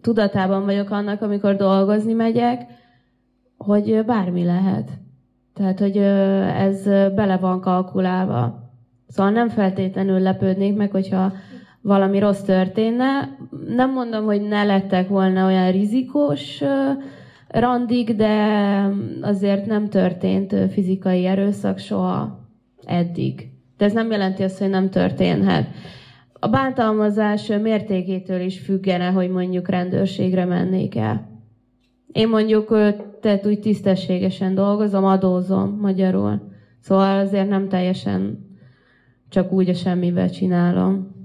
tudatában 0.02 0.66
vagyok 0.66 0.90
annak, 0.90 1.22
amikor 1.22 1.56
dolgozni 1.56 2.14
megyek, 2.14 2.62
hogy 3.58 4.06
bármi 4.06 4.44
lehet. 4.44 4.90
Tehát, 5.54 5.80
hogy 5.80 5.98
ez 6.58 6.84
bele 7.16 7.38
van 7.38 7.62
kalkulálva. 7.62 8.72
Szóval 9.08 9.32
nem 9.32 9.50
feltétlenül 9.50 10.20
lepődnék 10.20 10.76
meg, 10.76 10.92
hogyha 10.92 11.34
valami 11.82 12.20
rossz 12.20 12.42
történne. 12.42 13.38
Nem 13.68 13.92
mondom, 13.92 14.26
hogy 14.26 14.42
ne 14.42 14.64
lettek 14.64 15.08
volna 15.08 15.46
olyan 15.46 15.72
rizikós 15.72 16.62
randig, 17.48 18.16
de 18.16 18.36
azért 19.22 19.66
nem 19.66 19.90
történt 19.90 20.56
fizikai 20.72 21.26
erőszak 21.26 21.78
soha 21.78 22.40
eddig. 22.86 23.50
De 23.78 23.86
ez 23.86 23.94
nem 23.94 24.12
jelenti 24.12 24.44
azt, 24.44 24.60
hogy 24.60 24.70
nem 24.70 24.90
történhet. 24.90 25.68
A 26.34 26.48
bántalmazás 26.48 27.48
mértékétől 27.48 28.40
is 28.40 28.60
függene, 28.60 29.08
hogy 29.08 29.30
mondjuk 29.30 29.70
rendőrségre 29.70 30.46
mennék 30.46 30.96
el. 30.96 31.42
Én 32.12 32.30
mondjuk 32.30 32.68
tehát 33.22 33.46
úgy 33.46 33.60
tisztességesen 33.60 34.56
dolgozom, 34.56 35.06
adózom 35.06 35.78
magyarul. 35.82 36.52
Szóval 36.80 37.20
azért 37.20 37.50
nem 37.50 37.68
teljesen 37.68 38.46
csak 39.30 39.52
úgy 39.52 39.70
a 39.70 39.74
semmivel 39.74 40.30
csinálom. 40.30 41.17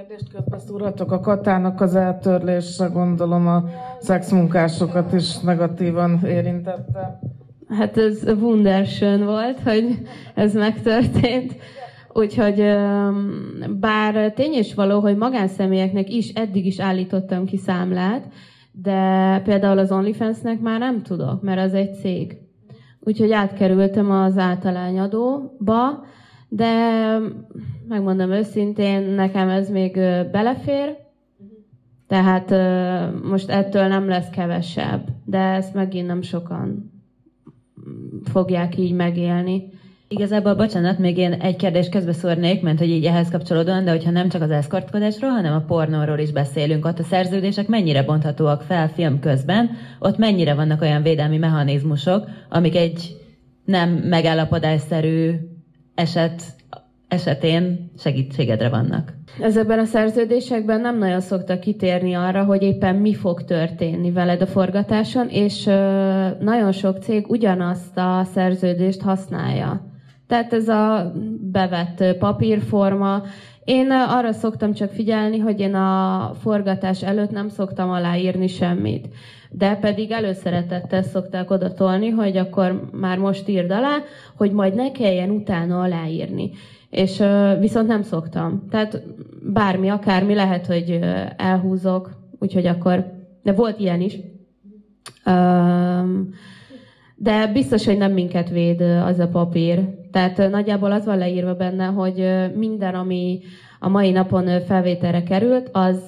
Kérdést 0.00 0.32
közbeszúrhatok 0.32 1.12
a 1.12 1.20
katának 1.20 1.80
az 1.80 1.94
eltörlése, 1.94 2.86
gondolom 2.86 3.46
a 3.46 3.64
szexmunkásokat 3.98 5.12
is 5.12 5.38
negatívan 5.38 6.20
érintette. 6.24 7.18
Hát 7.68 7.96
ez 7.96 8.22
wunderschön 8.22 9.24
volt, 9.24 9.60
hogy 9.60 9.98
ez 10.34 10.54
megtörtént. 10.54 11.56
Úgyhogy 12.12 12.64
bár 13.80 14.32
tény 14.32 14.52
is 14.52 14.74
való, 14.74 15.00
hogy 15.00 15.16
magánszemélyeknek 15.16 16.10
is 16.10 16.28
eddig 16.28 16.66
is 16.66 16.80
állítottam 16.80 17.44
ki 17.44 17.56
számlát, 17.56 18.24
de 18.72 19.40
például 19.44 19.78
az 19.78 19.92
OnlyFans-nek 19.92 20.60
már 20.60 20.78
nem 20.78 21.02
tudok, 21.02 21.42
mert 21.42 21.60
az 21.60 21.74
egy 21.74 21.94
cég. 21.94 22.38
Úgyhogy 23.00 23.32
átkerültem 23.32 24.10
az 24.10 24.38
általányadóba, 24.38 26.04
de 26.52 26.72
megmondom 27.88 28.30
őszintén, 28.30 29.02
nekem 29.02 29.48
ez 29.48 29.70
még 29.70 29.92
belefér, 30.32 30.96
tehát 32.06 32.50
most 33.22 33.50
ettől 33.50 33.86
nem 33.86 34.08
lesz 34.08 34.30
kevesebb, 34.30 35.08
de 35.24 35.38
ezt 35.38 35.74
megint 35.74 36.06
nem 36.06 36.22
sokan 36.22 36.92
fogják 38.24 38.78
így 38.78 38.92
megélni. 38.92 39.68
Igazából, 40.08 40.54
bocsánat, 40.54 40.98
még 40.98 41.16
én 41.16 41.32
egy 41.32 41.56
kérdést 41.56 41.90
közbeszórnék, 41.90 42.62
mert 42.62 42.78
hogy 42.78 42.88
így 42.88 43.04
ehhez 43.04 43.30
kapcsolódóan, 43.30 43.84
de 43.84 43.90
hogyha 43.90 44.10
nem 44.10 44.28
csak 44.28 44.42
az 44.42 44.50
eszkortkodásról, 44.50 45.30
hanem 45.30 45.54
a 45.54 45.64
pornóról 45.64 46.18
is 46.18 46.32
beszélünk, 46.32 46.84
ott 46.84 46.98
a 46.98 47.02
szerződések 47.02 47.68
mennyire 47.68 48.02
bonthatóak 48.02 48.62
fel 48.62 48.88
film 48.88 49.20
közben, 49.20 49.70
ott 49.98 50.16
mennyire 50.16 50.54
vannak 50.54 50.80
olyan 50.80 51.02
védelmi 51.02 51.38
mechanizmusok, 51.38 52.28
amik 52.48 52.76
egy 52.76 53.16
nem 53.64 53.90
megállapodásszerű 53.90 55.30
eset 56.00 56.42
esetén 57.08 57.90
segítségedre 57.98 58.68
vannak. 58.68 59.12
Ezekben 59.40 59.78
a 59.78 59.84
szerződésekben 59.84 60.80
nem 60.80 60.98
nagyon 60.98 61.20
szoktak 61.20 61.60
kitérni 61.60 62.14
arra, 62.14 62.44
hogy 62.44 62.62
éppen 62.62 62.96
mi 62.96 63.14
fog 63.14 63.44
történni 63.44 64.10
veled 64.10 64.40
a 64.40 64.46
forgatáson, 64.46 65.28
és 65.28 65.64
nagyon 66.40 66.72
sok 66.72 66.98
cég 66.98 67.30
ugyanazt 67.30 67.96
a 67.96 68.24
szerződést 68.34 69.00
használja. 69.00 69.89
Tehát 70.30 70.52
ez 70.52 70.68
a 70.68 71.12
bevett 71.40 72.16
papírforma. 72.18 73.22
Én 73.64 73.90
arra 73.90 74.32
szoktam 74.32 74.72
csak 74.72 74.90
figyelni, 74.90 75.38
hogy 75.38 75.60
én 75.60 75.74
a 75.74 76.32
forgatás 76.40 77.02
előtt 77.02 77.30
nem 77.30 77.48
szoktam 77.48 77.90
aláírni 77.90 78.46
semmit. 78.46 79.08
De 79.50 79.74
pedig 79.74 80.10
előszeretettel 80.10 81.02
szokták 81.02 81.50
odatolni, 81.50 82.08
hogy 82.08 82.36
akkor 82.36 82.88
már 82.92 83.18
most 83.18 83.48
írd 83.48 83.70
alá, 83.70 83.96
hogy 84.36 84.52
majd 84.52 84.74
ne 84.74 84.92
kelljen 84.92 85.30
utána 85.30 85.80
aláírni. 85.80 86.50
És 86.90 87.22
viszont 87.60 87.86
nem 87.86 88.02
szoktam. 88.02 88.66
Tehát 88.70 89.02
bármi, 89.52 89.88
akármi, 89.88 90.34
lehet, 90.34 90.66
hogy 90.66 90.98
elhúzok, 91.36 92.10
úgyhogy 92.38 92.66
akkor, 92.66 93.04
de 93.42 93.52
volt 93.52 93.78
ilyen 93.78 94.00
is. 94.00 94.18
De 97.16 97.46
biztos, 97.52 97.84
hogy 97.84 97.96
nem 97.96 98.12
minket 98.12 98.50
véd 98.50 98.80
az 98.80 99.18
a 99.18 99.28
papír. 99.28 99.98
Tehát 100.10 100.50
nagyjából 100.50 100.92
az 100.92 101.04
van 101.04 101.18
leírva 101.18 101.54
benne, 101.54 101.84
hogy 101.84 102.48
minden, 102.54 102.94
ami 102.94 103.40
a 103.78 103.88
mai 103.88 104.10
napon 104.10 104.60
felvételre 104.60 105.22
került, 105.22 105.68
az 105.72 106.02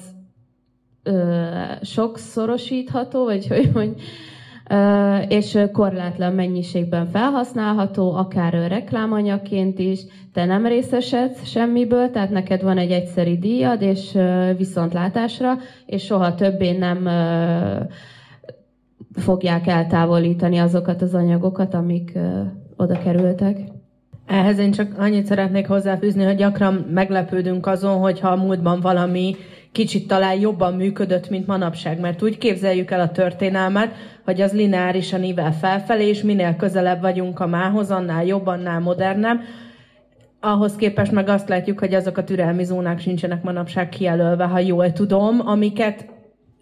ö, 1.03 1.35
sokszorosítható, 1.81 3.23
vagy 3.23 3.47
hogy 3.47 3.69
mondj, 3.73 4.01
és 5.27 5.59
korlátlan 5.71 6.33
mennyiségben 6.33 7.07
felhasználható, 7.07 8.13
akár 8.13 8.53
reklámanyagként 8.53 9.79
is, 9.79 9.99
te 10.33 10.45
nem 10.45 10.65
részesedsz 10.65 11.45
semmiből, 11.45 12.09
tehát 12.09 12.29
neked 12.29 12.61
van 12.61 12.77
egy 12.77 12.91
egyszeri 12.91 13.37
díjad, 13.37 13.81
és 13.81 14.17
viszontlátásra, 14.57 15.57
és 15.85 16.03
soha 16.03 16.35
többé 16.35 16.77
nem 16.77 17.09
fogják 19.13 19.67
eltávolítani 19.67 20.57
azokat 20.57 21.01
az 21.01 21.13
anyagokat, 21.13 21.73
amik 21.73 22.17
oda 22.77 22.99
kerültek. 22.99 23.57
Ehhez 24.27 24.57
én 24.57 24.71
csak 24.71 24.97
annyit 24.97 25.25
szeretnék 25.25 25.67
hozzáfűzni, 25.67 26.23
hogy 26.23 26.35
gyakran 26.35 26.73
meglepődünk 26.73 27.67
azon, 27.67 27.99
hogyha 27.99 28.29
a 28.29 28.35
múltban 28.35 28.79
valami 28.79 29.35
kicsit 29.71 30.07
talán 30.07 30.39
jobban 30.39 30.73
működött, 30.73 31.29
mint 31.29 31.47
manapság, 31.47 31.99
mert 31.99 32.21
úgy 32.21 32.37
képzeljük 32.37 32.91
el 32.91 32.99
a 32.99 33.11
történelmet, 33.11 33.95
hogy 34.25 34.41
az 34.41 34.53
lineárisan 34.53 35.23
ível 35.23 35.53
felfelé, 35.53 36.07
és 36.07 36.21
minél 36.21 36.55
közelebb 36.55 37.01
vagyunk 37.01 37.39
a 37.39 37.47
mához, 37.47 37.91
annál 37.91 38.25
jobb, 38.25 38.47
annál 38.47 38.79
modernebb. 38.79 39.39
Ahhoz 40.39 40.75
képest 40.75 41.11
meg 41.11 41.27
azt 41.29 41.49
látjuk, 41.49 41.79
hogy 41.79 41.93
azok 41.93 42.17
a 42.17 42.23
türelmi 42.23 42.63
zónák 42.63 42.99
sincsenek 42.99 43.43
manapság 43.43 43.89
kijelölve, 43.89 44.43
ha 44.43 44.59
jól 44.59 44.91
tudom, 44.91 45.47
amiket 45.47 46.05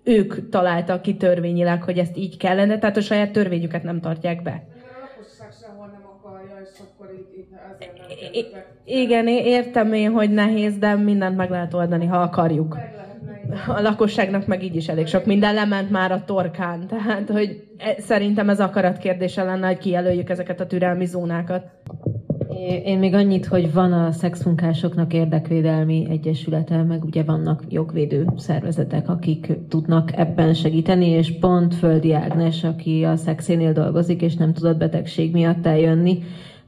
ők 0.04 0.50
találtak 0.50 1.02
ki 1.02 1.16
törvényileg, 1.16 1.84
hogy 1.84 1.98
ezt 1.98 2.18
így 2.18 2.38
kellene, 2.38 2.78
tehát 2.80 2.98
a 2.98 3.02
saját 3.02 3.32
törvényüket 3.32 3.84
nem 3.84 4.00
tartják 4.00 4.42
be. 4.42 4.64
Igen, 8.86 9.28
értem 9.28 9.94
én, 9.94 10.12
hogy 10.12 10.30
nehéz, 10.30 10.78
de 10.78 10.96
mindent 10.96 11.38
meg 11.38 11.50
lehet 11.50 11.74
oldani, 11.74 12.06
ha 12.06 12.18
akarjuk. 12.18 12.78
A 13.68 13.82
lakosságnak 13.82 14.48
meg 14.48 14.64
így 14.64 14.76
is 14.76 14.88
elég 14.88 15.08
sok 15.08 15.26
minden 15.26 15.54
lement 15.54 15.90
már 15.90 16.12
a 16.12 16.24
torkán, 16.26 16.88
tehát 16.88 17.30
hogy 17.30 17.64
e, 17.78 18.02
szerintem 18.02 18.50
ez 18.50 18.60
akarat 18.60 18.98
kérdése 18.98 19.44
lenne, 19.44 19.68
hogy 19.68 19.78
kijelöljük 19.78 20.30
ezeket 20.30 20.60
a 20.60 20.66
türelmi 20.66 21.06
zónákat. 21.06 21.64
Én 22.86 23.00
még 23.00 23.14
annyit, 23.14 23.46
hogy 23.46 23.74
van 23.74 23.94
a 23.94 24.12
szexmunkásoknak 24.12 25.14
érdekvédelmi 25.14 26.08
egyesülete, 26.10 26.84
meg 26.84 27.04
ugye 27.04 27.24
vannak 27.24 27.64
jogvédő 27.70 28.26
szervezetek, 28.38 29.10
akik 29.10 29.52
tudnak 29.70 30.18
ebben 30.18 30.54
segíteni, 30.54 31.10
és 31.10 31.40
pont 31.40 31.76
Földi 31.76 32.14
Ágnes, 32.14 32.64
aki 32.64 33.04
a 33.04 33.16
szexénél 33.16 33.74
dolgozik, 33.74 34.22
és 34.22 34.36
nem 34.36 34.54
tudott 34.54 34.78
betegség 34.78 35.32
miatt 35.32 35.66
eljönni, 35.66 36.20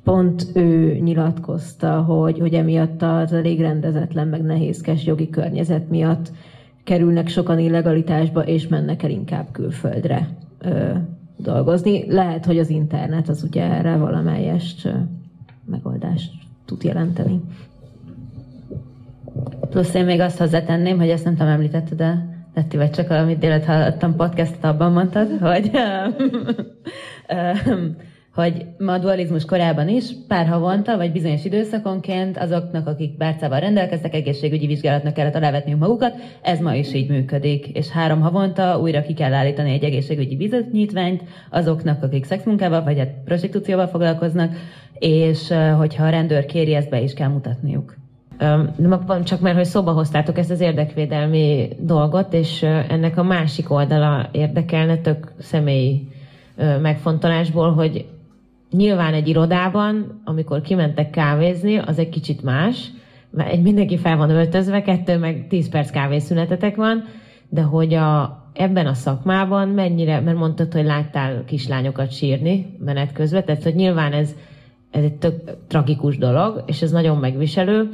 pont 0.04 0.46
ő 0.54 0.98
nyilatkozta, 0.98 2.02
hogy, 2.02 2.40
hogy 2.40 2.54
emiatt 2.54 3.02
az 3.02 3.34
elég 3.34 3.60
rendezetlen, 3.60 4.28
meg 4.28 4.42
nehézkes 4.42 5.06
jogi 5.06 5.30
környezet 5.30 5.90
miatt 5.90 6.32
kerülnek 6.84 7.28
sokan 7.28 7.60
illegalitásba, 7.60 8.42
és 8.46 8.68
mennek 8.68 9.04
el 9.04 9.10
inkább 9.10 9.48
külföldre 9.52 10.30
ö, 10.60 10.92
dolgozni. 11.38 12.12
Lehet, 12.12 12.46
hogy 12.46 12.60
az 12.60 12.70
internet 12.70 13.30
az 13.30 13.44
ugye 13.44 13.64
erre 13.64 13.96
valamelyest 13.96 14.94
megoldást 15.66 16.32
tud 16.66 16.84
jelenteni. 16.84 17.42
Plusz 19.70 19.94
én 19.94 20.06
még 20.06 20.20
azt 20.20 20.38
hozzátenném, 20.38 20.98
hogy 20.98 21.10
ezt 21.10 21.24
nem 21.24 21.36
tudom, 21.36 21.52
említetted, 21.52 21.98
de 21.98 22.34
Letti, 22.54 22.78
vagy 22.78 22.90
csak 22.90 23.10
amit 23.10 23.38
délután 23.38 23.82
hallottam 23.82 24.16
podcastot, 24.16 24.64
abban 24.64 24.92
mondtad, 24.92 25.30
hogy 25.42 25.72
hogy 28.34 28.66
ma 28.78 28.94
a 28.94 28.98
dualizmus 28.98 29.46
korában 29.46 29.90
is 29.90 30.06
pár 30.28 30.48
havonta, 30.48 30.98
vagy 30.98 31.12
bizonyos 31.12 31.46
időszakonként 31.46 32.38
azoknak, 32.38 32.88
akik 32.88 33.18
bárcával 33.18 33.60
rendelkeztek, 33.60 34.14
egészségügyi 34.14 34.68
vizsgálatnak 34.68 35.14
kellett 35.14 35.36
alávetniük 35.36 35.80
magukat, 35.80 36.16
ez 36.42 36.60
ma 36.60 36.74
is 36.74 36.94
így 36.94 37.10
működik. 37.10 37.68
És 37.68 37.90
három 37.90 38.22
havonta 38.22 38.80
újra 38.80 39.02
ki 39.02 39.14
kell 39.14 39.34
állítani 39.34 39.72
egy 39.72 39.84
egészségügyi 39.84 40.36
bizonyítványt 40.36 41.24
azoknak, 41.50 42.04
akik 42.04 42.26
szexmunkával, 42.26 42.84
vagy 42.84 42.98
hát 42.98 43.14
prostitúcióval 43.26 43.88
foglalkoznak, 43.88 44.56
és 45.00 45.54
hogyha 45.78 46.06
a 46.06 46.10
rendőr 46.10 46.46
kéri, 46.46 46.74
ezt 46.74 46.90
be 46.90 47.02
is 47.02 47.14
kell 47.14 47.30
mutatniuk. 47.30 47.96
Csak 49.24 49.40
mert, 49.40 49.56
hogy 49.56 49.66
szóba 49.66 49.92
hoztátok 49.92 50.38
ezt 50.38 50.52
az 50.52 50.60
érdekvédelmi 50.60 51.70
dolgot, 51.80 52.34
és 52.34 52.64
ennek 52.64 53.18
a 53.18 53.24
másik 53.24 53.72
oldala 53.72 54.30
érdekelne 54.32 54.98
tök 54.98 55.32
személyi 55.40 56.08
megfontolásból, 56.82 57.74
hogy 57.74 58.06
nyilván 58.74 59.14
egy 59.14 59.28
irodában, 59.28 60.22
amikor 60.24 60.62
kimentek 60.62 61.10
kávézni, 61.10 61.78
az 61.78 62.00
egy 62.00 62.10
kicsit 62.10 62.44
más, 62.44 62.92
mert 63.30 63.52
egy 63.52 63.62
mindenki 63.62 63.98
fel 63.98 64.18
van 64.18 64.30
öltözve, 64.30 64.82
kettő 64.82 65.18
meg 65.18 65.46
tíz 65.50 65.70
perc 65.70 65.90
kávészünetetek 65.90 66.76
van, 66.76 67.04
de 67.50 67.62
hogy 67.62 67.94
a, 67.94 68.44
ebben 68.54 68.86
a 68.86 68.94
szakmában 68.94 69.68
mennyire, 69.68 70.20
mert 70.20 70.38
mondtad, 70.38 70.74
hogy 70.74 70.86
láttál 70.86 71.44
kislányokat 71.46 72.12
sírni 72.12 72.78
menet 72.80 73.12
közben, 73.12 73.46
tehát 73.46 73.64
hogy 73.64 73.76
nyilván 73.76 74.14
ez, 74.14 74.36
ez 74.92 75.04
egy 75.04 75.16
tök 75.16 75.58
tragikus 75.68 76.18
dolog, 76.18 76.64
és 76.66 76.82
ez 76.82 76.92
nagyon 76.92 77.18
megviselő, 77.18 77.90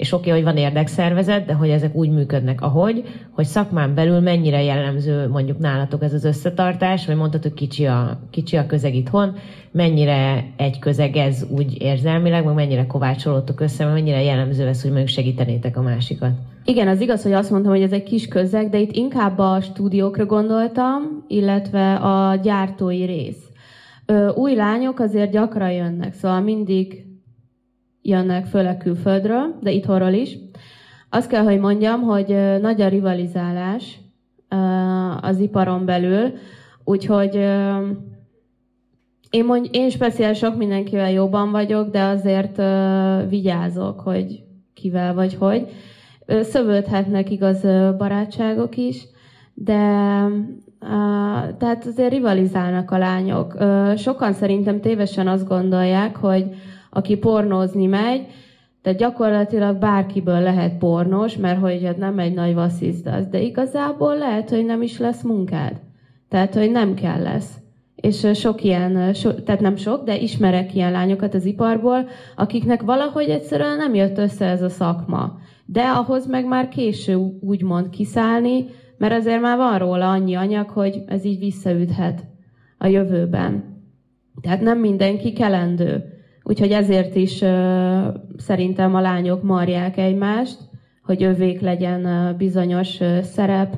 és 0.00 0.12
oké, 0.12 0.30
okay, 0.30 0.42
hogy 0.42 0.52
van 0.52 0.62
érdekszervezet, 0.62 1.46
de 1.46 1.52
hogy 1.52 1.68
ezek 1.68 1.94
úgy 1.94 2.10
működnek, 2.10 2.60
ahogy, 2.60 3.04
hogy 3.30 3.44
szakmán 3.44 3.94
belül 3.94 4.20
mennyire 4.20 4.62
jellemző 4.62 5.28
mondjuk 5.28 5.58
nálatok 5.58 6.02
ez 6.02 6.12
az 6.12 6.24
összetartás, 6.24 7.06
vagy 7.06 7.16
mondtad, 7.16 7.42
hogy 7.42 7.54
kicsi 7.54 7.86
a, 7.86 8.20
kicsi 8.30 8.56
a 8.56 8.66
közeg 8.66 8.94
itthon, 8.94 9.36
mennyire 9.70 10.44
egy 10.56 10.78
közeg 10.78 11.16
ez 11.16 11.46
úgy 11.50 11.80
érzelmileg, 11.80 12.44
meg 12.44 12.54
mennyire 12.54 12.86
kovácsolódtok 12.86 13.60
össze, 13.60 13.84
meg 13.84 13.92
mennyire 13.92 14.22
jellemző 14.22 14.66
ez, 14.66 14.82
hogy 14.82 14.90
mondjuk 14.90 15.10
segítenétek 15.10 15.76
a 15.76 15.82
másikat. 15.82 16.32
Igen, 16.64 16.88
az 16.88 17.00
igaz, 17.00 17.22
hogy 17.22 17.32
azt 17.32 17.50
mondtam, 17.50 17.72
hogy 17.72 17.82
ez 17.82 17.92
egy 17.92 18.02
kis 18.02 18.28
közeg, 18.28 18.68
de 18.68 18.78
itt 18.78 18.92
inkább 18.92 19.38
a 19.38 19.60
stúdiókra 19.60 20.26
gondoltam, 20.26 21.24
illetve 21.28 21.94
a 21.94 22.34
gyártói 22.34 23.04
rész. 23.04 23.44
Új 24.34 24.54
lányok 24.54 24.98
azért 24.98 25.30
gyakran 25.30 25.72
jönnek, 25.72 26.14
szóval 26.14 26.40
mindig 26.40 27.04
jönnek 28.02 28.46
főleg 28.46 28.76
külföldről, 28.78 29.58
de 29.60 29.70
itthonról 29.70 30.12
is. 30.12 30.38
Azt 31.10 31.28
kell, 31.28 31.42
hogy 31.42 31.58
mondjam, 31.58 32.02
hogy 32.02 32.36
nagy 32.60 32.80
a 32.80 32.88
rivalizálás 32.88 34.00
az 35.20 35.38
iparon 35.38 35.84
belül, 35.84 36.32
úgyhogy 36.84 37.34
én, 39.30 39.44
mondj, 39.44 39.68
én 39.72 39.90
speciál 39.90 40.32
sok 40.32 40.56
mindenkivel 40.56 41.10
jobban 41.10 41.50
vagyok, 41.50 41.90
de 41.90 42.02
azért 42.02 42.62
vigyázok, 43.28 44.00
hogy 44.00 44.42
kivel 44.74 45.14
vagy 45.14 45.34
hogy. 45.34 45.68
Szövődhetnek 46.26 47.30
igaz 47.30 47.60
barátságok 47.98 48.76
is, 48.76 49.06
de 49.54 49.76
tehát 51.58 51.86
azért 51.86 52.12
rivalizálnak 52.12 52.90
a 52.90 52.98
lányok. 52.98 53.56
Sokan 53.96 54.32
szerintem 54.32 54.80
tévesen 54.80 55.28
azt 55.28 55.48
gondolják, 55.48 56.16
hogy 56.16 56.44
aki 56.90 57.16
pornózni 57.16 57.86
megy, 57.86 58.26
de 58.82 58.92
gyakorlatilag 58.92 59.76
bárkiből 59.76 60.40
lehet 60.40 60.78
pornos, 60.78 61.36
mert 61.36 61.60
hogy 61.60 61.84
hát 61.84 61.96
nem 61.96 62.18
egy 62.18 62.34
nagy 62.34 62.54
vasszizdasz, 62.54 63.26
de 63.26 63.40
igazából 63.40 64.18
lehet, 64.18 64.50
hogy 64.50 64.64
nem 64.64 64.82
is 64.82 64.98
lesz 64.98 65.22
munkád. 65.22 65.80
Tehát, 66.28 66.54
hogy 66.54 66.70
nem 66.70 66.94
kell 66.94 67.22
lesz. 67.22 67.54
És 67.94 68.26
sok 68.34 68.62
ilyen, 68.62 69.14
so, 69.14 69.32
tehát 69.32 69.60
nem 69.60 69.76
sok, 69.76 70.04
de 70.04 70.18
ismerek 70.18 70.74
ilyen 70.74 70.92
lányokat 70.92 71.34
az 71.34 71.44
iparból, 71.44 72.08
akiknek 72.36 72.82
valahogy 72.82 73.28
egyszerűen 73.28 73.76
nem 73.76 73.94
jött 73.94 74.18
össze 74.18 74.46
ez 74.46 74.62
a 74.62 74.68
szakma. 74.68 75.38
De 75.64 75.82
ahhoz 75.82 76.26
meg 76.26 76.46
már 76.46 76.68
késő 76.68 77.14
úgymond 77.40 77.88
kiszállni, 77.88 78.66
mert 78.98 79.14
azért 79.14 79.40
már 79.40 79.56
van 79.56 79.78
róla 79.78 80.10
annyi 80.10 80.34
anyag, 80.34 80.68
hogy 80.68 81.02
ez 81.06 81.24
így 81.24 81.38
visszaüthet 81.38 82.24
a 82.78 82.86
jövőben. 82.86 83.64
Tehát 84.40 84.60
nem 84.60 84.78
mindenki 84.78 85.32
kelendő. 85.32 86.19
Úgyhogy 86.42 86.70
ezért 86.70 87.14
is 87.14 87.44
szerintem 88.36 88.94
a 88.94 89.00
lányok 89.00 89.42
marják 89.42 89.96
egymást, 89.96 90.58
hogy 91.02 91.22
övék 91.22 91.60
legyen 91.60 92.34
bizonyos 92.36 92.98
szerep, 93.22 93.76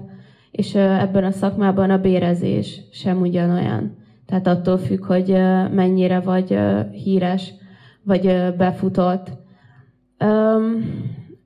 és 0.51 0.75
ebben 0.75 1.25
a 1.25 1.31
szakmában 1.31 1.91
a 1.91 1.99
bérezés 1.99 2.81
sem 2.93 3.21
ugyanolyan. 3.21 3.97
Tehát 4.27 4.47
attól 4.47 4.79
függ, 4.79 5.05
hogy 5.05 5.29
mennyire 5.73 6.21
vagy 6.21 6.59
híres, 6.93 7.53
vagy 8.03 8.55
befutott. 8.57 9.31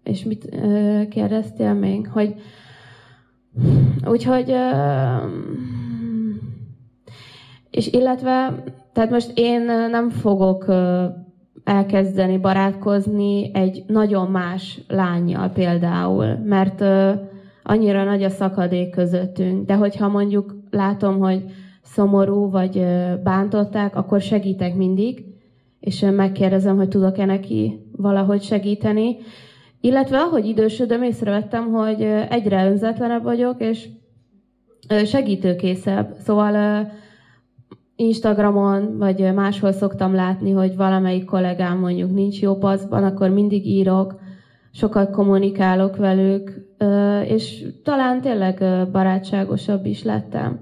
És 0.02 0.24
mit 0.24 0.56
kérdeztél 1.08 1.74
még? 1.74 2.08
Hogy 2.08 2.34
úgyhogy 4.04 4.54
és 7.70 7.86
illetve 7.86 8.62
tehát 8.96 9.10
most 9.10 9.32
én 9.34 9.62
nem 9.90 10.10
fogok 10.10 10.72
elkezdeni 11.64 12.38
barátkozni 12.38 13.50
egy 13.54 13.84
nagyon 13.86 14.30
más 14.30 14.80
lányjal 14.88 15.48
például, 15.48 16.26
mert 16.44 16.84
annyira 17.62 18.04
nagy 18.04 18.22
a 18.22 18.28
szakadék 18.28 18.90
közöttünk. 18.90 19.66
De 19.66 19.74
hogyha 19.74 20.08
mondjuk 20.08 20.54
látom, 20.70 21.18
hogy 21.18 21.44
szomorú 21.82 22.50
vagy 22.50 22.84
bántották, 23.22 23.96
akkor 23.96 24.20
segítek 24.20 24.74
mindig, 24.74 25.24
és 25.80 26.06
megkérdezem, 26.16 26.76
hogy 26.76 26.88
tudok-e 26.88 27.24
neki 27.24 27.86
valahogy 27.96 28.42
segíteni. 28.42 29.16
Illetve 29.80 30.18
ahogy 30.18 30.46
idősödöm, 30.46 31.02
észrevettem, 31.02 31.72
hogy 31.72 32.02
egyre 32.28 32.66
önzetlenebb 32.66 33.22
vagyok, 33.22 33.60
és 33.60 33.88
segítőkészebb. 35.04 36.14
Szóval 36.18 36.88
Instagramon, 37.96 38.98
vagy 38.98 39.32
máshol 39.34 39.72
szoktam 39.72 40.14
látni, 40.14 40.50
hogy 40.50 40.76
valamelyik 40.76 41.24
kollégám 41.24 41.78
mondjuk 41.78 42.14
nincs 42.14 42.40
jó 42.40 42.54
paszban, 42.54 43.04
akkor 43.04 43.30
mindig 43.30 43.66
írok, 43.66 44.14
sokat 44.72 45.10
kommunikálok 45.10 45.96
velük, 45.96 46.64
és 47.24 47.64
talán 47.84 48.20
tényleg 48.20 48.64
barátságosabb 48.92 49.86
is 49.86 50.02
lettem. 50.02 50.60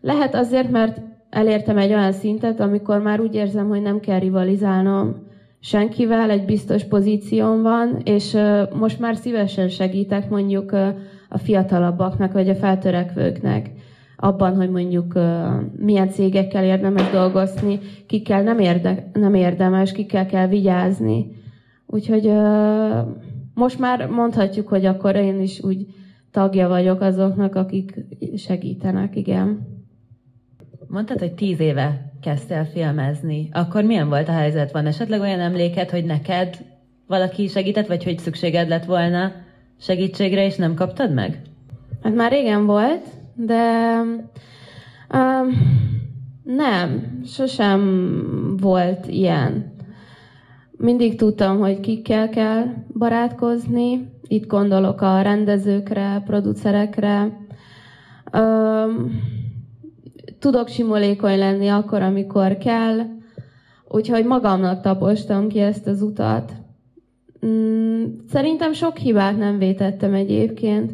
Lehet 0.00 0.34
azért, 0.34 0.70
mert 0.70 1.00
elértem 1.30 1.78
egy 1.78 1.92
olyan 1.92 2.12
szintet, 2.12 2.60
amikor 2.60 3.00
már 3.00 3.20
úgy 3.20 3.34
érzem, 3.34 3.68
hogy 3.68 3.82
nem 3.82 4.00
kell 4.00 4.18
rivalizálnom 4.18 5.14
senkivel, 5.60 6.30
egy 6.30 6.44
biztos 6.44 6.84
pozíción 6.84 7.62
van, 7.62 8.00
és 8.04 8.36
most 8.78 9.00
már 9.00 9.16
szívesen 9.16 9.68
segítek 9.68 10.30
mondjuk 10.30 10.72
a 11.28 11.38
fiatalabbaknak, 11.38 12.32
vagy 12.32 12.48
a 12.48 12.54
feltörekvőknek 12.54 13.70
abban, 14.16 14.56
hogy 14.56 14.70
mondjuk 14.70 15.18
milyen 15.76 16.08
cégekkel 16.08 16.64
érdemes 16.64 17.10
dolgozni, 17.10 17.78
kikkel 18.06 18.42
nem, 18.42 18.58
érde, 18.58 19.10
nem 19.12 19.34
érdemes, 19.34 19.92
kikkel 19.92 20.26
kell 20.26 20.46
vigyázni. 20.46 21.26
Úgyhogy 21.86 22.32
most 23.54 23.78
már 23.78 24.08
mondhatjuk, 24.08 24.68
hogy 24.68 24.86
akkor 24.86 25.16
én 25.16 25.40
is 25.40 25.62
úgy 25.62 25.86
tagja 26.30 26.68
vagyok 26.68 27.00
azoknak, 27.00 27.54
akik 27.54 27.94
segítenek, 28.36 29.16
igen. 29.16 29.72
Mondtad, 30.86 31.18
hogy 31.18 31.32
tíz 31.32 31.60
éve 31.60 32.12
kezdtél 32.20 32.64
filmezni. 32.64 33.48
Akkor 33.52 33.84
milyen 33.84 34.08
volt 34.08 34.28
a 34.28 34.32
helyzet? 34.32 34.72
Van 34.72 34.86
esetleg 34.86 35.20
olyan 35.20 35.40
emléket, 35.40 35.90
hogy 35.90 36.04
neked 36.04 36.58
valaki 37.06 37.46
segített, 37.46 37.86
vagy 37.86 38.04
hogy 38.04 38.18
szükséged 38.18 38.68
lett 38.68 38.84
volna 38.84 39.32
segítségre, 39.80 40.44
és 40.44 40.56
nem 40.56 40.74
kaptad 40.74 41.14
meg? 41.14 41.40
Hát 42.02 42.14
már 42.14 42.30
régen 42.30 42.66
volt, 42.66 43.02
de 43.34 44.00
um, 45.14 45.48
nem, 46.42 47.20
sosem 47.26 48.56
volt 48.60 49.06
ilyen. 49.06 49.72
Mindig 50.70 51.16
tudtam, 51.16 51.58
hogy 51.58 51.80
kikkel 51.80 52.28
kell 52.28 52.64
barátkozni. 52.98 54.12
Itt 54.28 54.46
gondolok 54.46 55.00
a 55.00 55.20
rendezőkre, 55.22 56.22
producerekre. 56.24 57.38
Um, 58.32 59.20
tudok 60.38 60.68
simolékony 60.68 61.38
lenni 61.38 61.68
akkor, 61.68 62.02
amikor 62.02 62.56
kell, 62.56 62.98
úgyhogy 63.88 64.24
magamnak 64.24 64.80
tapostam 64.80 65.48
ki 65.48 65.58
ezt 65.60 65.86
az 65.86 66.02
utat. 66.02 66.52
Mm, 67.46 68.04
szerintem 68.30 68.72
sok 68.72 68.96
hibát 68.96 69.36
nem 69.38 69.58
vétettem 69.58 70.14
egyébként, 70.14 70.92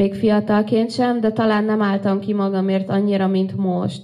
még 0.00 0.14
fiatalként 0.14 0.90
sem, 0.90 1.20
de 1.20 1.30
talán 1.30 1.64
nem 1.64 1.82
álltam 1.82 2.20
ki 2.20 2.32
magamért 2.32 2.88
annyira, 2.88 3.26
mint 3.26 3.56
most. 3.56 4.02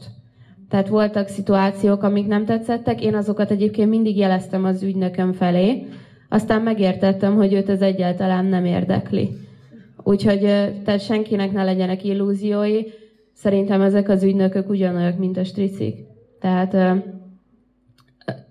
Tehát 0.68 0.88
voltak 0.88 1.28
szituációk, 1.28 2.02
amik 2.02 2.26
nem 2.26 2.44
tetszettek, 2.44 3.02
én 3.02 3.14
azokat 3.14 3.50
egyébként 3.50 3.90
mindig 3.90 4.16
jeleztem 4.16 4.64
az 4.64 4.82
ügynököm 4.82 5.32
felé, 5.32 5.86
aztán 6.28 6.62
megértettem, 6.62 7.34
hogy 7.34 7.52
őt 7.52 7.68
ez 7.68 7.80
egyáltalán 7.80 8.44
nem 8.44 8.64
érdekli. 8.64 9.30
Úgyhogy 10.02 10.40
tehát 10.84 11.00
senkinek 11.00 11.52
ne 11.52 11.64
legyenek 11.64 12.04
illúziói, 12.04 12.82
Szerintem 13.36 13.80
ezek 13.80 14.08
az 14.08 14.22
ügynökök 14.22 14.68
ugyanolyak, 14.68 15.18
mint 15.18 15.36
a 15.36 15.44
stricik. 15.44 15.98
Tehát 16.40 17.02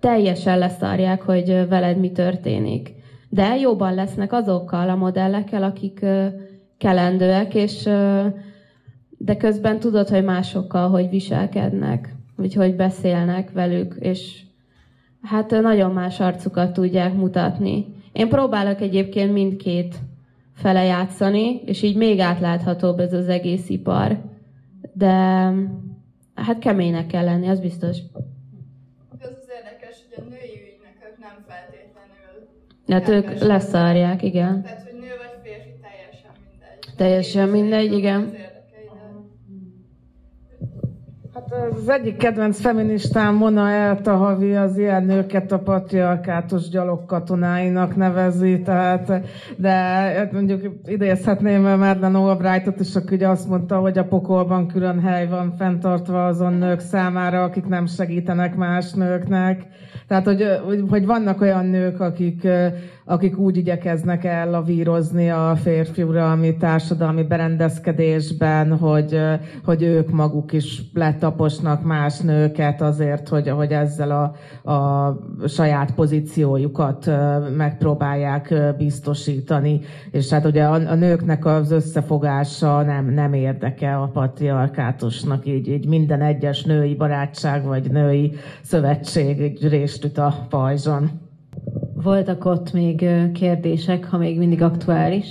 teljesen 0.00 0.58
leszárják, 0.58 1.22
hogy 1.22 1.68
veled 1.68 1.98
mi 1.98 2.12
történik. 2.12 2.94
De 3.28 3.56
jobban 3.56 3.94
lesznek 3.94 4.32
azokkal 4.32 4.88
a 4.88 4.96
modellekkel, 4.96 5.62
akik 5.62 6.04
kelendőek, 6.78 7.54
és 7.54 7.82
de 9.18 9.36
közben 9.36 9.78
tudod, 9.78 10.08
hogy 10.08 10.24
másokkal 10.24 10.88
hogy 10.88 11.08
viselkednek, 11.08 12.14
vagy 12.36 12.54
hogy 12.54 12.76
beszélnek 12.76 13.52
velük, 13.52 13.96
és 13.98 14.40
hát 15.22 15.50
nagyon 15.50 15.92
más 15.92 16.20
arcukat 16.20 16.72
tudják 16.72 17.14
mutatni. 17.14 17.86
Én 18.12 18.28
próbálok 18.28 18.80
egyébként 18.80 19.32
mindkét 19.32 19.94
fele 20.54 20.84
játszani, 20.84 21.60
és 21.64 21.82
így 21.82 21.96
még 21.96 22.18
átláthatóbb 22.18 22.98
ez 22.98 23.12
az 23.12 23.28
egész 23.28 23.68
ipar 23.68 24.18
de 24.96 25.52
hát 26.34 26.58
keménynek 26.58 27.06
kell 27.06 27.24
lenni, 27.24 27.48
az 27.48 27.60
biztos. 27.60 27.96
Az 29.08 29.18
az 29.20 29.48
érdekes, 29.58 29.96
hogy 30.08 30.24
a 30.24 30.28
női 30.28 30.72
ügynökök 30.72 31.18
nem 31.18 31.44
feltétlenül... 31.48 32.48
Hát 32.88 33.08
ők 33.08 33.42
leszárják, 33.46 34.22
igen. 34.22 34.62
Tehát, 34.62 34.85
Teljesen 36.96 37.48
mindegy, 37.48 37.92
igen. 37.92 38.32
Hát 41.34 41.52
az 41.72 41.88
egyik 41.88 42.16
kedvenc 42.16 42.60
feministám 42.60 43.34
Mona 43.34 43.70
Eltahavi 43.70 44.54
az 44.54 44.78
ilyen 44.78 45.04
nőket 45.04 45.52
a 45.52 45.58
patriarkátus 45.58 46.68
gyalogkatonáinak 46.68 47.96
nevezi, 47.96 48.60
tehát, 48.60 49.12
de 49.56 49.70
hát 49.70 50.32
mondjuk 50.32 50.60
idézhetném 50.86 51.62
Madeleine 51.62 52.18
Albrightot 52.18 52.80
is, 52.80 52.96
aki 52.96 53.14
ugye 53.14 53.28
azt 53.28 53.48
mondta, 53.48 53.78
hogy 53.78 53.98
a 53.98 54.04
pokolban 54.04 54.66
külön 54.66 55.00
hely 55.00 55.26
van 55.28 55.54
fenntartva 55.58 56.26
azon 56.26 56.52
nők 56.52 56.80
számára, 56.80 57.42
akik 57.42 57.66
nem 57.66 57.86
segítenek 57.86 58.54
más 58.54 58.92
nőknek. 58.92 59.66
Tehát, 60.08 60.24
hogy, 60.24 60.44
hogy 60.88 61.06
vannak 61.06 61.40
olyan 61.40 61.66
nők, 61.66 62.00
akik, 62.00 62.48
akik 63.08 63.38
úgy 63.38 63.56
igyekeznek 63.56 64.24
ellavírzni 64.24 65.30
a 65.30 65.56
férfiuralmi 65.62 66.56
társadalmi 66.56 67.22
berendezkedésben, 67.22 68.78
hogy, 68.78 69.18
hogy 69.64 69.82
ők 69.82 70.10
maguk 70.10 70.52
is 70.52 70.82
letaposnak 70.94 71.84
más 71.84 72.20
nőket 72.20 72.82
azért, 72.82 73.28
hogy, 73.28 73.48
hogy 73.48 73.72
ezzel 73.72 74.10
a, 74.10 74.70
a 74.72 75.48
saját 75.48 75.94
pozíciójukat 75.94 77.10
megpróbálják 77.56 78.54
biztosítani. 78.76 79.80
És 80.10 80.30
hát 80.30 80.44
ugye 80.44 80.64
a, 80.64 80.72
a 80.72 80.94
nőknek 80.94 81.44
az 81.44 81.70
összefogása 81.70 82.82
nem, 82.82 83.10
nem 83.10 83.32
érdeke 83.32 83.96
a 83.96 84.06
patriarkátusnak, 84.06 85.46
így, 85.46 85.68
így 85.68 85.88
minden 85.88 86.22
egyes 86.22 86.64
női 86.64 86.94
barátság 86.94 87.64
vagy 87.64 87.90
női 87.90 88.32
szövetség 88.62 89.40
egy 89.40 89.68
részt 89.68 90.04
üt 90.04 90.18
a 90.18 90.46
pajzson. 90.48 91.25
Voltak 92.02 92.44
ott 92.44 92.72
még 92.72 93.06
kérdések, 93.34 94.04
ha 94.04 94.18
még 94.18 94.38
mindig 94.38 94.62
aktuális. 94.62 95.26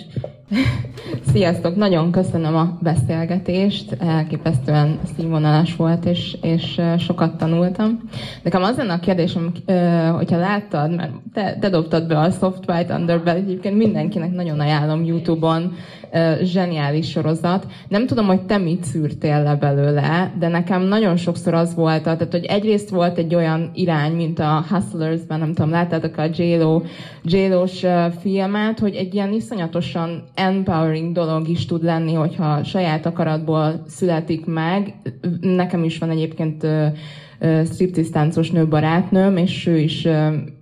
Sziasztok! 1.31 1.75
Nagyon 1.75 2.11
köszönöm 2.11 2.55
a 2.55 2.77
beszélgetést, 2.81 3.91
elképesztően 3.99 4.99
színvonalas 5.15 5.75
volt, 5.75 6.05
és, 6.05 6.37
és 6.41 6.81
sokat 6.97 7.37
tanultam. 7.37 7.99
Nekem 8.43 8.63
az 8.63 8.77
lenne 8.77 8.93
a 8.93 8.99
kérdésem, 8.99 9.51
hogyha 10.15 10.37
láttad, 10.37 10.95
mert 10.95 11.11
te, 11.33 11.57
te 11.59 11.69
dobtad 11.69 12.07
be 12.07 12.17
a 12.17 12.31
Soft 12.31 12.69
White 12.69 12.95
Underbelly, 12.95 13.39
egyébként 13.39 13.77
mindenkinek 13.77 14.31
nagyon 14.31 14.59
ajánlom 14.59 15.03
YouTube-on, 15.03 15.73
zseniális 16.43 17.09
sorozat. 17.09 17.65
Nem 17.87 18.05
tudom, 18.07 18.25
hogy 18.25 18.41
te 18.41 18.57
mit 18.57 18.83
szűrtél 18.83 19.43
le 19.43 19.55
belőle, 19.55 20.33
de 20.39 20.47
nekem 20.47 20.81
nagyon 20.81 21.15
sokszor 21.15 21.53
az 21.53 21.75
volt, 21.75 22.03
tehát 22.03 22.27
hogy 22.31 22.45
egyrészt 22.45 22.89
volt 22.89 23.17
egy 23.17 23.35
olyan 23.35 23.71
irány, 23.73 24.11
mint 24.11 24.39
a 24.39 24.65
Hustlers-ben, 24.69 25.39
nem 25.39 25.53
tudom, 25.53 25.69
láttátok 25.69 26.17
a 26.17 26.29
J-Lo, 26.33 26.81
J-Lo-s 27.23 27.85
filmet, 28.21 28.79
hogy 28.79 28.95
egy 28.95 29.13
ilyen 29.13 29.33
iszonyatosan 29.33 30.23
empowering 30.35 31.11
dolog 31.11 31.47
is 31.47 31.65
tud 31.65 31.83
lenni, 31.83 32.13
hogyha 32.13 32.63
saját 32.63 33.05
akaratból 33.05 33.83
születik 33.87 34.45
meg. 34.45 34.93
Nekem 35.41 35.83
is 35.83 35.97
van 35.97 36.09
egyébként 36.09 36.67
striptease 37.39 38.11
táncos 38.11 38.51
nő 38.51 38.67
barátnőm, 38.67 39.37
és 39.37 39.65
ő 39.67 39.77
is 39.77 40.07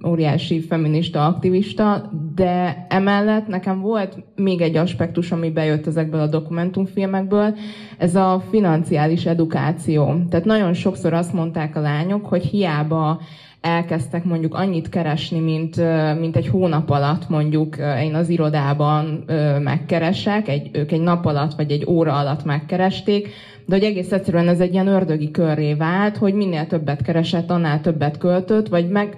óriási 0.08 0.62
feminista 0.62 1.26
aktivista, 1.26 2.12
de 2.36 2.86
emellett 2.90 3.48
nekem 3.48 3.82
volt 3.82 4.24
még 4.36 4.62
egy 4.62 4.76
aspektus, 4.76 5.32
ami 5.32 5.50
bejött 5.50 5.88
ezekből 5.88 6.22
a 6.22 6.28
dokumentumfilmekből, 6.28 7.56
ez 7.98 8.16
a 8.16 8.44
financiális 8.50 9.26
edukáció. 9.26 10.24
Tehát 10.30 10.45
nagyon 10.45 10.74
sokszor 10.74 11.14
azt 11.14 11.34
mondták 11.34 11.76
a 11.76 11.82
lányok, 11.82 12.26
hogy 12.26 12.44
hiába 12.44 13.22
elkezdtek 13.62 14.24
mondjuk 14.24 14.54
annyit 14.54 14.90
keresni, 14.90 15.40
mint, 15.40 15.76
mint 16.20 16.36
egy 16.36 16.48
hónap 16.48 16.90
alatt 16.90 17.30
mondjuk 17.30 17.78
én 18.02 18.16
az 18.16 18.30
irodában 18.30 19.24
megkeresek, 19.60 20.48
egy, 20.48 20.70
ők 20.74 20.91
egy 20.91 21.02
nap 21.02 21.26
alatt 21.26 21.54
vagy 21.54 21.72
egy 21.72 21.86
óra 21.88 22.14
alatt 22.14 22.44
megkeresték, 22.44 23.30
de 23.65 23.76
hogy 23.76 23.84
egész 23.84 24.11
egyszerűen 24.11 24.48
ez 24.48 24.60
egy 24.60 24.73
ilyen 24.73 24.88
ördögi 24.88 25.31
körré 25.31 25.73
vált, 25.73 26.18
hogy 26.18 26.34
minél 26.34 26.68
többet 26.68 27.02
keresett, 27.02 27.49
annál 27.49 27.81
többet 27.81 28.18
költött, 28.18 28.68
vagy 28.68 28.90
meg 28.90 29.15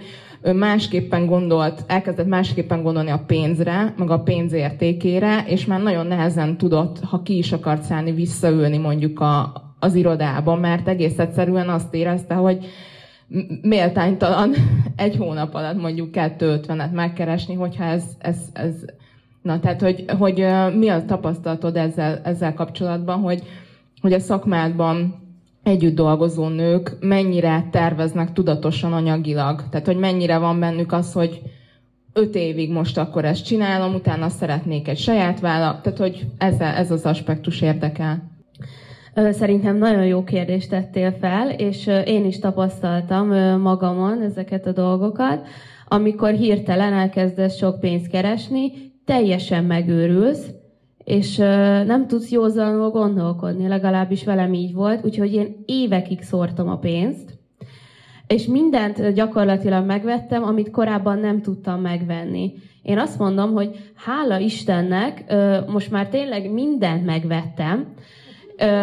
másképpen 0.53 1.25
gondolt, 1.25 1.83
elkezdett 1.87 2.27
másképpen 2.27 2.83
gondolni 2.83 3.09
a 3.09 3.23
pénzre, 3.27 3.93
meg 3.97 4.09
a 4.09 4.19
pénz 4.19 4.53
értékére, 4.53 5.43
és 5.47 5.65
már 5.65 5.81
nagyon 5.81 6.07
nehezen 6.07 6.57
tudott, 6.57 6.99
ha 6.99 7.21
ki 7.21 7.37
is 7.37 7.51
akart 7.51 7.81
szállni, 7.81 8.11
visszaülni 8.11 8.77
mondjuk 8.77 9.19
a, 9.19 9.53
az 9.79 9.95
irodába, 9.95 10.55
mert 10.55 10.87
egész 10.87 11.19
egyszerűen 11.19 11.69
azt 11.69 11.93
érezte, 11.93 12.33
hogy 12.33 12.65
méltánytalan 13.61 14.53
egy 14.95 15.15
hónap 15.15 15.53
alatt 15.53 15.81
mondjuk 15.81 16.09
250-et 16.13 16.91
megkeresni, 16.91 17.53
hogyha 17.53 17.83
ez, 17.83 18.03
ez, 18.19 18.37
ez 18.53 18.73
na 19.41 19.59
tehát, 19.59 19.81
hogy, 19.81 20.05
hogy 20.19 20.45
mi 20.77 20.89
a 20.89 21.05
tapasztalatod 21.05 21.75
ezzel, 21.75 22.21
ezzel 22.23 22.53
kapcsolatban, 22.53 23.19
hogy, 23.19 23.43
hogy 24.05 24.13
a 24.13 24.19
szakmádban 24.19 25.15
együtt 25.63 25.95
dolgozó 25.95 26.47
nők 26.47 26.97
mennyire 26.99 27.67
terveznek 27.71 28.33
tudatosan 28.33 28.93
anyagilag. 28.93 29.69
Tehát, 29.69 29.85
hogy 29.85 29.97
mennyire 29.97 30.37
van 30.37 30.59
bennük 30.59 30.91
az, 30.91 31.13
hogy 31.13 31.41
öt 32.13 32.35
évig 32.35 32.71
most 32.71 32.97
akkor 32.97 33.25
ezt 33.25 33.45
csinálom, 33.45 33.93
utána 33.93 34.29
szeretnék 34.29 34.87
egy 34.87 34.97
saját 34.97 35.39
vállalat. 35.39 35.81
Tehát, 35.81 35.97
hogy 35.97 36.25
ez, 36.37 36.59
ez 36.59 36.91
az 36.91 37.05
aspektus 37.05 37.61
érdekel. 37.61 38.31
Szerintem 39.15 39.77
nagyon 39.77 40.05
jó 40.05 40.23
kérdést 40.23 40.69
tettél 40.69 41.11
fel, 41.11 41.49
és 41.49 41.87
én 42.05 42.25
is 42.25 42.39
tapasztaltam 42.39 43.27
magamon 43.59 44.21
ezeket 44.21 44.67
a 44.67 44.71
dolgokat. 44.71 45.47
Amikor 45.87 46.31
hirtelen 46.31 46.93
elkezdesz 46.93 47.57
sok 47.57 47.79
pénzt 47.79 48.07
keresni, 48.07 48.71
teljesen 49.05 49.63
megőrülsz, 49.63 50.45
és 51.05 51.37
nem 51.85 52.07
tudsz 52.07 52.31
józanul 52.31 52.89
gondolkodni, 52.89 53.67
legalábbis 53.67 54.23
velem 54.23 54.53
így 54.53 54.73
volt, 54.73 55.05
úgyhogy 55.05 55.33
én 55.33 55.63
évekig 55.65 56.21
szórtam 56.21 56.69
a 56.69 56.77
pénzt, 56.77 57.33
és 58.27 58.45
mindent 58.45 59.13
gyakorlatilag 59.13 59.85
megvettem, 59.85 60.43
amit 60.43 60.71
korábban 60.71 61.19
nem 61.19 61.41
tudtam 61.41 61.81
megvenni. 61.81 62.53
Én 62.81 62.97
azt 62.97 63.19
mondom, 63.19 63.53
hogy 63.53 63.91
hála 63.95 64.37
Istennek, 64.37 65.35
most 65.67 65.91
már 65.91 66.09
tényleg 66.09 66.51
mindent 66.51 67.05
megvettem, 67.05 67.93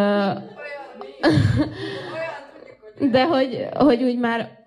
de 3.12 3.26
hogy, 3.26 3.66
hogy 3.74 4.02
úgy 4.02 4.18
már 4.18 4.60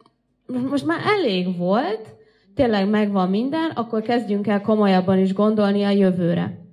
most 0.69 0.85
már 0.85 0.99
elég 1.05 1.57
volt, 1.57 2.15
tényleg 2.55 2.89
megvan 2.89 3.29
minden, 3.29 3.71
akkor 3.73 4.01
kezdjünk 4.01 4.47
el 4.47 4.61
komolyabban 4.61 5.19
is 5.19 5.33
gondolni 5.33 5.83
a 5.83 5.89
jövőre. 5.89 6.64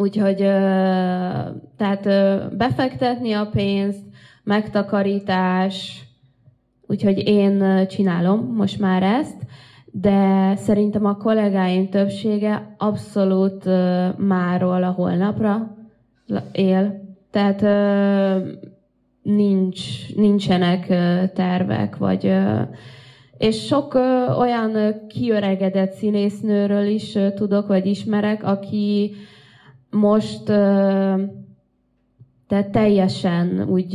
Úgyhogy 0.00 0.36
tehát 1.76 2.02
befektetni 2.56 3.32
a 3.32 3.48
pénzt, 3.52 4.02
megtakarítás, 4.44 6.04
úgyhogy 6.86 7.28
én 7.28 7.86
csinálom 7.88 8.54
most 8.54 8.78
már 8.78 9.02
ezt, 9.02 9.36
de 9.92 10.54
szerintem 10.56 11.04
a 11.04 11.16
kollégáim 11.16 11.88
többsége 11.88 12.74
abszolút 12.78 13.64
máról 14.16 14.82
a 14.82 14.90
holnapra 14.90 15.76
él. 16.52 17.16
Tehát 17.30 17.62
nincs, 19.22 20.14
nincsenek 20.14 20.86
tervek, 21.32 21.96
vagy 21.96 22.32
és 23.38 23.66
sok 23.66 23.94
olyan 24.38 24.94
kiöregedett 25.08 25.92
színésznőről 25.92 26.86
is 26.86 27.18
tudok, 27.34 27.66
vagy 27.66 27.86
ismerek, 27.86 28.44
aki 28.44 29.14
most 29.90 30.44
tehát 32.46 32.70
teljesen 32.70 33.64
úgy 33.68 33.90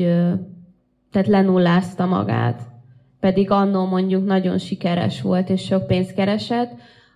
tehát 1.11 1.27
lenullázta 1.27 2.05
magát. 2.05 2.61
Pedig 3.19 3.51
annó 3.51 3.85
mondjuk 3.85 4.25
nagyon 4.25 4.57
sikeres 4.57 5.21
volt, 5.21 5.49
és 5.49 5.63
sok 5.63 5.87
pénzt 5.87 6.13
keresett, 6.13 6.71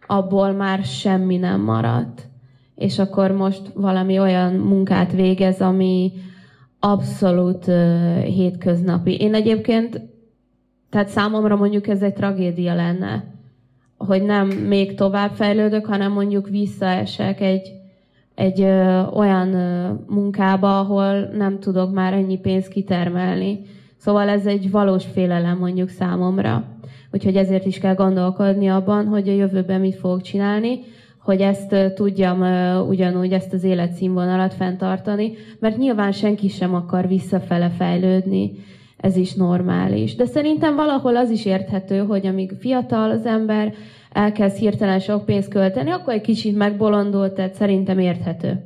abból 0.08 0.52
már 0.52 0.84
semmi 0.84 1.38
nem 1.38 1.62
maradt. 1.62 2.28
És 2.76 3.00
akkor 3.00 3.32
most 3.32 3.62
valami 3.74 4.20
olyan 4.20 4.54
munkát 4.54 5.12
végez, 5.12 5.62
ami 5.62 6.12
abszolút 6.80 7.68
uh, 7.68 8.20
hétköznapi. 8.20 9.20
Én 9.20 9.34
egyébként, 9.34 10.02
tehát 10.90 11.08
számomra 11.08 11.56
mondjuk 11.56 11.88
ez 11.88 12.02
egy 12.02 12.14
tragédia 12.14 12.76
lenne, 12.76 13.24
hogy 13.98 14.24
nem 14.24 14.48
még 14.48 14.96
tovább 14.96 15.32
fejlődök, 15.32 15.86
hanem 15.86 16.12
mondjuk 16.12 16.50
visszaesek 16.50 17.42
egy 17.42 17.77
egy 18.38 18.62
ö, 18.62 19.02
olyan 19.14 19.54
ö, 19.54 19.92
munkába, 20.08 20.80
ahol 20.80 21.20
nem 21.20 21.60
tudok 21.60 21.94
már 21.94 22.14
ennyi 22.14 22.40
pénzt 22.40 22.68
kitermelni. 22.68 23.60
Szóval 23.98 24.30
ez 24.30 24.46
egy 24.46 24.72
valós 24.72 25.06
félelem 25.06 25.58
mondjuk 25.58 25.90
számomra. 25.90 26.64
Úgyhogy 27.12 27.36
ezért 27.36 27.66
is 27.66 27.78
kell 27.78 27.96
gondolkodni 27.96 28.68
abban, 28.68 29.06
hogy 29.06 29.30
a 29.30 29.34
jövőben 29.34 29.80
mit 29.80 29.96
fogok 29.96 30.22
csinálni, 30.22 30.80
hogy 31.24 31.42
ezt 31.42 31.72
ö, 31.72 31.94
tudjam 31.94 32.42
ö, 32.42 32.80
ugyanúgy 32.80 33.34
ezt 33.34 33.54
az 33.54 33.64
életszínvonalat 33.64 34.54
fenntartani, 34.54 35.34
mert 35.60 35.78
nyilván 35.78 36.12
senki 36.12 36.48
sem 36.48 36.76
akar 36.76 37.08
visszafele 37.08 37.70
fejlődni, 37.70 38.52
ez 38.98 39.16
is 39.16 39.34
normális. 39.34 40.16
De 40.16 40.26
szerintem 40.26 40.76
valahol 40.76 41.16
az 41.16 41.30
is 41.30 41.46
érthető, 41.46 42.00
hogy 42.00 42.26
amíg 42.26 42.52
fiatal 42.60 43.12
az 43.12 43.26
ember, 43.26 43.74
elkezd 44.12 44.58
hirtelen 44.58 45.00
sok 45.00 45.26
pénzt 45.26 45.50
költeni, 45.50 45.90
akkor 45.90 46.14
egy 46.14 46.22
kicsit 46.22 46.58
megbolondult, 46.58 47.34
tehát 47.34 47.54
szerintem 47.54 48.00
érthető. 48.00 48.64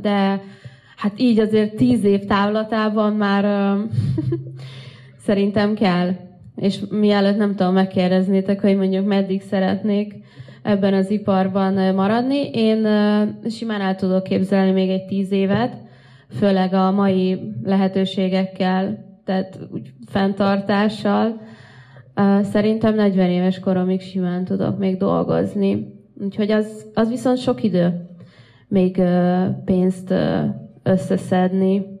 De 0.00 0.40
hát 0.96 1.12
így 1.16 1.38
azért 1.38 1.74
tíz 1.74 2.04
év 2.04 2.24
távlatában 2.24 3.12
már 3.12 3.76
szerintem 5.26 5.74
kell. 5.74 6.10
És 6.56 6.80
mielőtt 6.90 7.36
nem 7.36 7.54
tudom, 7.54 7.72
megkérdeznétek, 7.72 8.60
hogy 8.60 8.76
mondjuk 8.76 9.06
meddig 9.06 9.42
szeretnék 9.42 10.14
ebben 10.62 10.94
az 10.94 11.10
iparban 11.10 11.94
maradni. 11.94 12.50
Én 12.50 12.86
simán 13.50 13.80
el 13.80 13.94
tudok 13.94 14.22
képzelni 14.22 14.70
még 14.70 14.90
egy 14.90 15.04
tíz 15.04 15.32
évet, 15.32 15.76
főleg 16.38 16.74
a 16.74 16.90
mai 16.90 17.52
lehetőségekkel, 17.62 19.04
tehát 19.24 19.58
úgy 19.72 19.92
fenntartással 20.06 21.40
Szerintem 22.42 22.94
40 22.94 23.30
éves 23.30 23.60
koromig 23.60 24.00
simán 24.00 24.44
tudok 24.44 24.78
még 24.78 24.96
dolgozni. 24.96 26.00
Úgyhogy 26.20 26.50
az, 26.50 26.86
az 26.94 27.08
viszont 27.08 27.38
sok 27.38 27.62
idő 27.62 28.06
még 28.68 29.02
pénzt 29.64 30.14
összeszedni. 30.82 32.00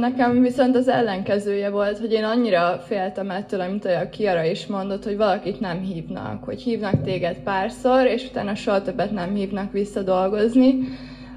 Nekem 0.00 0.40
viszont 0.40 0.76
az 0.76 0.88
ellenkezője 0.88 1.70
volt, 1.70 1.98
hogy 1.98 2.12
én 2.12 2.24
annyira 2.24 2.82
féltem 2.86 3.30
ettől, 3.30 3.60
amit 3.60 3.84
a 3.84 4.08
Kiara 4.10 4.44
is 4.44 4.66
mondott, 4.66 5.04
hogy 5.04 5.16
valakit 5.16 5.60
nem 5.60 5.80
hívnak, 5.80 6.44
hogy 6.44 6.62
hívnak 6.62 7.02
téged 7.02 7.36
párszor, 7.36 8.06
és 8.06 8.28
utána 8.30 8.54
soha 8.54 8.82
többet 8.82 9.10
nem 9.10 9.34
hívnak 9.34 9.72
vissza 9.72 10.02
dolgozni, 10.02 10.78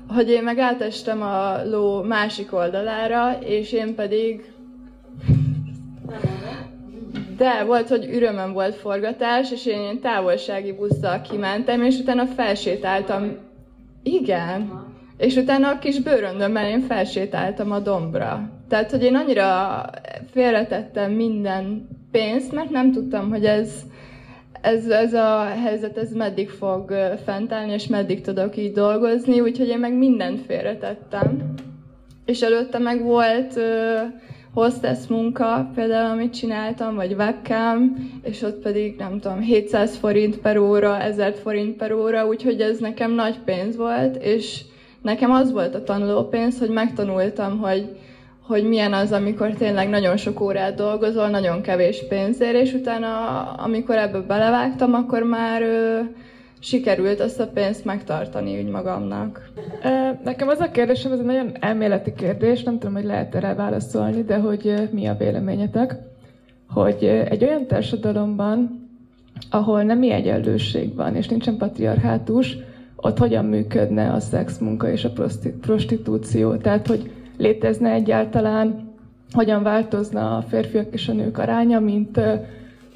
hogy 0.07 0.29
én 0.29 0.43
meg 0.43 0.59
átestem 0.59 1.21
a 1.21 1.65
ló 1.65 2.01
másik 2.01 2.53
oldalára, 2.53 3.37
és 3.39 3.71
én 3.71 3.95
pedig 3.95 4.53
de 7.37 7.63
volt, 7.63 7.89
hogy 7.89 8.09
ürömön 8.13 8.53
volt 8.53 8.75
forgatás, 8.75 9.51
és 9.51 9.65
én 9.65 9.79
ilyen 9.79 9.99
távolsági 9.99 10.71
busszal 10.71 11.21
kimentem, 11.21 11.83
és 11.83 11.99
utána 11.99 12.25
felsétáltam. 12.25 13.37
Igen. 14.03 14.83
És 15.17 15.35
utána 15.35 15.69
a 15.69 15.79
kis 15.79 15.99
bőröndömmel 15.99 16.69
én 16.69 16.81
felsétáltam 16.81 17.71
a 17.71 17.79
dombra. 17.79 18.49
Tehát, 18.69 18.91
hogy 18.91 19.03
én 19.03 19.15
annyira 19.15 19.81
félretettem 20.31 21.11
minden 21.11 21.87
pénzt, 22.11 22.51
mert 22.51 22.69
nem 22.69 22.91
tudtam, 22.91 23.29
hogy 23.29 23.45
ez, 23.45 23.71
ez, 24.61 24.87
ez 24.87 25.13
a 25.13 25.43
helyzet, 25.63 25.97
ez 25.97 26.11
meddig 26.11 26.49
fog 26.49 26.93
fentállni, 27.25 27.73
és 27.73 27.87
meddig 27.87 28.21
tudok 28.21 28.57
így 28.57 28.71
dolgozni, 28.71 29.39
úgyhogy 29.39 29.67
én 29.67 29.79
meg 29.79 29.93
mindent 29.93 30.45
félretettem. 30.45 31.53
És 32.25 32.41
előtte 32.41 32.79
meg 32.79 33.03
volt 33.03 33.59
hostess 34.55 35.07
munka, 35.07 35.71
például 35.75 36.11
amit 36.11 36.33
csináltam, 36.33 36.95
vagy 36.95 37.13
webcam, 37.13 37.95
és 38.23 38.41
ott 38.41 38.61
pedig 38.61 38.95
nem 38.97 39.19
tudom, 39.19 39.39
700 39.39 39.95
forint 39.95 40.37
per 40.37 40.57
óra, 40.57 40.99
1000 40.99 41.33
forint 41.33 41.75
per 41.75 41.93
óra, 41.93 42.27
úgyhogy 42.27 42.61
ez 42.61 42.79
nekem 42.79 43.11
nagy 43.11 43.39
pénz 43.45 43.75
volt, 43.75 44.15
és 44.23 44.61
nekem 45.01 45.31
az 45.31 45.51
volt 45.51 45.75
a 45.75 45.83
tanulópénz, 45.83 46.59
hogy 46.59 46.69
megtanultam, 46.69 47.59
hogy, 47.59 47.97
hogy 48.41 48.63
milyen 48.63 48.93
az, 48.93 49.11
amikor 49.11 49.49
tényleg 49.49 49.89
nagyon 49.89 50.17
sok 50.17 50.41
órát 50.41 50.75
dolgozol, 50.75 51.29
nagyon 51.29 51.61
kevés 51.61 52.03
pénzért, 52.09 52.55
és 52.55 52.73
utána, 52.73 53.41
amikor 53.57 53.95
ebbe 53.95 54.19
belevágtam, 54.19 54.93
akkor 54.93 55.23
már 55.23 55.61
sikerült 56.65 57.19
azt 57.19 57.39
a 57.39 57.47
pénzt 57.47 57.85
megtartani 57.85 58.63
úgy 58.63 58.69
magamnak? 58.69 59.49
Nekem 60.23 60.47
az 60.47 60.59
a 60.59 60.71
kérdésem, 60.71 61.11
ez 61.11 61.19
egy 61.19 61.25
nagyon 61.25 61.51
elméleti 61.59 62.13
kérdés, 62.13 62.63
nem 62.63 62.79
tudom, 62.79 62.95
hogy 62.95 63.05
lehet 63.05 63.35
erre 63.35 63.53
válaszolni, 63.53 64.23
de 64.23 64.37
hogy 64.37 64.89
mi 64.91 65.05
a 65.05 65.15
véleményetek, 65.15 65.95
hogy 66.69 67.03
egy 67.29 67.43
olyan 67.43 67.65
társadalomban, 67.65 68.89
ahol 69.49 69.83
nem 69.83 70.01
egyenlőség 70.01 70.95
van, 70.95 71.15
és 71.15 71.27
nincsen 71.27 71.57
patriarhátus, 71.57 72.57
ott 72.95 73.17
hogyan 73.17 73.45
működne 73.45 74.11
a 74.11 74.19
szexmunka 74.19 74.89
és 74.91 75.05
a 75.05 75.13
prostitúció. 75.61 76.55
Tehát, 76.55 76.87
hogy 76.87 77.11
létezne 77.37 77.91
egyáltalán, 77.91 78.93
hogyan 79.31 79.63
változna 79.63 80.37
a 80.37 80.41
férfiak 80.41 80.93
és 80.93 81.07
a 81.07 81.13
nők 81.13 81.37
aránya, 81.37 81.79
mint 81.79 82.19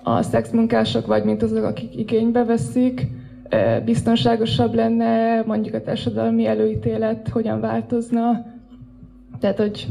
a 0.04 0.22
szexmunkások, 0.22 1.08
vagy 1.08 1.24
mint 1.24 1.44
azok, 1.44 1.64
akik 1.64 1.96
igénybe 1.96 2.44
veszik, 2.44 3.08
biztonságosabb 3.86 4.74
lenne, 4.74 5.42
mondjuk 5.46 5.74
a 5.74 5.82
társadalmi 5.82 6.46
előítélet 6.46 7.30
hogyan 7.30 7.60
változna, 7.60 8.46
tehát 9.40 9.58
hogy, 9.58 9.88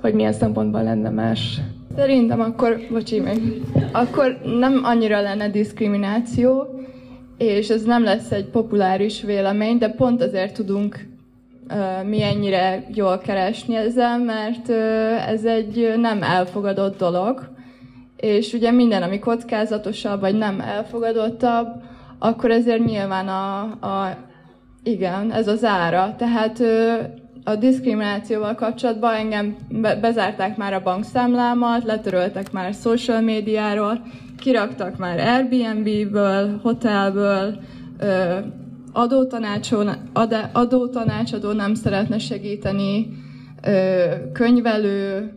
hogy 0.00 0.14
milyen 0.14 0.32
szempontban 0.32 0.84
lenne 0.84 1.10
más. 1.10 1.60
Szerintem 1.96 2.40
akkor, 2.40 2.80
bocsi 2.90 3.20
meg, 3.20 3.38
akkor 3.92 4.38
nem 4.58 4.80
annyira 4.84 5.20
lenne 5.20 5.48
diszkrimináció, 5.48 6.66
és 7.38 7.68
ez 7.68 7.82
nem 7.82 8.04
lesz 8.04 8.30
egy 8.30 8.44
populáris 8.44 9.22
vélemény, 9.22 9.78
de 9.78 9.88
pont 9.88 10.22
azért 10.22 10.54
tudunk 10.54 11.06
uh, 11.70 12.08
mi 12.08 12.22
ennyire 12.22 12.84
jól 12.94 13.18
keresni 13.18 13.76
ezzel, 13.76 14.18
mert 14.18 14.68
uh, 14.68 15.28
ez 15.28 15.44
egy 15.44 15.92
nem 15.96 16.22
elfogadott 16.22 16.98
dolog, 16.98 17.50
és 18.16 18.52
ugye 18.52 18.70
minden, 18.70 19.02
ami 19.02 19.18
kockázatosabb, 19.18 20.20
vagy 20.20 20.34
nem 20.34 20.60
elfogadottabb, 20.60 21.82
akkor 22.22 22.50
ezért 22.50 22.84
nyilván 22.84 23.28
a, 23.28 23.60
a 23.62 24.16
igen, 24.82 25.32
ez 25.32 25.48
az 25.48 25.64
ára. 25.64 26.14
Tehát 26.18 26.62
a 27.44 27.56
diszkriminációval 27.56 28.54
kapcsolatban 28.54 29.14
engem 29.14 29.56
be, 29.68 29.96
bezárták 29.96 30.56
már 30.56 30.72
a 30.72 30.82
bankszámlámat, 30.82 31.84
letöröltek 31.84 32.52
már 32.52 32.74
social 32.74 33.20
médiáról, 33.20 34.02
kiraktak 34.38 34.96
már 34.96 35.18
Airbnb-ből, 35.18 36.60
hotelből, 36.62 37.58
adótanácsadó, 38.92 39.90
adótanácsadó 40.52 41.52
nem 41.52 41.74
szeretne 41.74 42.18
segíteni, 42.18 43.08
könyvelő, 44.32 45.32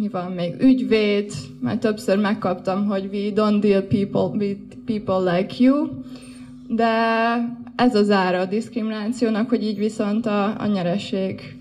mi 0.00 0.08
van 0.08 0.32
még, 0.32 0.54
ügyvéd, 0.60 1.32
mert 1.60 1.80
többször 1.80 2.18
megkaptam, 2.18 2.86
hogy 2.86 3.08
we 3.12 3.32
don't 3.34 3.58
deal 3.60 3.82
people 3.82 4.46
with 4.46 4.60
people 4.84 5.36
like 5.36 5.54
you, 5.58 5.88
de 6.68 6.86
ez 7.76 7.94
az 7.94 8.10
ára 8.10 8.38
a 8.38 8.44
diszkriminációnak, 8.44 9.48
hogy 9.48 9.62
így 9.62 9.78
viszont 9.78 10.26
a, 10.26 10.60
a 10.60 10.66
nyereség 10.66 11.56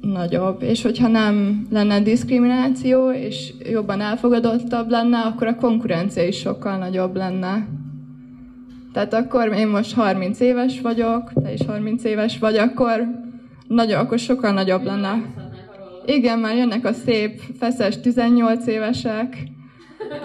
nagyobb. 0.00 0.62
És 0.62 0.82
hogyha 0.82 1.08
nem 1.08 1.66
lenne 1.70 2.00
diszkrimináció, 2.00 3.10
és 3.10 3.52
jobban 3.70 4.00
elfogadottabb 4.00 4.90
lenne, 4.90 5.18
akkor 5.18 5.46
a 5.46 5.56
konkurencia 5.56 6.26
is 6.26 6.38
sokkal 6.38 6.78
nagyobb 6.78 7.16
lenne. 7.16 7.66
Tehát 8.92 9.14
akkor 9.14 9.52
én 9.52 9.68
most 9.68 9.94
30 9.94 10.40
éves 10.40 10.80
vagyok, 10.80 11.32
te 11.42 11.52
is 11.52 11.60
30 11.66 12.04
éves 12.04 12.38
vagy, 12.38 12.56
akkor, 12.56 13.06
nagyon, 13.68 13.98
akkor 13.98 14.18
sokkal 14.18 14.52
nagyobb 14.52 14.84
lenne. 14.84 15.22
Igen, 16.06 16.38
már 16.38 16.56
jönnek 16.56 16.84
a 16.84 16.92
szép, 16.92 17.40
feszes 17.58 18.00
18 18.00 18.66
évesek, 18.66 19.36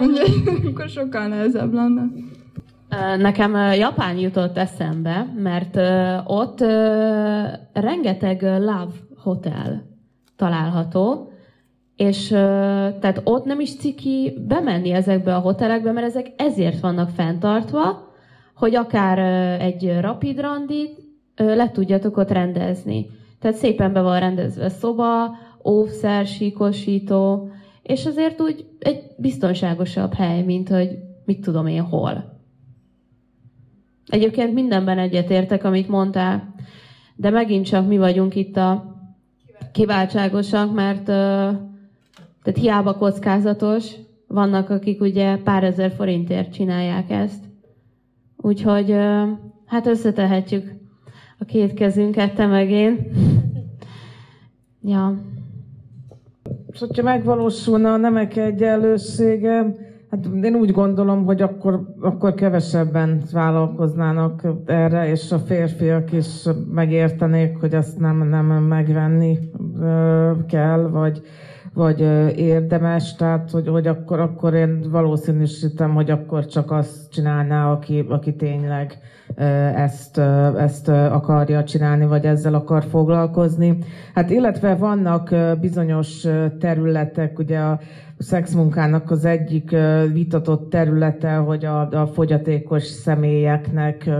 úgyhogy 0.00 0.42
akkor 0.66 0.88
sokkal 0.88 1.26
nehezebb 1.26 1.72
lenne. 1.72 2.02
Nekem 3.18 3.54
Japán 3.54 4.18
jutott 4.18 4.56
eszembe, 4.56 5.32
mert 5.36 5.76
ott 6.26 6.60
rengeteg 7.72 8.42
love 8.42 8.92
hotel 9.16 9.82
található, 10.36 11.32
és 11.96 12.28
tehát 13.00 13.20
ott 13.24 13.44
nem 13.44 13.60
is 13.60 13.76
ciki 13.76 14.38
bemenni 14.48 14.90
ezekbe 14.90 15.34
a 15.34 15.40
hotelekbe, 15.40 15.92
mert 15.92 16.06
ezek 16.06 16.26
ezért 16.36 16.80
vannak 16.80 17.08
fenntartva, 17.08 18.08
hogy 18.54 18.74
akár 18.74 19.18
egy 19.60 19.96
rapid 20.00 20.40
randit 20.40 20.98
le 21.36 21.70
tudjatok 21.70 22.16
ott 22.16 22.30
rendezni. 22.30 23.06
Tehát 23.40 23.56
szépen 23.56 23.92
be 23.92 24.00
van 24.00 24.20
rendezve 24.20 24.68
szoba, 24.68 25.36
óvszer, 25.64 26.26
síkosító, 26.26 27.50
és 27.82 28.06
azért 28.06 28.40
úgy 28.40 28.66
egy 28.78 29.02
biztonságosabb 29.18 30.14
hely, 30.14 30.42
mint 30.42 30.68
hogy 30.68 30.98
mit 31.24 31.40
tudom 31.40 31.66
én 31.66 31.82
hol. 31.82 32.38
Egyébként 34.06 34.54
mindenben 34.54 34.98
egyetértek, 34.98 35.64
amit 35.64 35.88
mondtál, 35.88 36.54
de 37.16 37.30
megint 37.30 37.66
csak 37.66 37.86
mi 37.86 37.98
vagyunk 37.98 38.34
itt 38.34 38.56
a 38.56 38.96
kiváltságosak, 39.72 40.74
mert 40.74 41.04
tehát 41.04 42.58
hiába 42.60 42.94
kockázatos, 42.94 43.94
vannak, 44.26 44.70
akik 44.70 45.00
ugye 45.00 45.36
pár 45.36 45.64
ezer 45.64 45.92
forintért 45.92 46.52
csinálják 46.52 47.10
ezt. 47.10 47.44
Úgyhogy 48.36 48.96
hát 49.66 49.86
összetehetjük 49.86 50.72
a 51.38 51.44
két 51.44 51.74
kezünket, 51.74 52.34
te 52.34 52.46
meg 52.46 52.70
én. 52.70 53.06
ja. 54.92 55.18
És 56.72 56.78
hogyha 56.78 57.02
megvalósulna 57.02 57.92
a 57.92 57.96
nemek 57.96 58.36
egyenlősége, 58.36 59.74
hát 60.10 60.26
én 60.42 60.54
úgy 60.54 60.72
gondolom, 60.72 61.24
hogy 61.24 61.42
akkor, 61.42 61.80
akkor 62.00 62.34
kevesebben 62.34 63.22
vállalkoznának 63.32 64.42
erre, 64.66 65.08
és 65.08 65.32
a 65.32 65.38
férfiak 65.38 66.12
is 66.12 66.48
megértenék, 66.72 67.56
hogy 67.60 67.74
ezt 67.74 67.98
nem, 67.98 68.28
nem 68.28 68.46
megvenni 68.46 69.38
kell, 70.48 70.88
vagy, 70.88 71.22
vagy 71.74 72.00
érdemes, 72.36 73.14
tehát 73.14 73.50
hogy, 73.50 73.68
hogy 73.68 73.86
akkor, 73.86 74.20
akkor 74.20 74.54
én 74.54 74.90
valószínűsítem, 74.90 75.94
hogy 75.94 76.10
akkor 76.10 76.46
csak 76.46 76.70
azt 76.70 77.12
csinálná, 77.12 77.72
aki, 77.72 78.06
aki 78.08 78.34
tényleg 78.34 78.98
ezt, 79.74 80.18
ezt 80.58 80.88
akarja 80.88 81.64
csinálni, 81.64 82.06
vagy 82.06 82.24
ezzel 82.24 82.54
akar 82.54 82.84
foglalkozni. 82.84 83.78
Hát 84.14 84.30
illetve 84.30 84.74
vannak 84.74 85.34
bizonyos 85.60 86.26
területek, 86.58 87.38
ugye 87.38 87.58
a 87.58 87.80
szexmunkának 88.20 89.10
az 89.10 89.24
egyik 89.24 89.76
vitatott 90.12 90.70
területe, 90.70 91.34
hogy 91.34 91.64
a, 91.64 91.80
a 91.80 92.06
fogyatékos 92.06 92.84
személyeknek 92.84 94.10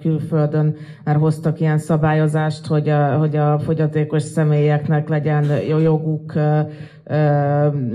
külföldön 0.00 0.76
már 1.04 1.16
hoztak 1.16 1.60
ilyen 1.60 1.78
szabályozást, 1.78 2.66
hogy 2.66 2.88
a, 2.88 3.16
hogy 3.18 3.36
a 3.36 3.58
fogyatékos 3.58 4.22
személyeknek 4.22 5.08
legyen 5.08 5.44
joguk 5.82 6.32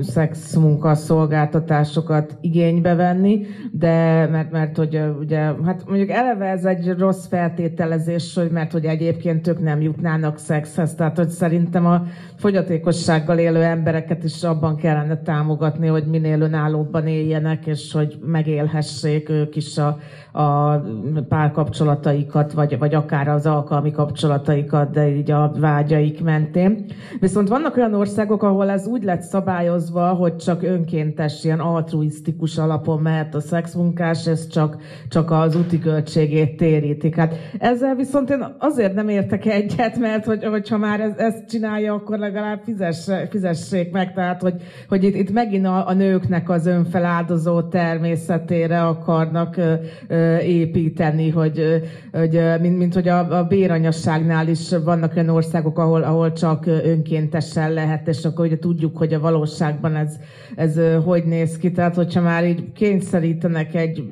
szexmunka 0.01 0.95
szolgáltatásokat 0.95 2.37
igénybe 2.41 2.95
venni, 2.95 3.45
de 3.71 4.27
mert, 4.31 4.51
mert 4.51 4.77
hogy 4.77 5.01
ugye, 5.19 5.39
hát 5.39 5.83
mondjuk 5.87 6.09
eleve 6.09 6.45
ez 6.45 6.65
egy 6.65 6.95
rossz 6.97 7.27
feltételezés, 7.27 8.35
hogy 8.35 8.51
mert 8.51 8.71
hogy 8.71 8.85
egyébként 8.85 9.47
ők 9.47 9.59
nem 9.59 9.81
jutnának 9.81 10.37
szexhez, 10.37 10.95
tehát 10.95 11.17
hogy 11.17 11.29
szerintem 11.29 11.85
a 11.85 12.03
fogyatékossággal 12.35 13.37
élő 13.37 13.61
embereket 13.61 14.23
is 14.23 14.43
abban 14.43 14.75
kellene 14.75 15.21
támogatni, 15.21 15.87
hogy 15.87 16.05
minél 16.05 16.41
önállóbban 16.41 17.07
éljenek, 17.07 17.65
és 17.65 17.91
hogy 17.93 18.17
megélhessék 18.25 19.29
ők 19.29 19.55
is 19.55 19.77
a, 19.77 19.97
a 20.41 20.81
párkapcsolataikat, 21.29 22.53
vagy, 22.53 22.77
vagy 22.79 22.93
akár 22.93 23.27
az 23.27 23.45
alkalmi 23.45 23.91
kapcsolataikat, 23.91 24.91
de 24.91 25.09
így 25.09 25.31
a 25.31 25.51
vágyaik 25.59 26.23
mentén. 26.23 26.85
Viszont 27.19 27.47
vannak 27.47 27.77
olyan 27.77 27.93
országok, 27.93 28.43
ahol 28.43 28.69
ez 28.69 28.87
úgy 28.87 29.03
lett 29.05 29.21
szabályozva, 29.21 30.07
hogy 30.07 30.35
csak 30.35 30.63
önkéntes, 30.63 31.43
ilyen 31.43 31.59
altruisztikus 31.59 32.57
alapon 32.57 33.01
mehet 33.01 33.35
a 33.35 33.39
szexmunkás, 33.39 34.27
ez 34.27 34.47
csak, 34.47 34.77
csak 35.09 35.31
az 35.31 35.55
úti 35.55 35.79
költségét 35.79 36.57
térítik. 36.57 37.15
Hát 37.15 37.35
ezzel 37.59 37.95
viszont 37.95 38.29
én 38.29 38.55
azért 38.59 38.93
nem 38.93 39.09
értek 39.09 39.45
egyet, 39.45 39.97
mert 39.97 40.25
hogy, 40.25 40.43
hogyha 40.45 40.77
már 40.77 40.99
ez, 40.99 41.17
ezt 41.17 41.49
csinálja, 41.49 41.93
akkor 41.93 42.17
legalább 42.17 42.61
fizess, 42.63 43.09
fizessék 43.29 43.91
meg. 43.91 44.13
Tehát, 44.13 44.41
hogy, 44.41 44.53
hogy 44.89 45.03
itt, 45.03 45.15
itt 45.15 45.31
megint 45.31 45.65
a, 45.65 45.87
a 45.87 45.93
nőknek 45.93 46.49
az 46.49 46.65
önfeláldozó 46.65 47.61
természetére 47.61 48.81
akarnak 48.81 49.57
ö, 49.57 49.73
ö, 50.07 50.37
építeni, 50.37 51.29
hogy, 51.29 51.81
hogy 52.11 52.41
mint, 52.61 52.77
mint 52.77 52.93
hogy 52.93 53.07
a, 53.07 53.37
a 53.37 53.43
béranyasságnál 53.43 54.47
is 54.47 54.69
vannak 54.83 55.15
olyan 55.15 55.29
országok, 55.29 55.79
ahol, 55.79 56.03
ahol 56.03 56.31
csak 56.31 56.65
önkéntesen 56.65 57.73
lehet, 57.73 58.07
és 58.07 58.25
akkor 58.25 58.45
ugye 58.45 58.57
tudjuk, 58.57 58.84
hogy 58.93 59.13
a 59.13 59.19
valóságban 59.19 59.95
ez, 59.95 60.19
ez 60.55 60.79
hogy 61.03 61.23
néz 61.23 61.57
ki. 61.57 61.71
Tehát, 61.71 61.95
hogyha 61.95 62.21
már 62.21 62.47
így 62.47 62.71
kényszerítenek 62.71 63.75
egy 63.75 64.03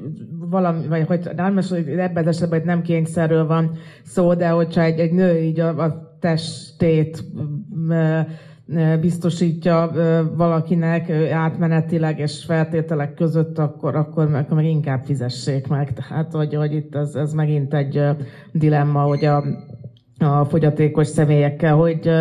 valami, 0.50 0.88
vagy 0.88 1.08
hogy 1.08 1.30
nem, 1.36 1.60
hogy 1.70 1.88
ebben 1.88 2.28
az 2.28 2.36
esetben 2.36 2.62
nem 2.66 2.82
kényszerről 2.82 3.48
van 3.48 3.78
szó, 4.04 4.34
de 4.34 4.50
hogyha 4.50 4.82
egy, 4.82 5.00
egy 5.00 5.12
nő 5.12 5.38
így 5.42 5.60
a, 5.60 5.84
a 5.84 6.18
testét 6.20 7.24
biztosítja 9.02 9.92
valakinek 10.36 11.10
átmenetileg 11.32 12.20
és 12.20 12.44
feltételek 12.46 13.14
között, 13.14 13.58
akkor, 13.58 13.96
akkor, 13.96 14.30
meg, 14.30 14.46
meg 14.50 14.66
inkább 14.66 15.04
fizessék 15.04 15.68
meg. 15.68 15.94
Tehát, 15.94 16.32
hogy, 16.32 16.56
hogy 16.56 16.74
itt 16.74 16.96
ez, 16.96 17.16
ez 17.16 17.34
megint 17.34 17.74
egy 17.74 18.02
dilemma, 18.52 19.02
hogy 19.02 19.26
a, 19.26 19.44
a 20.18 20.46
fogyatékos 20.46 21.08
személyekkel, 21.08 21.76
hogy 21.76 22.12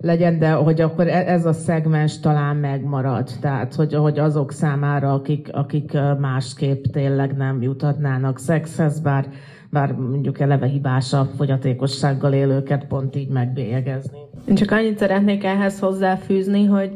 legyen, 0.00 0.38
de 0.38 0.50
hogy 0.50 0.80
akkor 0.80 1.06
e, 1.06 1.24
ez 1.26 1.46
a 1.46 1.52
szegmens 1.52 2.20
talán 2.20 2.56
megmarad. 2.56 3.30
Tehát, 3.40 3.74
hogy, 3.74 3.94
hogy 3.94 4.18
azok 4.18 4.52
számára, 4.52 5.12
akik, 5.12 5.48
akik 5.52 5.92
másképp 6.20 6.84
tényleg 6.84 7.36
nem 7.36 7.62
juthatnának 7.62 8.38
szexhez, 8.38 9.00
bár, 9.00 9.26
bár 9.70 9.92
mondjuk 9.92 10.40
eleve 10.40 10.66
hibás 10.66 11.12
a 11.12 11.28
fogyatékossággal 11.36 12.32
élőket 12.32 12.84
pont 12.84 13.16
így 13.16 13.28
megbélyegezni. 13.28 14.18
Én 14.48 14.54
csak 14.54 14.70
annyit 14.70 14.98
szeretnék 14.98 15.44
ehhez 15.44 15.78
hozzáfűzni, 15.78 16.64
hogy 16.64 16.90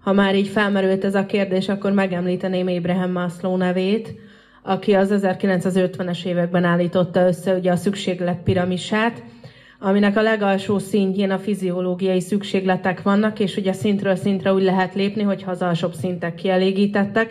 ha 0.00 0.12
már 0.12 0.34
így 0.34 0.48
felmerült 0.48 1.04
ez 1.04 1.14
a 1.14 1.26
kérdés, 1.26 1.68
akkor 1.68 1.92
megemlíteném 1.92 2.66
Abraham 2.66 3.12
Maslow 3.12 3.56
nevét, 3.56 4.14
aki 4.62 4.92
az 4.92 5.14
1950-es 5.22 6.24
években 6.24 6.64
állította 6.64 7.26
össze 7.26 7.54
ugye 7.54 7.72
a 7.72 7.76
szükséglet 7.76 8.42
piramisát, 8.42 9.22
aminek 9.78 10.16
a 10.16 10.22
legalsó 10.22 10.78
szintjén 10.78 11.30
a 11.30 11.38
fiziológiai 11.38 12.20
szükségletek 12.20 13.02
vannak, 13.02 13.38
és 13.38 13.56
ugye 13.56 13.72
szintről 13.72 14.16
szintre 14.16 14.52
úgy 14.52 14.62
lehet 14.62 14.94
lépni, 14.94 15.22
hogy 15.22 15.44
az 15.46 15.62
alsóbb 15.62 15.92
szintek 15.92 16.34
kielégítettek, 16.34 17.30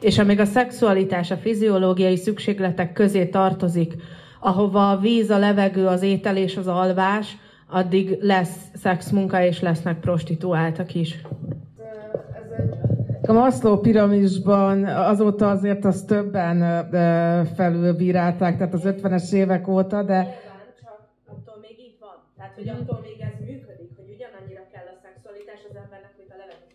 és 0.00 0.18
amíg 0.18 0.40
a 0.40 0.44
szexualitás 0.44 1.30
a 1.30 1.36
fiziológiai 1.36 2.16
szükségletek 2.16 2.92
közé 2.92 3.26
tartozik, 3.26 3.94
ahova 4.40 4.90
a 4.90 4.98
víz, 4.98 5.30
a 5.30 5.38
levegő, 5.38 5.86
az 5.86 6.02
étel 6.02 6.36
és 6.36 6.56
az 6.56 6.66
alvás, 6.66 7.36
addig 7.70 8.18
lesz 8.20 8.56
szexmunka, 8.74 9.42
és 9.42 9.60
lesznek 9.60 10.00
prostituáltak 10.00 10.94
is. 10.94 11.20
A 13.22 13.32
Maslow 13.32 13.80
piramisban 13.80 14.84
azóta 14.84 15.50
azért 15.50 15.84
azt 15.84 16.06
többen 16.06 16.88
felülbírálták, 17.54 18.56
tehát 18.56 18.74
az 18.74 18.82
50-es 18.84 19.32
évek 19.32 19.68
óta, 19.68 20.02
de 20.02 20.36
hogy 22.58 22.68
attól 22.68 22.98
még 23.02 23.20
ez 23.20 23.36
működik, 23.46 23.90
hogy 23.96 24.08
ugyanannyira 24.14 24.64
kell 24.72 24.86
a 24.92 24.96
szexualitás 25.02 25.60
az 25.70 25.76
embernek, 25.82 26.12
mint 26.18 26.30
a 26.34 26.36
levegő. 26.42 26.66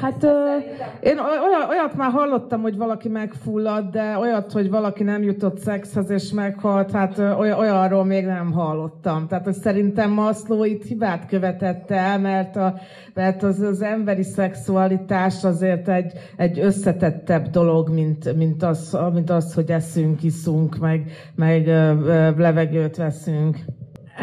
Hát 0.00 0.22
én 1.02 1.18
olyat, 1.18 1.68
olyat 1.68 1.94
már 1.96 2.10
hallottam, 2.10 2.60
hogy 2.62 2.76
valaki 2.76 3.08
megfullad, 3.08 3.90
de 3.90 4.18
olyat, 4.18 4.52
hogy 4.52 4.70
valaki 4.70 5.02
nem 5.02 5.22
jutott 5.22 5.58
szexhez 5.58 6.10
és 6.10 6.32
meghalt, 6.32 6.90
hát 6.90 7.18
oly, 7.18 7.52
olyanról 7.52 8.04
még 8.04 8.24
nem 8.24 8.52
hallottam. 8.52 9.26
Tehát 9.28 9.44
hogy 9.44 9.54
szerintem 9.54 10.10
Maszló 10.10 10.64
itt 10.64 10.84
hibát 10.84 11.26
követett 11.26 11.90
el, 11.90 12.18
mert, 12.18 12.56
a, 12.56 12.74
mert 13.14 13.42
az, 13.42 13.60
az 13.60 13.82
emberi 13.82 14.22
szexualitás 14.22 15.44
azért 15.44 15.88
egy, 15.88 16.12
egy 16.36 16.58
összetettebb 16.58 17.48
dolog, 17.48 17.88
mint, 17.88 18.36
mint, 18.36 18.62
az, 18.62 18.98
mint 19.12 19.30
az, 19.30 19.54
hogy 19.54 19.70
eszünk, 19.70 20.22
iszunk, 20.22 20.76
meg, 20.76 21.10
meg 21.34 21.66
levegőt 22.36 22.96
veszünk. 22.96 23.56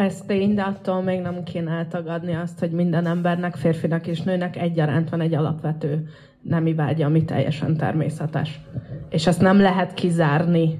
Ez 0.06 0.22
tény, 0.26 0.54
de 0.54 0.62
attól 0.62 1.02
még 1.02 1.20
nem 1.20 1.42
kéne 1.42 1.70
eltagadni 1.70 2.34
azt, 2.34 2.58
hogy 2.58 2.70
minden 2.70 3.06
embernek, 3.06 3.56
férfinak 3.56 4.06
és 4.06 4.22
nőnek 4.22 4.56
egyaránt 4.56 5.10
van 5.10 5.20
egy 5.20 5.34
alapvető 5.34 6.08
nemi 6.42 6.74
vágya, 6.74 7.06
ami 7.06 7.24
teljesen 7.24 7.76
természetes. 7.76 8.60
És 9.08 9.26
ezt 9.26 9.40
nem 9.40 9.60
lehet 9.60 9.94
kizárni, 9.94 10.78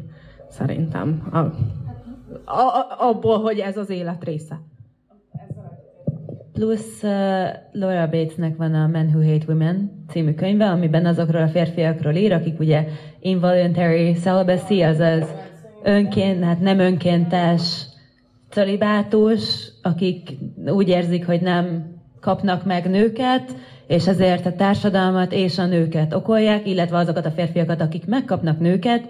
szerintem, 0.48 1.28
a, 1.32 1.38
a, 1.38 2.86
abból, 2.98 3.40
hogy 3.40 3.58
ez 3.58 3.76
az 3.76 3.90
élet 3.90 4.24
része. 4.24 4.60
Plusz 6.52 7.02
uh, 7.02 7.10
Laura 7.72 8.08
Batesnek 8.08 8.56
van 8.56 8.74
a 8.74 8.86
Men 8.86 9.06
Who 9.06 9.32
Hate 9.32 9.44
Women 9.48 10.04
című 10.08 10.34
könyve, 10.34 10.68
amiben 10.68 11.06
azokról 11.06 11.42
a 11.42 11.48
férfiakról 11.48 12.14
ír, 12.14 12.32
akik 12.32 12.60
ugye 12.60 12.86
involuntary 13.18 14.12
celibacy, 14.12 14.82
azaz 14.82 15.34
önként, 15.82 16.44
hát 16.44 16.60
nem 16.60 16.78
önkéntes 16.78 17.88
celibátus, 18.50 19.72
akik 19.82 20.30
úgy 20.66 20.88
érzik, 20.88 21.26
hogy 21.26 21.40
nem 21.40 21.94
kapnak 22.20 22.64
meg 22.64 22.90
nőket, 22.90 23.54
és 23.86 24.06
ezért 24.08 24.46
a 24.46 24.52
társadalmat 24.52 25.32
és 25.32 25.58
a 25.58 25.66
nőket 25.66 26.14
okolják, 26.14 26.66
illetve 26.68 26.96
azokat 26.96 27.26
a 27.26 27.30
férfiakat, 27.30 27.80
akik 27.80 28.06
megkapnak 28.06 28.58
nőket. 28.58 29.08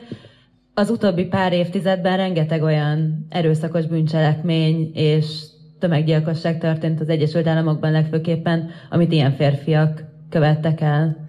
Az 0.75 0.91
utóbbi 0.91 1.25
pár 1.25 1.53
évtizedben 1.53 2.17
rengeteg 2.17 2.63
olyan 2.63 3.27
erőszakos 3.29 3.87
bűncselekmény 3.87 4.91
és 4.95 5.43
tömeggyilkosság 5.79 6.59
történt 6.59 7.01
az 7.01 7.09
Egyesült 7.09 7.47
Államokban 7.47 7.91
legfőképpen, 7.91 8.71
amit 8.91 9.13
ilyen 9.13 9.33
férfiak 9.33 10.05
követtek 10.31 10.81
el. 10.81 11.29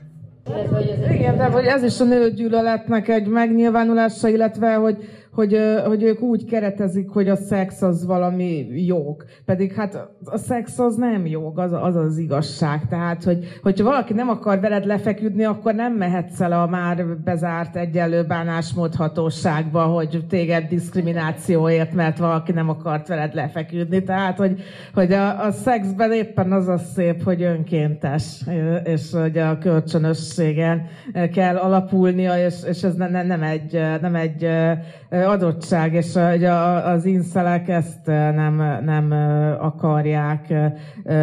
Igen, 1.11 1.37
de 1.37 1.43
hogy 1.43 1.65
ez 1.65 1.83
is 1.83 1.99
a 1.99 2.03
nőgyűlöletnek 2.03 3.07
egy 3.07 3.27
megnyilvánulása, 3.27 4.27
illetve 4.27 4.73
hogy 4.73 4.97
hogy, 5.33 5.57
hogy 5.85 6.03
ők 6.03 6.21
úgy 6.21 6.45
keretezik, 6.45 7.09
hogy 7.09 7.29
a 7.29 7.35
szex 7.35 7.81
az 7.81 8.05
valami 8.05 8.67
jog. 8.85 9.23
Pedig 9.45 9.73
hát 9.73 10.09
a 10.25 10.37
szex 10.37 10.79
az 10.79 10.95
nem 10.95 11.25
jog, 11.25 11.59
az 11.59 11.71
az, 11.73 11.95
az 11.95 12.17
igazság. 12.17 12.87
Tehát, 12.87 13.23
hogy, 13.23 13.59
hogyha 13.61 13.83
valaki 13.83 14.13
nem 14.13 14.29
akar 14.29 14.59
veled 14.59 14.85
lefeküdni, 14.85 15.43
akkor 15.43 15.73
nem 15.73 15.93
mehetsz 15.93 16.41
el 16.41 16.51
a 16.51 16.67
már 16.67 17.05
bezárt 17.23 17.75
egyenlő 17.75 18.23
bánásmód 18.23 18.95
hatóságba, 18.95 19.83
hogy 19.83 20.25
téged 20.29 20.67
diszkriminációért, 20.67 21.93
mert 21.93 22.17
valaki 22.17 22.51
nem 22.51 22.69
akart 22.69 23.07
veled 23.07 23.33
lefeküdni. 23.33 24.03
Tehát, 24.03 24.37
hogy, 24.37 24.61
hogy 24.93 25.13
a, 25.13 25.45
a 25.45 25.51
szexben 25.51 26.11
éppen 26.11 26.51
az 26.51 26.67
a 26.67 26.77
szép, 26.77 27.23
hogy 27.23 27.41
önkéntes, 27.41 28.41
és 28.83 29.11
hogy 29.11 29.37
a 29.37 29.57
kölcsönösségen 29.57 30.87
kell 31.33 31.55
alapulnia, 31.57 32.45
és, 32.45 32.55
és 32.67 32.83
ez 32.83 32.95
ne, 32.95 33.23
nem 33.23 33.43
egy, 33.43 33.79
nem 34.01 34.15
egy 34.15 34.47
adottság, 35.11 35.93
és 35.93 36.15
az 36.85 37.05
inszelek 37.05 37.67
ezt 37.67 38.05
nem, 38.05 38.55
nem 38.85 39.11
akarják 39.59 40.53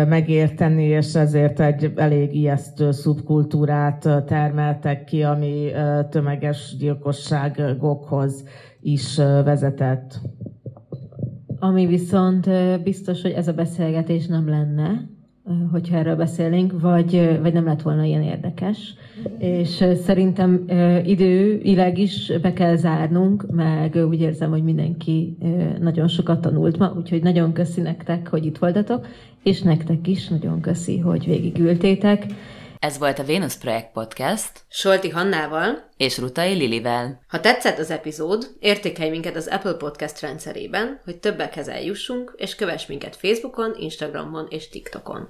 megérteni, 0.08 0.84
és 0.84 1.14
ezért 1.14 1.60
egy 1.60 1.92
elég 1.96 2.34
ijesztő 2.34 2.90
szubkultúrát 2.90 4.08
termeltek 4.26 5.04
ki, 5.04 5.22
ami 5.22 5.70
tömeges 6.10 6.76
gyilkosságokhoz 6.78 8.44
is 8.80 9.16
vezetett. 9.16 10.20
Ami 11.58 11.86
viszont 11.86 12.48
biztos, 12.82 13.22
hogy 13.22 13.30
ez 13.30 13.48
a 13.48 13.52
beszélgetés 13.52 14.26
nem 14.26 14.48
lenne, 14.48 15.08
hogyha 15.70 15.96
erről 15.96 16.16
beszélnénk, 16.16 16.80
vagy, 16.80 17.38
vagy 17.40 17.52
nem 17.52 17.64
lett 17.64 17.82
volna 17.82 18.04
ilyen 18.04 18.22
érdekes. 18.22 18.94
És 19.38 19.84
szerintem 20.04 20.64
időileg 21.04 21.98
is 21.98 22.32
be 22.42 22.52
kell 22.52 22.76
zárnunk, 22.76 23.46
meg 23.50 23.94
úgy 23.94 24.20
érzem, 24.20 24.50
hogy 24.50 24.62
mindenki 24.62 25.36
nagyon 25.80 26.08
sokat 26.08 26.40
tanult 26.40 26.78
ma, 26.78 26.92
úgyhogy 26.96 27.22
nagyon 27.22 27.52
köszi 27.52 27.80
nektek, 27.80 28.28
hogy 28.28 28.46
itt 28.46 28.58
voltatok, 28.58 29.06
és 29.42 29.62
nektek 29.62 30.06
is 30.06 30.28
nagyon 30.28 30.60
köszi, 30.60 30.98
hogy 30.98 31.26
végigültétek. 31.26 32.26
Ez 32.78 32.98
volt 32.98 33.18
a 33.18 33.24
Venus 33.24 33.56
Projekt 33.56 33.92
Podcast. 33.92 34.50
Solti 34.68 35.08
Hannával 35.08 35.88
és 35.96 36.18
Rutai 36.18 36.54
Lilivel. 36.54 37.20
Ha 37.28 37.40
tetszett 37.40 37.78
az 37.78 37.90
epizód, 37.90 38.46
értékelj 38.60 39.10
minket 39.10 39.36
az 39.36 39.46
Apple 39.46 39.74
Podcast 39.74 40.20
rendszerében, 40.20 41.00
hogy 41.04 41.16
többekhez 41.16 41.68
eljussunk, 41.68 42.34
és 42.36 42.54
kövess 42.54 42.86
minket 42.86 43.16
Facebookon, 43.16 43.74
Instagramon 43.78 44.46
és 44.48 44.68
TikTokon. 44.68 45.28